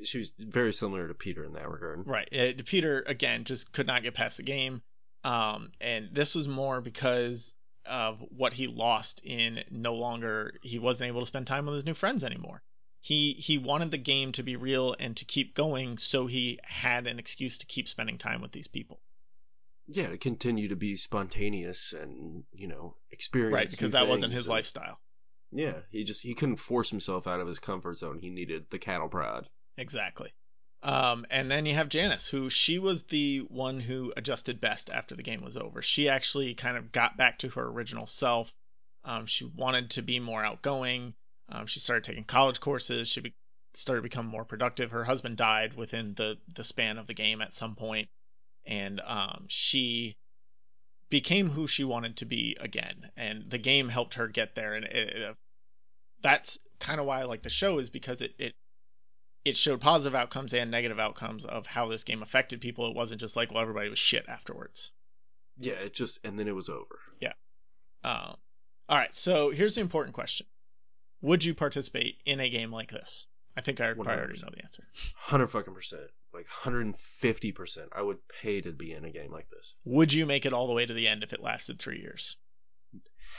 She 0.05 0.19
was 0.19 0.33
very 0.39 0.73
similar 0.73 1.09
to 1.09 1.15
Peter 1.15 1.45
in 1.45 1.53
that 1.55 1.69
regard. 1.69 2.07
Right. 2.07 2.29
Uh, 2.33 2.63
Peter 2.65 3.05
again 3.07 3.45
just 3.45 3.73
could 3.73 3.87
not 3.87 4.03
get 4.03 4.15
past 4.15 4.39
the 4.39 4.43
game, 4.43 4.83
um, 5.25 5.73
and 5.81 6.11
this 6.13 6.35
was 6.35 6.47
more 6.47 6.81
because 6.81 7.57
of 7.87 8.19
what 8.35 8.53
he 8.53 8.67
lost 8.67 9.21
in 9.25 9.63
no 9.71 9.95
longer 9.95 10.55
he 10.63 10.79
wasn't 10.79 11.09
able 11.09 11.21
to 11.21 11.27
spend 11.27 11.47
time 11.47 11.67
with 11.67 11.75
his 11.75 11.85
new 11.85 11.95
friends 11.95 12.25
anymore. 12.25 12.63
He 13.01 13.33
he 13.33 13.59
wanted 13.59 13.91
the 13.91 13.99
game 13.99 14.33
to 14.33 14.43
be 14.43 14.57
real 14.57 14.95
and 14.99 15.17
to 15.19 15.25
keep 15.25 15.55
going, 15.55 15.99
so 15.99 16.27
he 16.27 16.59
had 16.63 17.07
an 17.07 17.19
excuse 17.19 17.59
to 17.59 17.67
keep 17.67 17.89
spending 17.89 18.17
time 18.17 18.41
with 18.41 18.53
these 18.53 18.69
people. 18.69 19.01
Yeah, 19.87 20.09
to 20.09 20.17
continue 20.17 20.69
to 20.69 20.77
be 20.77 20.97
spontaneous 20.97 21.93
and 21.93 22.45
you 22.53 22.69
know 22.69 22.97
experience. 23.11 23.53
Right, 23.53 23.71
because 23.71 23.93
that 23.93 24.09
wasn't 24.09 24.33
his 24.33 24.47
and- 24.47 24.55
lifestyle. 24.55 24.99
Yeah, 25.53 25.75
he 25.91 26.03
just 26.05 26.23
he 26.23 26.35
couldn't 26.35 26.57
force 26.57 26.91
himself 26.91 27.27
out 27.27 27.41
of 27.41 27.47
his 27.47 27.59
comfort 27.61 27.99
zone. 27.99 28.19
He 28.19 28.31
needed 28.31 28.67
the 28.71 28.79
cattle 28.79 29.09
prod. 29.09 29.49
Exactly. 29.77 30.31
Um, 30.85 31.25
and 31.31 31.51
then 31.51 31.65
you 31.65 31.75
have 31.75 31.89
Janice, 31.89 32.29
who 32.29 32.51
she 32.51 32.79
was 32.79 33.05
the 33.05 33.39
one 33.39 33.81
who 33.81 34.13
adjusted 34.19 34.61
best 34.61 34.91
after 34.91 35.17
the 35.17 35.23
game 35.23 35.43
was 35.43 35.57
over. 35.57 35.81
She 35.81 36.11
actually 36.11 36.55
kind 36.55 36.77
of 36.77 36.93
got 36.93 37.17
back 37.17 37.39
to 37.39 37.49
her 37.49 37.67
original 37.69 38.07
self. 38.07 38.53
Um, 39.03 39.25
she 39.25 39.47
wanted 39.47 39.91
to 39.93 40.03
be 40.03 40.21
more 40.21 40.45
outgoing. 40.45 41.15
Um, 41.49 41.67
she 41.67 41.81
started 41.81 42.05
taking 42.05 42.25
college 42.25 42.61
courses. 42.61 43.09
She 43.09 43.21
be- 43.21 43.35
started 43.73 44.03
becoming 44.03 44.31
more 44.31 44.45
productive. 44.45 44.91
Her 44.91 45.05
husband 45.05 45.39
died 45.39 45.73
within 45.75 46.13
the 46.15 46.37
the 46.55 46.65
span 46.65 46.99
of 46.99 47.07
the 47.07 47.15
game 47.15 47.41
at 47.41 47.55
some 47.55 47.77
point, 47.77 48.09
and 48.67 49.01
um, 49.01 49.47
she 49.49 50.17
became 51.09 51.49
who 51.49 51.67
she 51.67 51.85
wanted 51.85 52.19
to 52.19 52.27
be 52.27 52.59
again. 52.61 53.11
And 53.17 53.51
the 53.51 53.59
game 53.59 53.89
helped 53.89 54.15
her 54.15 54.29
get 54.29 54.55
there. 54.55 54.75
And 54.75 54.85
it, 54.85 55.17
it, 55.17 55.37
that's 56.21 56.59
kind 56.79 57.01
of 57.01 57.07
why 57.07 57.21
I 57.21 57.25
like 57.25 57.43
the 57.43 57.51
show 57.51 57.79
is 57.79 57.89
because 57.89 58.21
it 58.21 58.35
it 58.39 58.55
it 59.45 59.57
showed 59.57 59.81
positive 59.81 60.15
outcomes 60.15 60.55
and 60.55 60.71
negative 60.71 60.99
outcomes 60.99 61.45
of 61.45 61.67
how 61.67 61.89
this 61.89 62.05
game 62.05 62.23
affected 62.23 62.61
people. 62.61 62.89
It 62.89 62.97
wasn't 62.97 63.21
just 63.21 63.37
like, 63.37 63.53
well, 63.53 63.63
everybody 63.63 63.89
was 63.91 63.99
shit 63.99 64.25
afterwards. 64.29 64.91
Yeah, 65.59 65.75
it 65.75 65.95
just 65.95 66.19
and 66.25 66.39
then 66.39 66.49
it 66.49 66.55
was 66.55 66.69
over. 66.69 66.99
Yeah. 67.21 67.35
Um, 68.03 68.37
all 68.89 68.99
right, 68.99 69.15
so 69.15 69.51
here's 69.51 69.77
the 69.77 69.81
important 69.81 70.15
question: 70.15 70.47
Would 71.23 71.45
you 71.45 71.55
participate 71.55 72.17
in 72.25 72.41
a 72.41 72.51
game 72.51 72.73
like 72.73 72.91
this? 72.91 73.27
I 73.57 73.61
think 73.61 73.81
I 73.81 73.93
probably 73.93 74.15
already 74.15 74.41
know 74.41 74.49
the 74.53 74.65
answer. 74.65 74.83
Hundred 75.15 75.47
fucking 75.47 75.75
percent, 75.75 76.11
like 76.33 76.49
hundred 76.49 76.87
and 76.87 76.97
fifty 76.97 77.53
percent. 77.53 77.91
I 77.95 78.03
would 78.03 78.19
pay 78.43 78.61
to 78.63 78.73
be 78.73 78.93
in 78.93 79.05
a 79.05 79.11
game 79.11 79.31
like 79.31 79.49
this. 79.51 79.77
Would 79.85 80.13
you 80.13 80.27
make 80.27 80.45
it 80.45 80.53
all 80.53 80.67
the 80.67 80.75
way 80.75 80.87
to 80.87 80.93
the 80.93 81.07
end 81.07 81.23
if 81.23 81.33
it 81.33 81.41
lasted 81.43 81.79
three 81.79 82.01
years? 82.01 82.37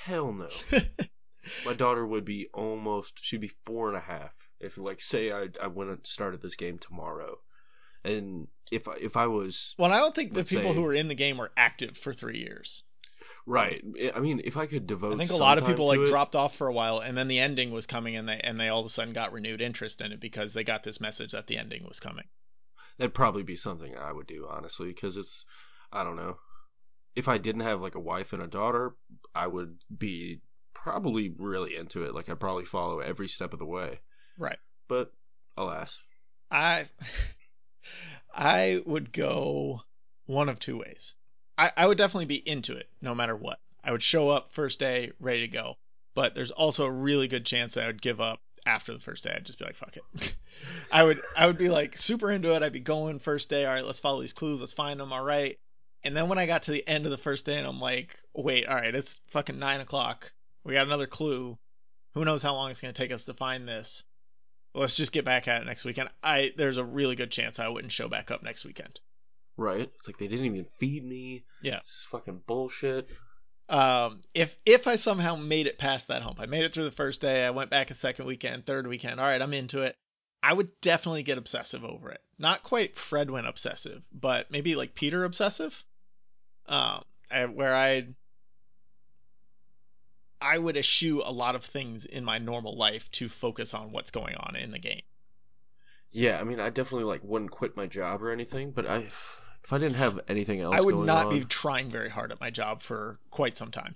Hell 0.04 0.32
no. 0.32 0.50
My 1.66 1.74
daughter 1.74 2.06
would 2.06 2.26
be 2.26 2.48
almost. 2.54 3.20
She'd 3.22 3.42
be 3.42 3.52
four 3.66 3.90
and 3.90 3.98
a 3.98 4.02
half 4.02 4.34
if, 4.66 4.78
like, 4.78 5.00
say 5.02 5.32
I 5.32 5.48
I 5.62 5.68
went 5.68 5.90
and 5.92 6.06
started 6.06 6.42
this 6.42 6.56
game 6.56 6.78
tomorrow, 6.78 7.38
and 8.04 8.48
if 8.72 8.88
I, 8.88 8.96
if 8.96 9.16
I 9.18 9.28
was 9.28 9.76
well, 9.78 9.92
I 9.92 10.00
don't 10.00 10.14
think 10.14 10.34
the 10.34 10.44
people 10.44 10.72
say- 10.72 10.74
who 10.74 10.84
were 10.84 10.94
in 10.94 11.08
the 11.08 11.16
game 11.16 11.38
were 11.38 11.52
active 11.56 11.98
for 11.98 12.14
three 12.14 12.40
years. 12.40 12.84
right, 13.46 13.84
I 14.16 14.20
mean, 14.20 14.42
if 14.44 14.58
I 14.58 14.66
could 14.66 14.88
devote. 14.88 15.14
I 15.14 15.18
think 15.18 15.32
a 15.32 15.36
lot 15.36 15.58
of 15.58 15.66
people 15.66 15.88
like 15.88 16.00
it- 16.00 16.08
dropped 16.08 16.36
off 16.36 16.56
for 16.56 16.68
a 16.68 16.74
while, 16.74 17.00
and 17.00 17.18
then 17.18 17.28
the 17.28 17.40
ending 17.40 17.72
was 17.72 17.88
coming, 17.88 18.16
and 18.16 18.28
they 18.28 18.40
and 18.44 18.60
they 18.60 18.70
all 18.70 18.82
of 18.82 18.86
a 18.86 18.90
sudden 18.90 19.14
got 19.14 19.32
renewed 19.32 19.62
interest 19.62 20.02
in 20.02 20.12
it 20.12 20.20
because 20.20 20.54
they 20.54 20.64
got 20.64 20.84
this 20.84 21.00
message 21.00 21.32
that 21.32 21.48
the 21.48 21.58
ending 21.58 21.86
was 21.86 22.00
coming. 22.00 22.26
That'd 22.98 23.14
probably 23.14 23.44
be 23.44 23.58
something 23.58 23.98
I 23.98 24.12
would 24.12 24.28
do, 24.28 24.48
honestly, 24.50 24.88
because 24.88 25.18
it's, 25.18 25.44
I 25.92 26.04
don't 26.04 26.16
know. 26.16 26.38
If 27.14 27.28
I 27.28 27.38
didn't 27.38 27.62
have 27.62 27.82
like 27.82 27.96
a 27.96 28.00
wife 28.00 28.34
and 28.34 28.42
a 28.42 28.48
daughter, 28.48 28.96
I 29.34 29.48
would 29.48 29.78
be 29.96 30.42
probably 30.74 31.34
really 31.38 31.76
into 31.76 32.06
it. 32.06 32.14
Like 32.14 32.30
I'd 32.30 32.40
probably 32.40 32.66
follow 32.66 33.00
every 33.00 33.28
step 33.28 33.54
of 33.54 33.60
the 33.60 33.66
way. 33.66 34.00
Right. 34.38 34.60
But 34.88 35.12
alas, 35.58 36.02
I 36.52 36.88
I 38.34 38.82
would 38.86 39.12
go 39.12 39.82
one 40.26 40.50
of 40.50 40.60
two 40.60 40.78
ways. 40.78 41.16
I, 41.58 41.72
I 41.76 41.88
would 41.88 41.98
definitely 41.98 42.26
be 42.26 42.48
into 42.48 42.76
it 42.76 42.90
no 43.02 43.16
matter 43.16 43.36
what. 43.36 43.60
I 43.84 43.92
would 43.92 44.04
show 44.04 44.30
up 44.30 44.52
first 44.52 44.80
day 44.80 45.12
ready 45.20 45.42
to 45.42 45.48
go. 45.48 45.78
But 46.16 46.34
there's 46.34 46.52
also 46.52 46.86
a 46.86 46.92
really 46.92 47.28
good 47.28 47.46
chance 47.46 47.74
that 47.74 47.84
I 47.84 47.88
would 47.88 48.02
give 48.02 48.22
up 48.22 48.42
after 48.66 48.94
the 48.94 49.00
first 49.00 49.24
day. 49.24 49.34
I'd 49.36 49.46
just 49.46 49.60
be 49.60 49.66
like, 49.66 49.76
fuck 49.76 49.98
it. 49.98 50.36
I 50.92 51.04
would 51.04 51.22
I 51.38 51.46
would 51.48 51.58
be 51.58 51.70
like 51.70 51.98
super 51.98 52.32
into 52.32 52.56
it. 52.56 52.64
I'd 52.64 52.74
be 52.74 52.80
going 52.80 53.20
first 53.20 53.50
day. 53.50 53.66
All 53.66 53.74
right, 53.74 53.86
let's 53.86 54.00
follow 54.00 54.22
these 54.22 54.34
clues. 54.34 54.62
Let's 54.62 54.74
find 54.74 55.00
them. 55.00 55.14
All 55.14 55.24
right. 55.24 55.58
And 56.04 56.16
then 56.16 56.30
when 56.30 56.38
I 56.38 56.46
got 56.46 56.64
to 56.64 56.72
the 56.72 56.88
end 56.88 57.06
of 57.06 57.12
the 57.12 57.18
first 57.18 57.46
day 57.46 57.58
and 57.58 57.68
I'm 57.68 57.80
like, 57.80 58.18
wait, 58.34 58.68
all 58.68 58.76
right, 58.76 58.94
it's 58.94 59.20
fucking 59.28 59.60
nine 59.60 59.82
o'clock. 59.82 60.32
We 60.64 60.74
got 60.74 60.88
another 60.88 61.08
clue. 61.08 61.58
Who 62.14 62.26
knows 62.26 62.42
how 62.42 62.54
long 62.54 62.72
it's 62.72 62.82
gonna 62.82 62.94
take 62.94 63.12
us 63.12 63.26
to 63.26 63.34
find 63.34 63.68
this? 63.68 64.04
Let's 64.76 64.96
just 64.96 65.12
get 65.12 65.26
back 65.26 65.48
at 65.48 65.62
it 65.62 65.66
next 65.66 65.86
weekend. 65.86 66.10
I 66.22 66.52
there's 66.58 66.78
a 66.78 66.84
really 66.84 67.16
good 67.16 67.32
chance 67.32 67.60
I 67.60 67.70
wouldn't 67.70 67.94
show 67.94 68.10
back 68.10 68.30
up 68.30 68.44
next 68.44 68.66
weekend. 68.66 69.00
right? 69.58 69.90
It's 69.96 70.08
like 70.08 70.18
they 70.18 70.28
didn't 70.28 70.46
even 70.46 70.66
feed 70.80 71.06
me. 71.06 71.46
Yeah. 71.62 71.78
It's 71.78 72.08
fucking 72.12 72.42
bullshit. 72.46 73.10
Um, 73.70 74.22
if 74.34 74.56
if 74.66 74.88
I 74.88 74.98
somehow 74.98 75.36
made 75.36 75.68
it 75.68 75.80
past 75.80 76.10
that 76.10 76.22
hump, 76.22 76.40
I 76.40 76.46
made 76.46 76.66
it 76.66 76.74
through 76.74 76.84
the 76.84 76.92
first 76.92 77.22
day, 77.22 77.46
I 77.46 77.52
went 77.52 77.70
back 77.72 77.90
a 77.90 77.96
second 77.96 78.26
weekend, 78.26 78.66
third 78.66 78.86
weekend. 78.86 79.20
All 79.20 79.26
right, 79.26 79.42
I'm 79.42 79.54
into 79.54 79.82
it. 79.82 79.96
I 80.44 80.54
would 80.54 80.70
definitely 80.82 81.24
get 81.24 81.40
obsessive 81.40 81.84
over 81.84 82.12
it. 82.12 82.22
Not 82.38 82.62
quite 82.62 82.96
Fredwynn 82.96 83.48
obsessive, 83.48 84.04
but 84.12 84.52
maybe 84.52 84.76
like 84.76 84.94
Peter 84.94 85.26
obsessive. 85.26 85.84
Um, 86.68 87.02
I, 87.32 87.46
where 87.46 87.74
I 87.74 88.10
I 90.42 90.58
would 90.58 90.78
eschew 90.78 91.22
a 91.24 91.32
lot 91.32 91.56
of 91.56 91.64
things 91.64 92.06
in 92.06 92.24
my 92.24 92.38
normal 92.38 92.78
life 92.78 93.10
to 93.12 93.30
focus 93.30 93.74
on 93.74 93.92
what's 93.92 94.12
going 94.12 94.36
on 94.36 94.56
in 94.56 94.72
the 94.72 94.80
game. 94.80 95.02
Yeah, 96.12 96.40
I 96.40 96.44
mean, 96.44 96.60
I 96.60 96.70
definitely 96.70 97.06
like 97.06 97.22
wouldn't 97.24 97.52
quit 97.52 97.76
my 97.76 97.88
job 97.88 98.24
or 98.24 98.32
anything, 98.32 98.72
but 98.72 98.88
I, 98.88 98.98
if 98.98 99.72
I 99.72 99.78
didn't 99.78 99.96
have 99.96 100.22
anything 100.28 100.62
else, 100.62 100.76
I 100.76 100.82
would 100.82 101.06
not 101.06 101.28
on, 101.28 101.40
be 101.40 101.46
trying 101.46 101.90
very 101.90 102.10
hard 102.10 102.32
at 102.32 102.40
my 102.40 102.50
job 102.50 102.82
for 102.82 103.20
quite 103.32 103.58
some 103.58 103.72
time. 103.72 103.96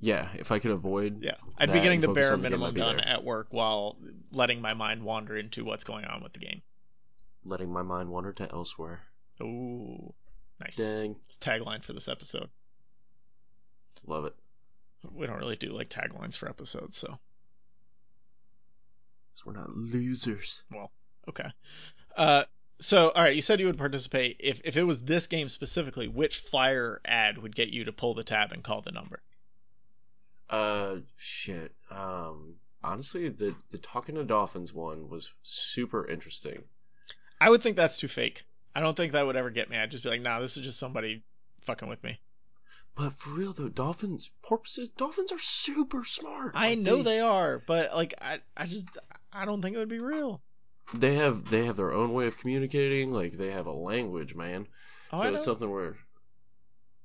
Yeah, 0.00 0.28
if 0.34 0.50
I 0.50 0.58
could 0.58 0.70
avoid. 0.72 1.22
Yeah, 1.22 1.34
I'd 1.58 1.72
be 1.72 1.80
getting 1.80 2.00
the 2.00 2.08
bare 2.08 2.32
on 2.32 2.42
the 2.42 2.48
game, 2.48 2.58
minimum 2.58 2.74
done 2.74 2.96
there. 2.96 3.06
at 3.06 3.22
work 3.24 3.48
while 3.50 3.96
letting 4.32 4.60
my 4.60 4.74
mind 4.74 5.02
wander 5.02 5.36
into 5.36 5.64
what's 5.64 5.84
going 5.84 6.04
on 6.06 6.22
with 6.22 6.32
the 6.32 6.40
game. 6.40 6.62
letting 7.44 7.70
my 7.72 7.82
mind 7.82 8.08
wander 8.08 8.32
to 8.32 8.50
elsewhere. 8.52 9.02
Ooh, 9.40 10.12
nice. 10.60 10.76
Dang, 10.76 11.16
It's 11.26 11.38
tagline 11.38 11.82
for 11.84 11.92
this 11.92 12.08
episode. 12.08 12.48
love 14.06 14.24
it. 14.24 14.34
We 15.10 15.26
don't 15.26 15.38
really 15.38 15.56
do 15.56 15.72
like 15.72 15.88
taglines 15.88 16.36
for 16.36 16.48
episodes, 16.48 16.96
so 16.96 17.08
'Cause 17.08 17.18
we're 19.46 19.52
not 19.52 19.74
losers. 19.74 20.62
Well, 20.70 20.92
okay. 21.28 21.50
Uh, 22.16 22.44
so 22.80 23.10
all 23.10 23.22
right, 23.22 23.34
you 23.34 23.42
said 23.42 23.60
you 23.60 23.66
would 23.66 23.78
participate 23.78 24.36
if 24.40 24.60
if 24.64 24.76
it 24.76 24.84
was 24.84 25.02
this 25.02 25.26
game 25.26 25.48
specifically. 25.48 26.08
Which 26.08 26.38
flyer 26.38 27.00
ad 27.04 27.38
would 27.38 27.54
get 27.54 27.70
you 27.70 27.84
to 27.84 27.92
pull 27.92 28.14
the 28.14 28.24
tab 28.24 28.52
and 28.52 28.62
call 28.62 28.82
the 28.82 28.92
number? 28.92 29.22
Uh, 30.50 30.96
shit. 31.16 31.74
Um, 31.90 32.56
honestly, 32.82 33.28
the 33.30 33.54
the 33.70 33.78
talking 33.78 34.16
to 34.16 34.24
dolphins 34.24 34.72
one 34.72 35.08
was 35.08 35.32
super 35.42 36.08
interesting. 36.08 36.62
I 37.40 37.50
would 37.50 37.62
think 37.62 37.76
that's 37.76 37.98
too 37.98 38.08
fake. 38.08 38.44
I 38.74 38.80
don't 38.80 38.96
think 38.96 39.12
that 39.12 39.26
would 39.26 39.36
ever 39.36 39.50
get 39.50 39.68
me. 39.68 39.76
I'd 39.76 39.90
just 39.90 40.04
be 40.04 40.10
like, 40.10 40.22
nah, 40.22 40.40
this 40.40 40.56
is 40.56 40.64
just 40.64 40.78
somebody 40.78 41.22
fucking 41.62 41.88
with 41.88 42.02
me. 42.04 42.20
But 42.94 43.14
for 43.14 43.30
real 43.30 43.52
though, 43.52 43.68
dolphins, 43.68 44.30
porpoises, 44.42 44.90
dolphins 44.90 45.32
are 45.32 45.38
super 45.38 46.04
smart. 46.04 46.52
I 46.54 46.70
Like, 46.70 46.78
know 46.80 47.02
they 47.02 47.20
are, 47.20 47.58
but 47.66 47.94
like 47.94 48.14
I 48.20 48.40
I 48.56 48.66
just 48.66 48.86
I 49.32 49.44
don't 49.44 49.62
think 49.62 49.74
it 49.76 49.78
would 49.78 49.88
be 49.88 49.98
real. 49.98 50.42
they 50.94 51.14
have 51.14 51.48
they 51.48 51.64
have 51.64 51.76
their 51.76 51.92
own 51.92 52.12
way 52.12 52.26
of 52.26 52.38
communicating. 52.38 53.10
Like 53.12 53.32
they 53.34 53.50
have 53.50 53.66
a 53.66 53.72
language, 53.72 54.34
man. 54.34 54.66
Oh, 55.12 55.18
so 55.18 55.22
I 55.22 55.28
know. 55.28 55.34
it's 55.34 55.44
something 55.44 55.70
where 55.70 55.96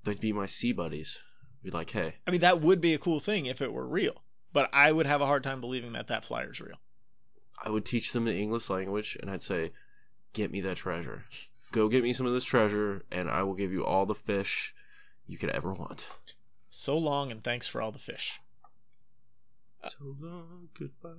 they'd 0.03 0.19
be 0.19 0.33
my 0.33 0.45
sea 0.45 0.73
buddies. 0.73 1.21
Be 1.63 1.71
like, 1.71 1.89
hey, 1.89 2.15
I 2.27 2.31
mean, 2.31 2.41
that 2.41 2.61
would 2.61 2.81
be 2.81 2.93
a 2.93 2.99
cool 2.99 3.19
thing 3.19 3.45
if 3.47 3.61
it 3.61 3.73
were 3.73 3.85
real, 3.87 4.21
but 4.53 4.69
I 4.73 4.91
would 4.91 5.05
have 5.07 5.21
a 5.21 5.25
hard 5.25 5.43
time 5.43 5.59
believing 5.61 5.93
that 5.93 6.07
that 6.07 6.23
flyer's 6.25 6.61
real. 6.61 6.77
I 7.61 7.69
would 7.69 7.83
teach 7.85 8.13
them 8.13 8.25
the 8.25 8.35
English 8.37 8.69
language, 8.69 9.17
and 9.19 9.29
I'd 9.31 9.41
say, 9.41 9.71
get 10.33 10.51
me 10.51 10.61
that 10.61 10.77
treasure. 10.77 11.25
Go 11.71 11.89
get 11.89 12.03
me 12.03 12.13
some 12.13 12.27
of 12.27 12.33
this 12.33 12.43
treasure, 12.45 13.03
and 13.11 13.27
I 13.29 13.41
will 13.43 13.55
give 13.55 13.71
you 13.71 13.83
all 13.85 14.05
the 14.05 14.13
fish 14.15 14.75
you 15.27 15.37
could 15.37 15.49
ever 15.49 15.73
want. 15.73 16.05
So 16.69 16.97
long 16.97 17.31
and 17.31 17.43
thanks 17.43 17.67
for 17.67 17.81
all 17.81 17.91
the 17.91 17.99
fish. 17.99 18.39
So 19.87 20.15
long, 20.19 20.69
goodbye. 20.77 21.09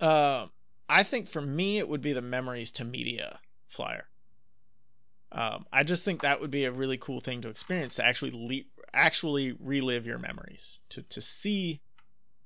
Uh, 0.00 0.46
I 0.88 1.02
think 1.02 1.28
for 1.28 1.40
me 1.40 1.78
it 1.78 1.88
would 1.88 2.00
be 2.00 2.12
the 2.12 2.22
memories 2.22 2.72
to 2.72 2.84
media 2.84 3.38
flyer. 3.68 4.06
Um, 5.32 5.66
I 5.72 5.82
just 5.82 6.04
think 6.04 6.22
that 6.22 6.40
would 6.40 6.50
be 6.50 6.64
a 6.64 6.72
really 6.72 6.98
cool 6.98 7.20
thing 7.20 7.42
to 7.42 7.48
experience 7.48 7.96
to 7.96 8.04
actually 8.04 8.30
le- 8.32 8.84
actually 8.92 9.52
relive 9.52 10.06
your 10.06 10.18
memories 10.18 10.78
to 10.90 11.02
to 11.02 11.20
see 11.20 11.80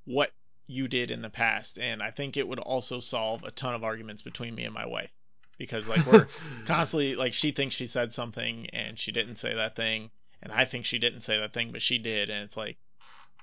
what 0.05 0.32
you 0.66 0.88
did 0.88 1.10
in 1.10 1.20
the 1.20 1.30
past, 1.30 1.78
and 1.78 2.02
I 2.02 2.10
think 2.10 2.36
it 2.36 2.48
would 2.48 2.59
also 2.59 3.01
solve 3.01 3.44
a 3.44 3.51
ton 3.51 3.74
of 3.74 3.84
arguments 3.84 4.22
between 4.22 4.55
me 4.55 4.64
and 4.64 4.74
my 4.74 4.86
wife 4.86 5.10
because 5.59 5.86
like 5.86 6.05
we're 6.06 6.26
constantly 6.66 7.16
like 7.16 7.34
she 7.34 7.52
thinks 7.52 7.74
she 7.74 7.86
said 7.86 8.12
something 8.12 8.70
and 8.70 8.98
she 8.98 9.12
didn't 9.12 9.36
say 9.36 9.55
that 9.55 9.76
thing, 9.76 10.10
and 10.43 10.53
I 10.53 10.65
think 10.65 10.85
she 10.85 10.99
didn't 10.99 11.23
say 11.23 11.39
that 11.39 11.53
thing 11.53 11.73
but 11.73 11.83
she 11.83 11.99
did, 11.99 12.31
and 12.31 12.45
it's 12.45 12.57
like 12.57 12.79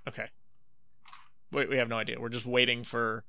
okay, 0.07 0.27
we 1.51 1.65
we 1.65 1.77
have 1.77 1.89
no 1.89 1.97
idea. 1.97 2.19
We're 2.19 2.29
just 2.29 2.45
waiting 2.45 2.83
for 2.83 3.23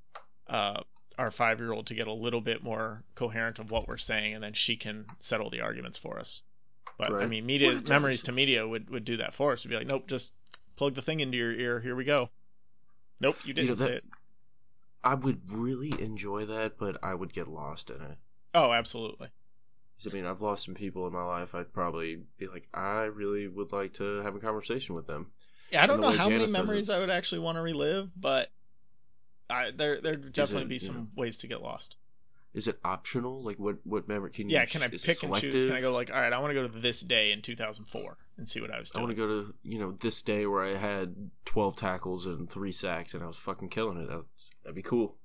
uh 0.46 0.82
our 1.18 1.30
five 1.30 1.58
year 1.58 1.72
old 1.72 1.86
to 1.88 1.94
get 1.94 2.06
a 2.06 2.12
little 2.12 2.40
bit 2.40 2.62
more 2.62 3.02
coherent 3.14 3.58
of 3.58 3.70
what 3.70 3.88
we're 3.88 3.96
saying, 3.96 4.34
and 4.34 4.42
then 4.42 4.52
she 4.52 4.76
can 4.76 5.06
settle 5.18 5.50
the 5.50 5.60
arguments 5.62 5.98
for 5.98 6.18
us. 6.18 6.42
But 6.98 7.12
I 7.12 7.26
mean, 7.26 7.46
media 7.46 7.68
Well, 7.68 7.82
memories 7.88 8.24
to 8.24 8.32
media 8.32 8.66
would 8.66 8.90
would 8.90 9.04
do 9.04 9.18
that 9.18 9.34
for 9.34 9.52
us. 9.52 9.64
We'd 9.64 9.70
be 9.70 9.76
like, 9.76 9.86
nope, 9.86 10.06
just 10.06 10.32
plug 10.76 10.94
the 10.94 11.02
thing 11.02 11.20
into 11.20 11.36
your 11.36 11.52
ear. 11.52 11.80
Here 11.80 11.94
we 11.94 12.04
go. 12.04 12.30
Nope, 13.20 13.36
you 13.44 13.54
didn't 13.54 13.70
know, 13.70 13.86
say 13.86 13.92
it. 13.94 14.04
I 15.02 15.14
would 15.14 15.52
really 15.52 15.92
enjoy 16.00 16.46
that, 16.46 16.78
but 16.78 16.98
I 17.02 17.14
would 17.14 17.32
get 17.32 17.48
lost 17.48 17.90
in 17.90 18.00
it. 18.00 18.18
Oh, 18.54 18.72
absolutely. 18.72 19.28
I 20.06 20.14
mean, 20.14 20.26
I've 20.26 20.40
lost 20.40 20.64
some 20.64 20.74
people 20.74 21.06
in 21.06 21.12
my 21.12 21.24
life. 21.24 21.54
I'd 21.54 21.72
probably 21.72 22.20
be 22.38 22.46
like, 22.46 22.68
I 22.72 23.04
really 23.04 23.48
would 23.48 23.72
like 23.72 23.94
to 23.94 24.22
have 24.22 24.36
a 24.36 24.38
conversation 24.40 24.94
with 24.94 25.06
them. 25.06 25.26
Yeah, 25.70 25.82
I 25.82 25.86
don't 25.86 26.00
know 26.00 26.10
how 26.10 26.28
many 26.28 26.38
Janice 26.38 26.52
does 26.52 26.60
memories 26.60 26.90
I 26.90 27.00
would 27.00 27.10
actually 27.10 27.40
want 27.40 27.56
to 27.56 27.62
relive, 27.62 28.10
but 28.16 28.50
I 29.50 29.70
there 29.70 30.00
there 30.00 30.16
definitely 30.16 30.64
it, 30.64 30.68
be 30.68 30.74
you 30.76 30.80
some 30.80 30.96
know- 30.96 31.06
ways 31.16 31.38
to 31.38 31.46
get 31.46 31.62
lost. 31.62 31.96
Is 32.54 32.66
it 32.66 32.78
optional? 32.82 33.42
Like, 33.42 33.58
what 33.58 33.76
what 33.84 34.08
memory 34.08 34.30
can 34.30 34.48
you? 34.48 34.54
Yeah, 34.54 34.64
can 34.64 34.82
I 34.82 34.88
ch- 34.88 34.94
is 34.94 35.04
it 35.04 35.06
pick 35.06 35.22
and 35.22 35.34
choose? 35.36 35.66
Can 35.66 35.74
I 35.74 35.80
go 35.82 35.92
like, 35.92 36.10
all 36.10 36.18
right, 36.20 36.32
I 36.32 36.38
want 36.38 36.50
to 36.50 36.54
go 36.54 36.66
to 36.66 36.78
this 36.78 37.00
day 37.02 37.32
in 37.32 37.42
2004 37.42 38.16
and 38.38 38.48
see 38.48 38.60
what 38.62 38.70
I 38.70 38.80
was 38.80 38.90
doing. 38.90 39.00
I 39.00 39.04
want 39.04 39.16
to 39.16 39.22
go 39.22 39.26
to 39.28 39.54
you 39.62 39.78
know 39.78 39.92
this 39.92 40.22
day 40.22 40.46
where 40.46 40.64
I 40.64 40.74
had 40.74 41.14
twelve 41.44 41.76
tackles 41.76 42.26
and 42.26 42.50
three 42.50 42.72
sacks 42.72 43.12
and 43.14 43.22
I 43.22 43.26
was 43.26 43.36
fucking 43.36 43.68
killing 43.68 44.00
it. 44.00 44.08
That's, 44.08 44.50
that'd 44.62 44.74
be 44.74 44.82
cool. 44.82 45.16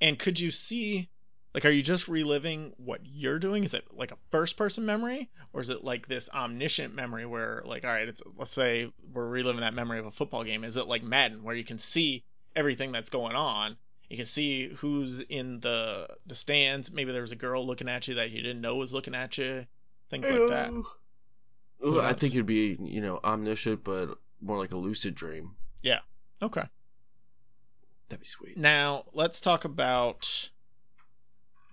And 0.00 0.18
could 0.18 0.40
you 0.40 0.50
see, 0.50 1.08
like, 1.56 1.64
are 1.64 1.70
you 1.70 1.82
just 1.82 2.06
reliving 2.06 2.74
what 2.76 3.00
you're 3.02 3.38
doing? 3.38 3.64
Is 3.64 3.72
it 3.72 3.86
like 3.90 4.12
a 4.12 4.18
first 4.30 4.58
person 4.58 4.84
memory, 4.84 5.30
or 5.54 5.62
is 5.62 5.70
it 5.70 5.82
like 5.82 6.06
this 6.06 6.28
omniscient 6.28 6.94
memory 6.94 7.24
where, 7.24 7.62
like, 7.64 7.82
all 7.82 7.90
right, 7.90 8.06
it's 8.06 8.20
let's 8.36 8.50
say 8.50 8.92
we're 9.10 9.26
reliving 9.26 9.62
that 9.62 9.72
memory 9.72 9.98
of 9.98 10.04
a 10.04 10.10
football 10.10 10.44
game. 10.44 10.64
Is 10.64 10.76
it 10.76 10.86
like 10.86 11.02
Madden 11.02 11.42
where 11.42 11.56
you 11.56 11.64
can 11.64 11.78
see 11.78 12.24
everything 12.54 12.92
that's 12.92 13.08
going 13.08 13.36
on? 13.36 13.78
You 14.10 14.18
can 14.18 14.26
see 14.26 14.68
who's 14.68 15.20
in 15.20 15.60
the 15.60 16.08
the 16.26 16.34
stands. 16.34 16.92
Maybe 16.92 17.12
there 17.12 17.22
was 17.22 17.32
a 17.32 17.36
girl 17.36 17.66
looking 17.66 17.88
at 17.88 18.06
you 18.06 18.16
that 18.16 18.32
you 18.32 18.42
didn't 18.42 18.60
know 18.60 18.76
was 18.76 18.92
looking 18.92 19.14
at 19.14 19.38
you. 19.38 19.64
Things 20.10 20.28
like 20.28 20.50
that. 20.50 20.72
Well, 21.80 22.02
I 22.02 22.12
think 22.12 22.34
it'd 22.34 22.44
be 22.44 22.76
you 22.78 23.00
know 23.00 23.18
omniscient, 23.24 23.82
but 23.82 24.18
more 24.42 24.58
like 24.58 24.72
a 24.72 24.76
lucid 24.76 25.14
dream. 25.14 25.52
Yeah. 25.82 26.00
Okay. 26.42 26.64
That'd 28.10 28.20
be 28.20 28.26
sweet. 28.26 28.58
Now 28.58 29.04
let's 29.14 29.40
talk 29.40 29.64
about 29.64 30.50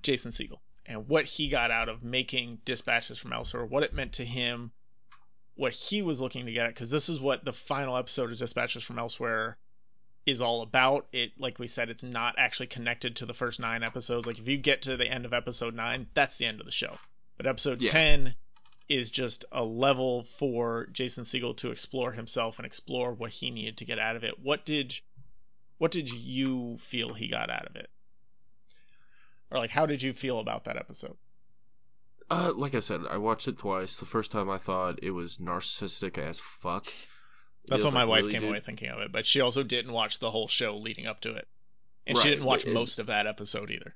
Jason 0.03 0.31
Segel 0.31 0.59
and 0.85 1.07
what 1.07 1.25
he 1.25 1.47
got 1.49 1.71
out 1.71 1.89
of 1.89 2.03
making 2.03 2.59
Dispatches 2.65 3.17
from 3.17 3.33
Elsewhere, 3.33 3.65
what 3.65 3.83
it 3.83 3.93
meant 3.93 4.13
to 4.13 4.25
him, 4.25 4.71
what 5.55 5.73
he 5.73 6.01
was 6.01 6.19
looking 6.21 6.45
to 6.45 6.51
get 6.51 6.65
at, 6.65 6.73
because 6.73 6.91
this 6.91 7.09
is 7.09 7.19
what 7.19 7.45
the 7.45 7.53
final 7.53 7.97
episode 7.97 8.31
of 8.31 8.37
Dispatches 8.37 8.83
from 8.83 8.99
Elsewhere 8.99 9.57
is 10.25 10.41
all 10.41 10.61
about. 10.61 11.07
It, 11.11 11.31
like 11.37 11.59
we 11.59 11.67
said, 11.67 11.89
it's 11.89 12.03
not 12.03 12.35
actually 12.37 12.67
connected 12.67 13.17
to 13.17 13.25
the 13.25 13.33
first 13.33 13.59
nine 13.59 13.83
episodes. 13.83 14.25
Like 14.27 14.39
if 14.39 14.47
you 14.47 14.57
get 14.57 14.83
to 14.83 14.97
the 14.97 15.07
end 15.07 15.25
of 15.25 15.33
episode 15.33 15.73
nine, 15.75 16.07
that's 16.13 16.37
the 16.37 16.45
end 16.45 16.59
of 16.59 16.65
the 16.65 16.71
show. 16.71 16.97
But 17.37 17.47
episode 17.47 17.81
Yeah. 17.81 17.91
ten 17.91 18.35
is 18.89 19.11
just 19.11 19.45
a 19.51 19.63
level 19.63 20.23
for 20.23 20.87
Jason 20.91 21.23
Segel 21.23 21.55
to 21.57 21.71
explore 21.71 22.11
himself 22.11 22.59
and 22.59 22.65
explore 22.65 23.13
what 23.13 23.31
he 23.31 23.49
needed 23.49 23.77
to 23.77 23.85
get 23.85 23.99
out 23.99 24.15
of 24.15 24.23
it. 24.23 24.37
What 24.39 24.65
did 24.65 24.93
what 25.77 25.91
did 25.91 26.11
you 26.11 26.77
feel 26.77 27.13
he 27.13 27.27
got 27.27 27.49
out 27.49 27.65
of 27.65 27.75
it? 27.75 27.89
Or 29.53 29.59
like 29.59 29.69
how 29.69 29.85
did 29.85 30.01
you 30.01 30.11
feel 30.13 30.39
about 30.39 30.65
that 30.65 30.75
episode? 30.77 31.15
Uh, 32.29 32.51
like 32.55 32.75
I 32.75 32.79
said, 32.79 33.01
I 33.09 33.17
watched 33.17 33.47
it 33.47 33.57
twice. 33.57 33.97
The 33.97 34.05
first 34.05 34.31
time 34.31 34.49
I 34.49 34.57
thought 34.57 34.99
it 35.03 35.11
was 35.11 35.37
narcissistic 35.37 36.17
as 36.17 36.39
fuck. 36.39 36.87
That's 37.67 37.83
what 37.83 37.93
my 37.93 38.01
like, 38.01 38.09
wife 38.09 38.21
really, 38.23 38.31
came 38.31 38.41
dude? 38.41 38.49
away 38.49 38.59
thinking 38.59 38.89
of 38.89 38.99
it, 38.99 39.11
but 39.11 39.25
she 39.25 39.39
also 39.41 39.63
didn't 39.63 39.91
watch 39.93 40.19
the 40.19 40.31
whole 40.31 40.47
show 40.47 40.77
leading 40.77 41.07
up 41.07 41.21
to 41.21 41.33
it. 41.35 41.47
And 42.07 42.17
she 42.17 42.29
didn't 42.29 42.45
watch 42.45 42.65
most 42.67 42.99
of 42.99 43.07
that 43.07 43.27
episode 43.27 43.71
either. 43.71 43.95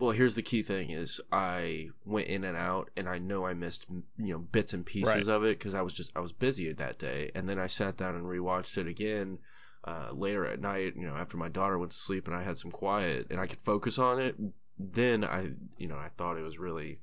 Well, 0.00 0.12
here's 0.12 0.34
the 0.34 0.42
key 0.42 0.62
thing: 0.62 0.90
is 0.90 1.20
I 1.30 1.90
went 2.04 2.26
in 2.28 2.42
and 2.44 2.56
out, 2.56 2.90
and 2.96 3.08
I 3.08 3.18
know 3.18 3.44
I 3.46 3.54
missed 3.54 3.86
you 3.90 4.32
know 4.32 4.38
bits 4.38 4.72
and 4.72 4.84
pieces 4.84 5.28
Right. 5.28 5.28
of 5.28 5.44
it 5.44 5.58
because 5.58 5.74
I 5.74 5.82
was 5.82 5.92
just 5.92 6.10
I 6.16 6.20
was 6.20 6.32
busy 6.32 6.72
that 6.72 6.98
day, 6.98 7.30
and 7.34 7.48
then 7.48 7.58
I 7.58 7.66
sat 7.68 7.96
down 7.96 8.14
and 8.16 8.24
rewatched 8.24 8.78
it 8.78 8.86
again 8.88 9.38
uh, 9.84 10.10
later 10.12 10.46
at 10.46 10.60
night. 10.60 10.94
You 10.96 11.06
know, 11.06 11.14
after 11.14 11.36
my 11.36 11.48
daughter 11.48 11.78
went 11.78 11.92
to 11.92 11.98
sleep 11.98 12.26
and 12.26 12.36
I 12.36 12.42
had 12.42 12.58
some 12.58 12.70
quiet 12.70 13.28
and 13.30 13.38
I 13.38 13.46
could 13.46 13.60
focus 13.60 13.98
on 13.98 14.18
it. 14.20 14.36
Then 14.80 15.24
I 15.24 15.52
you 15.76 15.88
know 15.88 15.96
I 15.96 16.08
thought 16.08 16.38
it 16.38 16.42
was 16.42 16.58
really 16.58 17.00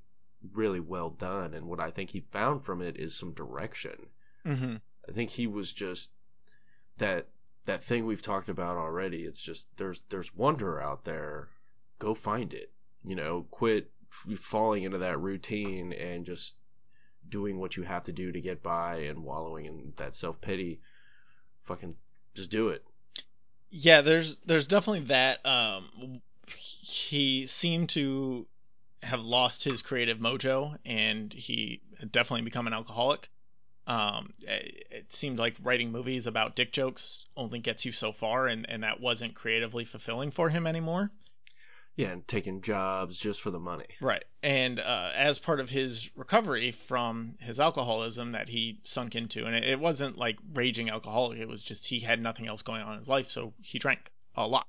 really 0.54 0.80
well 0.80 1.12
done, 1.12 1.54
and 1.54 1.68
what 1.68 1.80
I 1.80 1.91
think 1.91 2.10
he 2.10 2.22
found 2.32 2.64
from 2.64 2.82
it 2.82 2.98
is 2.98 3.16
some 3.16 3.34
direction. 3.34 4.08
Mm-hmm. 4.45 4.76
I 5.08 5.12
think 5.12 5.30
he 5.30 5.48
was 5.48 5.72
just 5.72 6.10
that 6.98 7.28
that 7.66 7.84
thing 7.84 8.06
we've 8.06 8.22
talked 8.22 8.49
about 8.49 8.78
already. 8.78 9.24
It's 9.24 9.41
just 9.41 9.68
there's 9.78 10.02
there's 10.10 10.34
wonder 10.34 10.82
out 10.82 11.04
there. 11.04 11.49
Go 11.99 12.14
find 12.14 12.54
it. 12.54 12.72
You 13.04 13.16
know, 13.16 13.45
quit 13.52 13.91
f- 14.12 14.40
falling 14.40 14.84
into 14.84 14.99
that 14.99 15.20
routine 15.20 15.94
and 15.94 16.26
just 16.26 16.56
doing 17.30 17.60
what 17.60 17.78
you 17.78 17.84
have 17.84 18.06
to 18.06 18.12
do 18.12 18.32
to 18.32 18.41
get 18.41 18.64
by 18.64 19.02
and 19.02 19.24
wallowing 19.24 19.66
in 19.66 19.94
that 19.98 20.16
self 20.16 20.41
pity. 20.41 20.80
Fucking 21.64 21.95
just 22.34 22.49
do 22.49 22.70
it. 22.70 22.84
Yeah, 23.70 24.02
there's 24.02 24.38
there's 24.45 24.68
definitely 24.68 25.08
that. 25.08 25.45
Um, 25.45 26.22
he 26.56 27.45
seemed 27.48 27.90
to 27.90 28.48
have 29.03 29.24
lost 29.24 29.64
his 29.64 29.82
creative 29.82 30.19
mojo, 30.19 30.78
and 30.86 31.32
he 31.32 31.82
had 31.99 32.11
definitely 32.11 32.44
become 32.44 32.68
an 32.68 32.74
alcoholic. 32.74 33.30
Um, 33.86 34.34
it, 34.41 34.88
it 34.91 35.14
seemed 35.14 35.40
like 35.40 35.56
writing 35.61 35.91
movies 35.91 36.28
about 36.28 36.56
dick 36.56 36.74
jokes 36.74 37.26
only 37.38 37.60
gets 37.60 37.86
you 37.86 37.91
so 37.91 38.11
far, 38.11 38.48
and 38.48 38.69
and 38.69 38.84
that 38.84 38.99
wasn't 38.99 39.36
creatively 39.36 39.86
fulfilling 39.86 40.32
for 40.32 40.49
him 40.49 40.68
anymore. 40.68 41.11
Yeah, 41.95 42.11
and 42.11 42.28
taking 42.28 42.61
jobs 42.61 43.18
just 43.18 43.41
for 43.41 43.49
the 43.49 43.60
money. 43.60 43.88
Right. 43.99 44.24
And 44.44 44.80
uh, 44.80 45.11
as 45.15 45.40
part 45.40 45.60
of 45.60 45.72
his 45.72 46.11
recovery 46.15 46.72
from 46.72 47.38
his 47.40 47.60
alcoholism 47.60 48.34
that 48.34 48.48
he 48.48 48.82
sunk 48.84 49.15
into, 49.15 49.45
and 49.45 49.56
it, 49.56 49.64
it 49.64 49.80
wasn't 49.80 50.15
like 50.15 50.38
raging 50.53 50.91
alcoholic, 50.91 51.40
it 51.40 51.48
was 51.48 51.64
just 51.64 51.88
he 51.88 51.99
had 51.99 52.22
nothing 52.22 52.48
else 52.48 52.61
going 52.61 52.84
on 52.84 52.94
in 52.94 52.99
his 52.99 53.07
life, 53.07 53.32
so 53.32 53.53
he 53.61 53.80
drank 53.80 54.11
a 54.36 54.45
lot. 54.45 54.68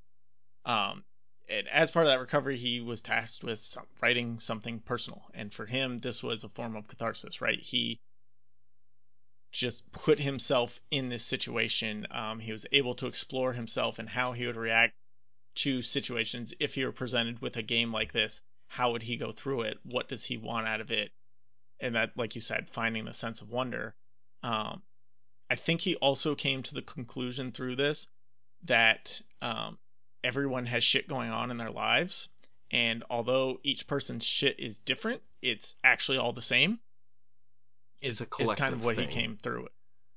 Um, 0.64 1.04
and 1.48 1.68
as 1.68 1.90
part 1.90 2.06
of 2.06 2.12
that 2.12 2.20
recovery, 2.20 2.56
he 2.56 2.80
was 2.80 3.00
tasked 3.00 3.44
with 3.44 3.58
some, 3.58 3.86
writing 4.00 4.38
something 4.38 4.80
personal. 4.80 5.22
And 5.34 5.52
for 5.52 5.66
him, 5.66 5.98
this 5.98 6.22
was 6.22 6.44
a 6.44 6.48
form 6.48 6.76
of 6.76 6.86
catharsis, 6.86 7.40
right? 7.40 7.60
He 7.60 8.00
just 9.52 9.90
put 9.92 10.18
himself 10.18 10.80
in 10.90 11.08
this 11.08 11.24
situation. 11.24 12.06
Um, 12.10 12.38
he 12.38 12.52
was 12.52 12.66
able 12.70 12.94
to 12.96 13.06
explore 13.06 13.52
himself 13.52 13.98
and 13.98 14.08
how 14.08 14.32
he 14.32 14.46
would 14.46 14.56
react 14.56 14.94
to 15.58 15.82
situations 15.82 16.54
if 16.60 16.74
he 16.74 16.84
were 16.84 16.92
presented 16.92 17.40
with 17.40 17.56
a 17.56 17.62
game 17.62 17.92
like 17.92 18.12
this 18.12 18.42
how 18.68 18.92
would 18.92 19.02
he 19.02 19.16
go 19.16 19.32
through 19.32 19.62
it 19.62 19.76
what 19.82 20.08
does 20.08 20.24
he 20.24 20.36
want 20.36 20.68
out 20.68 20.80
of 20.80 20.92
it 20.92 21.10
and 21.80 21.96
that 21.96 22.16
like 22.16 22.36
you 22.36 22.40
said 22.40 22.68
finding 22.68 23.04
the 23.04 23.12
sense 23.12 23.40
of 23.42 23.50
wonder 23.50 23.92
um, 24.44 24.80
i 25.50 25.56
think 25.56 25.80
he 25.80 25.96
also 25.96 26.36
came 26.36 26.62
to 26.62 26.74
the 26.74 26.82
conclusion 26.82 27.50
through 27.50 27.74
this 27.74 28.06
that 28.64 29.20
um, 29.42 29.76
everyone 30.24 30.66
has 30.66 30.82
shit 30.84 31.08
going 31.08 31.30
on 31.30 31.50
in 31.50 31.56
their 31.56 31.70
lives 31.70 32.28
and 32.70 33.04
although 33.08 33.58
each 33.62 33.86
person's 33.86 34.24
shit 34.24 34.58
is 34.58 34.78
different 34.78 35.22
it's 35.42 35.76
actually 35.84 36.18
all 36.18 36.32
the 36.32 36.42
same 36.42 36.78
is, 38.00 38.20
a 38.20 38.26
is 38.38 38.52
kind 38.52 38.74
of 38.74 38.84
what 38.84 38.96
thing. 38.96 39.08
he 39.08 39.14
came 39.14 39.36
through 39.42 39.68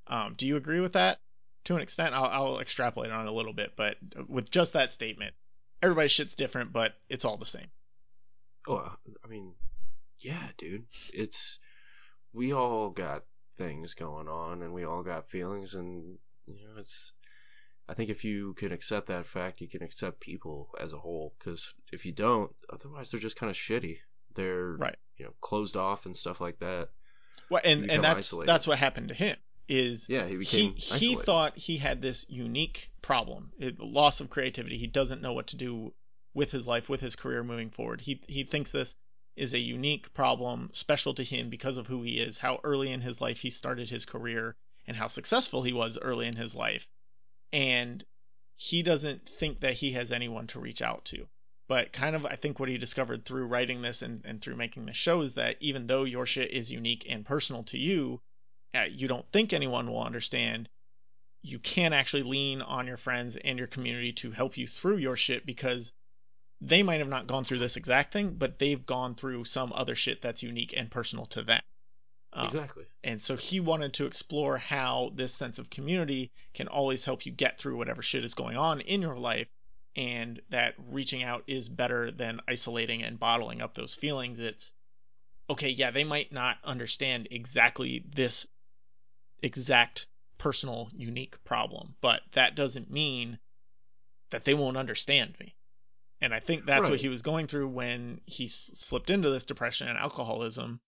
um, 0.07 0.34
do 0.38 0.48
you 0.48 0.57
agree 0.57 0.80
with 0.80 0.94
that 0.94 1.19
to 1.64 1.76
an 1.76 1.82
extent 1.82 2.14
I'll, 2.14 2.26
I'll 2.26 2.60
extrapolate 2.60 3.11
on 3.11 3.26
it 3.26 3.30
a 3.30 3.34
little 3.34 3.53
bit 3.53 3.73
but 3.76 3.98
with 4.28 4.52
just 4.52 4.73
that 4.73 4.91
statement 4.91 5.34
everybody's 5.82 6.11
shit's 6.11 6.36
different 6.36 6.73
but 6.73 6.94
it's 7.10 7.26
all 7.26 7.38
the 7.38 7.45
same 7.45 7.68
Oh, 8.68 8.95
I 9.23 9.28
mean, 9.28 9.53
yeah, 10.19 10.48
dude. 10.57 10.86
It's 11.14 11.60
we 12.34 12.53
all 12.53 12.90
got 12.90 13.23
things 13.57 13.94
going 13.95 14.28
on, 14.28 14.61
and 14.61 14.73
we 14.73 14.86
all 14.86 15.03
got 15.03 15.30
feelings, 15.30 15.73
and 15.73 16.18
you 16.45 16.68
know, 16.68 16.80
it's. 16.80 17.11
I 17.91 17.93
think 17.93 18.09
if 18.09 18.23
you 18.23 18.53
can 18.53 18.72
accept 18.72 19.07
that 19.07 19.26
fact, 19.26 19.59
you 19.59 19.68
can 19.68 19.84
accept 19.84 20.22
people 20.22 20.69
as 20.80 20.93
a 20.93 20.97
whole. 20.97 21.34
Because 21.38 21.73
if 21.91 22.05
you 22.05 22.13
don't, 22.13 22.49
otherwise 22.72 23.11
they're 23.11 23.19
just 23.19 23.35
kind 23.35 23.49
of 23.49 23.55
shitty. 23.57 23.97
They're 24.34 24.77
Right. 24.77 24.95
you 25.18 25.26
know 25.26 25.34
closed 25.41 25.76
off 25.76 26.05
and 26.05 26.15
stuff 26.15 26.39
like 26.39 26.59
that. 26.59 26.88
Well, 27.49 27.61
and 27.65 27.91
and 27.91 28.01
that's 28.01 28.30
isolated. 28.30 28.47
that's 28.47 28.65
what 28.65 28.77
happened 28.77 29.09
to 29.09 29.13
him 29.13 29.35
Is 29.68 30.07
Yeah, 30.07 30.26
he 30.26 30.38
became 30.38 30.73
he, 30.76 30.97
he 30.99 31.15
thought 31.18 31.57
he 31.57 31.76
had 31.76 32.01
this 32.01 32.26
unique 32.30 32.89
problem, 33.01 33.51
it- 33.59 33.77
loss 33.77 34.22
of 34.22 34.30
creativity. 34.30 34.77
He 34.77 34.88
doesn't 34.88 35.22
know 35.22 35.34
what 35.34 35.47
to 35.47 35.57
do 35.57 35.93
with 36.34 36.49
his 36.49 36.65
life, 36.65 36.88
with 36.88 37.01
his 37.01 37.18
career 37.18 37.43
moving 37.43 37.72
forward. 37.72 37.99
He 37.99 38.22
he 38.26 38.45
thinks 38.45 38.72
this 38.72 38.95
is 39.35 39.53
a 39.53 39.59
unique 39.59 40.13
problem, 40.13 40.69
special 40.72 41.13
to 41.15 41.23
him 41.26 41.49
because 41.49 41.76
of 41.76 41.88
who 41.88 42.03
he 42.03 42.19
is, 42.19 42.38
how 42.38 42.61
early 42.63 42.89
in 42.89 43.01
his 43.01 43.19
life 43.19 43.41
he 43.41 43.49
started 43.49 43.89
his 43.89 44.05
career, 44.05 44.55
and 44.88 44.95
how 44.95 45.09
successful 45.09 45.61
he 45.61 45.73
was 45.73 45.97
early 46.01 46.27
in 46.27 46.38
his 46.38 46.55
life. 46.55 46.88
And 47.53 48.03
he 48.56 48.84
doesn't 48.84 49.28
think 49.28 49.61
that 49.61 49.73
he 49.73 49.91
has 49.94 50.11
anyone 50.11 50.48
to 50.48 50.60
reach 50.60 50.82
out 50.82 51.06
to. 51.06 51.28
But 51.68 51.94
kind 51.94 52.15
of, 52.15 52.26
I 52.26 52.36
think 52.36 52.60
what 52.60 52.69
he 52.69 52.78
discovered 52.78 53.26
through 53.26 53.48
writing 53.48 53.82
this 53.82 54.02
and, 54.02 54.26
and 54.26 54.41
through 54.41 54.57
making 54.57 54.86
this 54.86 54.98
show 54.98 55.22
is 55.22 55.36
that 55.36 55.57
even 55.61 55.88
though 55.88 56.03
your 56.03 56.26
shit 56.26 56.52
is 56.52 56.69
unique 56.69 57.06
and 57.10 57.26
personal 57.26 57.64
to 57.64 57.78
you, 57.78 58.22
uh, 58.76 58.88
you 58.91 59.07
don't 59.07 59.30
think 59.32 59.53
anyone 59.53 59.88
will 59.88 60.03
understand. 60.03 60.69
You 61.41 61.60
can 61.60 61.94
actually 61.94 62.23
lean 62.23 62.61
on 62.61 62.88
your 62.88 62.98
friends 62.98 63.36
and 63.36 63.57
your 63.57 63.68
community 63.68 64.14
to 64.14 64.32
help 64.32 64.57
you 64.57 64.68
through 64.68 64.98
your 64.98 65.18
shit 65.18 65.45
because 65.45 65.94
they 66.61 66.84
might 66.84 66.99
have 66.99 67.10
not 67.10 67.28
gone 67.28 67.44
through 67.44 67.60
this 67.60 67.78
exact 67.78 68.14
thing, 68.14 68.36
but 68.36 68.60
they've 68.60 68.86
gone 68.86 69.15
through 69.15 69.45
some 69.45 69.72
other 69.73 69.95
shit 69.95 70.22
that's 70.22 70.44
unique 70.44 70.73
and 70.76 70.91
personal 70.91 71.26
to 71.28 71.41
them. 71.41 71.61
Um, 72.33 72.45
exactly. 72.45 72.85
and 73.03 73.21
so 73.21 73.35
he 73.35 73.59
wanted 73.59 73.93
to 73.95 74.05
explore 74.05 74.57
how 74.57 75.11
this 75.15 75.33
sense 75.33 75.59
of 75.59 75.69
community 75.69 76.31
can 76.53 76.67
always 76.67 77.03
help 77.03 77.25
you 77.25 77.31
get 77.31 77.57
through 77.57 77.77
whatever 77.77 78.01
shit 78.01 78.23
is 78.23 78.35
going 78.35 78.55
on 78.55 78.79
in 78.81 79.01
your 79.01 79.17
life, 79.17 79.49
and 79.95 80.41
that 80.49 80.75
reaching 80.91 81.23
out 81.23 81.43
is 81.47 81.67
better 81.67 82.09
than 82.09 82.39
isolating 82.47 83.03
and 83.03 83.19
bottling 83.19 83.61
up 83.61 83.73
those 83.73 83.93
feelings. 83.93 84.39
It's 84.39 84.71
okay, 85.49 85.69
yeah, 85.69 85.91
they 85.91 86.05
might 86.05 86.31
not 86.31 86.57
understand 86.63 87.27
exactly 87.31 88.05
this 88.15 88.47
exact 89.43 90.07
personal, 90.37 90.89
unique 90.95 91.43
problem, 91.43 91.95
but 92.01 92.21
that 92.33 92.55
doesn't 92.55 92.89
mean 92.89 93.37
that 94.29 94.45
they 94.45 94.53
won't 94.53 94.77
understand 94.77 95.35
me. 95.39 95.53
And 96.21 96.33
I 96.33 96.39
think 96.39 96.65
that's 96.65 96.87
what 96.87 97.01
he 97.01 97.09
was 97.09 97.23
going 97.23 97.47
through 97.47 97.67
when 97.67 98.21
he 98.25 98.45
s- 98.45 98.71
slipped 98.75 99.09
into 99.09 99.29
this 99.29 99.45
depression 99.45 99.87
and 99.87 99.97
alcoholism 99.97 100.79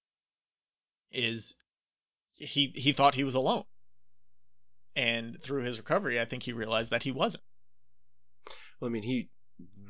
is 1.14 1.56
he 2.36 2.72
he 2.76 2.92
thought 2.92 3.16
he 3.16 3.24
was 3.24 3.36
alone. 3.36 3.64
And 4.96 5.42
through 5.42 5.64
his 5.64 5.78
recovery, 5.78 6.20
I 6.20 6.26
think 6.26 6.44
he 6.44 6.54
realized 6.54 6.92
that 6.92 7.04
he 7.04 7.12
wasn't. 7.12 7.44
Well, 8.80 8.90
I 8.90 8.92
mean, 8.92 9.04
he 9.04 9.30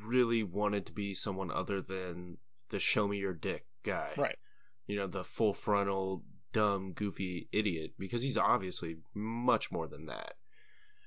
really 0.02 0.42
wanted 0.42 0.86
to 0.86 0.92
be 0.92 1.14
someone 1.14 1.50
other 1.50 1.82
than 1.82 2.38
the 2.70 2.80
show 2.80 3.06
me 3.06 3.18
your 3.18 3.34
dick 3.34 3.66
guy. 3.84 4.12
Right. 4.16 4.38
You 4.86 4.96
know, 4.96 5.06
the 5.06 5.24
full 5.24 5.52
frontal, 5.52 6.22
dumb, 6.52 6.92
goofy 6.92 7.48
idiot, 7.52 7.92
because 7.98 8.22
he's 8.22 8.38
obviously 8.38 8.96
much 9.14 9.70
more 9.70 9.88
than 9.88 10.06
that. 10.06 10.34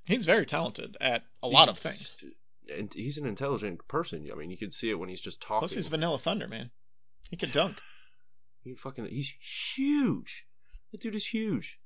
He's 0.04 0.26
very 0.26 0.46
talented 0.46 0.96
at 1.02 1.24
a 1.42 1.48
lot 1.48 1.70
of 1.70 1.78
things. 1.78 2.24
And 2.74 2.94
he's 2.94 3.18
an 3.18 3.26
intelligent 3.26 3.88
person. 3.88 4.28
I 4.32 4.36
mean, 4.36 4.52
you 4.52 4.58
can 4.58 4.72
see 4.72 4.90
it 4.90 5.00
when 5.00 5.10
he's 5.10 5.22
just 5.22 5.42
talking. 5.42 5.60
Plus, 5.60 5.74
he's 5.74 5.88
Vanilla 5.88 6.20
Thunder, 6.20 6.48
man. 6.48 6.70
He 7.30 7.38
could 7.38 7.52
dunk. 7.52 7.78
He 8.68 8.76
fucking, 8.76 9.06
he's 9.08 9.34
huge. 9.76 10.46
That 10.92 11.02
dude 11.02 11.16
is 11.16 11.26
huge. 11.26 11.80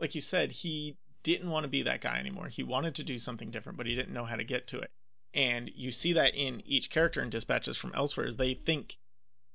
Like 0.00 0.14
you 0.14 0.20
said, 0.20 0.50
he 0.50 0.96
didn't 1.22 1.50
want 1.50 1.64
to 1.64 1.70
be 1.70 1.82
that 1.82 2.00
guy 2.00 2.18
anymore. 2.18 2.48
He 2.48 2.62
wanted 2.62 2.96
to 2.96 3.04
do 3.04 3.18
something 3.18 3.50
different, 3.50 3.78
but 3.78 3.86
he 3.86 3.94
didn't 3.94 4.14
know 4.14 4.24
how 4.24 4.36
to 4.36 4.44
get 4.44 4.68
to 4.68 4.80
it. 4.80 4.90
And 5.32 5.70
you 5.74 5.90
see 5.90 6.14
that 6.14 6.34
in 6.34 6.62
each 6.64 6.90
character 6.90 7.20
in 7.20 7.30
Dispatches 7.30 7.76
from 7.76 7.92
Elsewhere 7.94 8.26
is 8.26 8.36
they 8.36 8.54
think 8.54 8.96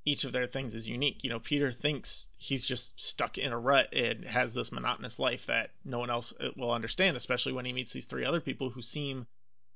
each 0.06 0.24
of 0.24 0.32
their 0.32 0.48
things 0.48 0.76
is 0.76 0.90
unique. 0.90 1.24
You 1.24 1.30
know, 1.30 1.40
Peter 1.40 1.72
thinks 1.72 2.28
he's 2.38 2.66
just 2.66 3.00
stuck 3.00 3.38
in 3.38 3.52
a 3.52 3.60
rut 3.60 3.94
and 3.94 4.26
has 4.26 4.54
this 4.54 4.72
monotonous 4.72 5.20
life 5.20 5.46
that 5.46 5.72
no 5.86 6.00
one 6.00 6.10
else 6.10 6.34
uh, 6.40 6.50
will 6.58 6.72
understand, 6.72 7.16
especially 7.16 7.54
when 7.54 7.66
he 7.66 7.74
meets 7.74 7.94
these 7.94 8.06
three 8.06 8.26
other 8.26 8.42
people 8.42 8.70
who 8.70 8.82
seem 8.82 9.28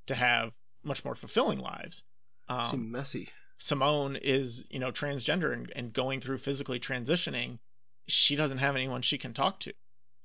to 0.08 0.16
have 0.16 0.52
much 0.84 1.06
more 1.06 1.16
fulfilling 1.16 1.60
lives. 1.60 2.04
Um, 2.50 2.66
Seem 2.66 2.91
messy. 2.91 3.30
Simone 3.57 4.15
is, 4.15 4.65
you 4.69 4.80
know, 4.80 4.91
transgender 4.91 5.53
and, 5.53 5.71
and 5.75 5.93
going 5.93 6.19
through 6.21 6.38
physically 6.38 6.80
transitioning. 6.80 7.59
She 8.07 8.35
doesn't 8.35 8.57
have 8.57 8.75
anyone 8.75 9.01
she 9.01 9.17
can 9.17 9.34
talk 9.34 9.59
to, 9.61 9.73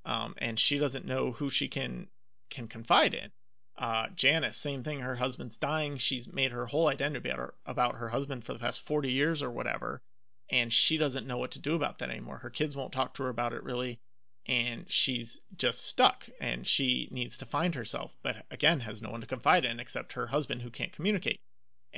um, 0.05 0.34
and 0.38 0.59
she 0.59 0.78
doesn't 0.78 1.05
know 1.05 1.32
who 1.32 1.50
she 1.50 1.68
can 1.68 2.09
can 2.50 2.66
confide 2.66 3.14
in. 3.14 3.30
Uh, 3.76 4.09
Janice, 4.16 4.56
same 4.56 4.82
thing. 4.82 5.00
Her 5.00 5.14
husband's 5.14 5.56
dying. 5.56 5.98
She's 5.98 6.26
made 6.26 6.50
her 6.50 6.66
whole 6.66 6.88
identity 6.88 7.28
about 7.28 7.38
her, 7.38 7.55
about 7.64 7.94
her 7.96 8.09
husband 8.09 8.44
for 8.44 8.52
the 8.52 8.59
past 8.59 8.80
40 8.80 9.12
years 9.12 9.42
or 9.42 9.50
whatever, 9.50 10.02
and 10.50 10.72
she 10.72 10.96
doesn't 10.96 11.26
know 11.26 11.38
what 11.38 11.52
to 11.52 11.60
do 11.60 11.76
about 11.76 11.98
that 11.98 12.10
anymore. 12.10 12.38
Her 12.38 12.50
kids 12.50 12.74
won't 12.74 12.92
talk 12.92 13.14
to 13.14 13.22
her 13.24 13.28
about 13.28 13.52
it 13.52 13.62
really, 13.62 14.00
and 14.46 14.90
she's 14.90 15.40
just 15.56 15.84
stuck. 15.84 16.28
And 16.40 16.66
she 16.66 17.09
needs 17.12 17.38
to 17.38 17.46
find 17.46 17.74
herself, 17.74 18.16
but 18.22 18.44
again, 18.50 18.80
has 18.80 19.00
no 19.00 19.10
one 19.10 19.20
to 19.20 19.26
confide 19.28 19.64
in 19.64 19.78
except 19.78 20.14
her 20.14 20.26
husband 20.26 20.62
who 20.62 20.70
can't 20.70 20.92
communicate. 20.92 21.40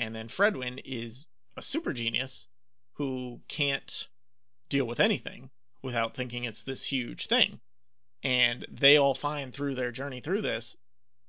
And 0.00 0.14
then 0.14 0.28
Fredwynn 0.28 0.80
is 0.82 1.26
a 1.58 1.62
super 1.62 1.92
genius 1.92 2.48
who 2.94 3.42
can't 3.48 4.08
deal 4.70 4.86
with 4.86 4.98
anything 4.98 5.50
without 5.82 6.14
thinking 6.14 6.44
it's 6.44 6.62
this 6.62 6.82
huge 6.82 7.26
thing. 7.26 7.60
And 8.22 8.66
they 8.70 8.96
all 8.96 9.14
find 9.14 9.52
through 9.52 9.74
their 9.74 9.92
journey 9.92 10.20
through 10.20 10.40
this 10.40 10.74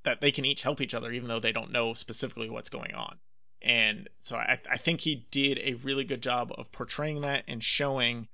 that 0.04 0.22
they 0.22 0.32
can 0.32 0.46
each 0.46 0.62
help 0.62 0.80
each 0.80 0.94
other 0.94 1.12
even 1.12 1.28
though 1.28 1.38
they 1.38 1.52
don't 1.52 1.70
know 1.70 1.92
specifically 1.92 2.48
what's 2.48 2.70
going 2.70 2.94
on. 2.94 3.18
And 3.60 4.08
so 4.20 4.36
I, 4.36 4.58
I 4.68 4.78
think 4.78 5.02
he 5.02 5.26
did 5.30 5.58
a 5.58 5.74
really 5.74 6.04
good 6.04 6.22
job 6.22 6.50
of 6.56 6.72
portraying 6.72 7.20
that 7.20 7.44
and 7.48 7.62
showing 7.62 8.26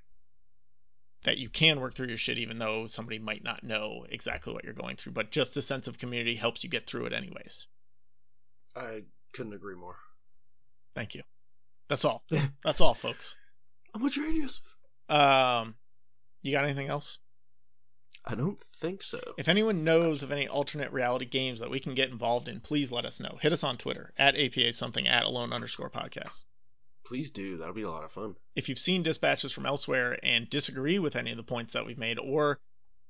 that 1.24 1.38
you 1.38 1.50
can 1.50 1.80
work 1.80 1.94
through 1.94 2.08
your 2.08 2.16
shit 2.16 2.38
even 2.38 2.58
though 2.58 2.86
somebody 2.86 3.18
might 3.18 3.42
not 3.42 3.64
know 3.64 4.06
exactly 4.08 4.52
what 4.52 4.62
you're 4.62 4.72
going 4.72 4.94
through. 4.94 5.12
But 5.12 5.32
just 5.32 5.56
a 5.56 5.62
sense 5.62 5.88
of 5.88 5.98
community 5.98 6.36
helps 6.36 6.62
you 6.62 6.70
get 6.70 6.86
through 6.86 7.06
it 7.06 7.12
anyways. 7.12 7.66
I 8.76 9.02
couldn't 9.32 9.54
agree 9.54 9.74
more. 9.74 9.96
Thank 10.94 11.14
you. 11.14 11.22
That's 11.88 12.04
all. 12.04 12.22
That's 12.64 12.80
all, 12.80 12.94
folks. 12.94 13.36
I'm 13.94 14.04
a 14.04 14.10
genius. 14.10 14.60
Um, 15.08 15.74
you 16.42 16.52
got 16.52 16.64
anything 16.64 16.88
else? 16.88 17.18
I 18.24 18.34
don't 18.34 18.62
think 18.76 19.02
so. 19.02 19.20
If 19.38 19.48
anyone 19.48 19.84
knows 19.84 20.22
of 20.22 20.32
any 20.32 20.48
alternate 20.48 20.92
reality 20.92 21.24
games 21.24 21.60
that 21.60 21.70
we 21.70 21.80
can 21.80 21.94
get 21.94 22.10
involved 22.10 22.48
in, 22.48 22.60
please 22.60 22.92
let 22.92 23.06
us 23.06 23.20
know. 23.20 23.38
Hit 23.40 23.54
us 23.54 23.64
on 23.64 23.78
Twitter 23.78 24.12
at 24.18 24.38
APA 24.38 24.72
something 24.74 25.08
at 25.08 25.24
alone 25.24 25.52
underscore 25.52 25.88
podcast. 25.88 26.44
Please 27.06 27.30
do. 27.30 27.56
That'll 27.56 27.72
be 27.72 27.82
a 27.82 27.90
lot 27.90 28.04
of 28.04 28.12
fun. 28.12 28.36
If 28.54 28.68
you've 28.68 28.78
seen 28.78 29.02
dispatches 29.02 29.52
from 29.52 29.64
elsewhere 29.64 30.18
and 30.22 30.50
disagree 30.50 30.98
with 30.98 31.16
any 31.16 31.30
of 31.30 31.38
the 31.38 31.42
points 31.42 31.72
that 31.72 31.86
we've 31.86 31.98
made, 31.98 32.18
or 32.18 32.60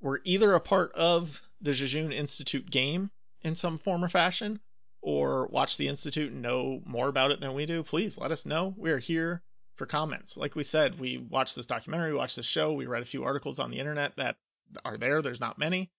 were 0.00 0.20
either 0.22 0.54
a 0.54 0.60
part 0.60 0.92
of 0.92 1.42
the 1.60 1.72
Jejune 1.72 2.12
Institute 2.12 2.70
game 2.70 3.10
in 3.42 3.56
some 3.56 3.78
form 3.78 4.04
or 4.04 4.08
fashion, 4.08 4.60
or 5.00 5.46
watch 5.48 5.76
the 5.76 5.88
Institute 5.88 6.32
and 6.32 6.42
know 6.42 6.82
more 6.84 7.08
about 7.08 7.30
it 7.30 7.40
than 7.40 7.54
we 7.54 7.66
do, 7.66 7.82
please 7.82 8.18
let 8.18 8.30
us 8.30 8.46
know. 8.46 8.74
We 8.76 8.90
are 8.90 8.98
here 8.98 9.42
for 9.76 9.86
comments. 9.86 10.36
Like 10.36 10.56
we 10.56 10.64
said, 10.64 10.98
we 10.98 11.18
watched 11.18 11.56
this 11.56 11.66
documentary, 11.66 12.12
we 12.12 12.18
watched 12.18 12.36
this 12.36 12.46
show, 12.46 12.72
we 12.72 12.86
read 12.86 13.02
a 13.02 13.06
few 13.06 13.24
articles 13.24 13.58
on 13.58 13.70
the 13.70 13.78
internet 13.78 14.16
that 14.16 14.36
are 14.84 14.98
there. 14.98 15.22
There's 15.22 15.40
not 15.40 15.58
many, 15.58 15.90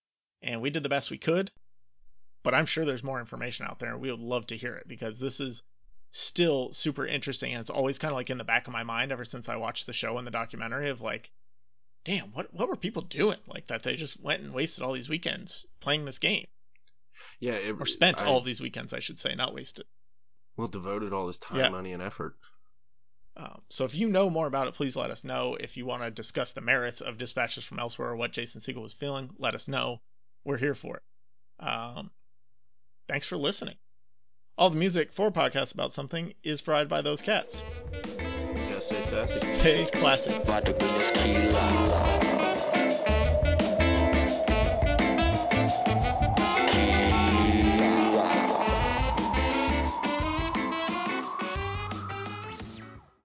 and 0.42 0.62
we 0.62 0.70
did 0.70 0.84
the 0.84 0.90
best 0.90 1.12
we 1.12 1.18
could. 1.18 1.52
But 2.44 2.54
I'm 2.54 2.66
sure 2.66 2.86
there's 2.86 3.04
more 3.04 3.20
information 3.20 3.66
out 3.66 3.80
there, 3.80 3.92
and 3.92 4.02
we 4.02 4.12
would 4.12 4.20
love 4.20 4.48
to 4.48 4.58
hear 4.58 4.76
it 4.76 4.88
because 4.88 5.20
this 5.20 5.40
is 5.40 5.62
still 6.12 6.72
super 6.74 7.06
interesting, 7.06 7.54
and 7.54 7.62
it's 7.62 7.70
always 7.70 8.00
kind 8.00 8.12
of 8.12 8.16
like 8.16 8.30
in 8.30 8.38
the 8.38 8.44
back 8.44 8.68
of 8.68 8.74
my 8.74 8.84
mind 8.84 9.12
ever 9.12 9.26
since 9.26 9.50
I 9.50 9.58
watched 9.58 9.88
the 9.88 9.94
show 9.94 10.18
and 10.18 10.26
the 10.26 10.32
documentary 10.32 10.90
of 10.90 11.02
like, 11.02 11.32
damn, 12.04 12.32
what 12.34 12.54
what 12.54 12.70
were 12.70 12.76
people 12.76 13.02
doing 13.02 13.40
like 13.48 13.68
that? 13.68 13.84
They 13.84 13.96
just 13.96 14.20
went 14.22 14.42
and 14.42 14.54
wasted 14.54 14.84
all 14.84 14.94
these 14.94 15.10
weekends 15.10 15.66
playing 15.80 16.06
this 16.06 16.20
game, 16.20 16.48
Yeah, 17.40 17.54
it, 17.54 17.76
or 17.80 17.86
spent 17.86 18.22
I, 18.22 18.26
all 18.26 18.42
these 18.42 18.62
weekends, 18.62 18.94
I 18.94 19.00
should 19.00 19.20
say, 19.20 19.36
not 19.36 19.54
wasted. 19.54 19.86
Well, 20.58 20.68
devoted 20.68 21.14
all 21.14 21.28
this 21.28 21.40
time, 21.40 21.58
Yeah. 21.58 21.70
money, 21.70 21.94
and 21.94 22.04
effort. 22.04 22.36
Um, 23.38 23.62
so 23.70 23.86
if 23.86 23.96
you 23.96 24.10
know 24.10 24.30
more 24.30 24.48
about 24.48 24.68
it, 24.68 24.74
please 24.74 24.98
let 24.98 25.12
us 25.12 25.24
know. 25.24 25.56
If 25.56 25.78
you 25.78 25.86
want 25.86 26.04
to 26.04 26.12
discuss 26.12 26.52
the 26.54 26.62
merits 26.62 27.00
of 27.00 27.18
dispatches 27.18 27.64
from 27.64 27.80
elsewhere 27.80 28.10
or 28.10 28.16
what 28.18 28.34
Jason 28.34 28.60
Segel 28.60 28.82
was 28.82 28.94
feeling, 28.94 29.30
let 29.38 29.56
us 29.56 29.70
know. 29.70 30.02
We're 30.44 30.58
here 30.58 30.76
for 30.76 30.98
it. 30.98 31.04
Um, 31.66 32.12
thanks 33.08 33.28
for 33.28 33.38
listening. 33.38 33.76
All 34.58 34.70
the 34.70 34.78
music 34.78 35.14
for 35.14 35.32
podcasts 35.32 35.74
about 35.74 35.94
something 35.94 36.34
is 36.44 36.60
provided 36.62 36.90
by 36.90 37.02
those 37.02 37.22
cats. 37.22 37.64
You 37.94 38.02
gotta. 38.70 39.28
Stay 39.28 39.86
classic. 39.86 40.44